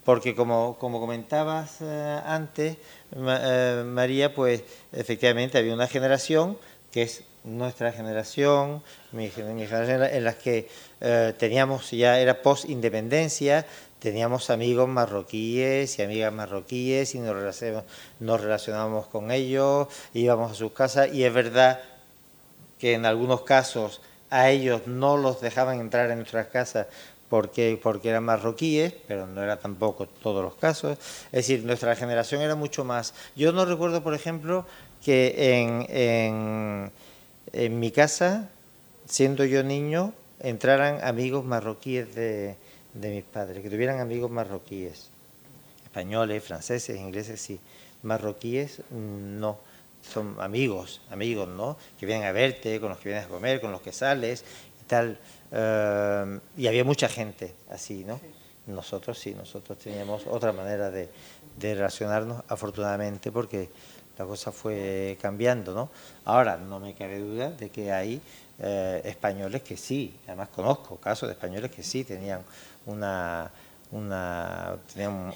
Porque 0.04 0.34
como, 0.36 0.78
como 0.80 1.00
comentabas 1.00 1.78
eh, 1.82 2.22
antes, 2.26 2.78
eh, 3.16 3.84
María, 3.86 4.34
pues 4.34 4.64
efectivamente 4.92 5.58
había 5.58 5.74
una 5.74 5.88
generación 5.88 6.58
que 6.92 7.04
es 7.04 7.24
nuestra 7.44 7.92
generación, 7.92 8.84
mi, 9.12 9.30
generación 9.30 10.04
en 10.04 10.24
la 10.24 10.34
que 10.34 10.70
eh, 11.00 11.34
teníamos 11.38 11.92
ya, 11.92 12.20
era 12.20 12.42
post-independencia, 12.42 13.66
teníamos 14.00 14.50
amigos 14.50 14.88
marroquíes 14.88 15.98
y 15.98 16.02
amigas 16.02 16.34
marroquíes 16.34 17.16
y 17.16 17.20
nos 17.20 18.42
relacionábamos, 18.42 19.08
con 19.08 19.32
ellos, 19.32 19.88
íbamos 20.14 20.52
a 20.52 20.56
sus 20.56 20.72
casas 20.74 21.14
y 21.14 21.24
es 21.24 21.34
verdad 21.34 21.82
que 22.78 22.94
en 22.94 23.06
algunos 23.06 23.42
casos 23.42 24.02
a 24.30 24.50
ellos 24.50 24.88
no 24.88 25.18
los 25.18 25.42
dejaban 25.42 25.80
entrar 25.80 26.10
en 26.10 26.18
nuestras 26.18 26.48
casas 26.48 26.88
porque, 27.32 27.80
porque 27.82 28.10
eran 28.10 28.26
marroquíes, 28.26 28.94
pero 29.08 29.26
no 29.26 29.42
era 29.42 29.58
tampoco 29.58 30.06
todos 30.06 30.44
los 30.44 30.56
casos. 30.56 30.98
Es 31.28 31.48
decir, 31.48 31.64
nuestra 31.64 31.96
generación 31.96 32.42
era 32.42 32.56
mucho 32.56 32.84
más. 32.84 33.14
Yo 33.38 33.54
no 33.54 33.64
recuerdo, 33.64 34.04
por 34.04 34.14
ejemplo, 34.14 34.66
que 35.02 35.62
en, 35.62 35.86
en, 35.88 36.92
en 37.54 37.80
mi 37.80 37.90
casa, 37.92 38.50
siendo 39.06 39.46
yo 39.46 39.64
niño, 39.64 40.14
entraran 40.42 41.00
amigos 41.06 41.46
marroquíes 41.46 42.14
de, 42.14 42.58
de 42.94 43.10
mis 43.10 43.24
padres, 43.24 43.64
que 43.64 43.70
tuvieran 43.70 44.02
amigos 44.02 44.30
marroquíes, 44.30 45.10
españoles, 45.86 46.44
franceses, 46.44 46.98
ingleses, 46.98 47.40
sí, 47.40 47.62
marroquíes 48.04 48.82
no, 48.92 49.58
son 50.02 50.36
amigos, 50.42 51.00
amigos, 51.10 51.48
¿no? 51.48 51.78
Que 51.98 52.06
vienen 52.06 52.28
a 52.28 52.34
verte, 52.34 52.82
con 52.82 52.90
los 52.90 52.98
que 52.98 53.08
vienes 53.08 53.28
a 53.28 53.30
comer, 53.30 53.62
con 53.62 53.72
los 53.72 53.80
que 53.80 53.94
sales 53.94 54.44
y 54.82 54.84
tal. 54.84 55.18
Eh, 55.52 56.40
y 56.58 56.68
había 56.68 56.84
mucha 56.84 57.08
gente 57.08 57.54
así, 57.70 58.04
¿no? 58.04 58.20
Nosotros 58.68 59.18
sí, 59.18 59.34
nosotros 59.34 59.78
teníamos 59.80 60.26
otra 60.28 60.52
manera 60.52 60.92
de, 60.92 61.10
de 61.58 61.76
relacionarnos, 61.76 62.44
afortunadamente, 62.48 63.32
porque 63.32 63.70
la 64.18 64.26
cosa 64.26 64.52
fue 64.52 65.18
cambiando, 65.22 65.74
¿no? 65.74 65.90
Ahora 66.26 66.58
no 66.58 66.80
me 66.80 66.94
cabe 66.94 67.20
duda 67.20 67.50
de 67.50 67.70
que 67.70 67.92
hay 67.92 68.22
eh, 68.60 69.02
españoles 69.06 69.64
que 69.64 69.76
sí, 69.78 70.20
además 70.28 70.50
conozco 70.50 70.98
casos 70.98 71.28
de 71.28 71.34
españoles 71.34 71.72
que 71.72 71.82
sí 71.82 72.04
tenían 72.04 72.44
una, 72.86 73.50
una 73.92 74.78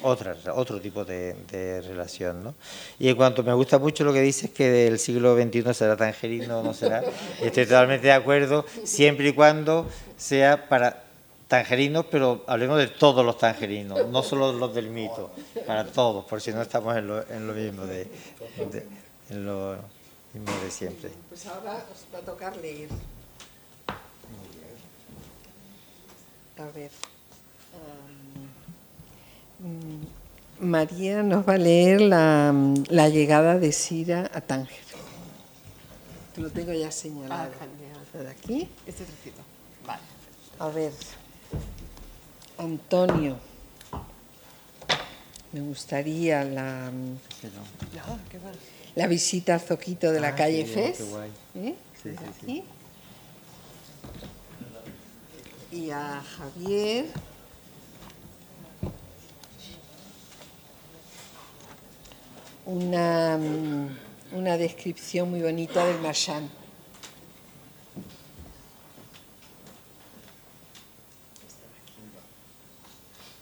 otra, 0.04 0.36
otro 0.54 0.80
tipo 0.80 1.04
de, 1.04 1.82
relación. 1.86 2.44
¿no? 2.44 2.56
Y 3.00 3.10
en 3.10 3.16
cuanto 3.16 3.44
me 3.44 3.54
gusta 3.54 3.78
mucho 3.80 4.04
lo 4.04 4.14
que 4.14 4.22
dices, 4.22 4.50
que 4.52 4.70
del 4.70 5.00
siglo 5.00 5.36
XXI 5.36 5.74
será 5.74 5.98
tangerino 5.98 6.60
o 6.60 6.64
no 6.64 6.74
será, 6.74 7.04
estoy 7.42 7.66
totalmente 7.66 8.08
de 8.08 8.14
acuerdo, 8.14 8.66
siempre 8.84 9.30
y 9.30 9.34
cuando 9.34 9.88
sea 10.18 10.70
para 10.70 11.04
tangerinos, 11.48 12.06
pero 12.10 12.44
hablemos 12.48 12.78
de 12.78 12.88
todos 12.88 13.26
los 13.26 13.38
tangerinos, 13.38 14.08
no 14.08 14.24
solo 14.24 14.54
los 14.54 14.74
del 14.74 14.90
mito, 14.90 15.32
para 15.68 15.86
todos, 15.86 16.26
por 16.26 16.42
si 16.42 16.52
no 16.52 16.62
estamos 16.62 16.96
en 16.96 17.08
lo, 17.08 17.30
en 17.30 17.48
lo 17.48 17.54
mismo 17.54 17.86
de, 17.86 18.08
en 19.30 19.46
lo 19.46 19.76
mismo 20.34 20.64
de 20.64 20.72
siempre. 20.72 21.12
Pues 21.30 21.46
ahora 21.46 21.86
os 21.92 22.14
va 22.14 22.20
a 22.20 22.22
tocar 22.22 22.56
leer. 22.58 22.90
A 26.58 26.72
ver. 26.74 26.90
María 30.60 31.24
nos 31.24 31.48
va 31.48 31.54
a 31.54 31.58
leer 31.58 32.02
la, 32.02 33.10
llegada 33.10 33.60
de 33.60 33.72
Sira 33.72 34.30
a 34.34 34.42
Tánger. 34.42 34.78
lo 36.38 36.50
tengo 36.50 36.74
ya 36.74 36.92
señalado. 36.92 37.52
Ah, 37.62 38.18
de 38.18 38.30
aquí, 38.30 38.70
este 38.86 39.04
trocito. 39.04 39.42
Vale. 39.86 40.02
A 40.60 40.70
ver. 40.70 40.94
Antonio. 42.58 43.38
Me 45.52 45.62
gustaría 45.62 46.44
la, 46.44 46.92
la 48.96 49.08
visita 49.08 49.54
al 49.54 49.62
Zoquito 49.62 50.12
de 50.12 50.20
la 50.20 50.30
ah, 50.30 50.36
calle 50.36 50.66
Fes. 50.66 51.02
¿Eh? 51.56 51.76
aquí. 52.42 52.64
Y 55.72 55.90
a 55.92 56.22
Javier. 56.22 57.06
Una, 62.66 63.38
una 64.32 64.58
descripción 64.58 65.30
muy 65.30 65.42
bonita 65.42 65.86
del 65.86 66.02
Marchand. 66.02 66.50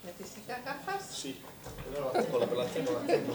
¿Necesitas 0.06 0.66
gafas? 0.66 1.06
Sí, 1.06 1.40
pero 1.90 2.12
las 2.14 2.26
tengo, 2.26 2.56
las 2.56 2.74
tengo, 2.74 2.92
tengo. 3.08 3.34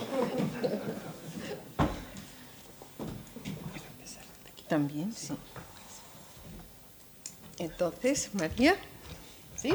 También, 4.69 5.13
sí. 5.15 5.35
Entonces, 7.59 8.35
María. 8.35 8.77
¿Sí? 9.57 9.75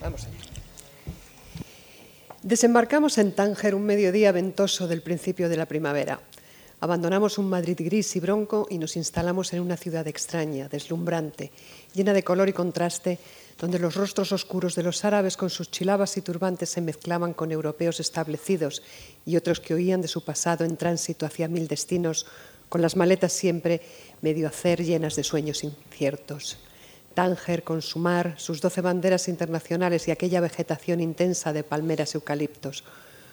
Vamos 0.00 0.24
allá. 0.24 0.51
Desembarcamos 2.42 3.18
en 3.18 3.30
Tánger 3.30 3.72
un 3.76 3.86
mediodía 3.86 4.32
ventoso 4.32 4.88
del 4.88 5.00
principio 5.00 5.48
de 5.48 5.56
la 5.56 5.66
primavera. 5.66 6.18
Abandonamos 6.80 7.38
un 7.38 7.48
Madrid 7.48 7.78
gris 7.78 8.16
y 8.16 8.20
bronco 8.20 8.66
y 8.68 8.78
nos 8.78 8.96
instalamos 8.96 9.52
en 9.52 9.60
una 9.60 9.76
ciudad 9.76 10.08
extraña, 10.08 10.68
deslumbrante, 10.68 11.52
llena 11.94 12.12
de 12.12 12.24
color 12.24 12.48
y 12.48 12.52
contraste, 12.52 13.20
donde 13.60 13.78
los 13.78 13.94
rostros 13.94 14.32
oscuros 14.32 14.74
de 14.74 14.82
los 14.82 15.04
árabes 15.04 15.36
con 15.36 15.50
sus 15.50 15.70
chilabas 15.70 16.16
y 16.16 16.22
turbantes 16.22 16.70
se 16.70 16.80
mezclaban 16.80 17.32
con 17.32 17.52
europeos 17.52 18.00
establecidos 18.00 18.82
y 19.24 19.36
otros 19.36 19.60
que 19.60 19.74
oían 19.74 20.02
de 20.02 20.08
su 20.08 20.24
pasado 20.24 20.64
en 20.64 20.76
tránsito 20.76 21.24
hacia 21.24 21.46
mil 21.46 21.68
destinos, 21.68 22.26
con 22.68 22.82
las 22.82 22.96
maletas 22.96 23.32
siempre 23.32 23.82
medio 24.20 24.48
hacer 24.48 24.82
llenas 24.82 25.14
de 25.14 25.22
sueños 25.22 25.62
inciertos. 25.62 26.58
Tánger 27.14 27.62
con 27.62 27.82
su 27.82 27.98
mar, 27.98 28.34
sus 28.36 28.60
doce 28.60 28.80
banderas 28.80 29.28
internacionales 29.28 30.08
y 30.08 30.10
aquella 30.10 30.40
vegetación 30.40 31.00
intensa 31.00 31.52
de 31.52 31.64
palmeras 31.64 32.14
y 32.14 32.18
eucaliptos, 32.18 32.84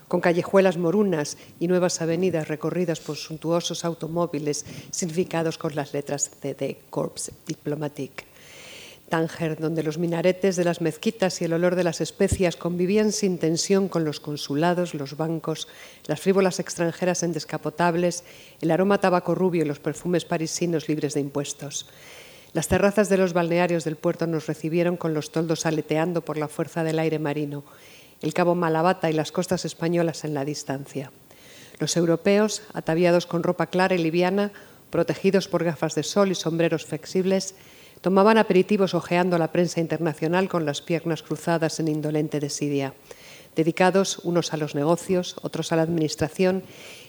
con 0.07 0.22
callejuelas 0.22 0.77
morunas 0.77 1.38
y 1.60 1.68
nuevas 1.68 2.01
avenidas 2.01 2.47
recorridas 2.47 2.99
por 2.99 3.15
suntuosos 3.15 3.85
automóviles 3.85 4.65
significados 4.91 5.57
con 5.57 5.76
las 5.76 5.93
letras 5.93 6.31
CD 6.41 6.77
Corps 6.89 7.31
Diplomatique. 7.45 8.26
Tánger, 9.10 9.60
donde 9.60 9.84
los 9.84 9.97
minaretes 9.97 10.56
de 10.56 10.64
las 10.64 10.81
mezquitas 10.81 11.41
y 11.41 11.45
el 11.45 11.53
olor 11.53 11.76
de 11.76 11.84
las 11.84 11.99
especias 11.99 12.56
convivían 12.56 13.11
sin 13.11 13.39
tensión 13.39 13.89
con 13.89 14.06
los 14.06 14.19
consulados, 14.19 14.93
los 14.93 15.18
bancos, 15.18 15.68
las 16.06 16.22
frívolas 16.22 16.60
extranjeras 16.60 17.23
en 17.23 17.34
descapotables, 17.34 18.23
el 18.61 18.72
aroma 18.72 18.99
tabaco 18.99 19.35
rubio 19.35 19.64
y 19.64 19.68
los 19.68 19.80
perfumes 19.80 20.26
parisinos 20.26 20.88
libres 20.88 21.15
de 21.15 21.22
impuestos. 21.22 21.88
Las 22.51 22.67
terrazas 22.67 23.09
de 23.09 23.17
los 23.17 23.34
balnearios 23.34 23.84
del 23.84 23.95
puerto 23.95 24.26
nos 24.26 24.47
recibieron 24.47 24.97
con 24.97 25.13
los 25.13 25.31
toldos 25.31 25.67
aleteando 25.67 26.21
por 26.21 26.38
la 26.38 26.47
fuerza 26.47 26.84
del 26.84 26.97
aire 26.97 27.19
marino, 27.19 27.63
el 28.21 28.34
cabo 28.34 28.55
Malabata 28.55 29.09
y 29.09 29.13
las 29.13 29.31
costas 29.31 29.65
españolas 29.65 30.23
en 30.23 30.34
la 30.34 30.45
distancia. 30.45 31.11
Los 31.77 31.95
europeos, 31.95 32.63
ataviados 32.73 33.27
con 33.27 33.43
ropa 33.43 33.67
clara 33.67 33.93
y 33.95 33.99
liviana, 33.99 34.51
protegidos 34.89 35.47
por 35.47 35.63
gafas 35.63 35.93
de 35.93 36.01
sol 36.01 36.31
y 36.31 36.35
sombreros 36.35 36.85
flexibles, 36.85 37.53
tomaban 38.01 38.39
aperitivos 38.39 38.95
hojeando 38.95 39.38
la 39.38 39.51
prensa 39.51 39.80
internacional 39.80 40.49
con 40.49 40.65
las 40.65 40.81
piernas 40.81 41.21
cruzadas 41.21 41.80
en 41.80 41.88
indolente 41.88 42.39
desidia, 42.39 42.93
dedicados 43.55 44.19
unos 44.19 44.53
a 44.53 44.57
los 44.57 44.73
negocios, 44.73 45.35
otros 45.41 45.71
a 45.71 45.76
la 45.76 45.84
administración 45.84 46.63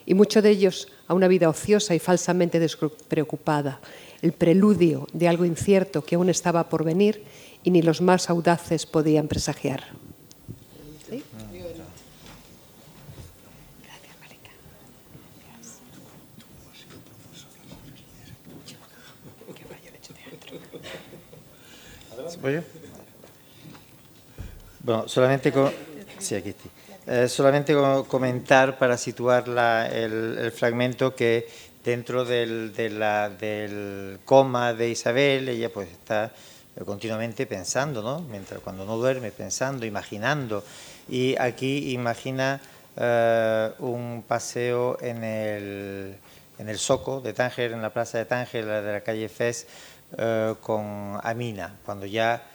y 0.06 0.14
muchos 0.14 0.43
de 0.43 0.51
ellos 0.51 0.89
a 1.06 1.14
una 1.14 1.28
vida 1.28 1.48
ociosa 1.48 1.94
y 1.94 1.98
falsamente 1.98 2.59
despreocupada, 2.59 3.81
el 4.22 4.32
preludio 4.32 5.06
de 5.12 5.28
algo 5.28 5.44
incierto 5.44 6.05
que 6.05 6.14
aún 6.14 6.28
estaba 6.28 6.68
por 6.68 6.85
venir 6.85 7.24
y 7.62 7.70
ni 7.70 7.82
los 7.82 8.01
más 8.01 8.31
audaces 8.31 8.86
podían 8.86 9.28
presagiar. 9.28 9.85
Bueno, 24.82 25.06
solamente 25.09 25.52
con... 25.52 25.70
Sí, 26.18 26.35
aquí 26.35 26.55
eh, 27.06 27.28
solamente 27.28 27.74
comentar 28.09 28.78
para 28.78 28.97
situar 28.97 29.44
el, 29.93 30.52
fragmento 30.52 31.14
que 31.14 31.48
dentro 31.85 32.24
del, 32.24 32.74
del 32.74 34.18
coma 34.24 34.74
de 34.74 34.90
Isabel, 34.90 35.48
ella 35.48 35.70
pues 35.72 35.89
está 35.89 36.32
continuamente 36.85 37.47
pensando, 37.47 38.02
¿no? 38.02 38.20
Mientras 38.20 38.60
cuando 38.60 38.85
no 38.85 38.97
duerme, 38.97 39.31
pensando, 39.31 39.86
imaginando. 39.86 40.62
Y 41.09 41.36
aquí 41.39 41.93
imagina 41.93 42.60
eh, 42.97 43.72
un 43.78 44.24
paseo 44.27 44.98
en 45.01 45.24
el, 45.24 46.16
en 46.59 46.68
el 46.68 46.78
Soco 46.78 47.20
de 47.20 47.32
Tánger, 47.32 47.72
en 47.72 47.82
la 47.82 47.90
plaza 47.90 48.18
de 48.18 48.24
Tánger, 48.24 48.64
de 48.66 48.93
la 48.93 49.01
calle 49.01 49.31
eh, 50.18 50.55
con 50.60 51.18
Amina, 51.22 51.77
cuando 51.85 52.06
ya 52.06 52.49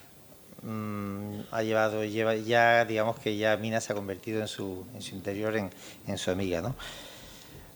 mm, 0.65 1.39
ha 1.51 1.63
llevado, 1.63 2.03
lleva, 2.03 2.35
ya 2.35 2.83
digamos 2.85 3.19
que 3.19 3.37
ya 3.37 3.53
Amina 3.53 3.79
se 3.79 3.93
ha 3.93 3.95
convertido 3.95 4.41
en 4.41 4.47
su, 4.47 4.85
en 4.93 5.01
su 5.01 5.15
interior 5.15 5.55
en, 5.55 5.69
en 6.07 6.17
su 6.17 6.31
amiga, 6.31 6.61
¿no? 6.61 6.75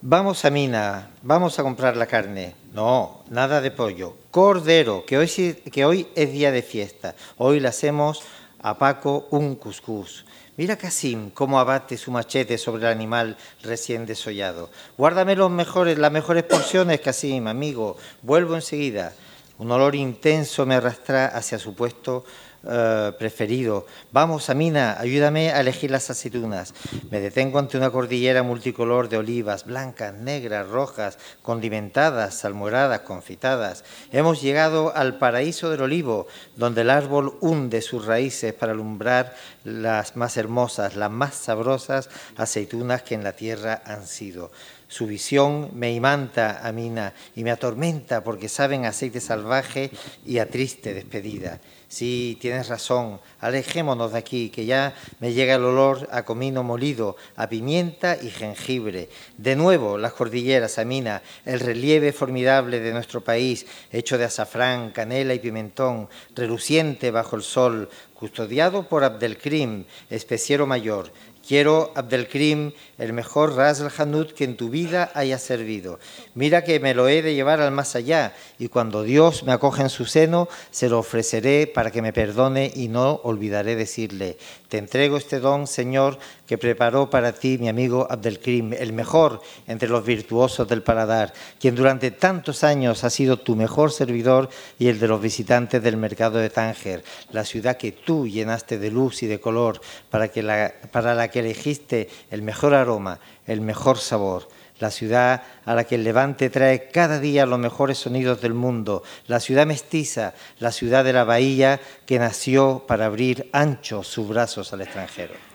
Vamos 0.01 0.45
a 0.45 0.49
Mina, 0.49 1.11
vamos 1.23 1.59
a 1.59 1.63
comprar 1.63 1.97
la 1.97 2.05
carne. 2.05 2.55
No, 2.73 3.25
nada 3.29 3.59
de 3.59 3.69
pollo. 3.69 4.15
Cordero, 4.31 5.05
que 5.05 5.17
hoy, 5.17 5.27
que 5.27 5.83
hoy 5.83 6.07
es 6.15 6.31
día 6.31 6.53
de 6.53 6.61
fiesta. 6.61 7.15
Hoy 7.35 7.59
le 7.59 7.67
hacemos 7.67 8.23
a 8.61 8.77
Paco 8.77 9.27
un 9.31 9.55
cuscús. 9.55 10.23
Mira 10.55 10.77
Casim 10.77 11.31
cómo 11.31 11.59
abate 11.59 11.97
su 11.97 12.11
machete 12.11 12.57
sobre 12.57 12.83
el 12.83 12.93
animal 12.93 13.35
recién 13.61 14.05
desollado. 14.05 14.69
Guárdame 14.97 15.35
los 15.35 15.51
mejores, 15.51 15.97
las 15.97 16.13
mejores 16.13 16.43
porciones, 16.43 17.01
Casim, 17.01 17.47
amigo. 17.47 17.97
Vuelvo 18.21 18.55
enseguida. 18.55 19.13
Un 19.57 19.69
olor 19.69 19.95
intenso 19.95 20.65
me 20.65 20.75
arrastra 20.75 21.25
hacia 21.25 21.59
su 21.59 21.75
puesto 21.75 22.23
eh, 22.61 23.13
preferido. 23.17 23.85
Vamos, 24.11 24.49
Amina, 24.49 24.97
ayúdame 24.99 25.51
a 25.51 25.61
elegir 25.61 25.91
las 25.91 26.09
aceitunas. 26.09 26.73
Me 27.09 27.21
detengo 27.21 27.57
ante 27.57 27.77
una 27.77 27.89
cordillera 27.89 28.43
multicolor 28.43 29.07
de 29.07 29.17
olivas, 29.17 29.65
blancas, 29.65 30.13
negras, 30.13 30.67
rojas, 30.67 31.17
condimentadas, 31.41 32.35
salmoradas, 32.35 33.01
confitadas. 33.01 33.85
Hemos 34.11 34.41
llegado 34.41 34.93
al 34.93 35.17
paraíso 35.17 35.69
del 35.69 35.83
olivo, 35.83 36.27
donde 36.57 36.81
el 36.81 36.89
árbol 36.89 37.37
hunde 37.39 37.81
sus 37.81 38.05
raíces 38.05 38.53
para 38.53 38.73
alumbrar 38.73 39.35
las 39.63 40.17
más 40.17 40.35
hermosas, 40.35 40.97
las 40.97 41.11
más 41.11 41.35
sabrosas 41.35 42.09
aceitunas 42.35 43.03
que 43.03 43.15
en 43.15 43.23
la 43.23 43.33
tierra 43.33 43.81
han 43.85 44.05
sido. 44.05 44.51
Su 44.89 45.05
visión 45.05 45.69
me 45.75 45.93
imanta, 45.93 46.67
Amina, 46.67 47.13
y 47.35 47.43
me 47.43 47.51
atormenta 47.51 48.23
porque 48.23 48.49
saben 48.49 48.85
aceite 48.85 49.21
salvaje 49.21 49.91
y 50.25 50.39
a 50.39 50.49
triste 50.49 50.95
despedida. 50.95 51.61
Sí, 51.89 52.37
tienes 52.39 52.67
razón, 52.67 53.19
alejémonos 53.39 54.11
de 54.11 54.19
aquí, 54.19 54.51
que 54.51 54.67
ya 54.67 54.93
me 55.19 55.33
llega 55.33 55.55
el 55.55 55.63
olor 55.63 56.07
a 56.11 56.23
comino 56.23 56.61
molido, 56.61 57.17
a 57.35 57.49
pimienta 57.49 58.15
y 58.21 58.29
jengibre. 58.29 59.09
De 59.39 59.55
nuevo, 59.55 59.97
las 59.97 60.13
cordilleras, 60.13 60.77
Amina, 60.77 61.23
el 61.45 61.59
relieve 61.59 62.13
formidable 62.13 62.79
de 62.79 62.93
nuestro 62.93 63.21
país, 63.21 63.65
hecho 63.91 64.19
de 64.19 64.25
azafrán, 64.25 64.91
canela 64.91 65.33
y 65.33 65.39
pimentón, 65.39 66.09
reluciente 66.35 67.09
bajo 67.09 67.35
el 67.35 67.41
sol, 67.41 67.89
custodiado 68.13 68.87
por 68.87 69.03
Abdelkrim, 69.03 69.85
especiero 70.11 70.67
mayor, 70.67 71.11
Quiero, 71.47 71.91
Abdelkrim, 71.95 72.73
el 72.97 73.13
mejor 73.13 73.55
Ras 73.55 73.79
el 73.79 73.89
Hanud 73.97 74.31
que 74.33 74.43
en 74.43 74.55
tu 74.55 74.69
vida 74.69 75.11
haya 75.15 75.39
servido. 75.39 75.99
Mira 76.35 76.63
que 76.63 76.79
me 76.79 76.93
lo 76.93 77.07
he 77.07 77.21
de 77.21 77.33
llevar 77.33 77.61
al 77.61 77.71
más 77.71 77.95
allá, 77.95 78.33
y 78.59 78.67
cuando 78.67 79.03
Dios 79.03 79.43
me 79.43 79.51
acoja 79.51 79.81
en 79.81 79.89
su 79.89 80.05
seno, 80.05 80.47
se 80.71 80.89
lo 80.89 80.99
ofreceré 80.99 81.65
para 81.65 81.91
que 81.91 82.01
me 82.01 82.13
perdone 82.13 82.71
y 82.75 82.87
no 82.87 83.21
olvidaré 83.23 83.75
decirle, 83.75 84.37
te 84.67 84.77
entrego 84.77 85.17
este 85.17 85.39
don, 85.39 85.65
Señor, 85.65 86.19
que 86.49 86.57
preparó 86.57 87.11
para 87.11 87.31
ti 87.31 87.59
mi 87.59 87.69
amigo 87.69 88.07
Abdelkrim, 88.09 88.73
el 88.73 88.91
mejor 88.91 89.39
entre 89.67 89.87
los 89.87 90.03
virtuosos 90.03 90.67
del 90.67 90.81
paladar, 90.81 91.31
quien 91.59 91.75
durante 91.75 92.09
tantos 92.09 92.63
años 92.63 93.03
ha 93.03 93.11
sido 93.11 93.37
tu 93.37 93.55
mejor 93.55 93.91
servidor 93.91 94.49
y 94.79 94.87
el 94.87 94.99
de 94.99 95.07
los 95.07 95.21
visitantes 95.21 95.83
del 95.83 95.95
mercado 95.95 96.39
de 96.39 96.49
Tánger, 96.49 97.03
la 97.31 97.45
ciudad 97.45 97.77
que 97.77 97.91
tú 97.91 98.27
llenaste 98.27 98.79
de 98.79 98.89
luz 98.89 99.21
y 99.21 99.27
de 99.27 99.39
color 99.39 99.79
para, 100.09 100.29
que 100.29 100.41
la, 100.41 100.73
para 100.91 101.13
la 101.13 101.27
que 101.27 101.41
elegiste 101.41 102.09
el 102.31 102.41
mejor 102.41 102.73
aroma, 102.73 103.19
el 103.45 103.61
mejor 103.61 103.99
sabor 103.99 104.47
la 104.79 104.89
ciudad 104.89 105.43
a 105.65 105.75
la 105.75 105.83
que 105.83 105.95
el 105.95 106.05
levante 106.05 106.49
trae 106.49 106.89
cada 106.89 107.19
día 107.19 107.45
los 107.45 107.59
mejores 107.59 107.97
sonidos 107.97 108.41
del 108.41 108.53
mundo, 108.53 109.03
la 109.27 109.41
ciudad 109.41 109.67
mestiza, 109.67 110.33
la 110.57 110.71
ciudad 110.71 111.03
de 111.03 111.11
la 111.11 111.25
bahía 111.25 111.81
que 112.05 112.17
nació 112.17 112.85
para 112.87 113.07
abrir 113.07 113.49
anchos 113.51 114.07
sus 114.07 114.29
brazos 114.29 114.71
al 114.71 114.79
extranjero. 114.79 115.48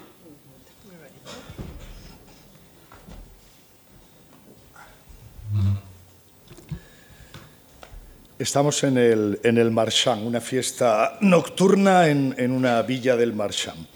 Estamos 8.38 8.82
en 8.84 8.98
el, 8.98 9.40
en 9.44 9.58
el 9.58 9.70
Marchand, 9.70 10.26
una 10.26 10.40
fiesta 10.40 11.18
nocturna 11.20 12.08
en, 12.08 12.34
en 12.36 12.50
una 12.50 12.82
villa 12.82 13.16
del 13.16 13.32
Marchand. 13.32 13.86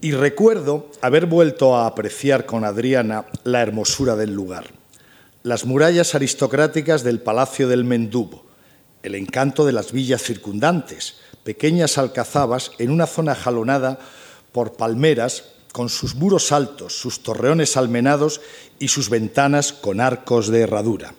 Y 0.00 0.12
recuerdo 0.12 0.90
haber 1.02 1.26
vuelto 1.26 1.76
a 1.76 1.86
apreciar 1.86 2.46
con 2.46 2.64
Adriana 2.64 3.26
la 3.44 3.60
hermosura 3.60 4.16
del 4.16 4.34
lugar, 4.34 4.64
las 5.42 5.66
murallas 5.66 6.14
aristocráticas 6.14 7.04
del 7.04 7.20
Palacio 7.20 7.68
del 7.68 7.84
Mendubo, 7.84 8.46
el 9.02 9.14
encanto 9.14 9.66
de 9.66 9.72
las 9.72 9.92
villas 9.92 10.22
circundantes, 10.22 11.16
pequeñas 11.44 11.98
alcazabas 11.98 12.72
en 12.78 12.90
una 12.90 13.06
zona 13.06 13.34
jalonada 13.34 13.98
por 14.52 14.72
palmeras 14.72 15.44
con 15.74 15.88
sus 15.88 16.14
muros 16.14 16.52
altos, 16.52 16.96
sus 16.96 17.24
torreones 17.24 17.76
almenados 17.76 18.40
y 18.78 18.86
sus 18.86 19.10
ventanas 19.10 19.72
con 19.72 20.00
arcos 20.00 20.46
de 20.46 20.60
herradura. 20.60 21.14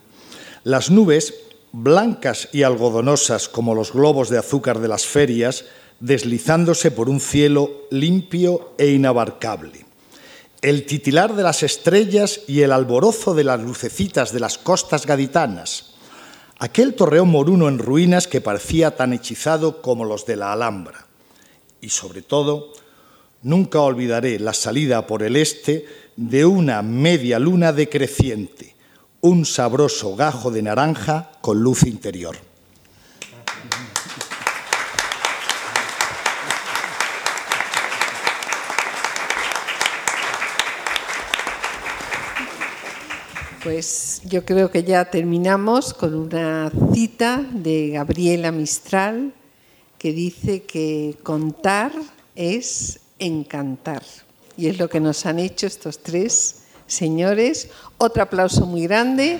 Las 0.64 0.90
nubes, 0.90 1.34
blancas 1.72 2.48
y 2.54 2.62
algodonosas 2.62 3.50
como 3.50 3.74
los 3.74 3.92
globos 3.92 4.30
de 4.30 4.38
azúcar 4.38 4.78
de 4.78 4.88
las 4.88 5.04
ferias, 5.04 5.66
deslizándose 6.00 6.90
por 6.90 7.10
un 7.10 7.20
cielo 7.20 7.86
limpio 7.90 8.72
e 8.78 8.86
inabarcable. 8.92 9.84
El 10.62 10.86
titilar 10.86 11.36
de 11.36 11.42
las 11.42 11.62
estrellas 11.62 12.40
y 12.48 12.62
el 12.62 12.72
alborozo 12.72 13.34
de 13.34 13.44
las 13.44 13.60
lucecitas 13.60 14.32
de 14.32 14.40
las 14.40 14.56
costas 14.56 15.04
gaditanas. 15.04 15.96
Aquel 16.58 16.94
torreón 16.94 17.28
moruno 17.28 17.68
en 17.68 17.78
ruinas 17.78 18.26
que 18.26 18.40
parecía 18.40 18.96
tan 18.96 19.12
hechizado 19.12 19.82
como 19.82 20.06
los 20.06 20.24
de 20.24 20.36
la 20.36 20.54
Alhambra. 20.54 21.04
Y 21.82 21.90
sobre 21.90 22.22
todo, 22.22 22.72
nunca 23.42 23.80
olvidaré 23.80 24.38
la 24.38 24.52
salida 24.52 25.06
por 25.06 25.22
el 25.22 25.36
este 25.36 25.84
de 26.16 26.46
una 26.46 26.82
media 26.82 27.38
luna 27.38 27.72
decreciente, 27.72 28.74
un 29.20 29.44
sabroso 29.44 30.16
gajo 30.16 30.50
de 30.50 30.62
naranja 30.62 31.30
con 31.40 31.60
luz 31.60 31.84
interior. 31.84 32.36
Pues 43.62 44.22
yo 44.24 44.44
creo 44.44 44.70
que 44.70 44.84
ya 44.84 45.06
terminamos 45.06 45.92
con 45.92 46.14
una 46.14 46.70
cita 46.94 47.44
de 47.52 47.90
Gabriela 47.90 48.52
Mistral 48.52 49.34
que 49.98 50.12
dice 50.12 50.62
que 50.62 51.16
contar 51.24 51.90
es 52.36 53.00
encantar. 53.18 54.02
Y 54.56 54.68
es 54.68 54.78
lo 54.78 54.88
que 54.88 55.00
nos 55.00 55.26
han 55.26 55.38
hecho 55.38 55.66
estos 55.66 56.02
tres 56.02 56.62
señores. 56.86 57.68
Otro 57.98 58.22
aplauso 58.22 58.66
muy 58.66 58.82
grande. 58.82 59.38